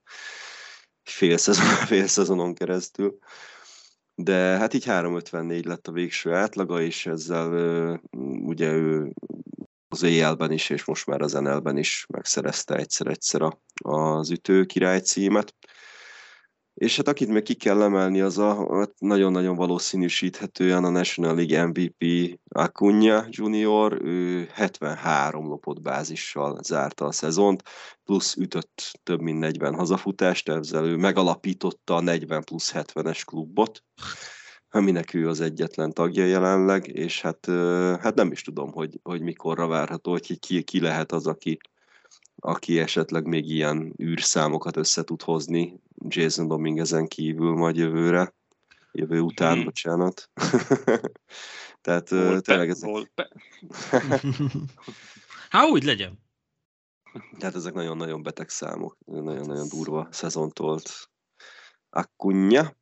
fél, 1.03 1.37
szezon, 1.37 1.65
fél 1.89 2.07
szezonon 2.07 2.53
keresztül. 2.53 3.17
De 4.15 4.57
hát 4.57 4.73
így 4.73 4.85
3.54 4.87 5.65
lett 5.65 5.87
a 5.87 5.91
végső 5.91 6.33
átlaga, 6.33 6.81
és 6.81 7.05
ezzel 7.05 8.01
ugye 8.41 8.71
ő 8.71 9.13
az 9.89 10.03
EL-ben 10.03 10.51
is, 10.51 10.69
és 10.69 10.85
most 10.85 11.05
már 11.05 11.21
az 11.21 11.33
NL-ben 11.33 11.77
is 11.77 12.05
megszerezte 12.09 12.75
egyszer-egyszer 12.75 13.57
az 13.83 14.29
ütő 14.29 14.65
király 14.65 14.99
címet. 14.99 15.55
És 16.73 16.95
hát 16.95 17.07
akit 17.07 17.27
meg 17.27 17.41
ki 17.41 17.53
kell 17.53 17.81
emelni, 17.81 18.21
az 18.21 18.37
a 18.37 18.77
hát 18.77 18.91
nagyon-nagyon 18.99 19.55
valószínűsíthetően 19.55 20.83
a 20.83 20.89
National 20.89 21.35
League 21.35 21.65
MVP 21.65 22.05
Acuna 22.49 23.25
Junior, 23.29 24.01
ő 24.01 24.49
73 24.53 25.47
lopott 25.47 25.81
bázissal 25.81 26.59
zárta 26.63 27.05
a 27.05 27.11
szezont, 27.11 27.63
plusz 28.03 28.35
ütött 28.35 28.99
több 29.03 29.21
mint 29.21 29.39
40 29.39 29.75
hazafutást, 29.75 30.49
ezzel 30.49 30.85
ő 30.85 30.95
megalapította 30.95 31.95
a 31.95 32.01
40 32.01 32.43
plusz 32.43 32.71
70-es 32.75 33.21
klubot, 33.25 33.83
aminek 34.69 35.13
ő 35.13 35.27
az 35.27 35.39
egyetlen 35.41 35.93
tagja 35.93 36.25
jelenleg, 36.25 36.87
és 36.87 37.21
hát, 37.21 37.45
hát 38.01 38.15
nem 38.15 38.31
is 38.31 38.41
tudom, 38.41 38.71
hogy, 38.71 38.99
hogy 39.03 39.21
mikorra 39.21 39.67
várható, 39.67 40.11
hogy 40.11 40.39
ki, 40.39 40.63
ki 40.63 40.79
lehet 40.79 41.11
az, 41.11 41.27
aki, 41.27 41.57
aki 42.35 42.79
esetleg 42.79 43.25
még 43.25 43.49
ilyen 43.49 43.93
űrszámokat 44.01 44.77
össze 44.77 45.03
tud 45.03 45.21
hozni 45.21 45.81
Jason 46.07 46.47
Dominguezen 46.47 47.07
kívül 47.07 47.55
majd 47.55 47.75
jövőre, 47.75 48.33
jövő 48.91 49.19
után, 49.19 49.55
Hmm. 49.55 49.63
bocsánat. 49.63 50.29
Tehát 51.81 52.09
Volt, 52.09 52.43
tényleg 52.43 52.69
ezek, 52.69 52.89
volt, 52.89 53.11
pe. 53.15 53.29
Hát 55.49 55.69
úgy 55.69 55.83
legyen. 55.83 56.19
tehát 57.37 57.55
ezek 57.55 57.73
nagyon-nagyon 57.73 58.23
beteg 58.23 58.49
számok, 58.49 58.97
nagyon-nagyon 59.05 59.67
durva 59.67 60.07
szezont 60.11 60.57
volt 60.57 61.09
Acuna. 61.89 62.77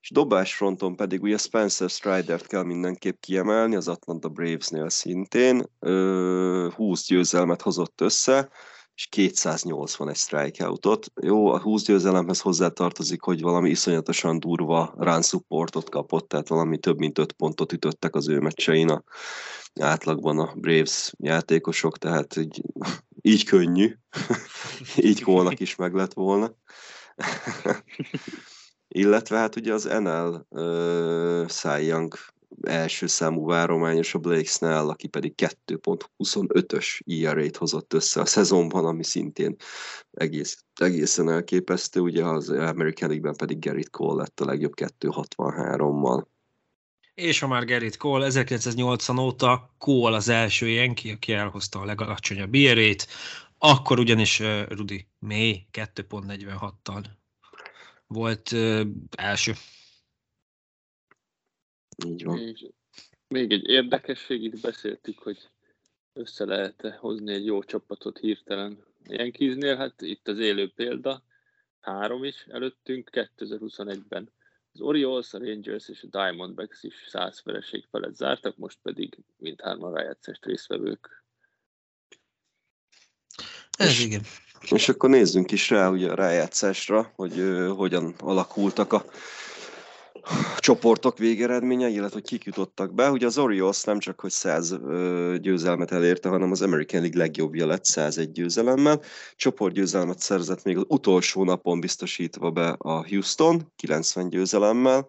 És 0.00 0.10
dobás 0.10 0.54
fronton 0.54 0.96
pedig 0.96 1.22
ugye 1.22 1.36
Spencer 1.36 1.88
Stridert 1.88 2.46
kell 2.46 2.62
mindenképp 2.62 3.20
kiemelni, 3.20 3.76
az 3.76 3.88
Atlanta 3.88 4.28
Bravesnél 4.28 4.88
szintén. 4.88 5.64
Ö, 5.78 6.68
20 6.74 7.06
győzelmet 7.06 7.62
hozott 7.62 8.00
össze, 8.00 8.48
és 8.94 9.06
281 9.06 10.16
strikeoutot. 10.16 11.06
Jó, 11.22 11.46
a 11.46 11.60
20 11.60 11.82
győzelemhez 11.82 12.40
hozzátartozik, 12.40 13.22
hogy 13.22 13.40
valami 13.40 13.70
iszonyatosan 13.70 14.38
durva 14.38 14.94
run 14.98 15.22
supportot 15.22 15.90
kapott, 15.90 16.28
tehát 16.28 16.48
valami 16.48 16.78
több 16.78 16.98
mint 16.98 17.18
5 17.18 17.32
pontot 17.32 17.72
ütöttek 17.72 18.14
az 18.14 18.28
ő 18.28 18.38
meccsein 18.38 18.88
a 18.88 19.02
átlagban 19.80 20.38
a 20.38 20.52
Braves 20.54 21.12
játékosok, 21.18 21.98
tehát 21.98 22.36
így, 22.36 22.62
így 23.20 23.44
könnyű, 23.44 23.96
így 24.96 25.22
Cole-nak 25.22 25.60
is 25.60 25.74
meg 25.74 25.94
lett 25.94 26.12
volna. 26.12 26.54
Illetve 28.92 29.36
hát 29.36 29.56
ugye 29.56 29.72
az 29.72 29.84
NL 29.84 30.46
uh, 30.48 31.46
Cy 31.46 31.86
Young 31.86 32.14
első 32.62 33.06
számú 33.06 33.46
várományos 33.46 34.14
a 34.14 34.18
Blake 34.18 34.48
Snell, 34.48 34.88
aki 34.88 35.08
pedig 35.08 35.34
2.25-ös 35.36 37.00
ERA-t 37.24 37.56
hozott 37.56 37.92
össze 37.92 38.20
a 38.20 38.26
szezonban, 38.26 38.84
ami 38.84 39.04
szintén 39.04 39.56
egész, 40.10 40.64
egészen 40.74 41.30
elképesztő. 41.30 42.00
Ugye 42.00 42.24
az 42.24 42.48
American 42.48 43.08
League-ben 43.08 43.36
pedig 43.36 43.58
Gerrit 43.58 43.90
Cole 43.90 44.22
lett 44.22 44.40
a 44.40 44.44
legjobb 44.44 44.72
2.63-mal. 44.76 46.24
És 47.14 47.38
ha 47.38 47.46
már 47.46 47.64
Gerrit 47.64 47.96
Cole, 47.96 48.26
1980 48.26 49.18
óta 49.18 49.74
Cole 49.78 50.16
az 50.16 50.28
első 50.28 50.68
Yankee, 50.68 51.12
aki 51.12 51.32
elhozta 51.32 51.80
a 51.80 51.84
legalacsonyabb 51.84 52.50
bérét, 52.50 53.06
akkor 53.58 53.98
ugyanis 53.98 54.42
Rudi 54.68 55.06
May 55.18 55.66
2.46-tal 55.72 57.04
volt 58.14 58.52
uh, 58.52 58.80
első. 59.16 59.52
Így 62.06 62.24
van. 62.24 62.38
És 62.38 62.66
még 63.28 63.52
egy 63.52 63.68
érdekesség, 63.68 64.42
itt 64.42 64.60
beszéltük, 64.60 65.18
hogy 65.18 65.50
össze 66.12 66.44
lehet 66.44 66.96
hozni 66.98 67.32
egy 67.32 67.44
jó 67.44 67.62
csapatot 67.62 68.18
hirtelen. 68.18 68.84
Yankeesnél, 69.04 69.76
hát 69.76 70.02
itt 70.02 70.28
az 70.28 70.38
élő 70.38 70.72
példa, 70.72 71.22
három 71.80 72.24
is 72.24 72.46
előttünk 72.48 73.10
2021-ben. 73.12 74.32
Az 74.72 74.80
Orioles, 74.80 75.32
a 75.34 75.38
Rangers 75.38 75.88
és 75.88 76.02
a 76.02 76.06
Diamondbacks 76.06 76.82
is 76.82 76.94
száz 77.06 77.42
vereség 77.44 77.86
felett 77.90 78.14
zártak, 78.14 78.56
most 78.56 78.78
pedig 78.82 79.18
mindhárman 79.36 79.94
rájátszást 79.94 80.44
résztvevők. 80.44 81.24
Ez 83.78 84.00
igen. 84.00 84.22
És 84.68 84.88
akkor 84.88 85.10
nézzünk 85.10 85.50
is 85.50 85.70
rá 85.70 85.88
ugye 85.88 86.10
a 86.10 86.14
rájátszásra, 86.14 87.12
hogy 87.16 87.38
uh, 87.38 87.76
hogyan 87.76 88.14
alakultak 88.18 88.92
a 88.92 89.04
csoportok 90.58 91.18
végeredménye, 91.18 91.88
illetve 91.88 92.14
hogy 92.14 92.28
kik 92.28 92.44
jutottak 92.44 92.94
be. 92.94 93.10
Ugye 93.10 93.26
az 93.26 93.38
Orioles 93.38 93.82
nem 93.82 93.98
csak, 93.98 94.20
hogy 94.20 94.30
100 94.30 94.72
uh, 94.72 95.34
győzelmet 95.34 95.92
elérte, 95.92 96.28
hanem 96.28 96.50
az 96.50 96.62
American 96.62 97.00
League 97.00 97.18
legjobbja 97.18 97.66
lett 97.66 97.84
101 97.84 98.32
győzelemmel. 98.32 99.00
Csoportgyőzelmet 99.36 100.18
szerzett 100.18 100.64
még 100.64 100.76
az 100.76 100.84
utolsó 100.88 101.44
napon 101.44 101.80
biztosítva 101.80 102.50
be 102.50 102.68
a 102.78 103.06
Houston 103.08 103.72
90 103.76 104.28
győzelemmel 104.28 105.08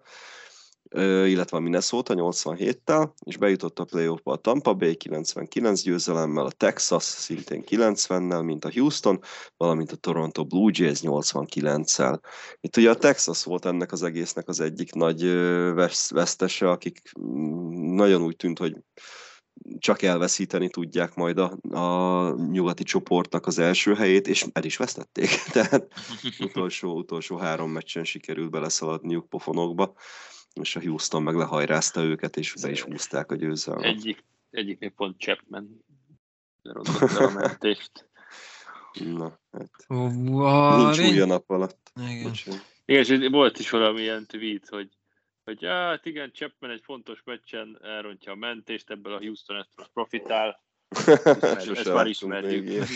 illetve 1.00 1.58
a 1.58 1.60
Minnesota 1.60 2.14
87-tel, 2.18 3.10
és 3.26 3.38
bejutott 3.38 3.80
a 3.80 3.86
play 3.86 4.08
a 4.24 4.36
Tampa 4.36 4.74
Bay 4.74 4.96
99 4.96 5.82
győzelemmel, 5.82 6.46
a 6.46 6.52
Texas 6.52 7.04
szintén 7.04 7.64
90-nel, 7.70 8.44
mint 8.44 8.66
a 8.66 8.72
Houston, 8.74 9.20
valamint 9.58 9.92
a 9.92 9.96
Toronto 9.96 10.46
Blue 10.46 10.72
Jays 10.74 11.00
89-el. 11.02 12.20
Itt 12.60 12.78
ugye 12.78 12.90
a 12.90 12.96
Texas 12.96 13.44
volt 13.44 13.66
ennek 13.66 13.92
az 13.92 14.04
egésznek 14.04 14.48
az 14.48 14.60
egyik 14.60 14.94
nagy 14.94 15.32
vesztese, 16.10 16.70
akik 16.70 17.02
mm, 17.20 17.96
nagyon 17.96 18.22
úgy 18.22 18.36
tűnt, 18.36 18.58
hogy 18.58 18.76
csak 19.78 20.02
elveszíteni 20.02 20.70
tudják 20.70 21.16
majd 21.16 21.38
a, 21.38 21.58
a 21.78 22.36
nyugati 22.36 22.84
csoportnak 22.84 23.46
az 23.46 23.60
első 23.60 23.94
helyét, 23.94 24.28
és 24.28 24.46
el 24.54 24.64
is 24.64 24.78
vesztették. 24.78 25.30
Tehát 25.54 25.88
utolsó, 26.40 26.98
utolsó 26.98 27.38
három 27.38 27.72
meccsen 27.72 28.04
sikerült 28.04 28.52
beleszaladniuk 28.52 29.30
pofonokba 29.30 29.94
és 30.54 30.76
a 30.76 30.80
Houston 30.80 31.24
meg 31.24 31.36
lehajrázta 31.36 32.04
őket, 32.04 32.38
és 32.38 32.54
be 32.62 32.70
is 32.70 32.82
húzták 32.82 33.32
a 33.32 33.36
győzelmet. 33.36 33.86
Egyik, 33.86 34.24
egyiknél 34.50 34.90
pont 34.90 35.20
Chapman 35.20 35.86
rontott 36.62 37.12
a 37.28 37.30
mentést. 37.30 38.10
Na, 38.94 39.40
hát. 39.52 39.72
Uh, 39.88 40.78
Nincs 40.78 41.12
új 41.12 41.20
a 41.20 41.26
nap 41.26 41.50
alatt. 41.50 41.92
Igen. 41.96 42.34
Igen, 42.86 43.22
és 43.22 43.28
volt 43.30 43.60
is 43.60 43.70
valamilyen 43.70 44.26
tweet, 44.26 44.70
hogy 44.70 44.90
hogy 45.44 45.66
hát 45.66 46.06
igen, 46.06 46.32
Chapman 46.34 46.72
egy 46.72 46.82
fontos 46.84 47.22
meccsen 47.26 47.80
elrontja 47.84 48.32
a 48.32 48.36
mentést, 48.36 48.90
ebből 48.90 49.14
a 49.14 49.18
Houston 49.18 49.58
ezt 49.58 49.70
most 49.76 49.90
profitál. 49.94 50.64
Ezt, 50.90 51.70
ezt 51.76 51.94
már 51.94 52.08
ismerjük. 52.08 52.84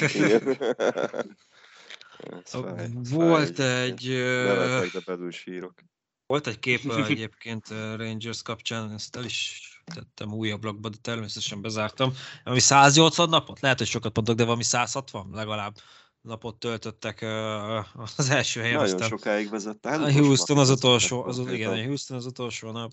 Volt 3.10 3.60
egy... 3.60 4.08
Nevetek, 4.10 4.92
de 4.92 5.00
belül 5.06 5.32
sírok. 5.32 5.74
Volt 6.28 6.48
egy 6.48 6.60
kép 6.60 6.92
egyébként 7.10 7.68
Rangers 7.98 8.42
kapcsán, 8.42 8.92
ezt 8.92 9.16
el 9.16 9.24
is 9.24 9.62
tettem 9.94 10.34
új 10.34 10.52
ablakba, 10.52 10.90
de 10.90 10.98
természetesen 11.02 11.62
bezártam. 11.62 12.14
Ami 12.44 12.60
180 12.60 13.30
napot, 13.30 13.60
lehet, 13.60 13.78
hogy 13.78 13.88
sokat 13.88 14.16
mondok, 14.16 14.36
de 14.36 14.44
valami 14.44 14.64
160 14.64 15.30
legalább 15.34 15.76
napot 16.22 16.60
töltöttek 16.60 17.22
az 18.18 18.30
első 18.30 18.62
helyen. 18.62 18.76
Nagyon 18.76 18.94
aztán 18.94 19.10
sokáig 19.10 19.50
vezette. 19.50 19.90
Hát 19.90 20.00
a 20.00 20.12
Houston 20.12 20.58
az 20.58 20.70
utolsó, 20.70 21.24
az, 21.24 21.40
igen, 21.40 21.86
Houston 21.86 22.18
az 22.18 22.26
utolsó 22.26 22.72
nap. 22.72 22.92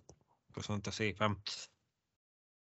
Köszönte 0.52 0.90
szépen 0.90 1.38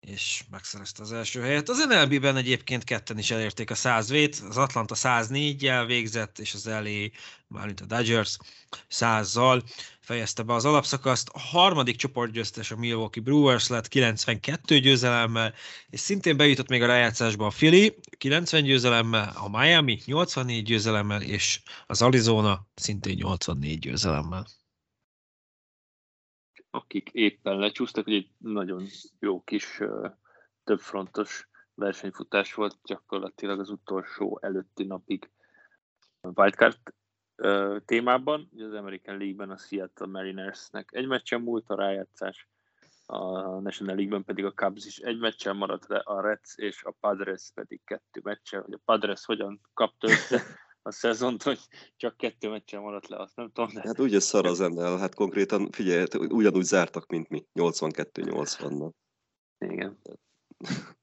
és 0.00 0.44
megszerezte 0.50 1.02
az 1.02 1.12
első 1.12 1.40
helyet. 1.40 1.68
Az 1.68 1.86
NLB-ben 1.88 2.36
egyébként 2.36 2.84
ketten 2.84 3.18
is 3.18 3.30
elérték 3.30 3.70
a 3.70 3.74
100 3.74 4.08
vét, 4.08 4.42
az 4.48 4.56
Atlanta 4.56 4.94
104-jel 4.98 5.84
végzett, 5.86 6.38
és 6.38 6.54
az 6.54 6.64
LA, 6.64 7.08
mármint 7.46 7.80
a 7.80 7.84
Dodgers 7.84 8.36
100-zal 8.90 9.62
fejezte 10.00 10.42
be 10.42 10.54
az 10.54 10.64
alapszakaszt. 10.64 11.28
A 11.32 11.38
harmadik 11.38 11.96
csoportgyőztes 11.96 12.70
a 12.70 12.76
Milwaukee 12.76 13.22
Brewers 13.22 13.68
lett 13.68 13.88
92 13.88 14.78
győzelemmel, 14.78 15.54
és 15.90 16.00
szintén 16.00 16.36
bejutott 16.36 16.68
még 16.68 16.82
a 16.82 16.86
rájátszásba 16.86 17.46
a 17.46 17.50
Philly 17.50 17.94
90 18.18 18.62
győzelemmel, 18.62 19.32
a 19.36 19.58
Miami 19.58 20.00
84 20.04 20.62
győzelemmel, 20.62 21.22
és 21.22 21.60
az 21.86 22.02
Arizona 22.02 22.66
szintén 22.74 23.16
84 23.16 23.78
győzelemmel 23.78 24.46
akik 26.70 27.10
éppen 27.12 27.58
lecsúsztak, 27.58 28.04
hogy 28.04 28.14
egy 28.14 28.30
nagyon 28.38 28.86
jó 29.18 29.42
kis 29.44 29.80
többfrontos 30.64 31.48
versenyfutás 31.74 32.54
volt 32.54 32.76
gyakorlatilag 32.84 33.60
az 33.60 33.70
utolsó 33.70 34.38
előtti 34.42 34.84
napig 34.84 35.30
wildcard 36.20 36.78
témában. 37.84 38.50
Az 38.58 38.72
American 38.72 39.16
League-ben 39.16 39.50
a 39.50 39.56
Seattle 39.56 40.06
Marinersnek 40.06 40.88
egy 40.92 41.06
meccsen 41.06 41.40
múlt 41.40 41.68
a 41.68 41.74
rájátszás, 41.74 42.48
a 43.06 43.60
National 43.60 43.94
League-ben 43.94 44.24
pedig 44.24 44.44
a 44.44 44.52
Cubs 44.52 44.86
is 44.86 44.98
egy 44.98 45.18
meccsen 45.18 45.56
maradt 45.56 45.84
a 45.90 46.20
Reds 46.20 46.54
és 46.56 46.84
a 46.84 46.94
Padres 47.00 47.50
pedig 47.54 47.80
kettő 47.84 48.20
meccsen, 48.22 48.62
hogy 48.62 48.72
a 48.72 48.80
Padres 48.84 49.24
hogyan 49.24 49.60
kapta 49.74 50.08
össze 50.08 50.42
a 50.82 50.92
szezont, 50.92 51.42
hogy 51.42 51.58
csak 51.96 52.16
kettő 52.16 52.48
meccsen 52.48 52.80
maradt 52.80 53.08
le, 53.08 53.16
azt 53.16 53.36
nem 53.36 53.50
tudom. 53.52 53.70
De... 53.74 53.80
Hát 53.80 53.98
ugye 53.98 54.20
szar 54.20 54.46
az 54.46 54.58
NL, 54.58 54.98
hát 54.98 55.14
konkrétan 55.14 55.70
figyelj, 55.70 55.98
hát 55.98 56.14
ugyanúgy 56.14 56.64
zártak, 56.64 57.06
mint 57.06 57.28
mi, 57.28 57.46
82-80-nal. 57.54 58.90
Igen. 59.58 60.00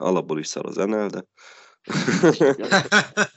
Alapból 0.00 0.38
is 0.38 0.46
szar 0.46 0.66
az 0.66 0.76
NL, 0.76 1.08
de... 1.08 1.24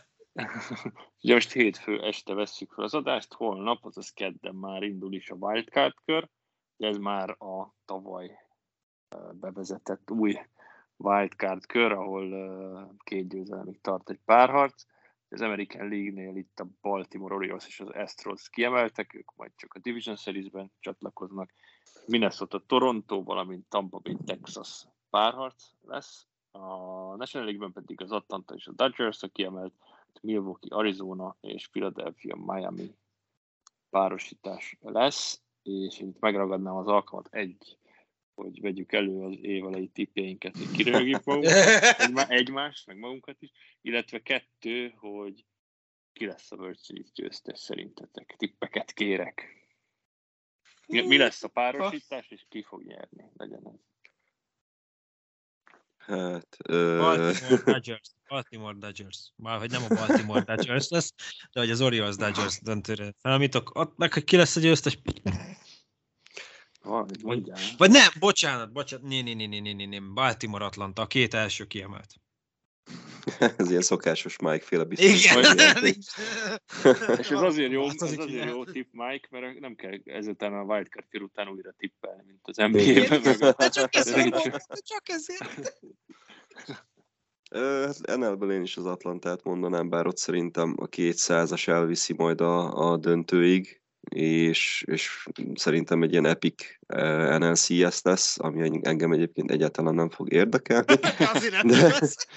Ugye 1.22 1.34
most 1.34 1.52
hétfő 1.52 2.02
este 2.02 2.34
vesszük 2.34 2.72
fel 2.72 2.84
az 2.84 2.94
adást, 2.94 3.34
holnap, 3.34 3.86
azaz 3.86 4.10
kedden 4.10 4.56
már 4.56 4.84
indul 4.84 5.14
is 5.14 5.30
a 5.30 5.36
wildcard 5.36 5.94
kör, 6.06 6.30
ez 6.78 6.98
már 6.98 7.30
a 7.30 7.76
tavaly 7.86 8.38
bevezetett 9.32 10.12
új 10.12 10.38
wildcard 10.98 11.66
kör, 11.66 11.92
ahol 11.92 12.98
két 13.04 13.28
győzelemig 13.28 13.82
tart 13.82 14.10
egy 14.10 14.20
párharc 14.26 14.86
az 15.30 15.42
American 15.42 15.90
League-nél 15.90 16.36
itt 16.36 16.60
a 16.60 16.68
Baltimore 16.82 17.36
Orioles 17.36 17.68
és 17.68 17.80
az 17.80 17.90
Astros 17.90 18.50
kiemeltek, 18.50 19.14
ők 19.14 19.36
majd 19.36 19.52
csak 19.56 19.74
a 19.74 19.80
Division 19.80 20.16
Series-ben 20.16 20.72
csatlakoznak. 20.80 21.54
Minnesota 22.06 22.66
Toronto, 22.66 23.24
valamint 23.24 23.70
Tampa 23.70 24.00
Bay 24.00 24.18
Texas 24.26 24.86
párharc 25.10 25.64
lesz. 25.82 26.28
A 26.52 26.60
National 27.16 27.48
League-ben 27.48 27.72
pedig 27.72 28.02
az 28.02 28.12
Atlanta 28.12 28.56
és 28.56 28.68
a 28.68 28.72
Dodgers 28.72 29.24
a 29.24 29.28
kiemelt, 29.28 29.74
Milwaukee 30.22 30.78
Arizona 30.78 31.36
és 31.42 31.68
Philadelphia 31.68 32.36
Miami 32.36 32.96
párosítás 33.90 34.78
lesz, 34.82 35.42
és 35.64 36.00
itt 36.00 36.20
megragadnám 36.20 36.76
az 36.76 36.88
alkalmat 36.88 37.34
egy 37.34 37.78
hogy 38.44 38.62
vegyük 38.62 38.92
elő 38.92 39.24
az 39.24 39.38
évelei 39.42 39.88
tippjeinket, 39.88 40.58
hogy 40.58 40.72
kirögjük 40.72 41.24
magunkat, 41.26 42.30
egymást, 42.30 42.88
meg 42.88 42.98
magunkat 42.98 43.42
is, 43.42 43.52
illetve 43.82 44.22
kettő, 44.22 44.90
hogy 44.90 45.46
ki 46.14 46.26
lesz 46.26 46.52
a 46.52 46.56
World 46.56 46.80
Series 46.80 47.12
győztes 47.14 47.60
szerintetek. 47.60 48.36
Tippeket 48.38 48.94
kérek. 48.94 49.66
Mi, 50.88 51.02
mi 51.02 51.18
lesz 51.18 51.44
a 51.44 51.48
párosítás, 51.48 52.30
és 52.30 52.46
ki 52.50 52.64
fog 52.64 52.84
nyerni? 52.84 53.24
Legyen 53.34 53.62
ez. 53.66 53.80
Hát, 55.98 56.58
ö... 56.64 56.98
Baltimore 56.98 57.64
Dodgers. 57.66 58.10
Baltimore 58.28 58.78
Dodgers. 58.78 59.32
Már 59.36 59.60
hogy 59.60 59.72
nem 59.72 59.84
a 59.84 59.88
Baltimore 59.88 60.44
Dodgers 60.44 60.88
lesz, 60.88 61.14
de 61.52 61.60
hogy 61.60 61.72
az 61.72 61.82
Orioles 61.82 62.16
Dodgers 62.16 62.62
döntőre 62.62 63.14
számítok. 63.18 63.76
Ott 63.76 63.98
meg, 63.98 64.14
hogy 64.14 64.24
ki 64.24 64.36
lesz 64.36 64.56
a 64.56 64.60
győztes, 64.60 65.00
vagy, 67.22 67.52
vagy 67.78 67.92
nem, 67.92 68.10
bocsánat, 68.20 68.72
bocsánat, 68.72 69.06
né, 69.06 69.22
né, 69.22 69.34
né, 69.34 69.46
né, 69.46 69.74
né, 69.74 69.86
né, 69.86 70.00
Baltimore 70.00 70.66
Atlanta, 70.66 71.02
a 71.02 71.08
két 71.08 71.34
első 71.34 71.66
kiemelt. 71.66 72.16
Ez 73.58 73.70
ilyen 73.70 73.82
szokásos 73.82 74.38
Mike 74.40 74.66
féle 74.66 74.84
biztos. 74.84 75.26
Igen. 75.26 75.44
És 77.20 77.30
ez 77.30 77.42
azért 77.42 77.72
jó, 77.72 77.82
ez 77.82 77.88
Változik, 77.88 78.20
azért 78.20 78.50
jó 78.50 78.66
tipp, 78.66 78.88
Mike, 78.92 79.28
mert 79.32 79.60
nem 79.60 79.76
kell 79.76 80.00
ezután 80.06 80.54
a 80.54 80.64
wildcard 80.64 81.06
kör 81.10 81.22
után 81.22 81.48
újra 81.48 81.72
tippelni, 81.78 82.24
mint 82.26 82.42
az 82.42 82.56
NBA-ben. 82.56 83.54
de 83.58 83.70
csak 83.70 83.96
ezért 83.96 84.30
de 84.42 84.80
csak 84.84 85.10
ezért. 85.10 85.80
Hát 87.50 88.18
NL-ből 88.18 88.52
én 88.52 88.62
is 88.62 88.78
az 88.78 88.86
Atlantát 88.86 89.44
mondanám, 89.44 89.90
bár 89.90 90.08
ott 90.08 90.18
szerintem 90.18 90.74
a 90.78 90.88
200-as 90.88 91.68
elviszi 91.68 92.14
majd 92.14 92.42
a, 92.42 92.92
a 92.92 92.98
döntőig, 92.98 93.82
és, 94.10 94.84
és 94.88 95.28
szerintem 95.54 96.04
egy 96.04 96.12
ilyen 96.12 96.26
epic 96.26 96.64
eh, 96.88 97.38
NLCS 97.40 98.02
lesz, 98.02 98.40
ami 98.40 98.80
engem 98.82 99.12
egyébként 99.12 99.52
egyáltalán 99.52 99.96
nem 99.96 100.10
fog 100.10 100.34
érdekelni, 100.34 100.96
de, 101.64 101.82
lesz. 101.82 102.28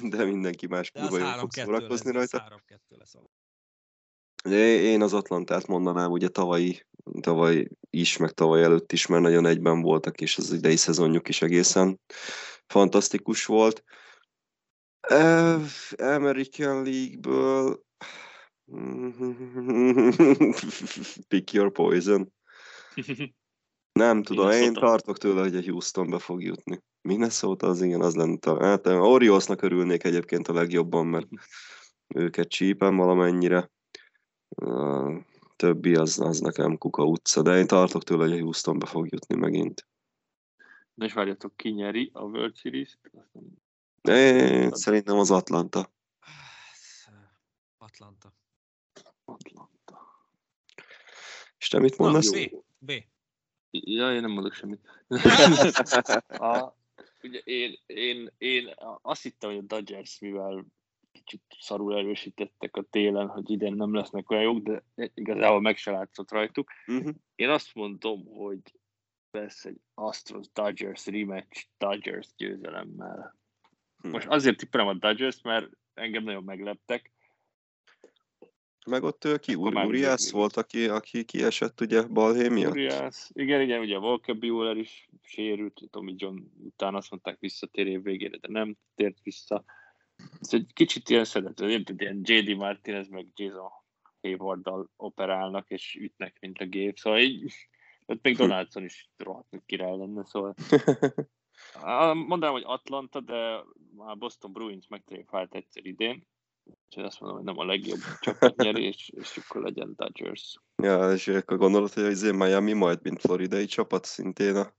de 0.00 0.24
mindenki 0.24 0.66
más 0.66 0.90
kurva 0.90 1.18
jól 1.18 1.38
fog 1.38 1.50
3-2 1.50 1.56
lesz, 1.56 1.64
szórakozni 1.64 2.12
rajta. 2.12 2.62
3-2 2.68 2.76
lesz. 2.88 3.14
De 4.44 4.56
Én 4.66 5.02
az 5.02 5.12
Atlantát 5.12 5.66
mondanám, 5.66 6.10
ugye 6.10 6.28
tavaly, 6.28 6.86
tavaly 7.20 7.68
is, 7.90 8.16
meg 8.16 8.30
tavaly 8.30 8.62
előtt 8.62 8.92
is, 8.92 9.06
mert 9.06 9.22
nagyon 9.22 9.46
egyben 9.46 9.80
voltak, 9.80 10.20
és 10.20 10.36
az 10.36 10.52
idei 10.52 10.76
szezonjuk 10.76 11.28
is 11.28 11.42
egészen 11.42 12.00
fantasztikus 12.66 13.46
volt. 13.46 13.84
Uh, 15.10 15.62
American 15.96 16.82
League-ből 16.82 17.82
pick 21.28 21.52
your 21.52 21.72
poison. 21.72 22.32
Nem 23.92 24.22
tudom, 24.26 24.50
én 24.50 24.58
Minnesota. 24.58 24.86
tartok 24.86 25.18
tőle, 25.18 25.40
hogy 25.40 25.56
a 25.56 25.62
Houstonbe 25.62 26.18
fog 26.18 26.42
jutni. 26.42 26.82
Minnesota 27.00 27.66
az 27.66 27.82
igen, 27.82 28.00
az 28.00 28.14
lenne 28.14 28.36
talán. 28.36 28.68
Hát 28.68 28.86
a 28.86 29.00
Oriolsnak 29.00 29.62
örülnék 29.62 30.04
egyébként 30.04 30.48
a 30.48 30.52
legjobban, 30.52 31.06
mert 31.06 31.28
őket 32.14 32.48
csípem 32.48 32.96
valamennyire. 32.96 33.70
A 34.48 35.12
többi 35.56 35.94
az, 35.94 36.20
az 36.20 36.40
nekem 36.40 36.78
kuka 36.78 37.04
utca, 37.04 37.42
de 37.42 37.58
én 37.58 37.66
tartok 37.66 38.04
tőle, 38.04 38.22
hogy 38.22 38.32
a 38.38 38.42
Houstonbe 38.42 38.86
fog 38.86 39.12
jutni 39.12 39.36
megint. 39.36 39.86
Na 40.94 41.04
és 41.04 41.12
várjatok, 41.12 41.56
ki 41.56 41.68
nyeri 41.70 42.10
a 42.12 42.22
World 42.22 42.56
Series-t? 42.56 42.98
Azt 43.12 43.32
nem- 43.32 43.60
Én 44.16 44.70
szerintem 44.70 45.18
az 45.18 45.30
Atlanta. 45.30 45.92
Atlanta. 47.78 48.32
Atlanta. 49.32 50.26
És 51.58 51.68
te 51.68 51.78
mit 51.78 51.98
Na, 51.98 52.04
mondasz? 52.04 52.30
B. 52.30 52.56
B. 52.78 52.92
Ja, 53.70 54.14
én 54.14 54.20
nem 54.20 54.30
mondok 54.30 54.52
semmit. 54.52 54.80
a, 56.26 56.76
ugye 57.22 57.38
én, 57.38 57.78
én, 57.86 58.30
én 58.38 58.74
azt 59.02 59.22
hittem, 59.22 59.50
hogy 59.50 59.58
a 59.58 59.62
Dodgers, 59.62 60.18
mivel 60.18 60.66
kicsit 61.12 61.42
szarul 61.60 61.96
erősítettek 61.96 62.76
a 62.76 62.82
télen, 62.82 63.28
hogy 63.28 63.50
idén 63.50 63.74
nem 63.74 63.94
lesznek 63.94 64.30
olyan 64.30 64.42
jók, 64.42 64.58
de 64.58 64.82
igazából 65.14 65.60
meg 65.60 65.76
se 65.76 65.90
látszott 65.90 66.30
rajtuk. 66.30 66.70
Mhm. 66.86 67.08
Én 67.34 67.48
azt 67.48 67.74
mondom, 67.74 68.26
hogy 68.26 68.60
lesz 69.30 69.64
egy 69.64 69.80
Astros 69.94 70.46
Dodgers 70.52 71.06
rematch 71.06 71.66
Dodgers 71.78 72.28
győzelemmel. 72.36 73.38
Hm. 73.96 74.08
Most 74.08 74.26
azért 74.26 74.56
tippelem 74.56 74.86
a 74.86 74.94
Dodgers, 74.94 75.42
mert 75.42 75.70
engem 75.94 76.24
nagyon 76.24 76.44
megleptek. 76.44 77.10
Meg 78.86 79.02
ott 79.02 79.38
ki, 79.40 79.56
már 79.56 79.86
mindegy. 79.86 80.30
volt, 80.30 80.56
aki, 80.56 80.88
aki 80.88 81.24
kiesett 81.24 81.80
ugye 81.80 82.02
balhé 82.02 82.48
miatt? 82.48 82.70
Urias, 82.70 83.30
igen, 83.32 83.60
igen, 83.60 83.80
ugye 83.80 83.98
Walker 83.98 84.36
Buehler 84.36 84.76
is 84.76 85.08
sérült, 85.22 85.80
Tommy 85.90 86.14
John 86.16 86.38
után 86.64 86.94
azt 86.94 87.10
mondták 87.10 87.36
visszatér 87.40 87.86
év 87.86 88.02
végére, 88.02 88.36
de 88.36 88.48
nem 88.50 88.76
tért 88.94 89.18
vissza. 89.22 89.64
Ez 90.40 90.54
egy 90.54 90.70
kicsit 90.74 91.08
ilyen 91.08 91.24
szerető, 91.24 91.70
érted, 91.70 92.00
ilyen 92.00 92.20
J.D. 92.22 92.56
Martinez 92.56 93.08
meg 93.08 93.26
Jason 93.34 93.70
Haywarddal 94.20 94.90
operálnak 94.96 95.70
és 95.70 95.94
ütnek, 96.00 96.36
mint 96.40 96.58
a 96.58 96.64
gép, 96.64 96.98
szóval 96.98 97.18
így, 97.18 97.52
ott 98.06 98.22
még 98.22 98.36
Donaldson 98.46 98.84
is 98.84 99.10
rohadt 99.16 99.62
király 99.66 99.96
lenne, 99.96 100.24
szóval 100.24 100.54
mondanám, 102.14 102.52
hogy 102.52 102.64
Atlanta, 102.66 103.20
de 103.20 103.64
a 103.96 104.14
Boston 104.14 104.52
Bruins 104.52 104.88
megtréfált 104.88 105.54
egyszer 105.54 105.86
idén, 105.86 106.26
úgyhogy 106.92 107.04
azt 107.10 107.20
mondom, 107.20 107.38
hogy 107.38 107.46
nem 107.46 107.58
a 107.58 107.64
legjobb 107.64 108.00
csapat 108.20 108.56
nyeri, 108.56 108.84
és, 108.84 109.10
és 109.14 109.36
akkor 109.36 109.62
legyen 109.62 109.92
Dodgers. 109.96 110.56
ja, 110.82 111.12
és 111.12 111.28
akkor 111.28 111.58
gondolod, 111.58 111.92
hogy 111.92 112.02
az 112.04 112.22
Miami 112.22 112.72
majd, 112.72 112.98
mint 113.02 113.20
floridai 113.20 113.64
csapat, 113.64 114.04
szintén 114.04 114.56
a 114.56 114.72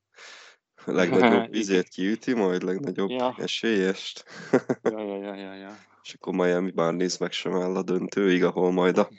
legnagyobb 0.86 1.52
vizét 1.58 1.88
kiüti, 1.88 2.34
majd 2.34 2.64
legnagyobb 2.64 3.10
Ja. 3.10 3.36
esélyest. 3.38 4.26
Ja, 4.84 5.00
ja, 5.02 5.18
ja, 5.18 5.36
ja, 5.36 5.54
ja. 5.54 5.76
És 6.04 6.14
akkor 6.14 6.34
Miami 6.34 6.72
bár 6.72 6.94
néz 6.94 7.18
meg 7.18 7.32
sem 7.32 7.54
áll 7.54 7.76
a 7.76 7.84
döntőig, 7.84 8.44
ahol 8.44 8.72
majd 8.72 8.98
a... 8.98 9.10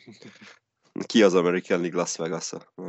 Ki 1.06 1.22
az 1.22 1.34
American 1.34 1.80
League 1.80 1.98
Las 1.98 2.16
Vegas-a? 2.16 2.72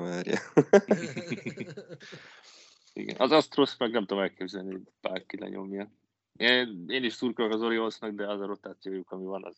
Igen. 2.93 3.15
Az 3.17 3.31
Astros 3.31 3.77
meg 3.77 3.91
nem 3.91 4.05
tudom 4.05 4.23
elképzelni, 4.23 4.71
hogy 4.71 4.81
bárki 5.01 5.39
lenyomja. 5.39 5.91
Én, 6.37 6.85
én 6.87 7.03
is 7.03 7.13
szurkolok 7.13 7.53
az 7.53 7.61
Oriolsnak, 7.61 8.11
de 8.11 8.27
az 8.27 8.41
a 8.41 8.45
rotációjuk, 8.45 9.11
ami 9.11 9.25
van, 9.25 9.45
az 9.45 9.55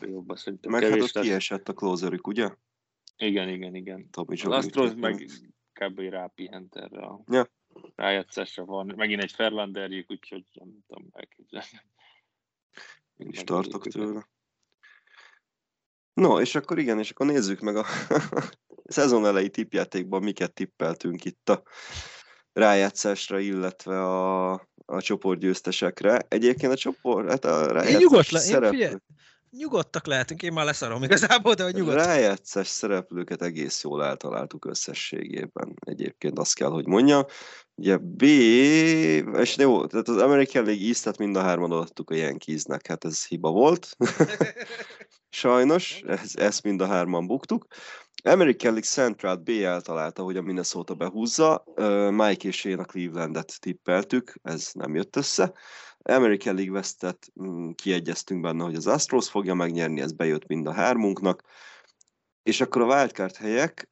jobb, 0.00 0.28
azt 0.30 0.42
szerintem 0.42 0.70
Meg 0.70 0.80
hát 0.82 0.90
kevés 0.90 1.04
ott 1.04 1.12
lesz. 1.14 1.24
kiesett 1.24 1.68
a 1.68 1.72
closerük, 1.74 2.26
ugye? 2.26 2.50
Igen, 3.16 3.48
igen, 3.48 3.74
igen. 3.74 4.08
Az 4.12 4.44
Astros 4.44 4.90
úgyhogy- 4.90 4.96
meg 5.00 5.26
kb. 5.72 5.98
rápihent 5.98 6.76
erre 6.76 7.00
a 7.00 7.22
Ja. 7.30 7.48
rájátszásra 7.94 8.64
van. 8.64 8.92
Megint 8.96 9.22
egy 9.22 9.32
Ferlanderjük, 9.32 10.10
úgyhogy 10.10 10.44
nem 10.52 10.68
tudom 10.86 11.08
elképzelni. 11.12 11.66
Én 13.16 13.28
is 13.28 13.36
Meg 13.36 13.44
tartok 13.46 13.86
tőle. 13.86 14.28
No, 16.12 16.40
és 16.40 16.54
akkor 16.54 16.78
igen, 16.78 16.98
és 16.98 17.10
akkor 17.10 17.26
nézzük 17.26 17.60
meg 17.60 17.76
a 17.76 17.84
szezon 18.84 19.26
elejé 19.26 19.48
tippjátékban 19.48 20.22
miket 20.22 20.52
tippeltünk 20.52 21.24
itt 21.24 21.48
a 21.48 21.62
rájátszásra, 22.52 23.38
illetve 23.38 24.02
a, 24.04 24.52
a 24.84 25.00
csoportgyőztesekre. 25.00 26.18
Egyébként 26.28 26.72
a 26.72 26.76
csoport, 26.76 27.28
hát 27.28 27.44
a 27.44 27.66
rájátszás 27.72 28.00
nyugodt 28.00 28.30
le- 28.30 28.44
én 28.64 28.70
figyelj, 28.70 28.94
Nyugodtak 29.50 30.06
lehetünk, 30.06 30.42
én 30.42 30.52
már 30.52 30.64
leszarom 30.64 31.02
igazából, 31.02 31.54
de 31.54 31.62
hogy 31.62 31.74
nyugodt. 31.74 31.96
rájátszás 31.96 32.68
szereplőket 32.68 33.42
egész 33.42 33.82
jól 33.82 34.04
eltaláltuk 34.04 34.64
összességében. 34.64 35.74
Egyébként 35.86 36.38
azt 36.38 36.54
kell, 36.54 36.68
hogy 36.68 36.86
mondjam. 36.86 37.24
Ugye 37.74 37.96
B, 37.96 38.22
és 38.22 39.56
jó, 39.56 39.86
tehát 39.86 40.08
az 40.08 40.16
American 40.16 40.64
League 40.64 40.86
East-et 40.86 41.18
mind 41.18 41.36
a 41.36 41.42
hárman 41.42 41.72
adtuk 41.72 42.10
a 42.10 42.14
Yankeesnek, 42.14 42.86
hát 42.86 43.04
ez 43.04 43.26
hiba 43.26 43.50
volt. 43.50 43.96
Sajnos, 45.28 46.00
ez, 46.06 46.32
ezt 46.34 46.62
mind 46.62 46.80
a 46.80 46.86
hárman 46.86 47.26
buktuk. 47.26 47.66
American 48.24 48.72
League 48.72 48.88
Central 48.88 49.36
B 49.36 49.48
eltalálta, 49.48 50.22
hogy 50.22 50.36
a 50.36 50.42
Minnesota 50.42 50.94
behúzza. 50.94 51.64
Mike 52.10 52.48
és 52.48 52.64
én 52.64 52.78
a 52.78 52.84
Clevelandet 52.84 53.60
tippeltük, 53.60 54.34
ez 54.42 54.70
nem 54.72 54.94
jött 54.94 55.16
össze. 55.16 55.52
American 56.08 56.54
League 56.54 56.72
Westet 56.72 57.32
mm, 57.42 57.70
kiegyeztünk 57.70 58.40
benne, 58.40 58.64
hogy 58.64 58.74
az 58.74 58.86
Astros 58.86 59.28
fogja 59.28 59.54
megnyerni, 59.54 60.00
ez 60.00 60.12
bejött 60.12 60.46
mind 60.46 60.66
a 60.66 60.72
hármunknak. 60.72 61.42
És 62.42 62.60
akkor 62.60 62.82
a 62.82 62.94
wildcard 62.94 63.36
helyek, 63.36 63.88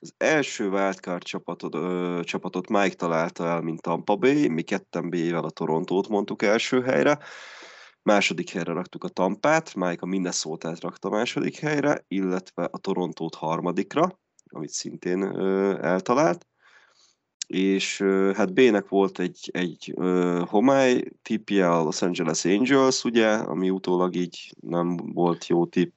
az 0.00 0.14
első 0.16 0.68
wildcard 0.68 1.22
csapatot, 1.22 2.24
csapatot 2.24 2.68
Mike 2.68 2.94
találta 2.94 3.46
el, 3.46 3.60
mint 3.60 3.82
Tampa 3.82 4.16
Bay, 4.16 4.48
mi 4.48 4.62
ketten 4.62 5.10
B-vel 5.10 5.44
a 5.44 5.50
Torontót 5.50 6.08
mondtuk 6.08 6.42
első 6.42 6.82
helyre, 6.82 7.18
második 8.02 8.50
helyre 8.50 8.72
raktuk 8.72 9.04
a 9.04 9.08
Tampát, 9.08 9.74
Mike 9.74 10.00
a 10.00 10.06
Minnesota-t 10.06 10.80
rakta 10.80 11.08
második 11.08 11.56
helyre, 11.56 12.04
illetve 12.08 12.64
a 12.64 12.78
Torontót 12.78 13.34
harmadikra, 13.34 14.20
amit 14.50 14.70
szintén 14.70 15.22
eltalált. 15.80 16.46
És 17.46 18.00
hát 18.34 18.52
B-nek 18.52 18.88
volt 18.88 19.18
egy, 19.18 19.50
egy 19.52 19.94
homály 20.46 21.04
tippje 21.22 21.70
a 21.70 21.82
Los 21.82 22.02
Angeles 22.02 22.44
Angels, 22.44 23.04
ugye, 23.04 23.28
ami 23.28 23.70
utólag 23.70 24.14
így 24.16 24.54
nem 24.60 24.96
volt 24.96 25.46
jó 25.46 25.66
tipp. 25.66 25.92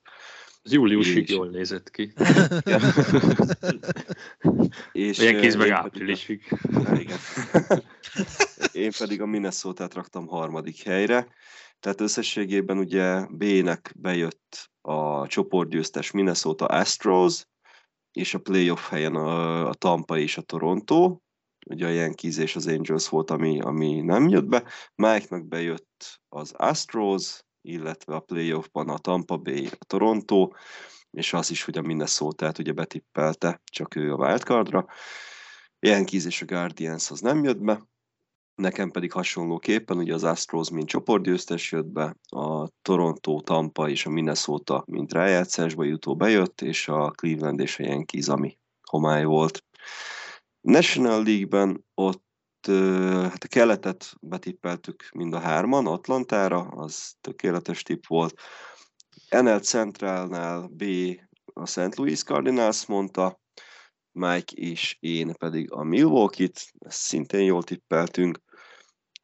Az 0.64 0.72
júliusig 0.74 1.30
És- 1.30 1.36
jól 1.36 1.48
nézett 1.48 1.92
ki. 1.92 2.14
És, 4.92 5.18
Ilyen 5.20 5.42
kéz 5.42 5.56
meg 5.56 5.68
én 5.68 5.72
pedig 5.72 5.72
a- 5.72 5.76
áprilisig. 5.76 6.44
Igen. 7.00 7.18
Én 8.72 8.92
pedig 8.98 9.22
a 9.22 9.26
minnesota 9.26 9.88
raktam 9.94 10.28
harmadik 10.28 10.84
helyre. 10.84 11.28
Tehát 11.80 12.02
összességében 12.02 12.78
ugye 12.78 13.26
B-nek 13.30 13.94
bejött 13.96 14.70
a 14.82 15.28
csoportgyőztes 15.28 16.12
Minnesota 16.12 16.66
Astros, 16.66 17.44
és 18.12 18.34
a 18.34 18.40
playoff 18.40 18.90
helyen 18.90 19.16
a, 19.16 19.68
a 19.70 19.74
Tampa 19.74 20.18
és 20.18 20.38
a 20.38 20.42
Toronto. 20.42 21.18
Ugye 21.70 21.86
a 21.86 21.90
Yankees 21.90 22.38
és 22.38 22.56
az 22.56 22.68
Angels 22.68 23.10
volt, 23.10 23.32
ami, 23.32 23.62
ami 23.62 24.02
nem 24.02 24.28
jött 24.28 24.46
be. 24.46 24.64
Mike-nak 24.96 25.48
bejött 25.48 26.22
az 26.30 26.54
Astros, 26.58 27.40
illetve 27.62 28.16
a 28.16 28.20
playoffban 28.20 28.90
a 28.90 28.98
Tampa 28.98 29.38
Bay, 29.38 29.66
a 29.66 29.86
Toronto, 29.86 30.50
és 31.12 31.34
az 31.34 31.52
is, 31.52 31.64
hogy 31.64 31.78
a 31.78 31.82
Minnesota-t 31.82 32.58
ugye 32.58 32.72
betippelte, 32.72 33.62
csak 33.72 33.96
ő 33.96 34.14
a 34.14 34.16
wildcardra. 34.16 34.86
Yankees 35.80 36.26
és 36.26 36.42
a 36.42 36.46
Guardians 36.46 37.12
az 37.12 37.20
nem 37.20 37.44
jött 37.44 37.60
be, 37.60 37.88
nekem 38.56 38.92
pedig 38.92 39.12
hasonlóképpen, 39.12 39.98
ugye 39.98 40.14
az 40.14 40.24
Astros 40.24 40.70
mint 40.70 40.88
csoportgyőztes 40.88 41.72
jött 41.72 41.86
be, 41.86 42.16
a 42.30 42.68
Toronto, 42.82 43.42
Tampa 43.42 43.90
és 43.90 44.06
a 44.06 44.10
Minnesota 44.10 44.84
mint 44.88 45.14
rájátszásba 45.14 45.84
jutó 45.84 46.16
bejött, 46.16 46.62
és 46.62 46.88
a 46.88 47.12
Cleveland 47.12 47.60
és 47.60 47.80
a 47.80 47.84
Yankees, 47.84 48.28
ami 48.28 48.58
homály 48.90 49.24
volt. 49.24 49.64
National 50.62 51.24
League-ben 51.24 51.86
ott 51.94 52.26
hát 53.32 53.44
a 53.44 53.48
keletet 53.48 54.16
betippeltük 54.22 55.10
mind 55.14 55.34
a 55.34 55.40
hárman, 55.40 55.88
Atlantára, 55.88 56.60
az 56.60 57.14
tökéletes 57.22 57.84
tipp 57.84 58.04
volt. 58.08 58.40
NL 59.30 59.60
Centralnál 59.60 60.68
B 60.68 60.84
a 61.54 61.66
St. 61.66 61.96
Louis 61.96 62.24
Cardinals 62.24 62.86
mondta, 62.86 63.40
Mike 64.12 64.54
és 64.56 64.98
én 65.00 65.34
pedig 65.34 65.72
a 65.72 65.84
Milwaukee-t, 65.84 66.72
ezt 66.80 66.98
szintén 66.98 67.44
jól 67.44 67.64
tippeltünk. 67.64 68.40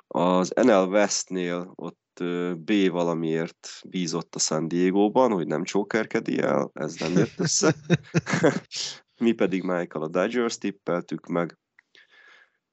Az 0.07 0.51
NL 0.61 0.87
Westnél 0.87 1.71
ott 1.75 2.23
B 2.57 2.89
valamiért 2.89 3.69
bízott 3.85 4.35
a 4.35 4.39
San 4.39 4.67
Diego-ban, 4.67 5.31
hogy 5.31 5.47
nem 5.47 5.63
csókerkedi 5.63 6.39
el, 6.39 6.71
ez 6.73 6.95
nem 6.95 7.11
jött 7.11 7.33
össze. 7.37 7.75
Mi 9.23 9.31
pedig 9.31 9.61
Michael 9.61 10.05
a 10.05 10.07
Dodgers 10.07 10.57
tippeltük 10.57 11.27
meg, 11.27 11.57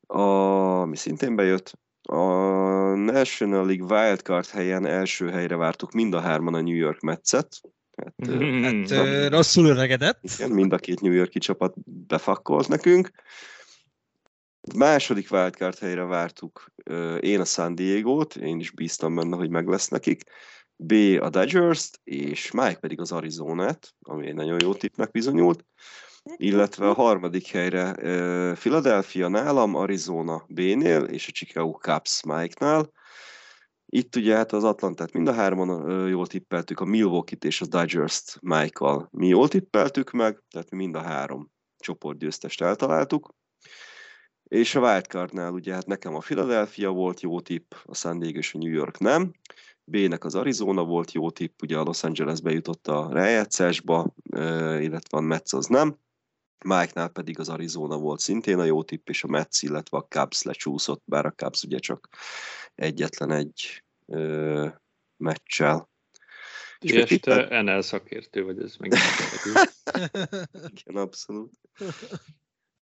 ami 0.07 0.97
szintén 0.97 1.37
bejött. 1.37 1.79
A 2.03 2.25
National 2.95 3.67
League 3.67 3.85
Wildcard 3.85 4.47
helyen 4.47 4.87
első 4.87 5.29
helyre 5.29 5.57
vártuk 5.57 5.93
mind 5.93 6.15
a 6.15 6.21
hárman 6.21 6.55
a 6.55 6.61
New 6.61 6.75
York 6.75 7.01
Metszet. 7.01 7.61
Hát, 7.97 8.15
hát 8.63 8.91
uh, 8.91 9.29
rosszul 9.29 9.67
öregedett. 9.67 10.21
Igen, 10.23 10.51
mind 10.51 10.73
a 10.73 10.79
két 10.79 11.01
New 11.01 11.13
Yorki 11.13 11.39
csapat 11.39 11.75
befakkolt 11.85 12.69
nekünk. 12.69 13.11
Második 14.77 15.31
wildcard 15.31 15.79
helyre 15.79 16.05
vártuk 16.05 16.73
én 17.21 17.41
a 17.41 17.45
San 17.45 17.75
Diego-t, 17.75 18.37
én 18.37 18.61
is 18.61 18.71
bíztam 18.71 19.15
benne, 19.15 19.37
hogy 19.37 19.51
meg 19.51 19.69
lesz 19.69 19.89
nekik. 19.89 20.23
B 20.77 20.93
a 21.21 21.29
Dodgers-t, 21.29 22.01
és 22.05 22.51
Mike 22.51 22.79
pedig 22.81 23.01
az 23.01 23.13
Arizonát, 23.13 23.95
ami 24.01 24.27
egy 24.27 24.35
nagyon 24.35 24.61
jó 24.63 24.75
tippnek 24.75 25.11
bizonyult. 25.11 25.65
Illetve 26.37 26.89
a 26.89 26.93
harmadik 26.93 27.47
helyre 27.47 27.95
Philadelphia 28.55 29.29
nálam, 29.29 29.75
Arizona 29.75 30.45
B-nél, 30.49 31.03
és 31.03 31.29
a 31.29 31.33
Chicago 31.33 31.71
Cubs 31.71 32.23
Mike-nál. 32.25 32.93
Itt 33.87 34.17
ugye 34.17 34.37
hát 34.37 34.53
az 34.53 34.65
Atlantát 34.65 35.13
mind 35.13 35.29
a 35.29 35.33
hárman 35.33 36.09
jól 36.09 36.27
tippeltük, 36.27 36.81
a 36.81 36.85
Milwaukee-t 36.85 37.45
és 37.45 37.61
a 37.61 37.67
Dodgers-t 37.67 38.39
Michael 38.41 39.09
mi 39.11 39.27
jól 39.27 39.49
tippeltük 39.49 40.11
meg, 40.11 40.43
tehát 40.51 40.71
mi 40.71 40.77
mind 40.77 40.95
a 40.95 41.01
három 41.01 41.51
csoportgyőztest 41.79 42.63
eltaláltuk. 42.63 43.35
És 44.43 44.75
a 44.75 44.81
wildcardnál 44.81 45.53
ugye 45.53 45.75
hát 45.75 45.87
nekem 45.87 46.15
a 46.15 46.19
Philadelphia 46.19 46.91
volt 46.91 47.21
jó 47.21 47.41
tipp, 47.41 47.73
a 47.85 47.95
San 47.95 48.19
Diego 48.19 48.39
és 48.39 48.55
a 48.55 48.59
New 48.59 48.73
York 48.73 48.99
nem. 48.99 49.33
B-nek 49.85 50.25
az 50.25 50.35
Arizona 50.35 50.85
volt 50.85 51.13
jó 51.13 51.31
tipp, 51.31 51.63
ugye 51.63 51.79
a 51.79 51.83
Los 51.83 52.05
Angeles 52.05 52.41
bejutott 52.41 52.89
a 52.89 53.09
rájátszásba, 53.13 54.15
illetve 54.81 55.19
a 55.19 55.21
Mets 55.21 55.53
az 55.53 55.67
nem. 55.67 55.97
Mike-nál 56.65 57.09
pedig 57.09 57.39
az 57.39 57.49
Arizona 57.49 57.97
volt 57.99 58.21
szintén 58.21 58.59
a 58.59 58.65
jó 58.65 58.83
tipp, 58.83 59.09
és 59.09 59.25
a 59.25 59.29
Mets, 59.29 59.63
illetve 59.63 59.97
a 59.97 60.07
Cubs 60.09 60.43
lecsúszott, 60.43 61.03
bár 61.05 61.27
a 61.27 61.33
Cubs 61.33 61.63
ugye 61.63 61.79
csak 61.79 62.09
egyetlen 62.75 63.31
egy 63.31 63.85
ö, 64.07 64.69
meccsel. 65.17 65.89
És 66.79 66.93
este 66.93 67.63
NL 67.63 67.83
szakértő 67.83 68.45
vagy, 68.45 68.63
ez 68.63 68.77
meg 68.77 68.93
Igen, 70.71 70.97
abszolút. 70.97 71.53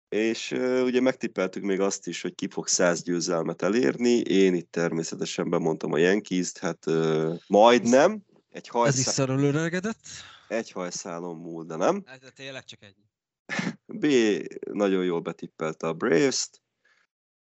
És 0.10 0.52
uh, 0.52 0.84
ugye 0.84 1.02
megtippeltük 1.02 1.64
még 1.64 1.80
azt 1.80 2.08
is, 2.08 2.22
hogy 2.22 2.36
ki 2.36 2.48
fog 2.50 2.68
száz 2.68 3.04
győzelmet 3.04 3.62
elérni. 3.62 4.20
Én 4.20 4.54
itt 4.54 4.72
természetesen 4.72 5.50
bemondtam 5.50 5.92
a 5.92 5.98
Yankees-t, 5.98 6.58
hát 6.58 6.86
uh, 6.86 7.34
majdnem. 7.48 8.24
Egy 8.50 8.68
hajszál... 8.68 8.92
Ez 8.92 9.08
is 9.08 9.14
szarul 9.14 9.44
öregedett? 9.44 10.00
Egy 10.48 10.72
hajszálon 10.72 11.36
múl, 11.36 11.66
de 11.66 11.76
nem. 11.76 12.04
Ez 12.06 12.20
tényleg 12.36 12.66
csak 12.66 12.84
egy. 12.84 12.96
B 13.86 14.06
nagyon 14.72 15.04
jól 15.04 15.22
betippelte 15.22 15.88
a 15.88 15.94
Braves-t, 15.94 16.62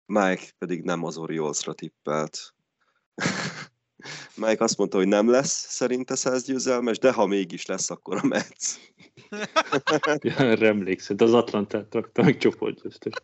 Mike 0.06 0.44
pedig 0.58 0.82
nem 0.82 1.04
az 1.04 1.16
Oriolsra 1.16 1.74
tippelt. 1.74 2.54
Mike 4.36 4.64
azt 4.64 4.76
mondta, 4.76 4.96
hogy 4.96 5.08
nem 5.08 5.30
lesz 5.30 5.66
szerinte 5.68 6.14
száz 6.14 6.44
győzelmes, 6.44 6.98
de 6.98 7.12
ha 7.12 7.26
mégis 7.26 7.66
lesz, 7.66 7.90
akkor 7.90 8.16
a 8.16 8.26
Mets. 8.26 8.74
ja, 10.22 10.36
erre 10.36 10.66
emlékszed, 10.66 11.22
az 11.22 11.32
Atlantát 11.32 11.94
rakta 11.94 12.22
meg 12.22 12.36
csoportgyőztes. 12.36 13.14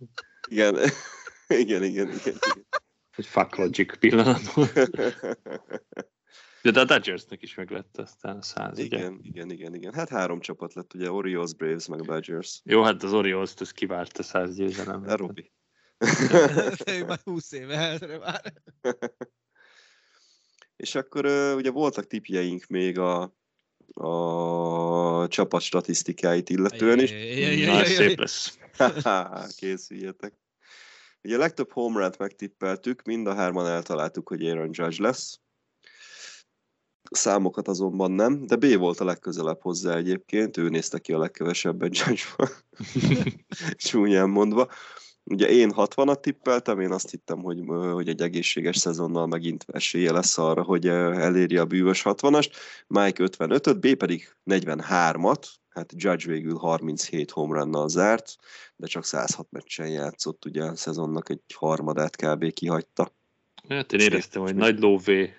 Igen. 0.48 0.74
igen, 1.62 1.82
igen, 1.82 2.08
igen, 2.08 2.38
igen. 2.44 2.66
Egy 3.16 3.26
fuck 3.26 3.56
logic 3.56 3.98
pillanat 3.98 4.40
de 6.62 6.80
a 6.80 6.84
Dodgersnek 6.84 7.42
is 7.42 7.54
meg 7.54 7.70
lett 7.70 7.98
aztán 7.98 8.36
a 8.36 8.42
száz, 8.42 8.78
igen, 8.78 9.12
ugye? 9.12 9.28
Igen, 9.28 9.50
igen, 9.50 9.74
igen. 9.74 9.92
Hát 9.94 10.08
három 10.08 10.40
csapat 10.40 10.74
lett, 10.74 10.94
ugye 10.94 11.10
Orioles, 11.10 11.54
Braves, 11.54 11.86
meg 11.86 12.00
Dodgers. 12.00 12.60
Jó, 12.64 12.82
hát 12.82 13.02
az 13.02 13.12
Orioles-t 13.12 13.60
ez 13.60 13.70
kivárt 13.70 14.18
a 14.18 14.22
száz 14.22 14.56
győzelem. 14.56 15.04
A 15.06 15.16
Robi. 15.16 15.52
már 17.06 17.20
20 17.24 17.52
éve 17.52 17.76
előre 17.76 18.18
már. 18.18 18.52
És 20.76 20.94
akkor 20.94 21.26
ugye 21.56 21.70
voltak 21.70 22.06
tipjeink 22.06 22.66
még 22.66 22.98
a, 22.98 23.34
a 23.92 25.28
csapat 25.28 25.60
statisztikáit 25.60 26.50
illetően 26.50 26.98
is. 26.98 27.10
Na, 27.66 27.84
szép 27.84 28.18
lesz. 28.18 28.58
Készüljetek. 29.56 30.34
Ugye 31.22 31.36
a 31.36 31.38
legtöbb 31.38 31.72
home 31.72 32.00
run 32.00 32.10
megtippeltük, 32.18 33.02
mind 33.02 33.26
a 33.26 33.34
hárman 33.34 33.66
eltaláltuk, 33.66 34.28
hogy 34.28 34.46
Aaron 34.46 34.70
Judge 34.72 35.02
lesz. 35.02 35.40
Számokat 37.10 37.68
azonban 37.68 38.10
nem, 38.10 38.46
de 38.46 38.56
B 38.56 38.76
volt 38.78 39.00
a 39.00 39.04
legközelebb 39.04 39.60
hozzá 39.60 39.96
egyébként, 39.96 40.56
ő 40.56 40.68
nézte 40.68 40.98
ki 40.98 41.12
a 41.12 41.18
legkevesebben 41.18 41.90
Judge-ba, 41.96 42.48
csúnyán 43.76 44.30
mondva. 44.30 44.68
Ugye 45.24 45.48
én 45.48 45.72
60-at 45.76 46.20
tippeltem, 46.20 46.80
én 46.80 46.92
azt 46.92 47.10
hittem, 47.10 47.42
hogy, 47.42 47.62
hogy 47.92 48.08
egy 48.08 48.22
egészséges 48.22 48.76
szezonnal 48.76 49.26
megint 49.26 49.64
esélye 49.72 50.12
lesz 50.12 50.38
arra, 50.38 50.62
hogy 50.62 50.86
elérje 50.86 51.60
a 51.60 51.64
bűvös 51.64 52.02
60-ast, 52.04 52.50
Mike 52.86 53.24
55-öt, 53.26 53.80
B 53.80 53.94
pedig 53.94 54.28
43-at, 54.46 55.44
hát 55.68 55.92
Judge 55.96 56.26
végül 56.26 56.56
37 56.56 57.30
home 57.30 57.86
zárt, 57.86 58.36
de 58.76 58.86
csak 58.86 59.04
106 59.04 59.46
meccsen 59.50 59.88
játszott, 59.88 60.44
ugye 60.44 60.62
a 60.62 60.76
szezonnak 60.76 61.28
egy 61.28 61.42
harmadát 61.54 62.16
kb. 62.16 62.52
kihagyta. 62.52 63.12
Hát 63.68 63.92
én 63.92 64.00
éreztem, 64.00 64.42
hogy 64.42 64.54
nagy 64.54 64.78
lóvé 64.78 65.32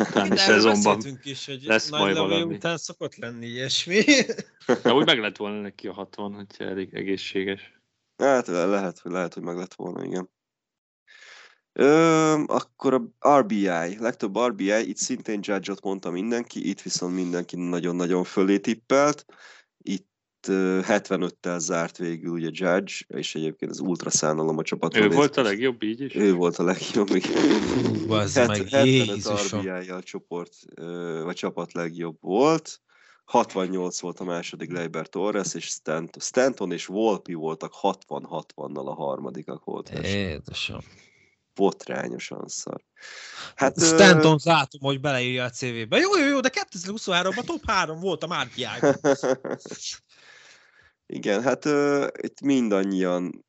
utáni 0.00 0.36
szezonban 0.36 1.00
is, 1.22 1.46
hogy 1.46 1.62
lesz 1.62 1.88
nagy 1.88 2.00
majd 2.00 2.16
valami. 2.16 2.54
után 2.54 2.76
szokott 2.76 3.16
lenni 3.16 3.46
ilyesmi. 3.46 4.02
De 4.82 4.92
úgy 4.92 5.06
meg 5.06 5.18
lett 5.18 5.36
volna 5.36 5.60
neki 5.60 5.88
a 5.88 5.92
60, 5.92 6.34
hogyha 6.34 6.64
elég 6.64 6.94
egészséges. 6.94 7.80
Hát 8.16 8.46
lehet, 8.46 8.98
hogy 8.98 9.12
lehet, 9.12 9.34
hogy 9.34 9.42
meg 9.42 9.56
lett 9.56 9.74
volna, 9.74 10.04
igen. 10.04 10.30
Ö, 11.72 12.42
akkor 12.46 13.10
a 13.18 13.38
RBI, 13.38 13.98
legtöbb 13.98 14.38
RBI, 14.38 14.88
itt 14.88 14.96
szintén 14.96 15.40
Judge-ot 15.42 15.82
mondta 15.82 16.10
mindenki, 16.10 16.68
itt 16.68 16.80
viszont 16.80 17.14
mindenki 17.14 17.56
nagyon-nagyon 17.56 18.24
fölé 18.24 18.58
tippelt. 18.58 19.26
Itt 20.40 20.46
75-tel 20.86 21.58
zárt 21.58 21.96
végül 21.96 22.30
ugye 22.30 22.48
Judge, 22.52 22.94
és 23.06 23.34
egyébként 23.34 23.70
az 23.70 23.80
ultra 23.80 24.10
szánalom 24.10 24.58
a 24.58 24.62
csapat. 24.62 24.96
Ő 24.96 25.08
volt 25.08 25.36
a 25.36 25.42
legjobb 25.42 25.82
így 25.82 26.00
is? 26.00 26.14
Ő 26.14 26.34
volt 26.34 26.56
a 26.56 26.62
legjobb, 26.62 27.08
igen. 27.08 27.42
Hú, 28.06 28.12
az 28.12 28.34
meg 28.34 28.68
75 28.68 29.50
RBI 29.50 29.90
a 29.90 30.02
csoport, 30.02 30.52
vagy 31.24 31.34
csapat 31.34 31.72
legjobb 31.72 32.16
volt. 32.20 32.80
68 33.24 34.00
volt 34.00 34.20
a 34.20 34.24
második 34.24 34.72
Leiber 34.72 35.06
Torres, 35.06 35.54
és 35.54 35.64
Stanton, 35.64 36.22
Stanton 36.22 36.72
és 36.72 36.86
Volpi 36.86 37.34
voltak 37.34 37.72
60-60-nal 37.82 38.86
a 38.86 38.94
harmadikak 38.94 39.64
volt. 39.64 39.88
Édesem. 39.88 40.80
Botrányosan 41.54 42.44
szar. 42.46 42.84
Hát, 43.54 43.82
Stanton 43.82 44.38
ö... 44.44 44.50
látom, 44.50 44.80
hogy 44.80 45.00
beleírja 45.00 45.44
a 45.44 45.50
CV-be. 45.50 45.98
Jó, 45.98 46.18
jó, 46.18 46.26
jó, 46.26 46.40
de 46.40 46.50
2023-ban 46.52 47.44
top 47.44 47.60
3 47.66 48.00
volt 48.00 48.22
a 48.22 48.26
márki 48.26 48.66
Igen, 51.12 51.42
hát 51.42 51.64
uh, 51.64 52.06
itt 52.22 52.40
mindannyian 52.40 53.46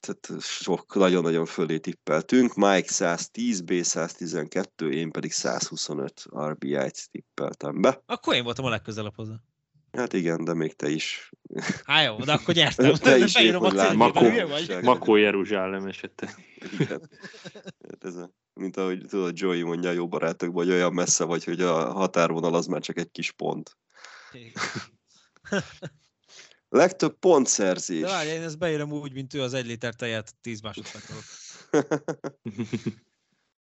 tehát 0.00 0.42
sok, 0.42 0.94
nagyon-nagyon 0.94 1.46
fölé 1.46 1.78
tippeltünk. 1.78 2.54
Mike 2.54 2.92
110, 2.92 3.60
B 3.60 3.72
112, 3.82 4.92
én 4.92 5.10
pedig 5.10 5.32
125 5.32 6.24
RBI-t 6.34 7.10
tippeltem 7.10 7.80
be. 7.80 8.02
Akkor 8.06 8.34
én 8.34 8.44
voltam 8.44 8.64
a 8.64 8.68
legközelebb 8.68 9.14
hozzá. 9.14 9.34
Hát 9.92 10.12
igen, 10.12 10.44
de 10.44 10.54
még 10.54 10.76
te 10.76 10.88
is. 10.88 11.30
Há 11.84 12.02
jó, 12.02 12.16
de 12.16 12.32
akkor 12.32 12.54
nyertem. 12.54 12.94
Te 12.94 13.18
is 13.18 13.36
épp, 13.36 13.54
hogy 13.54 13.96
Makó, 13.96 14.26
Makó 14.82 15.16
Jeruzsálem 15.16 15.86
esete. 15.86 16.34
Igen. 16.78 17.10
Hát 17.88 18.04
ez 18.04 18.14
a, 18.14 18.30
mint 18.54 18.76
ahogy 18.76 19.04
tudod, 19.08 19.38
Joey 19.38 19.62
mondja 19.62 19.90
a 19.90 19.92
jó 19.92 20.08
barátokban, 20.08 20.64
hogy 20.64 20.74
olyan 20.74 20.92
messze 20.92 21.24
vagy, 21.24 21.44
hogy 21.44 21.60
a 21.60 21.92
határvonal 21.92 22.54
az 22.54 22.66
már 22.66 22.80
csak 22.80 22.98
egy 22.98 23.10
kis 23.10 23.32
pont. 23.32 23.76
Legtöbb 26.68 27.18
pontszerzés. 27.18 28.00
De 28.00 28.06
várj, 28.06 28.28
én 28.28 28.42
ezt 28.42 28.58
beírom 28.58 28.92
úgy, 28.92 29.12
mint 29.12 29.34
ő 29.34 29.42
az 29.42 29.54
egy 29.54 29.66
liter 29.66 29.94
tejet 29.94 30.34
10 30.40 30.60
másodperc 30.60 31.04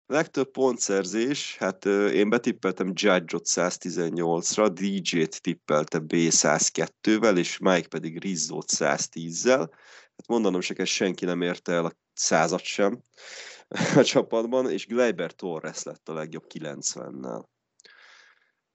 Legtöbb 0.06 0.52
pontszerzés, 0.52 1.58
hát 1.58 1.86
én 1.86 2.30
betippeltem 2.30 2.88
Judge-ot 2.88 3.48
118-ra, 3.48 4.72
DJ-t 4.74 5.42
tippelte 5.42 6.02
B102-vel, 6.08 7.38
és 7.38 7.58
Mike 7.58 7.88
pedig 7.88 8.20
Rizzo-t 8.20 8.72
110-zel. 8.72 9.70
Hát 10.16 10.28
mondanom 10.28 10.62
se 10.62 10.74
kell, 10.74 10.86
senki 10.86 11.26
nem 11.26 11.42
érte 11.42 11.72
el 11.72 11.86
a 11.86 11.98
százat 12.14 12.64
sem 12.64 13.04
a 13.96 14.04
csapatban, 14.04 14.72
és 14.72 14.86
Gleiber 14.86 15.32
Torres 15.32 15.84
lett 15.84 16.10
a 16.10 16.14
legjobb 16.14 16.46
90-nel. 16.54 17.44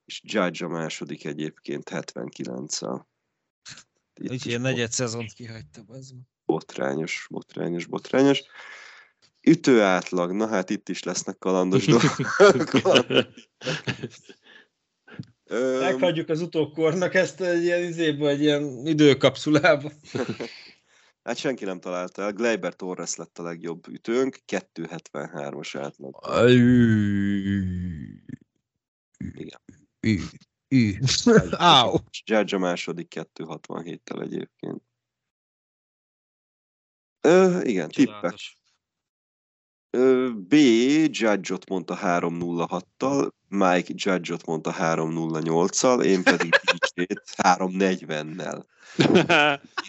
És 0.04 0.20
Judge 0.24 0.64
a 0.64 0.68
második 0.68 1.24
egyébként 1.24 1.90
79-el. 1.92 3.04
Úgyhogy 4.20 4.46
ilyen 4.46 4.60
negyed 4.60 4.92
szezont 4.92 5.32
kihagytam. 5.32 5.84
Ez. 5.92 6.08
Botrányos, 6.44 7.26
botrányos, 7.30 7.86
botrányos. 7.86 8.42
Ütő 9.42 9.82
átlag, 9.82 10.32
na 10.32 10.46
hát 10.46 10.70
itt 10.70 10.88
is 10.88 11.02
lesznek 11.02 11.38
kalandos 11.38 11.86
dolgok. 11.94 12.72
Meghagyjuk 15.80 16.28
az 16.28 16.40
utókornak 16.40 17.14
ezt 17.14 17.40
egy 17.40 17.62
ilyen 17.62 17.82
izébe, 17.82 18.28
egy 18.28 18.40
ilyen 18.40 18.86
időkapszulába. 18.86 19.92
Hát 21.26 21.36
senki 21.36 21.64
nem 21.64 21.80
találta 21.80 22.22
el. 22.22 22.32
Gleiber 22.32 22.74
Torres 22.74 23.16
lett 23.16 23.38
a 23.38 23.42
legjobb 23.42 23.88
ütőnk, 23.88 24.38
273-as 24.46 25.74
átlag. 25.78 26.14
Igen. 29.30 29.60
Áó. 31.50 32.00
Judge 32.24 32.56
a 32.56 32.58
második 32.58 33.14
267-tel 33.14 34.22
egyébként. 34.22 34.82
Ö, 37.20 37.60
igen, 37.62 37.88
tippek. 37.88 38.34
B. 40.48 40.54
Judge-ot 41.10 41.68
mondta 41.68 41.98
3-0-6-tal, 42.02 43.30
Mike 43.48 43.92
Judge-ot 43.94 44.46
mondta 44.46 44.74
3-0-8-al, 44.78 46.04
én 46.04 46.22
pedig 46.22 46.54
DJ-t 46.64 47.22
3-40-nel. 47.42 48.64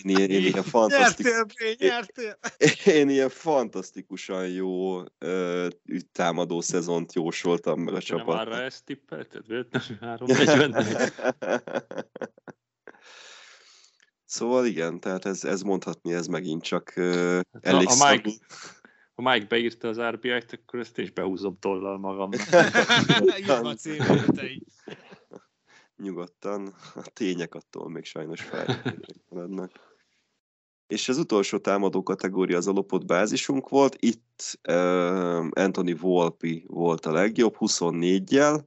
Én, 0.03 0.17
én, 0.17 0.29
én 0.29 0.41
ilyen 0.41 0.63
fantasztikus... 0.63 1.31
Nyertél, 1.31 1.87
nyertél! 1.87 2.37
Én 2.85 3.09
ilyen 3.09 3.29
fantasztikusan 3.29 4.47
jó 4.47 5.01
ö, 5.17 5.67
támadó 6.11 6.61
szezont 6.61 7.13
jósoltam 7.13 7.79
meg 7.79 7.93
a 7.93 8.01
csapat. 8.01 8.25
Nem 8.25 8.37
arra 8.37 8.61
ezt 8.61 8.85
tippelted? 8.85 9.47
Véletlenül 9.47 9.97
3-40 10.01 12.03
Szóval 14.29 14.65
igen, 14.65 14.99
tehát 14.99 15.25
ez, 15.25 15.43
ez 15.43 15.61
mondhatni, 15.61 16.13
ez 16.13 16.27
megint 16.27 16.63
csak 16.63 16.93
uh, 16.95 17.39
elég 17.61 17.87
a, 17.87 17.91
a 17.91 18.11
Mike, 18.11 18.31
ha 19.17 19.31
Mike 19.31 19.45
beírta 19.45 19.87
az 19.87 19.99
RBI-t, 19.99 20.59
akkor 20.63 20.79
ezt 20.79 20.97
is 20.97 21.11
behúzom 21.11 21.57
tollal 21.59 21.97
magamnak. 21.97 22.41
Jó 23.47 23.53
a 23.53 23.73
címültei. 23.73 24.63
Nyugodtan. 26.03 26.73
A 26.95 27.09
tények 27.13 27.55
attól 27.55 27.89
még 27.89 28.05
sajnos 28.05 28.41
felmaradnak. 28.41 29.71
És 30.87 31.09
az 31.09 31.17
utolsó 31.17 31.57
támadó 31.57 32.03
kategória 32.03 32.57
az 32.57 32.67
a 32.67 32.71
lopott 32.71 33.05
bázisunk 33.05 33.69
volt. 33.69 33.95
Itt 33.99 34.59
uh, 34.69 35.47
Anthony 35.49 35.97
Volpi 35.99 36.65
volt 36.67 37.05
a 37.05 37.11
legjobb, 37.11 37.55
24-jel, 37.59 38.59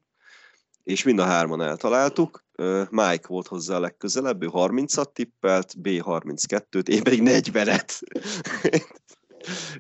és 0.83 1.03
mind 1.03 1.19
a 1.19 1.25
hárman 1.25 1.63
eltaláltuk. 1.63 2.45
Uh, 2.57 2.87
Mike 2.91 3.27
volt 3.27 3.47
hozzá 3.47 3.77
a 3.77 3.81
legközelebb, 3.81 4.43
ő 4.43 4.49
30-at 4.53 5.13
tippelt, 5.13 5.81
B 5.81 5.89
32-t, 5.89 6.89
én 6.89 7.03
pedig 7.03 7.21
40-et. 7.25 8.01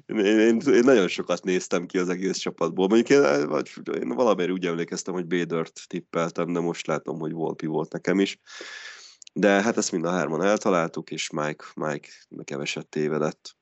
Én, 0.07 0.17
én, 0.19 0.61
én, 0.61 0.85
nagyon 0.85 1.09
sokat 1.09 1.45
néztem 1.45 1.87
ki 1.87 1.99
az 1.99 2.09
egész 2.09 2.39
csapatból. 2.39 2.89
Mondjuk 2.89 3.09
én, 3.09 3.49
vagy, 3.49 3.71
én 4.01 4.09
valamiért 4.09 4.51
úgy 4.51 4.67
emlékeztem, 4.67 5.15
hogy 5.15 5.27
Bédört 5.27 5.81
tippeltem, 5.87 6.53
de 6.53 6.61
most 6.61 6.87
látom, 6.87 7.19
hogy 7.19 7.33
Volpi 7.33 7.67
volt 7.67 7.93
nekem 7.93 8.21
is. 8.21 8.39
De 9.33 9.63
hát 9.63 9.77
ezt 9.77 9.93
mind 9.93 10.05
a 10.05 10.11
hárman 10.11 10.43
eltaláltuk, 10.43 11.11
és 11.11 11.31
Mike, 11.31 11.65
Mike 11.75 12.09
keveset 12.45 12.89
tévedett. 12.89 13.57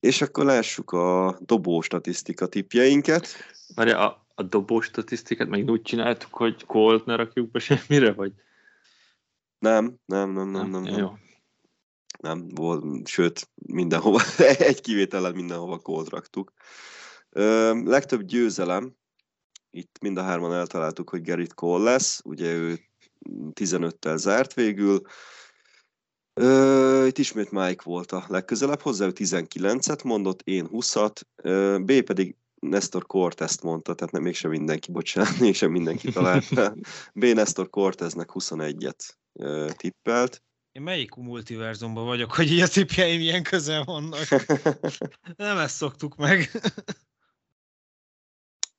És 0.00 0.22
akkor 0.22 0.44
lássuk 0.44 0.92
a 0.92 1.38
dobó 1.40 1.80
statisztika 1.80 2.46
tippjeinket. 2.46 3.26
Várja, 3.74 3.98
a, 3.98 4.26
a 4.34 4.42
dobó 4.42 4.80
statisztikát 4.80 5.48
meg 5.48 5.68
úgy 5.68 5.82
csináltuk, 5.82 6.34
hogy 6.34 6.64
Colt 6.64 7.04
ne 7.04 7.16
rakjuk 7.16 7.50
be 7.50 7.58
semmire, 7.58 8.12
vagy? 8.12 8.32
Nem, 9.58 9.96
nem, 10.04 10.30
nem, 10.30 10.48
nem, 10.48 10.70
nem. 10.70 10.82
nem. 10.82 10.98
Jó 10.98 11.12
nem 12.24 12.48
volt, 12.48 13.06
sőt, 13.06 13.48
mindenhova, 13.54 14.20
egy 14.58 14.80
kivétellel 14.80 15.32
mindenhova 15.32 15.78
kód 15.78 16.08
raktuk. 16.08 16.52
Ö, 17.30 17.72
legtöbb 17.84 18.22
győzelem, 18.22 18.96
itt 19.70 19.98
mind 20.00 20.16
a 20.16 20.22
hárman 20.22 20.52
eltaláltuk, 20.52 21.10
hogy 21.10 21.22
Gerrit 21.22 21.54
Cole 21.54 21.90
lesz, 21.90 22.20
ugye 22.24 22.52
ő 22.52 22.78
15-tel 23.54 24.16
zárt 24.16 24.54
végül, 24.54 25.00
Ö, 26.40 27.06
itt 27.06 27.18
ismét 27.18 27.50
Mike 27.50 27.82
volt 27.84 28.12
a 28.12 28.24
legközelebb 28.28 28.80
hozzá, 28.80 29.06
ő 29.06 29.12
19-et 29.14 30.04
mondott, 30.04 30.42
én 30.42 30.68
20-at, 30.72 31.20
ö, 31.42 31.78
B 31.84 32.02
pedig 32.02 32.36
Nestor 32.60 33.06
Cortez 33.06 33.60
mondta, 33.60 33.94
tehát 33.94 34.12
nem 34.12 34.22
mégsem 34.22 34.50
mindenki, 34.50 34.92
bocsánat, 34.92 35.38
mégsem 35.38 35.70
mindenki 35.70 36.12
találta. 36.12 36.74
B. 37.20 37.24
Nestor 37.24 37.70
Corteznek 37.70 38.30
21-et 38.32 39.14
ö, 39.32 39.70
tippelt. 39.76 40.42
Én 40.74 40.82
melyik 40.82 41.14
multiverzumban 41.14 42.04
vagyok, 42.04 42.32
hogy 42.32 42.52
így 42.52 42.60
a 42.60 42.68
tipjeim 42.68 43.20
ilyen 43.20 43.42
közel 43.42 43.84
vannak? 43.84 44.28
Nem 45.36 45.58
ezt 45.58 45.74
szoktuk 45.74 46.16
meg. 46.16 46.50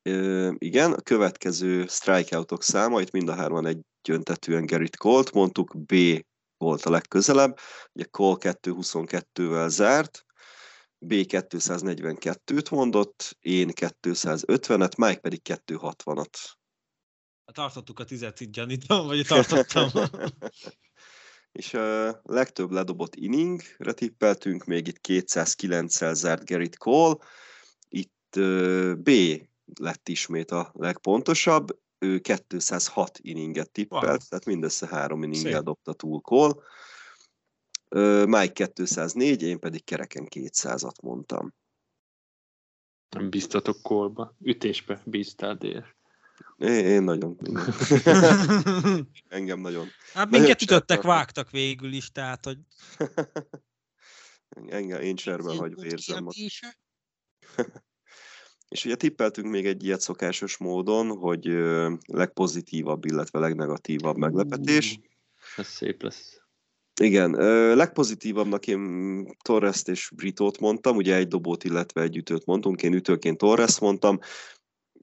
Ö, 0.01 0.51
igen, 0.57 0.93
a 0.93 1.01
következő 1.01 1.85
strikeoutok 1.87 2.63
száma, 2.63 3.01
itt 3.01 3.11
mind 3.11 3.29
a 3.29 3.35
hárman 3.35 3.83
egyöntetően 4.01 4.65
Gerrit 4.65 4.95
Colt 4.95 5.31
mondtuk, 5.31 5.85
B 5.85 5.95
volt 6.57 6.83
a 6.83 6.89
legközelebb, 6.89 7.59
ugye 7.93 8.05
Cole 8.05 8.37
222-vel 8.39 9.69
zárt, 9.69 10.25
B 10.97 11.13
242-t 11.13 12.71
mondott, 12.71 13.37
én 13.39 13.69
250-et, 13.73 14.97
Mike 14.97 15.19
pedig 15.19 15.41
260-at. 15.43 16.53
Tartottuk 17.53 17.99
a 17.99 18.03
tizet, 18.03 18.51
gyanítom, 18.51 19.05
vagy 19.05 19.25
tartottam. 19.27 19.89
és 21.55 21.73
a 21.73 22.21
legtöbb 22.23 22.71
ledobott 22.71 23.15
inningre 23.15 23.93
tippeltünk, 23.93 24.65
még 24.65 24.87
itt 24.87 24.99
209-szel 25.07 26.13
zárt 26.13 26.45
Gerrit 26.45 26.77
Cole, 26.77 27.15
itt 27.87 28.39
B 28.97 29.09
lett 29.79 30.09
ismét 30.09 30.51
a 30.51 30.71
legpontosabb, 30.73 31.79
ő 31.97 32.19
206 32.19 33.19
inninget 33.21 33.71
tippelt, 33.71 34.03
wow. 34.03 34.17
tehát 34.29 34.45
mindössze 34.45 34.87
három 34.87 35.23
inninggel 35.23 35.61
dobta 35.61 35.93
túl 35.93 36.21
Cole. 36.21 36.53
Mike 38.25 38.67
204, 38.73 39.41
én 39.41 39.59
pedig 39.59 39.83
kereken 39.83 40.27
200-at 40.29 41.01
mondtam. 41.01 41.53
Nem 43.09 43.29
bíztatok 43.29 43.81
kolba, 43.81 44.35
ütésbe 44.39 45.01
bíztál 45.05 45.55
DS. 45.55 45.94
Én, 46.57 46.85
én 46.85 47.03
nagyon. 47.03 47.37
Engem 49.27 49.59
nagyon. 49.59 49.87
Hát 50.13 50.29
minket 50.29 50.61
ütöttek, 50.61 51.01
vágtak 51.01 51.51
végül 51.51 51.93
is, 51.93 52.11
tehát, 52.11 52.45
hogy... 52.45 52.57
Engem, 54.69 55.01
én 55.01 55.15
cserben 55.15 55.57
hagyva 55.57 55.85
érzem. 55.85 56.27
És 58.67 58.85
ugye 58.85 58.95
tippeltünk 58.95 59.49
még 59.49 59.65
egy 59.65 59.83
ilyet 59.83 60.01
szokásos 60.01 60.57
módon, 60.57 61.07
hogy 61.07 61.45
legpozitívabb, 62.05 63.05
illetve 63.05 63.39
legnegatívabb 63.39 64.17
meglepetés. 64.17 64.99
Ez 65.55 65.67
szép 65.67 66.01
lesz. 66.01 66.39
Igen, 67.01 67.31
legpozitívabbnak 67.75 68.67
én 68.67 69.25
torres 69.41 69.81
és 69.85 70.11
Britót 70.15 70.59
mondtam, 70.59 70.95
ugye 70.95 71.15
egy 71.15 71.27
dobót, 71.27 71.63
illetve 71.63 72.01
egy 72.01 72.17
ütőt 72.17 72.45
mondtunk, 72.45 72.81
én 72.81 72.93
ütőként 72.93 73.37
Torres 73.37 73.79
mondtam, 73.79 74.19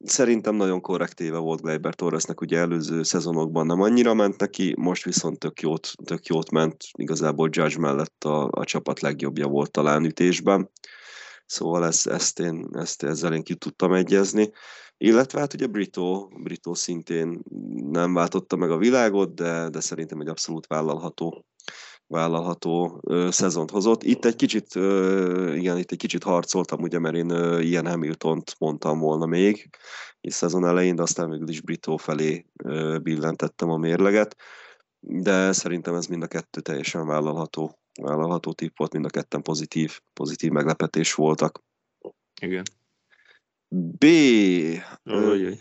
szerintem 0.04 0.54
nagyon 0.54 0.80
korrekt 0.80 1.28
volt 1.28 1.60
Gleiber 1.60 1.94
Torresnek, 1.94 2.40
ugye 2.40 2.58
előző 2.58 3.02
szezonokban. 3.02 3.66
Nem 3.66 3.80
annyira 3.80 4.14
ment 4.14 4.40
neki, 4.40 4.74
most 4.78 5.04
viszont 5.04 5.38
tök 5.38 5.60
jót, 5.60 5.90
tök 6.04 6.26
jót 6.26 6.50
ment, 6.50 6.84
igazából 6.92 7.48
Judge 7.52 7.78
mellett 7.78 8.24
a, 8.24 8.48
a 8.50 8.64
csapat 8.64 9.00
legjobbja 9.00 9.46
volt 9.46 9.70
talán 9.70 10.04
ütésben, 10.04 10.70
szóval 11.46 11.86
ezt, 11.86 12.06
ezt 12.06 12.40
én, 12.40 12.68
ezt 12.72 13.02
ezzel 13.02 13.34
én 13.34 13.42
ki 13.42 13.54
tudtam 13.54 13.92
egyezni. 13.92 14.50
Illetve 14.96 15.38
hát 15.38 15.54
ugye 15.54 15.66
Brito, 15.66 16.28
Brito 16.42 16.74
szintén 16.74 17.42
nem 17.90 18.14
váltotta 18.14 18.56
meg 18.56 18.70
a 18.70 18.78
világot, 18.78 19.34
de, 19.34 19.68
de 19.68 19.80
szerintem 19.80 20.20
egy 20.20 20.28
abszolút 20.28 20.66
vállalható 20.66 21.46
vállalható 22.12 23.00
ö, 23.02 23.28
szezont 23.30 23.70
hozott. 23.70 24.02
Itt 24.02 24.24
egy 24.24 24.36
kicsit, 24.36 24.76
ö, 24.76 25.54
igen, 25.54 25.78
itt 25.78 25.90
egy 25.90 25.98
kicsit 25.98 26.22
harcoltam, 26.22 26.80
ugye, 26.82 26.98
mert 26.98 27.16
én 27.16 27.30
ö, 27.30 27.60
ilyen 27.60 27.86
Hamiltont 27.86 28.54
mondtam 28.58 28.98
volna 28.98 29.26
még, 29.26 29.68
és 30.20 30.34
szezon 30.34 30.66
elején, 30.66 30.96
de 30.96 31.02
aztán 31.02 31.30
végül 31.30 31.48
is 31.48 31.60
Brito 31.60 31.96
felé 31.96 32.46
ö, 32.64 32.98
billentettem 33.02 33.70
a 33.70 33.76
mérleget, 33.76 34.36
de 35.00 35.52
szerintem 35.52 35.94
ez 35.94 36.06
mind 36.06 36.22
a 36.22 36.26
kettő 36.26 36.60
teljesen 36.60 37.06
vállalható 37.06 37.78
vállalható 38.00 38.52
tipp 38.52 38.76
volt, 38.76 38.92
mind 38.92 39.04
a 39.04 39.08
ketten 39.08 39.42
pozitív, 39.42 40.00
pozitív 40.12 40.50
meglepetés 40.50 41.14
voltak. 41.14 41.62
Igen. 42.40 42.64
B. 43.74 44.04
Ojjjj. 45.04 45.52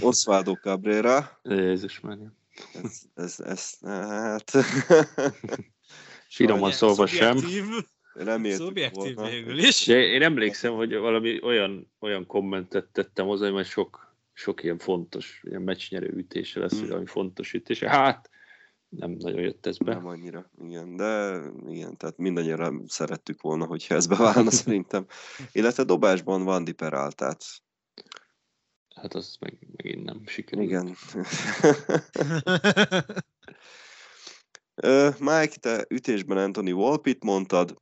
Osvaldo 0.00 0.54
Cabrera. 0.54 1.40
Jézus 1.42 2.00
már. 2.00 2.18
Ez, 2.82 3.02
ez, 3.14 3.40
ez, 3.40 3.78
hát... 3.80 4.52
Finoman 6.32 6.70
szólva 6.72 7.06
sem. 7.06 7.36
Szubjektív, 7.36 7.64
Reméltük 8.12 8.66
szubjektív 8.66 9.14
volna. 9.14 9.30
végül 9.30 9.58
is. 9.58 9.86
De 9.86 9.98
én 9.98 10.22
emlékszem, 10.22 10.74
hogy 10.74 10.96
valami 10.96 11.42
olyan, 11.42 11.92
olyan 12.00 12.26
kommentet 12.26 12.86
tettem 12.86 13.26
hozzá, 13.26 13.44
hogy 13.44 13.52
majd 13.52 13.66
sok, 13.66 14.16
sok 14.32 14.62
ilyen 14.62 14.78
fontos, 14.78 15.40
ilyen 15.44 15.62
meccsnyerő 15.62 16.08
ütése 16.16 16.60
lesz, 16.60 16.70
Hmm. 16.70 16.80
vagy 16.80 16.88
valami 16.88 17.06
fontos 17.06 17.52
ütése. 17.52 17.88
Hát, 17.88 18.30
nem 18.88 19.10
nagyon 19.10 19.40
jött 19.40 19.66
ez 19.66 19.78
be. 19.78 19.94
Nem 19.94 20.06
annyira, 20.06 20.50
igen, 20.64 20.96
de 20.96 21.40
igen, 21.68 21.96
tehát 21.96 22.16
mindannyian 22.16 22.84
szerettük 22.86 23.40
volna, 23.40 23.64
hogyha 23.64 23.94
ez 23.94 24.06
beválna 24.06 24.50
szerintem. 24.64 25.06
Illetve 25.52 25.82
dobásban 25.82 26.44
van 26.44 26.64
Diperáltát. 26.64 27.44
Hát 28.94 29.14
az 29.14 29.36
meg, 29.40 29.58
megint 29.76 30.04
nem 30.04 30.22
sikerült. 30.26 30.68
Igen. 30.68 30.96
Mike, 35.18 35.56
te 35.60 35.84
ütésben 35.88 36.36
Anthony 36.36 36.72
Volpit 36.72 37.24
mondtad, 37.24 37.76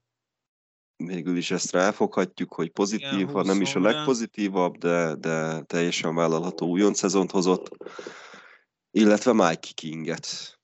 végül 0.96 1.36
is 1.36 1.50
ezt 1.50 1.72
ráfoghatjuk, 1.72 2.54
hogy 2.54 2.70
pozitív, 2.70 3.18
Igen, 3.18 3.28
ha 3.28 3.42
nem 3.42 3.60
is 3.60 3.74
a 3.74 3.78
20 3.78 3.92
legpozitívabb, 3.92 4.76
de, 4.76 5.14
de 5.14 5.62
teljesen 5.62 6.14
vállalható 6.14 6.66
újon 6.66 6.94
szezont 6.94 7.30
hozott, 7.30 7.76
illetve 8.90 9.32
Mike 9.32 9.68
Kinget. 9.74 10.58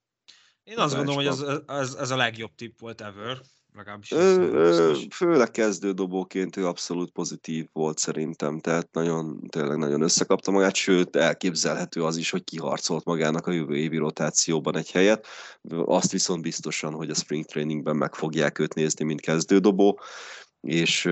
Én 0.62 0.78
azt 0.78 0.94
gondolom, 0.94 1.16
hogy 1.16 1.26
ez, 1.26 1.44
ez, 1.66 1.94
ez 1.94 2.10
a 2.10 2.16
legjobb 2.16 2.54
tipp 2.54 2.78
volt 2.78 3.00
ever. 3.00 3.40
Legalábbis 3.76 4.12
Ö, 4.12 4.50
ö, 4.52 4.94
főleg 5.10 5.50
kezdődobóként 5.50 6.56
ő 6.56 6.66
abszolút 6.66 7.10
pozitív 7.10 7.68
volt 7.72 7.98
szerintem, 7.98 8.60
tehát 8.60 8.88
nagyon, 8.92 9.40
tényleg 9.48 9.76
nagyon 9.76 10.02
összekapta 10.02 10.50
magát, 10.50 10.74
sőt 10.74 11.16
elképzelhető 11.16 12.04
az 12.04 12.16
is, 12.16 12.30
hogy 12.30 12.44
kiharcolt 12.44 13.04
magának 13.04 13.46
a 13.46 13.52
jövő 13.52 13.76
évi 13.76 13.96
rotációban 13.96 14.76
egy 14.76 14.90
helyet. 14.90 15.26
Azt 15.84 16.12
viszont 16.12 16.42
biztosan, 16.42 16.92
hogy 16.92 17.10
a 17.10 17.14
spring 17.14 17.44
trainingben 17.44 17.96
meg 17.96 18.14
fogják 18.14 18.58
őt 18.58 18.74
nézni, 18.74 19.04
mint 19.04 19.20
kezdődobó, 19.20 20.00
és, 20.60 21.04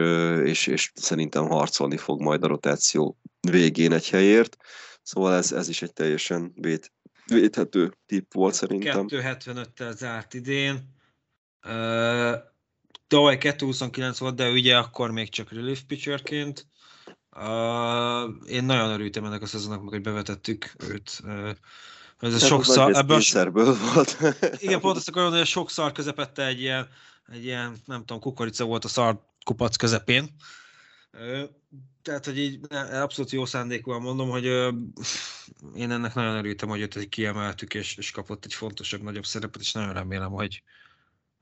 és, 0.45 0.67
és 0.67 0.93
szerintem 0.95 1.49
harcolni 1.49 1.97
fog 1.97 2.21
majd 2.21 2.45
a 2.45 2.47
rotáció 2.47 3.19
végén 3.41 3.93
egy 3.93 4.09
helyért. 4.09 4.57
Szóval 5.03 5.35
ez, 5.35 5.53
ez 5.53 5.69
is 5.69 5.83
egy 5.83 5.93
teljesen 5.93 6.53
vét, 6.55 6.93
védhető 7.27 7.93
tipp 8.07 8.33
volt 8.33 8.55
szerintem. 8.55 9.07
275-tel 9.09 9.97
zárt 9.97 10.35
idén. 10.35 10.93
Uh, 13.05 13.19
tavaly 13.21 13.39
229 13.39 14.19
volt, 14.19 14.35
de 14.35 14.51
ugye 14.51 14.77
akkor 14.77 15.11
még 15.11 15.29
csak 15.29 15.53
relief 15.53 15.81
pitcherként. 15.81 16.67
Uh, 17.37 18.51
én 18.51 18.65
nagyon 18.65 18.91
örültem 18.91 19.25
ennek 19.25 19.43
a 19.43 19.47
szezonnak, 19.47 19.89
hogy 19.89 20.01
bevetettük 20.01 20.75
őt. 20.79 21.21
Uh, 21.25 21.51
ez 22.19 22.35
a 22.35 22.47
sok 22.47 22.65
szar, 22.65 22.97
ebből, 22.97 23.17
kényszerből 23.17 23.77
volt. 23.79 24.19
igen, 24.65 24.81
pont 24.81 24.97
azt 24.97 25.09
akarom 25.09 25.33
hogy 25.33 25.47
sok 25.47 25.71
szar 25.71 25.93
közepette 25.93 26.47
egy 26.47 26.61
ilyen, 26.61 26.89
egy 27.33 27.45
ilyen, 27.45 27.77
nem 27.85 27.99
tudom, 27.99 28.21
kukorica 28.21 28.65
volt 28.65 28.85
a 28.85 28.89
szar 28.89 29.25
kupac 29.45 29.77
közepén. 29.77 30.35
Ö, 31.11 31.45
Tehát, 32.03 32.25
hogy 32.25 32.39
így 32.39 32.61
abszolút 32.93 33.31
jó 33.31 33.45
szándékúan 33.45 34.01
mondom, 34.01 34.29
hogy 34.29 34.47
ö, 34.47 34.73
én 35.75 35.91
ennek 35.91 36.15
nagyon 36.15 36.37
örültem, 36.37 36.69
hogy 36.69 36.81
őt 36.81 37.09
kiemeltük, 37.09 37.75
és, 37.75 37.97
és 37.97 38.11
kapott 38.11 38.45
egy 38.45 38.55
fontosabb, 38.55 39.03
nagyobb 39.03 39.25
szerepet, 39.25 39.61
és 39.61 39.73
nagyon 39.73 39.93
remélem, 39.93 40.31
hogy, 40.31 40.63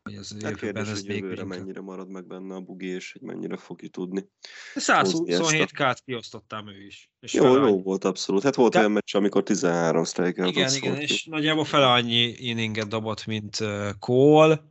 hogy 0.02 0.14
ez 0.14 0.42
Hát 0.42 0.56
kérdés, 0.56 0.88
ez 0.88 0.98
hogy 0.98 1.08
még 1.08 1.18
jövőre 1.22 1.44
mennyire 1.44 1.80
marad 1.80 2.08
meg 2.08 2.26
benne 2.26 2.54
a 2.54 2.60
bugi, 2.60 2.86
és 2.86 3.12
hogy 3.12 3.22
mennyire 3.22 3.56
fogja 3.56 3.88
tudni. 3.88 4.28
127 4.74 5.70
kát 5.72 6.00
kiosztottam 6.00 6.68
ő 6.68 6.86
is. 6.86 7.10
És 7.20 7.32
Jó, 7.34 7.44
jó 7.44 7.62
annyi- 7.62 7.82
volt 7.82 8.04
abszolút. 8.04 8.42
Hát 8.42 8.54
volt 8.54 8.72
De- 8.72 8.78
olyan 8.78 8.90
meccs, 8.90 9.14
amikor 9.14 9.42
13 9.42 10.04
strike 10.04 10.46
Igen, 10.46 10.74
igen, 10.74 10.96
és 11.00 11.24
nagyjából 11.24 11.64
fele 11.64 11.86
annyi 11.92 12.34
inninget 12.38 12.88
dobott, 12.88 13.26
mint 13.26 13.60
uh, 13.60 13.88
Cole. 13.98 14.70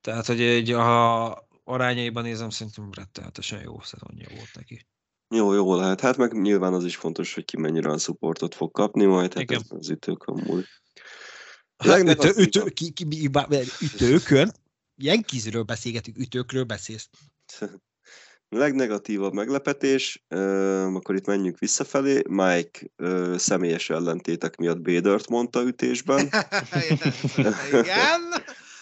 Tehát, 0.00 0.26
hogy 0.26 0.40
egy 0.40 0.70
a 0.70 1.48
arányaiban 1.64 2.22
nézem, 2.22 2.50
szerintem 2.50 2.90
rettenetesen 2.92 3.62
jó 3.62 3.80
szezonja 3.80 4.28
volt 4.34 4.50
neki. 4.54 4.86
Jó, 5.34 5.52
jó 5.52 5.74
lehet. 5.74 6.00
Hát 6.00 6.16
meg 6.16 6.32
nyilván 6.32 6.72
az 6.74 6.84
is 6.84 6.96
fontos, 6.96 7.34
hogy 7.34 7.44
ki 7.44 7.56
mennyire 7.56 7.90
a 7.90 7.98
supportot 7.98 8.54
fog 8.54 8.70
kapni 8.70 9.04
majd, 9.04 9.34
hát 9.34 9.42
Igen. 9.42 9.60
ez 9.60 9.66
az 9.78 9.88
ütőkön 9.88 10.42
múlik. 10.46 10.66
Ütő, 11.84 12.32
ütő, 12.36 12.64
ki, 12.68 12.90
ki, 12.90 13.28
bá- 13.28 13.48
ütőkön? 13.80 14.52
Yankeesről 14.96 15.62
beszélgetünk, 15.62 16.18
ütőkről 16.18 16.64
beszélsz. 16.64 17.08
Legnegatívabb 18.48 19.32
meglepetés, 19.32 20.24
ö, 20.28 20.38
akkor 20.94 21.14
itt 21.14 21.26
menjünk 21.26 21.58
visszafelé. 21.58 22.22
Mike 22.28 22.80
ö, 22.96 23.34
személyes 23.38 23.90
ellentétek 23.90 24.56
miatt 24.56 24.80
Bédört 24.80 25.28
mondta 25.28 25.62
ütésben. 25.62 26.28
Igen. 27.72 28.20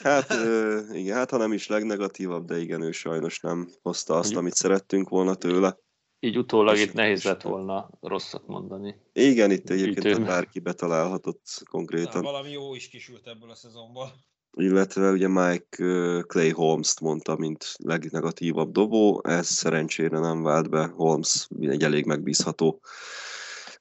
Hát 0.02 0.30
ö, 0.32 0.80
igen, 0.92 1.16
hát 1.16 1.30
ha 1.30 1.36
nem 1.36 1.52
is 1.52 1.66
legnegatívabb, 1.66 2.46
de 2.46 2.58
igen, 2.58 2.82
ő 2.82 2.92
sajnos 2.92 3.40
nem 3.40 3.68
hozta 3.82 4.14
azt, 4.14 4.36
amit 4.36 4.54
szerettünk 4.54 5.08
volna 5.08 5.34
tőle. 5.34 5.78
Így 6.20 6.38
utólag 6.38 6.78
itt 6.78 6.92
nehéz 6.92 7.24
lett 7.24 7.42
volna 7.42 7.90
rosszat 8.00 8.46
mondani. 8.46 8.94
Igen, 9.12 9.50
itt 9.50 9.70
egyébként 9.70 10.06
Ütőn. 10.06 10.24
bárki 10.24 10.60
betalálhatott 10.60 11.62
konkrétan. 11.70 12.22
valami 12.22 12.50
jó 12.50 12.74
is 12.74 12.88
kisült 12.88 13.26
ebből 13.26 13.50
a 13.50 13.54
szezonból. 13.54 14.12
Illetve 14.58 15.10
ugye 15.10 15.28
Mike 15.28 16.22
Clay 16.22 16.50
Holmes-t 16.50 17.00
mondta, 17.00 17.36
mint 17.36 17.74
legnegatívabb 17.76 18.72
dobó, 18.72 19.20
ez 19.24 19.46
szerencsére 19.46 20.18
nem 20.18 20.42
vált 20.42 20.70
be. 20.70 20.86
Holmes 20.86 21.48
egy 21.60 21.82
elég 21.82 22.04
megbízható 22.04 22.80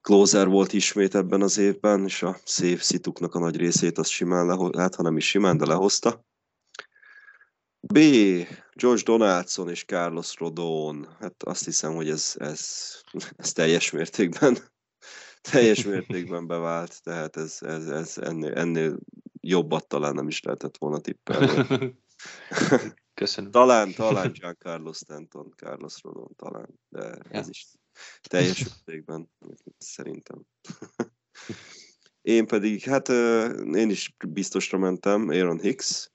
closer 0.01 0.47
volt 0.47 0.73
ismét 0.73 1.15
ebben 1.15 1.41
az 1.41 1.57
évben, 1.57 2.03
és 2.03 2.23
a 2.23 2.37
szép 2.43 2.79
szituknak 2.79 3.35
a 3.35 3.39
nagy 3.39 3.57
részét 3.57 3.97
azt 3.97 4.09
simán 4.09 4.45
leho- 4.45 4.75
hát 4.75 4.95
ha 4.95 5.03
nem 5.03 5.17
is 5.17 5.27
simán, 5.27 5.57
de 5.57 5.65
lehozta. 5.65 6.25
B. 7.93 7.99
George 8.73 9.03
Donaldson 9.03 9.69
és 9.69 9.85
Carlos 9.85 10.35
Rodon. 10.37 11.07
Hát 11.19 11.43
azt 11.43 11.65
hiszem, 11.65 11.93
hogy 11.93 12.09
ez, 12.09 12.33
ez, 12.37 12.91
ez 13.35 13.51
teljes 13.51 13.91
mértékben 13.91 14.57
teljes 15.51 15.83
mértékben 15.83 16.47
bevált, 16.47 17.03
tehát 17.03 17.37
ez, 17.37 17.57
ez, 17.61 17.87
ez 17.87 18.17
ennél, 18.17 18.53
ennél 18.53 18.97
jobbat 19.39 19.87
talán 19.87 20.13
nem 20.13 20.27
is 20.27 20.41
lehetett 20.41 20.77
volna 20.77 20.99
tippelni. 20.99 21.95
Köszönöm. 23.13 23.51
talán, 23.51 23.93
talán 23.93 24.31
Giancarlo 24.31 24.93
Stanton, 24.93 25.53
Carlos 25.55 26.01
Rodon 26.01 26.35
talán, 26.35 26.79
de 26.89 27.03
Ja. 27.03 27.19
ez 27.29 27.49
is 27.49 27.67
teljes 28.21 28.63
mértékben 28.63 29.29
szerintem. 29.77 30.41
Én 32.21 32.47
pedig, 32.47 32.83
hát 32.83 33.09
én 33.73 33.89
is 33.89 34.15
biztosra 34.27 34.77
mentem, 34.77 35.29
Aaron 35.29 35.59
Hicks, 35.59 36.11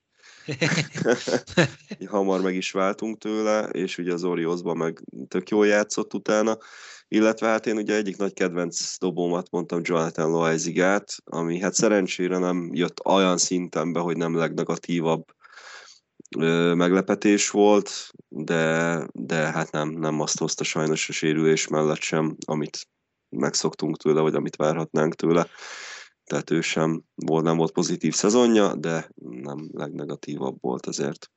hamar 2.07 2.41
meg 2.41 2.55
is 2.55 2.71
váltunk 2.71 3.19
tőle, 3.19 3.69
és 3.69 3.99
ugye 3.99 4.13
az 4.13 4.25
Oriosban 4.25 4.77
meg 4.77 5.03
tök 5.29 5.49
jól 5.49 5.67
játszott 5.67 6.15
utána, 6.15 6.59
illetve 7.09 7.47
hát 7.47 7.67
én 7.67 7.77
ugye 7.77 7.95
egyik 7.95 8.17
nagy 8.17 8.33
kedvenc 8.33 8.99
dobómat 8.99 9.51
mondtam 9.51 9.81
Jonathan 9.83 10.31
Loaizigát, 10.31 11.17
ami 11.25 11.59
hát 11.59 11.75
szerencsére 11.75 12.39
nem 12.39 12.71
jött 12.73 13.05
olyan 13.05 13.39
szinten 13.39 13.93
be, 13.93 14.01
hogy 14.01 14.17
nem 14.17 14.37
legnegatívabb 14.37 15.25
meglepetés 16.75 17.51
volt, 17.51 17.91
de, 18.29 19.07
de 19.13 19.37
hát 19.37 19.71
nem, 19.71 19.89
nem 19.89 20.21
azt 20.21 20.39
hozta 20.39 20.65
sajnos 20.65 21.09
a 21.09 21.13
sérülés 21.13 21.69
mellett 21.69 22.01
sem, 22.01 22.37
amit 22.47 22.89
megszoktunk 23.29 23.97
tőle, 23.97 24.21
vagy 24.21 24.35
amit 24.35 24.57
várhatnánk 24.57 25.15
tőle. 25.15 25.47
Tehát 26.31 26.51
ő 26.51 26.61
sem 26.61 27.03
volt, 27.15 27.45
nem 27.45 27.57
volt 27.57 27.73
pozitív 27.73 28.15
szezonja, 28.15 28.75
de 28.75 29.11
nem 29.21 29.69
legnegatívabb 29.73 30.57
volt 30.61 30.87
azért. 30.87 31.31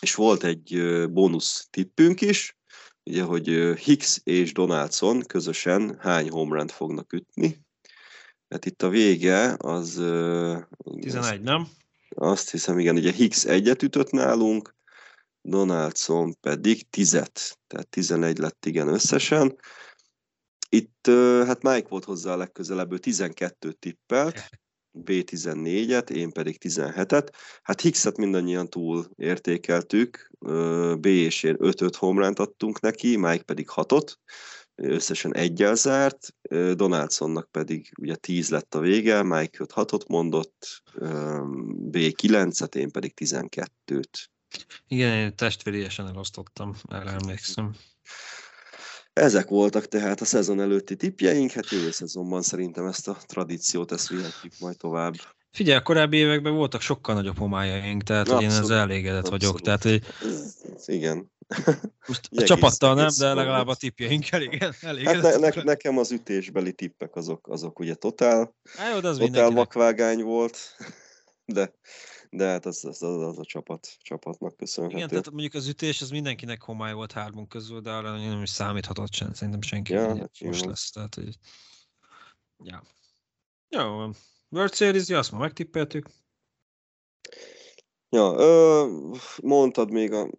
És 0.00 0.14
volt 0.14 0.44
egy 0.44 0.82
bónusz 1.10 1.66
tippünk 1.70 2.20
is, 2.20 2.58
ugye, 3.04 3.22
hogy 3.22 3.46
Hicks 3.78 4.20
és 4.24 4.52
Donaldson 4.52 5.20
közösen 5.20 5.96
hány 5.98 6.30
home 6.30 6.68
fognak 6.68 7.12
ütni. 7.12 7.60
Hát 8.48 8.66
itt 8.66 8.82
a 8.82 8.88
vége 8.88 9.54
az... 9.58 9.96
ö, 9.96 10.58
11, 11.00 11.40
nem? 11.40 11.68
azt 12.08 12.50
hiszem, 12.50 12.78
igen, 12.78 12.96
ugye 12.96 13.12
Hicks 13.12 13.44
egyet 13.44 13.82
ütött 13.82 14.10
nálunk, 14.10 14.74
Donaldson 15.42 16.36
pedig 16.40 16.90
tizet, 16.90 17.58
tehát 17.66 17.88
11 17.88 18.38
lett 18.38 18.66
igen 18.66 18.88
összesen. 18.88 19.56
Itt 20.72 21.06
hát 21.46 21.62
Mike 21.62 21.88
volt 21.88 22.04
hozzá 22.04 22.32
a 22.32 22.36
legközelebb, 22.36 22.92
ő 22.92 22.98
12 22.98 23.72
tippelt, 23.72 24.50
B14-et, 25.04 26.10
én 26.10 26.32
pedig 26.32 26.56
17-et. 26.60 27.28
Hát 27.62 27.80
Hickset 27.80 28.16
mindannyian 28.16 28.68
túl 28.68 29.10
értékeltük, 29.16 30.30
B 30.98 31.06
és 31.06 31.42
én 31.42 31.56
5-5 31.58 31.92
homránt 31.96 32.38
adtunk 32.38 32.80
neki, 32.80 33.16
Mike 33.16 33.42
pedig 33.42 33.66
6-ot. 33.74 34.18
összesen 34.82 35.34
egyel 35.34 35.74
zárt, 35.74 36.34
Donaldsonnak 36.74 37.50
pedig 37.50 37.92
ugye 38.00 38.16
10 38.16 38.48
lett 38.48 38.74
a 38.74 38.80
vége, 38.80 39.22
Mike 39.22 39.58
5 39.60 39.72
6 39.72 40.08
mondott, 40.08 40.82
B 41.66 41.96
9-et, 41.96 42.74
én 42.74 42.90
pedig 42.90 43.12
12-t. 43.16 44.26
Igen, 44.88 45.16
én 45.16 45.36
testvériesen 45.36 46.06
elosztottam, 46.06 46.74
erre 46.88 47.10
emlékszem. 47.10 47.74
Ezek 49.12 49.48
voltak 49.48 49.86
tehát 49.88 50.20
a 50.20 50.24
szezon 50.24 50.60
előtti 50.60 50.96
tippjeink, 50.96 51.50
hát 51.50 51.70
jövő 51.70 51.90
szezonban 51.90 52.42
szerintem 52.42 52.86
ezt 52.86 53.08
a 53.08 53.16
tradíciót, 53.26 53.92
ezt 53.92 54.08
vihetjük 54.08 54.52
majd 54.58 54.76
tovább. 54.76 55.14
Figyelj, 55.52 55.78
a 55.78 55.82
korábbi 55.82 56.16
években 56.16 56.54
voltak 56.54 56.80
sokkal 56.80 57.14
nagyobb 57.14 57.38
homályaink, 57.38 58.02
tehát 58.02 58.28
hogy 58.28 58.42
én 58.42 58.50
ezzel 58.50 58.78
elégedett 58.78 59.28
abszolút. 59.28 59.40
vagyok. 59.40 59.60
Tehát, 59.60 59.82
hogy... 59.82 60.02
Igen. 60.84 61.30
Most 62.06 62.28
a 62.36 62.42
csapattal 62.42 62.94
nem, 62.94 63.08
de 63.18 63.34
legalább 63.34 63.66
a 63.66 63.74
tippjeink 63.74 64.30
elég, 64.30 64.64
elég 64.80 65.06
hát 65.06 65.22
ne, 65.22 65.36
ne, 65.36 65.62
nekem 65.62 65.98
az 65.98 66.12
ütésbeli 66.12 66.72
tippek 66.72 67.16
azok, 67.16 67.48
azok 67.48 67.78
ugye 67.78 67.94
totál, 67.94 68.54
Há, 68.76 68.90
jó, 68.90 69.08
az 69.08 69.16
totál 69.16 69.50
vakvágány 69.50 70.22
volt, 70.22 70.58
de, 71.44 71.72
de 72.30 72.46
hát 72.46 72.66
az, 72.66 72.84
az, 72.84 73.02
az, 73.02 73.22
az 73.22 73.38
a 73.38 73.44
csapat, 73.44 73.88
csapatnak 74.02 74.56
köszönhető. 74.56 74.96
Igen, 74.96 75.08
tehát 75.08 75.30
mondjuk 75.30 75.54
az 75.54 75.68
ütés 75.68 76.00
az 76.00 76.10
mindenkinek 76.10 76.62
homály 76.62 76.92
volt 76.92 77.12
hármunk 77.12 77.48
közül, 77.48 77.80
de 77.80 77.90
arra 77.90 78.16
nem 78.16 78.42
is 78.42 78.50
számíthatott 78.50 79.12
sem, 79.12 79.32
szerintem 79.32 79.62
senki 79.62 79.92
ja, 79.92 80.16
hát 80.16 80.40
most 80.40 80.64
lesz. 80.64 80.90
Tehát, 80.90 81.14
hogy... 81.14 81.36
Ja. 82.64 82.82
Jó, 83.68 84.10
World 84.48 84.74
Series, 84.74 85.08
ja, 85.08 85.18
azt 85.18 85.32
már 85.32 85.40
megtippeltük. 85.40 86.06
Ja, 88.08 88.34
ö, 88.38 88.86
mondtad 89.42 89.90
még 89.90 90.12
a 90.12 90.30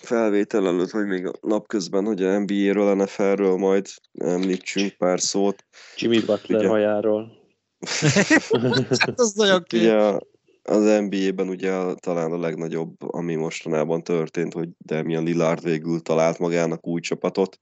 felvétel 0.00 0.66
előtt, 0.66 0.90
vagy 0.90 1.06
még 1.06 1.26
a 1.26 1.32
napközben, 1.40 2.04
hogy 2.04 2.22
a 2.22 2.38
NBA-ről, 2.38 2.94
NFL-ről 2.94 3.56
majd 3.56 3.86
említsünk 4.12 4.92
pár 4.92 5.20
szót. 5.20 5.64
Jimmy 5.96 6.20
Butler 6.20 6.58
ugye, 6.58 6.68
hajáról. 6.68 7.32
hát 8.98 9.20
az 9.20 9.32
nagyon 9.32 9.62
ki. 9.62 9.78
Ugye 9.78 10.18
az 10.62 11.00
NBA-ben 11.00 11.48
ugye 11.48 11.94
talán 11.94 12.32
a 12.32 12.38
legnagyobb, 12.38 13.02
ami 13.12 13.34
mostanában 13.34 14.02
történt, 14.02 14.52
hogy 14.52 14.68
Damian 14.84 15.24
Lillard 15.24 15.62
végül 15.62 16.00
talált 16.00 16.38
magának 16.38 16.86
új 16.86 17.00
csapatot, 17.00 17.60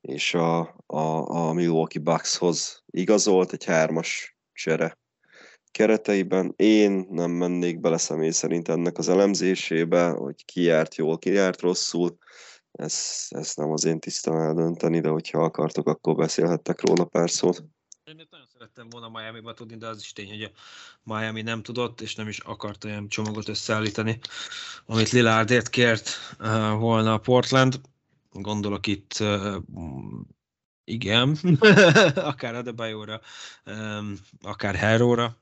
és 0.00 0.34
a, 0.34 0.58
a, 0.86 1.28
a 1.28 1.52
Milwaukee 1.52 2.02
Buckshoz 2.02 2.82
igazolt 2.86 3.52
egy 3.52 3.64
hármas 3.64 4.36
csere 4.52 4.98
kereteiben. 5.70 6.52
Én 6.56 7.06
nem 7.10 7.30
mennék 7.30 7.80
bele 7.80 7.98
személy 7.98 8.30
szerint 8.30 8.68
ennek 8.68 8.98
az 8.98 9.08
elemzésébe, 9.08 10.08
hogy 10.08 10.44
ki 10.44 10.62
járt 10.62 10.94
jól, 10.94 11.18
ki 11.18 11.30
járt 11.30 11.60
rosszul. 11.60 12.16
Ez, 12.72 13.26
ez 13.28 13.52
nem 13.54 13.70
az 13.70 13.84
én 13.84 13.98
tisztán 13.98 14.40
eldönteni, 14.40 15.00
de 15.00 15.08
hogyha 15.08 15.42
akartok, 15.42 15.88
akkor 15.88 16.14
beszélhettek 16.14 16.86
róla 16.86 17.04
pár 17.04 17.30
szót. 17.30 17.64
Én 18.04 18.14
nagyon 18.16 18.46
szerettem 18.58 18.88
volna 18.88 19.08
Miami-ba 19.08 19.54
tudni, 19.54 19.76
de 19.76 19.86
az 19.86 20.00
is 20.00 20.12
tény, 20.12 20.28
hogy 20.28 20.42
a 20.42 20.50
Miami 21.02 21.42
nem 21.42 21.62
tudott, 21.62 22.00
és 22.00 22.14
nem 22.14 22.28
is 22.28 22.38
akart 22.38 22.84
olyan 22.84 23.08
csomagot 23.08 23.48
összeállítani, 23.48 24.18
amit 24.86 25.10
Lillardért 25.10 25.68
kért 25.68 26.10
uh, 26.38 26.48
volna 26.70 27.12
a 27.12 27.18
Portland. 27.18 27.80
Gondolok 28.32 28.86
itt 28.86 29.16
uh, 29.20 29.56
igen, 30.84 31.38
akár 32.32 32.54
Adebayo-ra, 32.54 33.20
akár 34.42 34.74
Herro-ra, 34.74 35.36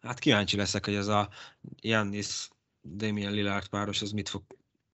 hát 0.00 0.18
kíváncsi 0.18 0.56
leszek, 0.56 0.84
hogy 0.84 0.94
ez 0.94 1.06
a 1.06 1.28
Jannis 1.80 2.48
Damien 2.82 3.32
Lillard 3.32 3.68
páros, 3.68 4.02
az 4.02 4.10
mit 4.10 4.28
fog 4.28 4.42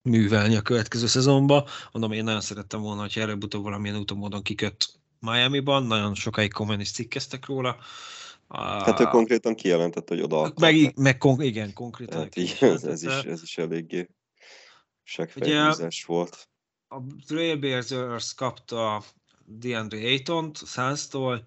művelni 0.01 0.55
a 0.55 0.61
következő 0.61 1.07
szezonban. 1.07 1.65
Mondom, 1.91 2.11
én 2.11 2.23
nagyon 2.23 2.41
szerettem 2.41 2.81
volna, 2.81 3.01
hogy 3.01 3.17
előbb-utóbb 3.17 3.63
valamilyen 3.63 3.97
úton 3.97 4.17
módon 4.17 4.41
kiköt 4.41 5.01
Miami-ban, 5.23 5.83
nagyon 5.83 6.15
sokáig 6.15 6.51
komolyan 6.51 6.81
is 6.81 6.91
cikkeztek 6.91 7.45
róla. 7.45 7.77
Hát 8.49 8.99
ő 8.99 9.03
konkrétan 9.03 9.55
kijelentett, 9.55 10.07
hogy 10.07 10.21
oda 10.21 10.39
akar. 10.39 10.71
Meg, 10.71 10.97
meg 10.97 11.17
kon- 11.17 11.41
igen, 11.41 11.73
konkrétan. 11.73 12.19
Hát 12.19 12.35
így, 12.35 12.57
ez, 12.59 12.83
ez, 12.83 13.03
is, 13.03 13.13
ez 13.13 13.41
is 13.41 13.57
eléggé 13.57 14.09
segfejlőzés 15.03 16.05
volt. 16.05 16.49
A 16.87 16.97
Trailblazers 17.27 18.33
kapta 18.33 19.03
DeAndre 19.45 19.97
Ayton-t 19.97 20.57
Suns-tól, 20.67 21.43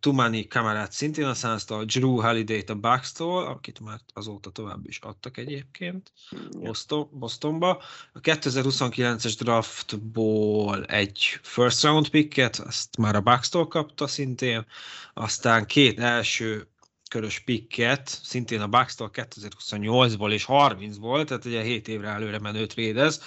Tumani 0.00 0.46
kamerát 0.46 0.92
szintén 0.92 1.24
a 1.24 1.34
Suns-tól, 1.34 1.84
Drew 1.84 2.20
Holiday-t 2.20 2.70
a 2.70 2.74
Bucks-tól, 2.74 3.46
akit 3.46 3.80
már 3.80 4.00
azóta 4.14 4.50
tovább 4.50 4.86
is 4.86 4.98
adtak 4.98 5.36
egyébként 5.36 6.12
Boston, 6.50 7.08
Bostonba. 7.12 7.82
A 8.12 8.20
2029-es 8.20 9.34
draftból 9.38 10.84
egy 10.84 11.38
first 11.42 11.82
round 11.82 12.08
picket, 12.08 12.58
azt 12.58 12.96
már 12.96 13.14
a 13.14 13.20
Bucks-tól 13.20 13.68
kapta 13.68 14.06
szintén, 14.06 14.66
aztán 15.14 15.66
két 15.66 16.00
első 16.00 16.68
körös 17.10 17.38
picket, 17.38 18.20
szintén 18.22 18.60
a 18.60 18.68
Bucks-tól 18.68 19.10
2028-ból 19.12 20.32
és 20.32 20.44
30-ból, 20.48 21.24
tehát 21.24 21.44
ugye 21.44 21.62
7 21.62 21.88
évre 21.88 22.08
előre 22.08 22.38
menő 22.38 22.66
trédez. 22.66 23.22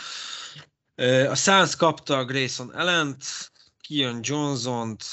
A 1.29 1.35
Suns 1.35 1.75
kapta 1.75 2.17
a 2.17 2.25
Grayson 2.25 2.75
Ellent, 2.75 3.51
Kian 3.81 4.19
Johnson-t, 4.21 5.05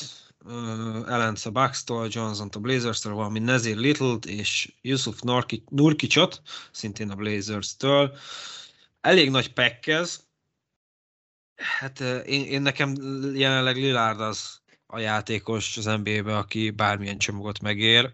Ellence 1.07 1.49
a 1.49 1.53
Bucks-tól, 1.53 2.09
Johnson 2.11 2.49
a 2.53 2.59
Blazers-től, 2.59 3.13
valami 3.13 3.39
Nezir 3.39 3.77
Little-t 3.77 4.27
és 4.27 4.73
Yusuf 4.83 5.21
Nurkicsot, 5.69 6.43
szintén 6.71 7.11
a 7.11 7.15
Blazers-től. 7.15 8.17
Elég 9.01 9.31
nagy 9.31 9.53
pekkez. 9.53 10.25
Hát 11.57 12.01
én, 12.27 12.45
én 12.45 12.63
nekem 12.63 12.95
jelenleg 13.35 13.77
Lillard 13.77 14.21
az 14.21 14.61
a 14.87 14.99
játékos 14.99 15.77
az 15.77 15.85
NBA-be, 15.85 16.37
aki 16.37 16.71
bármilyen 16.71 17.19
csomagot 17.19 17.61
megér. 17.61 18.13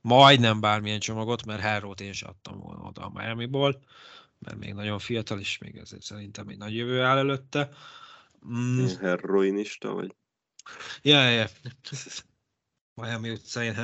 Majdnem 0.00 0.60
bármilyen 0.60 1.00
csomagot, 1.00 1.44
mert 1.44 1.62
Harrowt 1.62 2.00
én 2.00 2.08
is 2.08 2.22
adtam 2.22 2.58
volna 2.58 2.82
oda 2.82 3.02
a 3.02 3.10
Miami-ból, 3.14 3.82
mert 4.38 4.58
még 4.58 4.74
nagyon 4.74 4.98
fiatal, 4.98 5.38
és 5.38 5.58
még 5.58 5.76
ezért 5.76 6.02
szerintem 6.02 6.48
egy 6.48 6.58
nagy 6.58 6.74
jövő 6.74 7.02
áll 7.02 7.18
előtte. 7.18 7.70
Mm. 8.46 8.86
Heroinista 9.00 9.92
vagy? 9.92 10.14
Ja, 11.02 11.28
ja. 11.28 11.46
Miami 12.94 13.30
utcain 13.30 13.74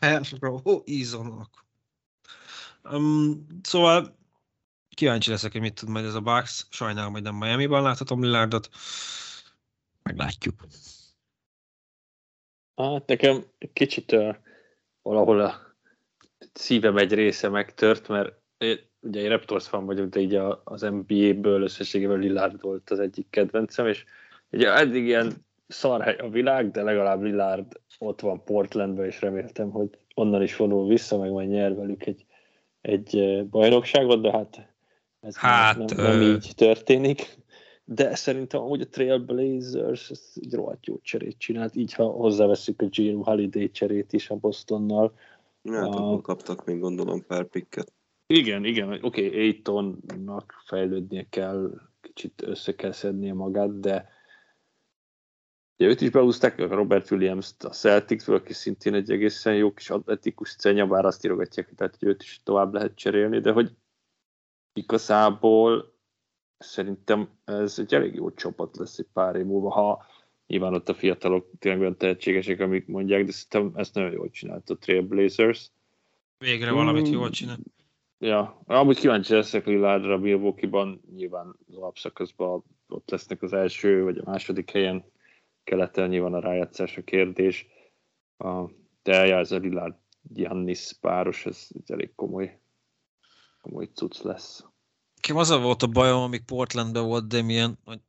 Harrow 0.00 0.82
ízonok. 0.84 1.64
Um, 2.82 3.46
szóval 3.62 4.16
kíváncsi 4.88 5.30
leszek, 5.30 5.52
hogy 5.52 5.60
mit 5.60 5.74
tud 5.74 5.88
majd 5.88 6.04
ez 6.04 6.14
a 6.14 6.20
Bucks. 6.20 6.66
Sajnálom, 6.70 7.12
hogy 7.12 7.22
nem 7.22 7.34
Miami-ban 7.34 7.82
láthatom 7.82 8.22
Lillardot. 8.22 8.68
Meglátjuk. 10.02 10.54
Hát 12.74 13.06
nekem 13.06 13.44
kicsit 13.72 14.12
uh, 14.12 14.36
valahol 15.02 15.40
a 15.40 15.60
szívem 16.52 16.96
egy 16.96 17.12
része 17.12 17.48
megtört, 17.48 18.08
mert 18.08 18.40
ugye 19.00 19.20
egy 19.20 19.28
Raptors 19.28 19.68
fan 19.68 19.86
vagyok, 19.86 20.08
de 20.08 20.20
így 20.20 20.34
az 20.64 20.80
NBA-ből 20.80 21.62
összességében 21.62 22.18
Lillard 22.18 22.60
volt 22.60 22.90
az 22.90 22.98
egyik 22.98 23.30
kedvencem, 23.30 23.86
és 23.86 24.04
ugye 24.50 24.72
eddig 24.74 25.04
ilyen 25.04 25.46
szarhely 25.72 26.16
a 26.16 26.28
világ, 26.28 26.70
de 26.70 26.82
legalább 26.82 27.22
Lillard 27.22 27.80
ott 27.98 28.20
van 28.20 28.44
Portlandben, 28.44 29.06
és 29.06 29.20
reméltem, 29.20 29.70
hogy 29.70 29.88
onnan 30.14 30.42
is 30.42 30.56
vonul 30.56 30.88
vissza, 30.88 31.18
meg 31.18 31.30
majd 31.30 31.48
nyer 31.48 31.74
velük 31.74 32.06
egy, 32.06 32.26
egy 32.80 33.42
bajnokságot, 33.50 34.20
de 34.20 34.30
hát 34.30 34.68
ez 35.20 35.36
hát, 35.36 35.76
nem, 35.76 35.86
nem, 35.96 36.18
nem 36.18 36.20
így 36.22 36.52
történik. 36.56 37.40
De 37.84 38.14
szerintem 38.14 38.60
amúgy 38.60 38.80
a 38.80 38.88
Trailblazers 38.88 40.10
egy 40.34 40.54
rohadt 40.54 40.86
jó 40.86 40.98
cserét 41.02 41.38
csinált, 41.38 41.76
így 41.76 41.92
ha 41.92 42.04
hozzáveszünk 42.04 42.82
a 42.82 42.86
Gene 42.86 43.24
Holiday 43.24 43.70
cserét 43.70 44.12
is 44.12 44.30
a 44.30 44.36
Bostonnal. 44.36 45.14
Hát, 45.64 45.94
a... 45.94 46.20
kaptak 46.22 46.64
még 46.64 46.78
gondolom 46.78 47.26
pár 47.26 47.44
pikket. 47.44 47.92
Igen, 48.26 48.64
igen, 48.64 48.88
oké, 48.88 49.26
okay, 49.26 49.40
Aitonnak 49.40 50.62
fejlődnie 50.66 51.26
kell, 51.30 51.70
kicsit 52.00 52.42
össze 52.46 52.74
kell 52.74 52.92
szednie 52.92 53.34
magát, 53.34 53.80
de 53.80 54.08
Ugye 55.82 55.90
őt 55.90 56.00
is 56.00 56.10
beúzták, 56.10 56.58
Robert 56.58 57.10
Williams-t 57.10 57.64
a 57.64 57.68
celtics 57.68 58.28
aki 58.28 58.52
szintén 58.52 58.94
egy 58.94 59.10
egészen 59.10 59.54
jó 59.54 59.72
kis 59.72 59.90
atletikus 59.90 60.54
cenya, 60.54 60.86
bár 60.86 61.04
azt 61.04 61.24
írogatják, 61.24 61.72
tehát 61.76 61.96
hogy 61.98 62.08
őt 62.08 62.22
is 62.22 62.40
tovább 62.44 62.74
lehet 62.74 62.94
cserélni, 62.94 63.40
de 63.40 63.52
hogy 63.52 63.70
igazából 64.72 65.94
szerintem 66.58 67.28
ez 67.44 67.78
egy 67.78 67.94
elég 67.94 68.14
jó 68.14 68.30
csapat 68.30 68.76
lesz 68.76 68.98
egy 68.98 69.06
pár 69.12 69.36
év 69.36 69.44
múlva, 69.44 69.70
ha 69.70 70.06
nyilván 70.46 70.74
ott 70.74 70.88
a 70.88 70.94
fiatalok 70.94 71.50
tényleg 71.58 71.80
olyan 71.80 71.96
tehetségesek, 71.96 72.60
amik 72.60 72.86
mondják, 72.86 73.24
de 73.24 73.32
szerintem 73.32 73.80
ezt 73.80 73.94
nagyon 73.94 74.12
jól 74.12 74.30
csinált 74.30 74.70
a 74.70 74.76
Trailblazers. 74.76 75.70
Végre 76.38 76.70
valamit 76.70 77.08
jól 77.08 77.30
csinál. 77.30 77.58
Ja, 78.18 78.62
amúgy 78.66 78.98
kíváncsi 78.98 79.34
leszek 79.34 79.66
Lillardra 79.66 80.18
Milwaukee-ban, 80.18 81.00
nyilván 81.14 81.56
az 81.68 81.76
alapszakaszban 81.76 82.64
ott 82.88 83.10
lesznek 83.10 83.42
az 83.42 83.52
első 83.52 84.02
vagy 84.02 84.18
a 84.18 84.30
második 84.30 84.70
helyen, 84.70 85.10
keleten 85.64 86.08
nyilván 86.08 86.34
a 86.34 86.40
rájátszás 86.40 86.96
a 86.96 87.02
kérdés, 87.02 87.66
de 89.02 89.26
ja, 89.26 89.38
ez 89.38 89.52
a 89.52 89.56
Lillard 89.56 89.94
Giannis 90.22 90.92
páros, 91.00 91.46
ez, 91.46 91.66
ez 91.82 91.90
elég 91.90 92.14
komoly, 92.14 92.60
komoly 93.60 93.88
cucc 93.94 94.22
lesz. 94.22 94.64
Nekem 95.14 95.36
az 95.36 95.50
volt 95.50 95.82
a 95.82 95.86
bajom, 95.86 96.20
amíg 96.20 96.44
Portlandben 96.44 97.04
volt 97.04 97.28
Damien, 97.28 97.78
hogy 97.84 98.00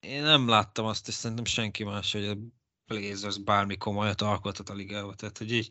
Én 0.00 0.22
nem 0.22 0.48
láttam 0.48 0.84
azt, 0.84 1.08
és 1.08 1.14
szerintem 1.14 1.44
senki 1.44 1.84
más, 1.84 2.12
hogy 2.12 2.24
a 2.24 2.36
Blazers 2.86 3.38
bármi 3.38 3.76
komolyat 3.76 4.20
alkotott 4.20 4.68
a 4.68 4.74
ligába. 4.74 5.14
Tehát, 5.14 5.38
hogy 5.38 5.52
így 5.52 5.70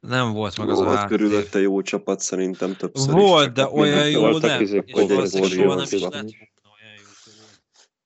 nem 0.00 0.32
volt 0.32 0.58
meg 0.58 0.68
az 0.68 0.76
Volt 0.76 0.88
a 0.88 0.96
háttér. 0.96 1.18
körülötte 1.18 1.60
jó 1.60 1.82
csapat 1.82 2.20
szerintem 2.20 2.76
többször 2.76 3.14
Volt, 3.14 3.46
is. 3.46 3.52
de 3.52 3.68
olyan 3.68 4.10
jó 4.10 4.20
voltak 4.20 4.50
nem. 4.50 4.60
És 4.60 4.70
hogy 4.70 4.84
egy 4.86 5.08
valószínűleg 5.08 5.52
soha 5.52 5.74
nem 5.74 5.84
is 5.84 5.90
lett 5.90 6.02
olyan 6.02 6.94
jó 6.96 7.10
körül. 7.24 7.48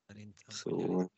Szerintem. 0.06 0.46
Szóval, 0.48 1.10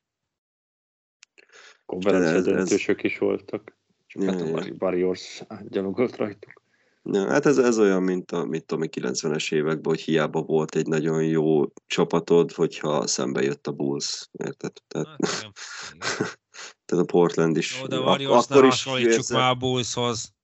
Konferencia 1.86 2.28
Ez- 2.30 2.46
ez- 2.46 2.54
döntősök 2.54 3.02
is 3.02 3.18
voltak. 3.18 3.76
Csak 4.06 4.22
Ja, 4.22 4.30
hát 4.32 4.40
a 4.40 4.44
ja. 4.46 4.52
Bar- 4.52 4.72
Warriors 4.82 5.42
gyalogolt 5.68 6.16
rajtuk. 6.16 6.62
ja, 7.02 7.26
hát 7.28 7.46
ez, 7.46 7.58
ez 7.58 7.78
olyan, 7.78 8.02
mint 8.02 8.30
a, 8.32 8.44
mint 8.44 8.72
a 8.72 8.76
90-es 8.76 9.52
években, 9.54 9.84
hogy 9.92 10.00
hiába 10.00 10.42
volt 10.42 10.74
egy 10.76 10.86
nagyon 10.86 11.24
jó 11.24 11.64
csapatod, 11.86 12.52
hogyha 12.52 13.06
szembe 13.06 13.42
jött 13.42 13.66
a 13.66 13.72
Bulls, 13.72 14.28
érted? 14.32 14.72
Tehát, 14.88 15.06
Hát, 15.06 15.18
igen. 15.18 15.52
tehát 16.86 17.04
a 17.04 17.12
Portland 17.12 17.56
is. 17.56 17.78
Jó, 17.80 17.86
de 17.86 17.96
a 17.96 18.10
akkor 18.36 18.64
is 18.64 18.70
hasonlítsuk 18.70 19.12
érzed- 19.12 19.36
már 19.36 19.50
a 19.50 19.54
Bullshoz. 19.54 20.34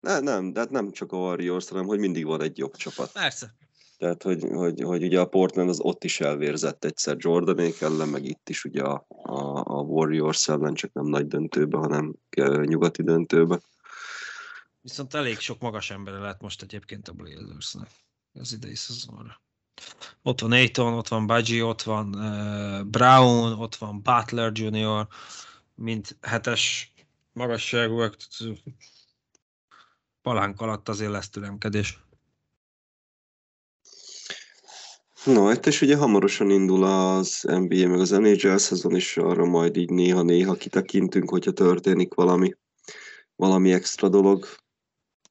Ne, 0.00 0.20
nem, 0.20 0.52
de 0.52 0.60
hát 0.60 0.70
nem 0.70 0.90
csak 0.90 1.12
a 1.12 1.16
Warriors, 1.16 1.68
hanem 1.68 1.86
hogy 1.86 1.98
mindig 1.98 2.24
van 2.26 2.42
egy 2.42 2.58
jobb 2.58 2.76
csapat. 2.76 3.12
Persze. 3.12 3.54
Tehát, 3.98 4.22
hogy, 4.22 4.42
hogy, 4.52 4.80
hogy 4.82 5.02
ugye 5.02 5.20
a 5.20 5.26
Portland 5.26 5.68
az 5.68 5.80
ott 5.80 6.04
is 6.04 6.20
elvérzett 6.20 6.84
egyszer 6.84 7.16
Jordanék 7.18 7.80
ellen, 7.80 8.08
meg 8.08 8.24
itt 8.24 8.48
is 8.48 8.64
ugye 8.64 8.82
a, 8.82 9.06
a, 9.30 9.64
a 9.66 9.80
Warriors 9.80 10.48
ellen, 10.48 10.74
csak 10.74 10.92
nem 10.92 11.06
nagy 11.06 11.26
döntőbe, 11.26 11.78
hanem 11.78 12.14
nyugati 12.64 13.02
döntőbe. 13.02 13.60
Viszont 14.80 15.14
elég 15.14 15.38
sok 15.38 15.60
magas 15.60 15.90
embere 15.90 16.18
lett 16.18 16.40
most 16.40 16.62
egyébként 16.62 17.08
a 17.08 17.12
Blazersnek 17.12 17.90
az 18.32 18.52
idei 18.52 18.74
szezonra. 18.74 19.40
Ott 20.22 20.40
van 20.40 20.52
Aiton, 20.52 20.92
ott 20.92 21.08
van 21.08 21.26
Budgie, 21.26 21.64
ott 21.64 21.82
van 21.82 22.14
uh, 22.14 22.84
Brown, 22.84 23.52
ott 23.52 23.74
van 23.74 24.02
Butler 24.02 24.52
Jr., 24.54 25.06
mint 25.74 26.16
hetes 26.20 26.92
magasságúak. 27.32 28.16
Palánk 30.22 30.60
alatt 30.60 30.88
azért 30.88 31.10
lesz 31.10 31.30
türemkedés. 35.24 35.48
No, 35.48 35.50
itt 35.52 35.66
és 35.66 35.80
ugye 35.80 35.96
hamarosan 35.96 36.50
indul 36.50 36.84
az 36.84 37.42
NBA 37.42 37.88
meg 37.88 38.00
az 38.00 38.10
NHL 38.10 38.56
szezon 38.56 38.96
is, 38.96 39.16
arra 39.16 39.44
majd 39.44 39.76
így 39.76 39.90
néha-néha 39.90 40.54
kitekintünk, 40.54 41.30
hogyha 41.30 41.50
történik 41.50 42.14
valami, 42.14 42.54
valami 43.36 43.72
extra 43.72 44.08
dolog, 44.08 44.46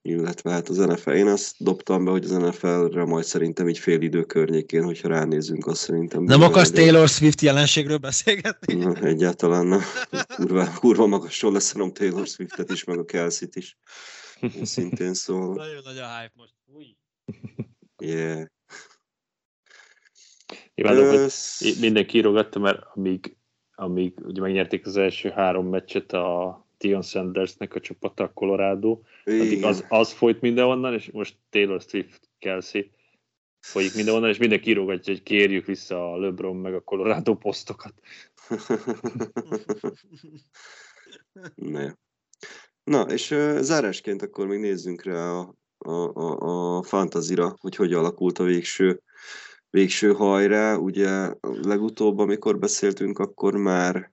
illetve 0.02 0.52
hát 0.52 0.70
az 0.70 0.78
NFL, 0.78 1.10
én 1.10 1.28
azt 1.28 1.56
dobtam 1.58 2.06
be, 2.06 2.12
hogy 2.12 2.24
az 2.24 2.32
NFL-re 2.32 3.06
majd 3.06 3.26
szerintem 3.26 3.70
így 3.70 3.80
fél 3.80 4.02
idő 4.02 4.24
környékén, 4.24 4.84
hogyha 4.84 5.08
ránézünk, 5.08 5.68
azt 5.68 5.82
szerintem... 5.82 6.24
Nem 6.24 6.42
akarsz 6.42 6.72
elég. 6.72 6.86
Taylor 6.86 7.08
Swift 7.08 7.42
jelenségről 7.42 7.98
beszélgetni? 7.98 8.74
Na, 8.74 8.96
egyáltalán 8.96 9.68
nem. 9.68 9.82
Kurva, 10.36 10.74
kurva 10.74 11.06
magasról 11.06 11.52
leszarom 11.52 11.94
Taylor 11.94 12.28
Swiftet 12.28 12.72
is, 12.72 12.84
meg 12.84 12.98
a 12.98 13.06
Kelsey-t 13.06 13.56
is. 13.56 13.78
Szintén 14.64 15.14
szól. 15.14 15.56
Nagyon 15.56 15.82
nagy 15.84 15.98
a 15.98 16.20
hype 16.20 16.34
most. 16.36 16.54
Új. 16.66 16.96
Yeah. 17.98 18.46
Imádom, 20.80 21.08
hogy 21.10 21.78
mindenki 21.80 22.18
írogatta, 22.18 22.60
mert 22.60 22.84
amíg, 22.94 23.36
amíg 23.76 24.14
ugye 24.24 24.42
megnyerték 24.42 24.86
az 24.86 24.98
első 24.98 25.30
három 25.30 25.68
meccset 25.68 26.14
a 26.14 26.68
Tion 26.78 27.02
Sandersnek 27.02 27.76
a 27.76 27.80
csapata, 27.80 28.24
a 28.24 28.34
Colorado, 28.34 29.00
addig 29.26 29.64
az, 29.64 29.86
az 29.90 30.12
folyt 30.12 30.42
mindenhonnan, 30.42 30.94
és 30.94 31.12
most 31.12 31.38
Taylor 31.50 31.82
Swift, 31.82 32.30
Kelsey 32.40 32.92
folyik 33.60 33.96
mindenhonnan, 33.96 34.30
és 34.30 34.38
mindenki 34.38 34.70
írogatja, 34.70 35.14
hogy 35.14 35.24
kérjük 35.24 35.66
vissza 35.66 36.12
a 36.12 36.18
LeBron 36.18 36.56
meg 36.56 36.74
a 36.74 36.82
Colorado 36.82 37.36
posztokat. 37.36 37.94
Jó. 41.56 41.88
Na, 42.84 43.02
és 43.02 43.32
uh, 43.32 43.60
zárásként 43.60 44.22
akkor 44.22 44.48
még 44.48 44.60
nézzünk 44.60 45.04
rá 45.04 45.32
a, 45.32 45.56
a, 45.78 45.92
a, 45.92 46.78
a 46.78 46.84
fantazira, 46.84 47.56
hogy 47.60 47.76
hogy 47.76 47.94
alakult 47.94 48.40
a 48.40 48.44
végső, 48.44 49.02
végső 49.70 50.14
hajrá. 50.14 50.76
Ugye 50.76 51.10
a 51.10 51.38
legutóbb, 51.42 52.18
amikor 52.20 52.60
beszéltünk, 52.60 53.20
akkor 53.20 53.56
már 53.58 54.12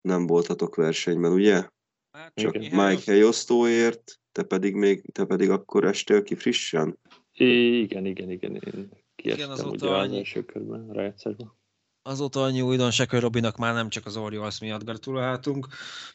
nem 0.00 0.26
voltatok 0.26 0.74
versenyben, 0.74 1.32
ugye? 1.32 1.68
Hát, 2.12 2.32
Csak 2.34 2.54
Igen. 2.54 2.86
Mike 2.88 3.02
helyosztóért, 3.12 4.20
te 4.32 4.42
pedig 4.42 4.74
még, 4.74 5.12
te 5.12 5.24
pedig 5.24 5.50
akkor 5.50 5.84
estél 5.84 6.22
ki 6.22 6.34
frissen? 6.34 6.98
Igen, 7.32 8.06
igen, 8.06 8.30
igen. 8.30 8.54
Én 8.54 8.90
kiestem 9.16 9.50
azóta 9.50 9.86
ugye 9.86 9.96
az 9.96 10.02
annyi- 10.06 10.18
első 10.18 10.44
körben, 10.44 10.88
a 10.88 10.92
rájátszásban. 10.92 11.58
Azóta 12.06 12.42
annyi 12.42 12.60
újdonság, 12.60 13.10
hogy 13.10 13.20
Robinak 13.20 13.56
már 13.56 13.74
nem 13.74 13.88
csak 13.88 14.06
az 14.06 14.16
Orioles 14.16 14.60
miatt 14.60 14.84
gratulálhatunk, 14.84 15.66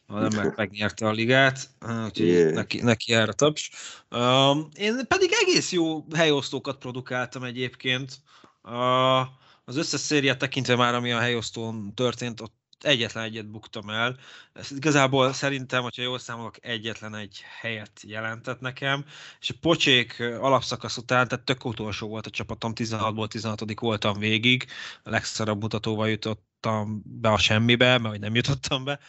hanem 0.08 0.30
meg 0.36 0.54
megnyerte 0.56 1.08
a 1.08 1.12
ligát, 1.12 1.70
úgyhogy 2.06 2.28
Yeah. 2.28 2.54
neki, 2.54 2.82
neki 2.82 3.14
erre 3.14 3.34
taps. 3.34 3.72
Um, 4.12 4.68
én 4.78 5.08
pedig 5.08 5.30
egész 5.42 5.72
jó 5.72 6.06
helyosztókat 6.16 6.78
produkáltam 6.78 7.44
egyébként. 7.44 8.12
Uh, 8.70 9.28
az 9.66 9.76
összes 9.76 10.00
szériát 10.00 10.38
tekintve 10.38 10.76
már, 10.76 10.94
ami 10.94 11.12
a 11.12 11.20
helyosztón 11.20 11.94
történt, 11.94 12.42
ott 12.42 12.60
egyetlen 12.80 13.24
egyet 13.24 13.52
buktam 13.52 13.90
el. 13.90 14.18
Ez 14.54 14.72
igazából 14.72 15.34
szerintem, 15.34 15.82
hogyha 15.82 16.02
jól 16.02 16.20
számolok, 16.20 16.66
egyetlen 16.66 17.16
egy 17.16 17.44
helyet 17.62 18.02
jelentett 18.04 18.60
nekem, 18.60 19.06
és 19.40 19.50
a 19.50 19.54
pocsék 19.62 20.20
alapszakasz 20.20 20.98
után, 20.98 21.28
tehát 21.28 21.46
tök 21.46 21.66
utolsó 21.66 22.08
volt 22.08 22.26
a 22.26 22.30
csapatom, 22.30 22.72
16-ból 22.76 23.28
16 23.28 23.80
voltam 23.80 24.20
végig, 24.20 24.66
a 25.04 25.10
legszarabb 25.10 25.62
mutatóval 25.62 26.10
jutottam 26.10 27.02
be 27.06 27.30
a 27.30 27.38
semmibe, 27.38 27.98
mert 27.98 28.14
hogy 28.14 28.20
nem 28.20 28.36
jutottam 28.36 28.84
be, 28.84 29.00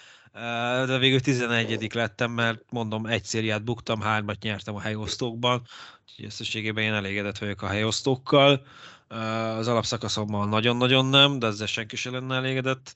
de 0.87 0.99
végül 0.99 1.20
11 1.20 1.95
lettem, 1.95 2.31
mert 2.31 2.62
mondom, 2.70 3.07
egy 3.07 3.24
szériát 3.24 3.65
buktam, 3.65 4.01
hármat 4.01 4.43
nyertem 4.43 4.74
a 4.74 4.81
helyosztókban, 4.81 5.62
úgyhogy 6.07 6.24
összességében 6.24 6.85
én 6.85 6.93
elégedett 6.93 7.39
vagyok 7.39 7.62
a 7.62 7.66
helyosztókkal. 7.66 8.66
Az 9.11 9.69
alapszakaszommal 9.69 10.49
nagyon-nagyon 10.49 11.07
nem, 11.07 11.39
de 11.39 11.47
ezzel 11.47 11.66
senki 11.66 11.97
sem 11.97 12.12
lenne 12.12 12.35
elégedett. 12.35 12.95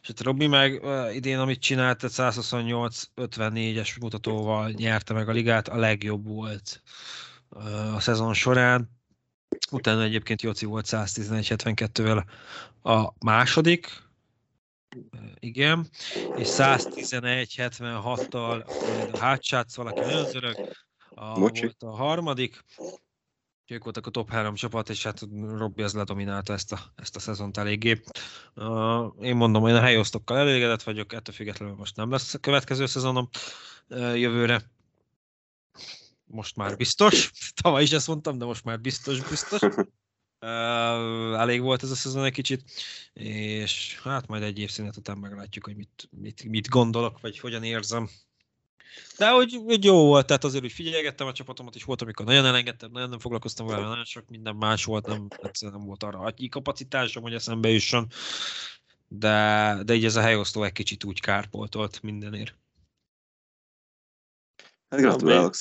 És 0.00 0.06
hát 0.06 0.20
Robi 0.20 0.46
meg 0.46 0.82
idén, 1.12 1.38
amit 1.38 1.60
csinált, 1.60 1.98
tehát 1.98 2.34
128-54-es 2.36 4.00
mutatóval 4.00 4.70
nyerte 4.70 5.14
meg 5.14 5.28
a 5.28 5.32
ligát, 5.32 5.68
a 5.68 5.76
legjobb 5.76 6.26
volt 6.26 6.82
a 7.94 8.00
szezon 8.00 8.34
során. 8.34 8.90
Utána 9.70 10.02
egyébként 10.02 10.42
Joci 10.42 10.66
volt 10.66 10.86
111-72-vel 10.88 12.24
a 12.82 13.12
második, 13.24 14.04
igen, 15.38 15.88
és 16.36 16.48
111-76-tal 16.50 18.66
a 19.12 19.18
hátsác 19.18 19.76
valaki 19.76 20.00
nagyon 20.00 20.26
zörög, 20.26 20.56
a, 21.14 21.38
volt 21.38 21.76
a 21.78 21.96
harmadik, 21.96 22.64
ők 23.70 23.84
voltak 23.84 24.06
a 24.06 24.10
top 24.10 24.30
három 24.30 24.54
csapat, 24.54 24.88
és 24.88 25.02
hát 25.02 25.20
Robbi 25.56 25.82
az 25.82 25.94
ledominálta 25.94 26.52
ezt 26.52 26.72
a, 26.72 26.92
ezt 26.96 27.16
a 27.16 27.20
szezont 27.20 27.56
eléggé. 27.56 28.02
Uh, 28.54 29.14
én 29.20 29.36
mondom, 29.36 29.66
én 29.66 29.74
a 29.74 29.80
helyosztokkal 29.80 30.38
elégedett 30.38 30.82
vagyok, 30.82 31.12
ettől 31.12 31.34
függetlenül 31.34 31.74
most 31.74 31.96
nem 31.96 32.10
lesz 32.10 32.34
a 32.34 32.38
következő 32.38 32.86
szezonom 32.86 33.28
uh, 33.88 34.18
jövőre. 34.18 34.70
Most 36.24 36.56
már 36.56 36.76
biztos. 36.76 37.30
Tavaly 37.62 37.82
is 37.82 37.92
ezt 37.92 38.06
mondtam, 38.06 38.38
de 38.38 38.44
most 38.44 38.64
már 38.64 38.80
biztos, 38.80 39.20
biztos. 39.28 39.60
Uh, 40.40 41.40
elég 41.40 41.60
volt 41.60 41.82
ez 41.82 41.90
a 41.90 41.94
szezon 41.94 42.24
egy 42.24 42.32
kicsit, 42.32 42.62
és 43.12 44.00
hát 44.02 44.26
majd 44.26 44.42
egy 44.42 44.58
év 44.58 44.70
szünet 44.70 44.96
után 44.96 45.18
meglátjuk, 45.18 45.64
hogy 45.64 45.76
mit, 45.76 46.08
mit, 46.10 46.44
mit 46.44 46.68
gondolok, 46.68 47.20
vagy 47.20 47.38
hogyan 47.38 47.62
érzem. 47.62 48.08
De 49.18 49.30
hogy, 49.30 49.60
hogy 49.64 49.84
jó 49.84 50.06
volt, 50.06 50.26
tehát 50.26 50.44
azért 50.44 50.64
úgy 50.64 50.72
figyelgettem 50.72 51.26
a 51.26 51.32
csapatomat 51.32 51.74
is, 51.74 51.84
volt, 51.84 52.02
amikor 52.02 52.26
nagyon 52.26 52.44
elengedtem, 52.44 52.90
nagyon 52.90 53.08
nem 53.08 53.18
foglalkoztam 53.18 53.66
vele, 53.66 53.86
nagyon 53.86 54.04
sok 54.04 54.28
minden 54.28 54.56
más 54.56 54.84
volt, 54.84 55.06
nem, 55.06 55.28
egyszerűen 55.42 55.78
nem 55.78 55.86
volt 55.86 56.02
arra 56.02 56.18
agyi 56.18 56.48
kapacitásom, 56.48 57.22
hogy 57.22 57.34
eszembe 57.34 57.68
jusson. 57.68 58.06
De, 59.08 59.78
de 59.84 59.94
így 59.94 60.04
ez 60.04 60.16
a 60.16 60.20
helyosztó 60.20 60.62
egy 60.62 60.72
kicsit 60.72 61.04
úgy 61.04 61.20
kárpoltolt 61.20 62.02
mindenért. 62.02 62.54
Hát 64.88 65.00
gratulálok. 65.00 65.54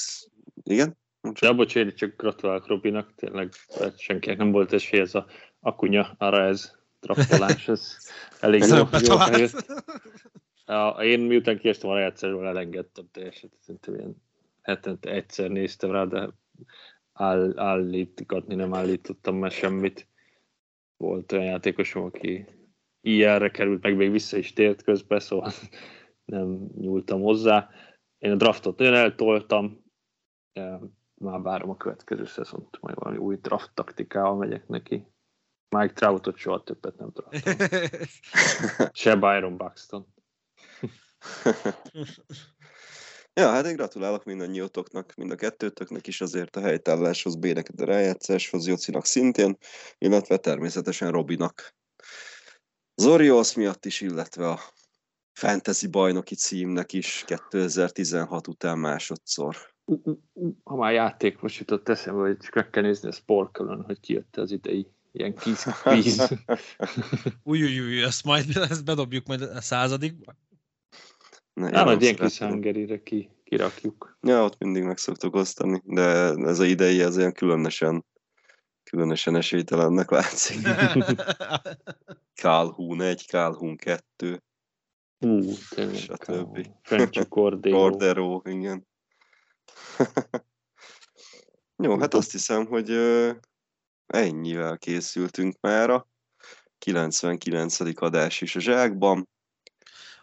Igen? 0.64 0.98
De 1.40 1.52
bocs, 1.52 1.76
én 1.76 1.96
csak 1.96 2.16
gratulálok 2.18 2.68
Robinak, 2.68 3.16
tényleg 3.16 3.54
hát 3.80 4.00
senkinek 4.00 4.38
nem 4.38 4.52
volt 4.52 4.74
esély 4.74 5.00
ez 5.00 5.16
a 5.16 5.26
akunya, 5.60 6.16
arra 6.18 6.44
ez 6.44 6.72
trappolás, 7.00 7.68
ez 7.68 7.98
elég 8.40 8.64
jó, 8.64 8.76
jó. 8.76 9.18
A- 10.66 11.04
Én 11.04 11.20
miután 11.20 11.58
kiestem 11.58 11.90
a 11.90 11.94
rájátszásból, 11.94 12.48
elengedtem 12.48 13.08
teljesen, 13.12 13.50
szerintem 13.60 13.96
ilyen 13.96 14.16
hetente 14.62 15.12
egyszer 15.12 15.50
néztem 15.50 15.92
rá, 15.92 16.06
de 16.06 16.30
áll, 17.14 17.60
állítgatni 17.60 18.56
nem 18.56 18.74
állítottam 18.74 19.36
már 19.36 19.52
semmit. 19.52 20.08
Volt 20.98 21.32
olyan 21.32 21.46
játékosom, 21.46 22.04
aki 22.04 22.46
ilyenre 23.02 23.50
került, 23.52 23.84
meg 23.84 23.96
még 23.96 24.12
vissza 24.12 24.38
is 24.38 24.54
tért 24.54 24.84
közben, 24.84 25.20
szóval 25.20 25.52
nem 26.26 26.70
nyúltam 26.76 27.22
hozzá. 27.22 27.70
Én 28.18 28.32
a 28.32 28.36
draftot 28.36 28.78
nagyon 28.78 28.94
eltoltam, 28.94 29.84
már 31.14 31.42
várom 31.42 31.70
a 31.70 31.78
következő 31.78 32.26
szezont, 32.26 32.78
majd 32.82 32.96
valami 32.96 33.18
új 33.18 33.38
draft 33.42 33.72
taktikával 33.74 34.36
megyek 34.36 34.68
neki. 34.68 35.08
Mike 35.70 35.94
Troutot 35.94 36.38
soha 36.38 36.64
többet 36.64 36.98
nem 36.98 37.10
draftom. 37.14 37.68
Se 38.94 39.16
Byron 39.16 39.58
Buxton. 39.58 40.14
Ja, 43.38 43.50
hát 43.50 43.66
én 43.66 43.76
gratulálok 43.76 44.24
mindannyiótoknak, 44.24 45.14
mind 45.16 45.32
a 45.32 45.36
kettőtöknek 45.36 46.08
is 46.08 46.22
azért 46.22 46.56
a 46.56 46.62
helytálláshoz, 46.62 47.36
Bének 47.36 47.70
a 47.78 47.86
rájátszáshoz, 47.86 48.68
Jocinak 48.68 49.06
szintén, 49.06 49.58
illetve 49.98 50.38
természetesen 50.38 51.12
Robinak. 51.12 51.76
Zorios 52.96 53.56
miatt 53.56 53.86
is, 53.86 54.02
illetve 54.02 54.50
a 54.50 54.60
fantasy 55.34 55.88
bajnoki 55.88 56.36
címnek 56.36 56.94
is 56.94 57.24
2016 57.28 58.48
után 58.48 58.80
másodszor. 58.80 59.56
Ha 60.64 60.76
már 60.76 60.94
játék 60.94 61.40
most 61.40 61.60
jutott 61.60 61.90
eszembe, 61.90 62.22
hogy 62.22 62.38
csak 62.38 62.54
meg 62.54 62.70
kell 62.70 62.84
nézni 62.84 63.08
a 63.08 63.12
Sporkölön, 63.12 63.84
hogy 63.84 64.00
kijött 64.00 64.38
az 64.38 64.52
idei 64.52 64.88
ilyen 65.12 65.36
kis 65.36 65.64
kvíz. 65.84 66.34
Új, 67.44 67.64
új, 67.64 67.80
új, 67.80 68.04
ezt 68.04 68.24
majd 68.24 68.46
ezt 68.56 68.86
bedobjuk 68.86 69.28
majd 69.28 69.42
a 69.42 69.62
századikba. 69.62 70.36
Ne, 71.56 71.70
Nem, 71.70 71.88
én 71.88 71.94
egy 71.94 72.02
ilyen 72.02 72.16
kis 72.16 72.38
hangerire 72.38 73.04
ki, 73.04 73.30
kirakjuk. 73.44 74.18
Ja, 74.22 74.44
ott 74.44 74.58
mindig 74.58 74.84
meg 74.84 74.98
szoktuk 74.98 75.36
osztani, 75.36 75.82
de 75.86 76.04
ez 76.34 76.60
a 76.60 76.66
idei, 76.66 77.02
ez 77.02 77.18
olyan 77.18 77.32
különösen, 77.32 78.06
különösen 78.84 79.36
esélytelennek 79.36 80.10
látszik. 80.10 80.68
Calhoun 82.42 83.02
1, 83.02 83.26
Calhoun 83.28 83.76
2, 83.76 84.44
Hú, 85.20 85.54
tényleg. 85.70 85.96
Stb. 85.96 86.68
French 86.82 87.28
Cordero. 87.28 87.78
Cordero, 87.78 88.42
igen. 88.44 88.88
Jó, 91.84 92.00
hát 92.00 92.14
azt 92.14 92.32
hiszem, 92.32 92.66
hogy 92.66 92.90
ennyivel 94.06 94.78
készültünk 94.78 95.56
mára. 95.60 96.08
99. 96.78 97.80
adás 98.02 98.42
is 98.42 98.56
a 98.56 98.60
zsákban. 98.60 99.30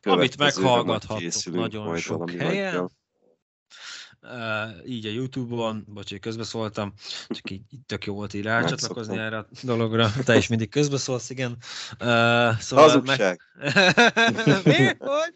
Amit 0.03 0.37
meghallgathattok 0.37 1.53
nagyon 1.53 1.97
sok 1.97 2.31
helyen. 2.31 2.65
nagyjal. 2.65 2.91
Uh, 4.23 4.91
így 4.91 5.07
a 5.07 5.11
Youtube-on, 5.11 5.85
bocs, 5.89 6.19
közbeszóltam, 6.19 6.93
csak 7.29 7.51
így, 7.51 7.63
így 7.71 7.81
tök 7.87 8.05
jó 8.05 8.15
volt 8.15 8.35
így 8.35 8.43
rácsatlakozni 8.43 9.19
erre 9.19 9.39
a 9.39 9.47
dologra. 9.63 10.11
Te 10.25 10.37
is 10.37 10.47
mindig 10.47 10.69
közbeszólsz, 10.69 11.31
igen. 11.31 11.57
Uh, 11.93 12.59
szóval 12.59 12.89
Hazugság, 12.89 13.41
Meg... 13.55 14.65
Mi? 14.65 14.85
Hogy? 14.99 15.35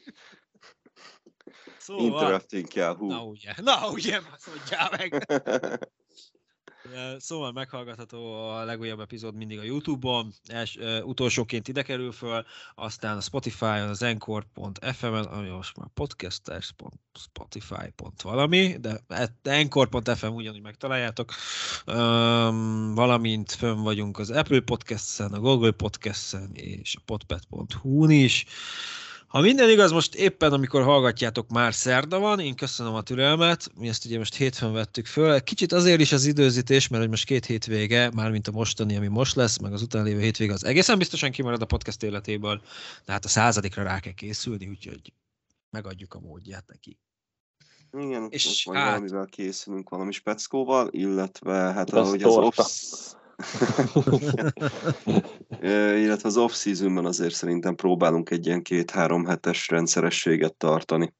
Szóval... 1.78 2.04
interrupting 2.04 2.74
Yahoo. 2.74 3.06
Na 3.06 3.24
ugye, 3.24 3.54
na 3.62 3.90
ugye, 3.90 4.20
azt 4.34 4.48
mondjál 4.56 4.90
meg! 4.90 5.26
Szóval 7.18 7.52
meghallgatható 7.52 8.48
a 8.48 8.64
legújabb 8.64 9.00
epizód 9.00 9.34
mindig 9.34 9.58
a 9.58 9.62
Youtube-on, 9.62 10.32
els, 10.46 10.76
ö, 10.76 11.00
utolsóként 11.00 11.68
ide 11.68 11.82
kerül 11.82 12.12
föl, 12.12 12.44
aztán 12.74 13.16
a 13.16 13.20
Spotify-on, 13.20 13.88
az 13.88 14.02
Encore.fm-en, 14.02 15.24
ami 15.24 15.48
most 15.48 15.76
már 15.76 15.88
podcasters.spotify. 15.94 17.92
valami, 18.22 18.76
de 18.80 19.00
Encore.fm 19.42 20.34
ugyanúgy 20.34 20.62
megtaláljátok, 20.62 21.32
um, 21.86 22.94
valamint 22.94 23.52
fönn 23.52 23.82
vagyunk 23.82 24.18
az 24.18 24.30
Apple 24.30 24.60
Podcast-en, 24.60 25.32
a 25.32 25.40
Google 25.40 25.70
Podcast-en 25.70 26.50
és 26.54 26.96
a 26.96 27.00
podpet.hu-n 27.04 28.10
is. 28.10 28.46
Ha 29.26 29.40
minden 29.40 29.68
igaz, 29.70 29.92
most 29.92 30.14
éppen 30.14 30.52
amikor 30.52 30.82
hallgatjátok, 30.82 31.48
már 31.48 31.74
szerda 31.74 32.18
van, 32.18 32.40
én 32.40 32.54
köszönöm 32.54 32.94
a 32.94 33.02
türelmet, 33.02 33.70
mi 33.74 33.88
ezt 33.88 34.04
ugye 34.04 34.18
most 34.18 34.34
hétfőn 34.34 34.72
vettük 34.72 35.06
föl. 35.06 35.40
Kicsit 35.40 35.72
azért 35.72 36.00
is 36.00 36.12
az 36.12 36.24
időzítés, 36.24 36.88
mert 36.88 37.02
hogy 37.02 37.10
most 37.10 37.24
két 37.24 37.46
hétvége, 37.46 38.10
mármint 38.14 38.48
a 38.48 38.50
mostani, 38.50 38.96
ami 38.96 39.06
most 39.08 39.34
lesz, 39.36 39.58
meg 39.58 39.72
az 39.72 39.82
után 39.82 40.04
lévő 40.04 40.20
hétvége, 40.20 40.52
az 40.52 40.64
egészen 40.64 40.98
biztosan 40.98 41.30
kimarad 41.30 41.62
a 41.62 41.66
podcast 41.66 42.02
életéből, 42.02 42.60
de 43.04 43.12
hát 43.12 43.24
a 43.24 43.28
századikra 43.28 43.82
rá 43.82 44.00
kell 44.00 44.12
készülni, 44.12 44.68
úgyhogy 44.68 45.12
megadjuk 45.70 46.14
a 46.14 46.20
módját 46.20 46.64
neki. 46.66 46.98
Igen, 47.98 48.26
És 48.30 48.68
hát- 48.72 48.84
valamivel 48.84 49.26
készülünk, 49.26 49.88
valami 49.88 50.12
speckóval, 50.12 50.88
illetve 50.90 51.54
hát 51.54 51.90
Az 51.90 52.06
ahogy 52.06 52.22
az 52.22 52.32
torta. 52.34 52.62
off... 52.62 52.66
Illetve 56.02 56.28
az 56.28 56.36
off-seasonban 56.36 57.06
azért 57.06 57.34
szerintem 57.34 57.74
próbálunk 57.74 58.30
egy 58.30 58.46
ilyen 58.46 58.62
két-három 58.62 59.24
hetes 59.24 59.68
rendszerességet 59.68 60.54
tartani. 60.54 61.14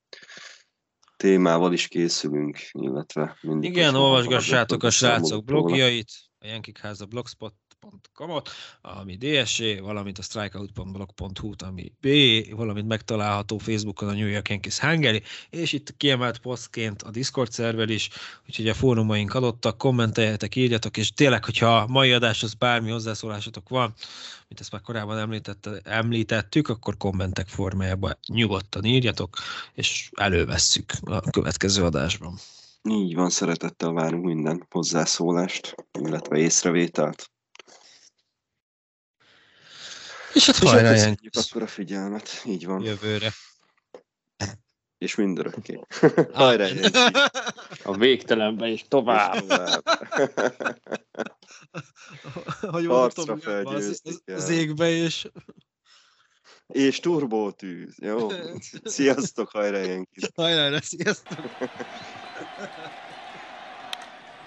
Témával 1.17 1.73
is 1.73 1.89
készülünk, 1.89 2.59
illetve 2.73 3.37
mindig. 3.41 3.71
Igen, 3.71 3.95
olvasgassátok 3.95 4.83
a 4.83 4.91
srácok 4.91 5.45
blogjait, 5.45 6.11
a 6.39 6.47
Jenkikháza 6.47 7.07
blogspot.com-ot, 7.81 8.49
ami 8.83 9.17
DSE, 9.17 9.81
valamint 9.81 10.19
a 10.19 10.23
strikeout.blog.hu-t, 10.23 11.63
ami 11.63 11.93
B, 12.01 12.09
valamint 12.57 12.87
megtalálható 12.87 13.59
Facebookon 13.59 14.09
a 14.09 14.13
New 14.13 14.27
York 14.27 14.49
Yankees 14.49 14.79
Hungary, 14.79 15.23
és 15.51 15.73
itt 15.73 15.97
kiemelt 15.97 16.39
posztként 16.39 17.03
a 17.03 17.11
Discord 17.11 17.51
szerver 17.51 17.89
is, 17.89 18.09
úgyhogy 18.47 18.69
a 18.69 18.75
fórumaink 18.75 19.35
adottak, 19.35 19.79
kommenteljetek, 19.79 20.57
írjatok, 20.57 20.97
és 20.97 21.13
tényleg, 21.13 21.45
hogyha 21.45 21.77
a 21.77 21.87
mai 21.87 22.13
adáshoz 22.13 22.55
bármi 22.55 22.91
hozzászólásotok 22.91 23.69
van, 23.69 23.95
mint 24.49 24.61
ezt 24.61 24.73
már 24.73 24.81
korábban 24.81 25.19
említette, 25.19 25.81
említettük, 25.85 26.69
akkor 26.69 26.97
kommentek 26.97 27.49
formájában 27.49 28.19
nyugodtan 28.27 28.85
írjatok, 28.85 29.37
és 29.75 30.11
elővesszük 30.15 30.93
a 31.05 31.31
következő 31.31 31.85
adásban. 31.85 32.35
Így 32.89 33.15
van, 33.15 33.31
szeretettel 33.31 33.93
várunk 33.93 34.25
minden 34.25 34.67
hozzászólást, 34.71 35.75
illetve 35.93 36.39
észrevételt. 36.39 37.31
És 40.37 40.47
hát 40.47 40.57
hajrá, 40.59 40.95
Yankees! 40.95 41.51
akkor 41.51 41.63
a 41.63 41.67
figyelmet. 41.67 42.43
Így 42.45 42.67
van. 42.67 42.83
Jövőre. 42.83 43.33
És 44.99 45.15
mindörökké. 45.15 45.81
Hajrá! 46.33 46.69
A 47.85 47.97
végtelenbe 47.97 48.67
és 48.67 48.85
tovább. 48.89 49.35
És 49.35 49.41
tovább. 49.47 49.83
hogy 52.61 52.87
Harcra 52.87 53.25
mondtam, 53.27 53.39
felgyőztik 53.39 54.23
az, 54.27 54.49
égbe, 54.49 54.89
és 54.89 55.29
És 56.67 57.01
turbótűz. 57.01 57.95
Jó. 57.99 58.29
Sziasztok, 58.85 59.51
hajrá, 59.51 59.79
Yankees! 59.79 60.31
hajrá, 60.35 60.81
sziasztok! 60.81 61.39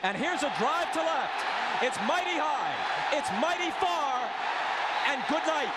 And 0.01 0.15
here's 0.17 0.43
a 0.43 0.51
drive 0.59 0.89
to 0.93 1.01
left. 1.01 1.39
It's 1.81 1.97
mighty 2.07 2.37
high. 2.37 2.75
It's 3.17 3.29
mighty 3.41 3.71
far. 3.79 4.18
and 5.09 5.23
good 5.27 5.41
night. 5.47 5.73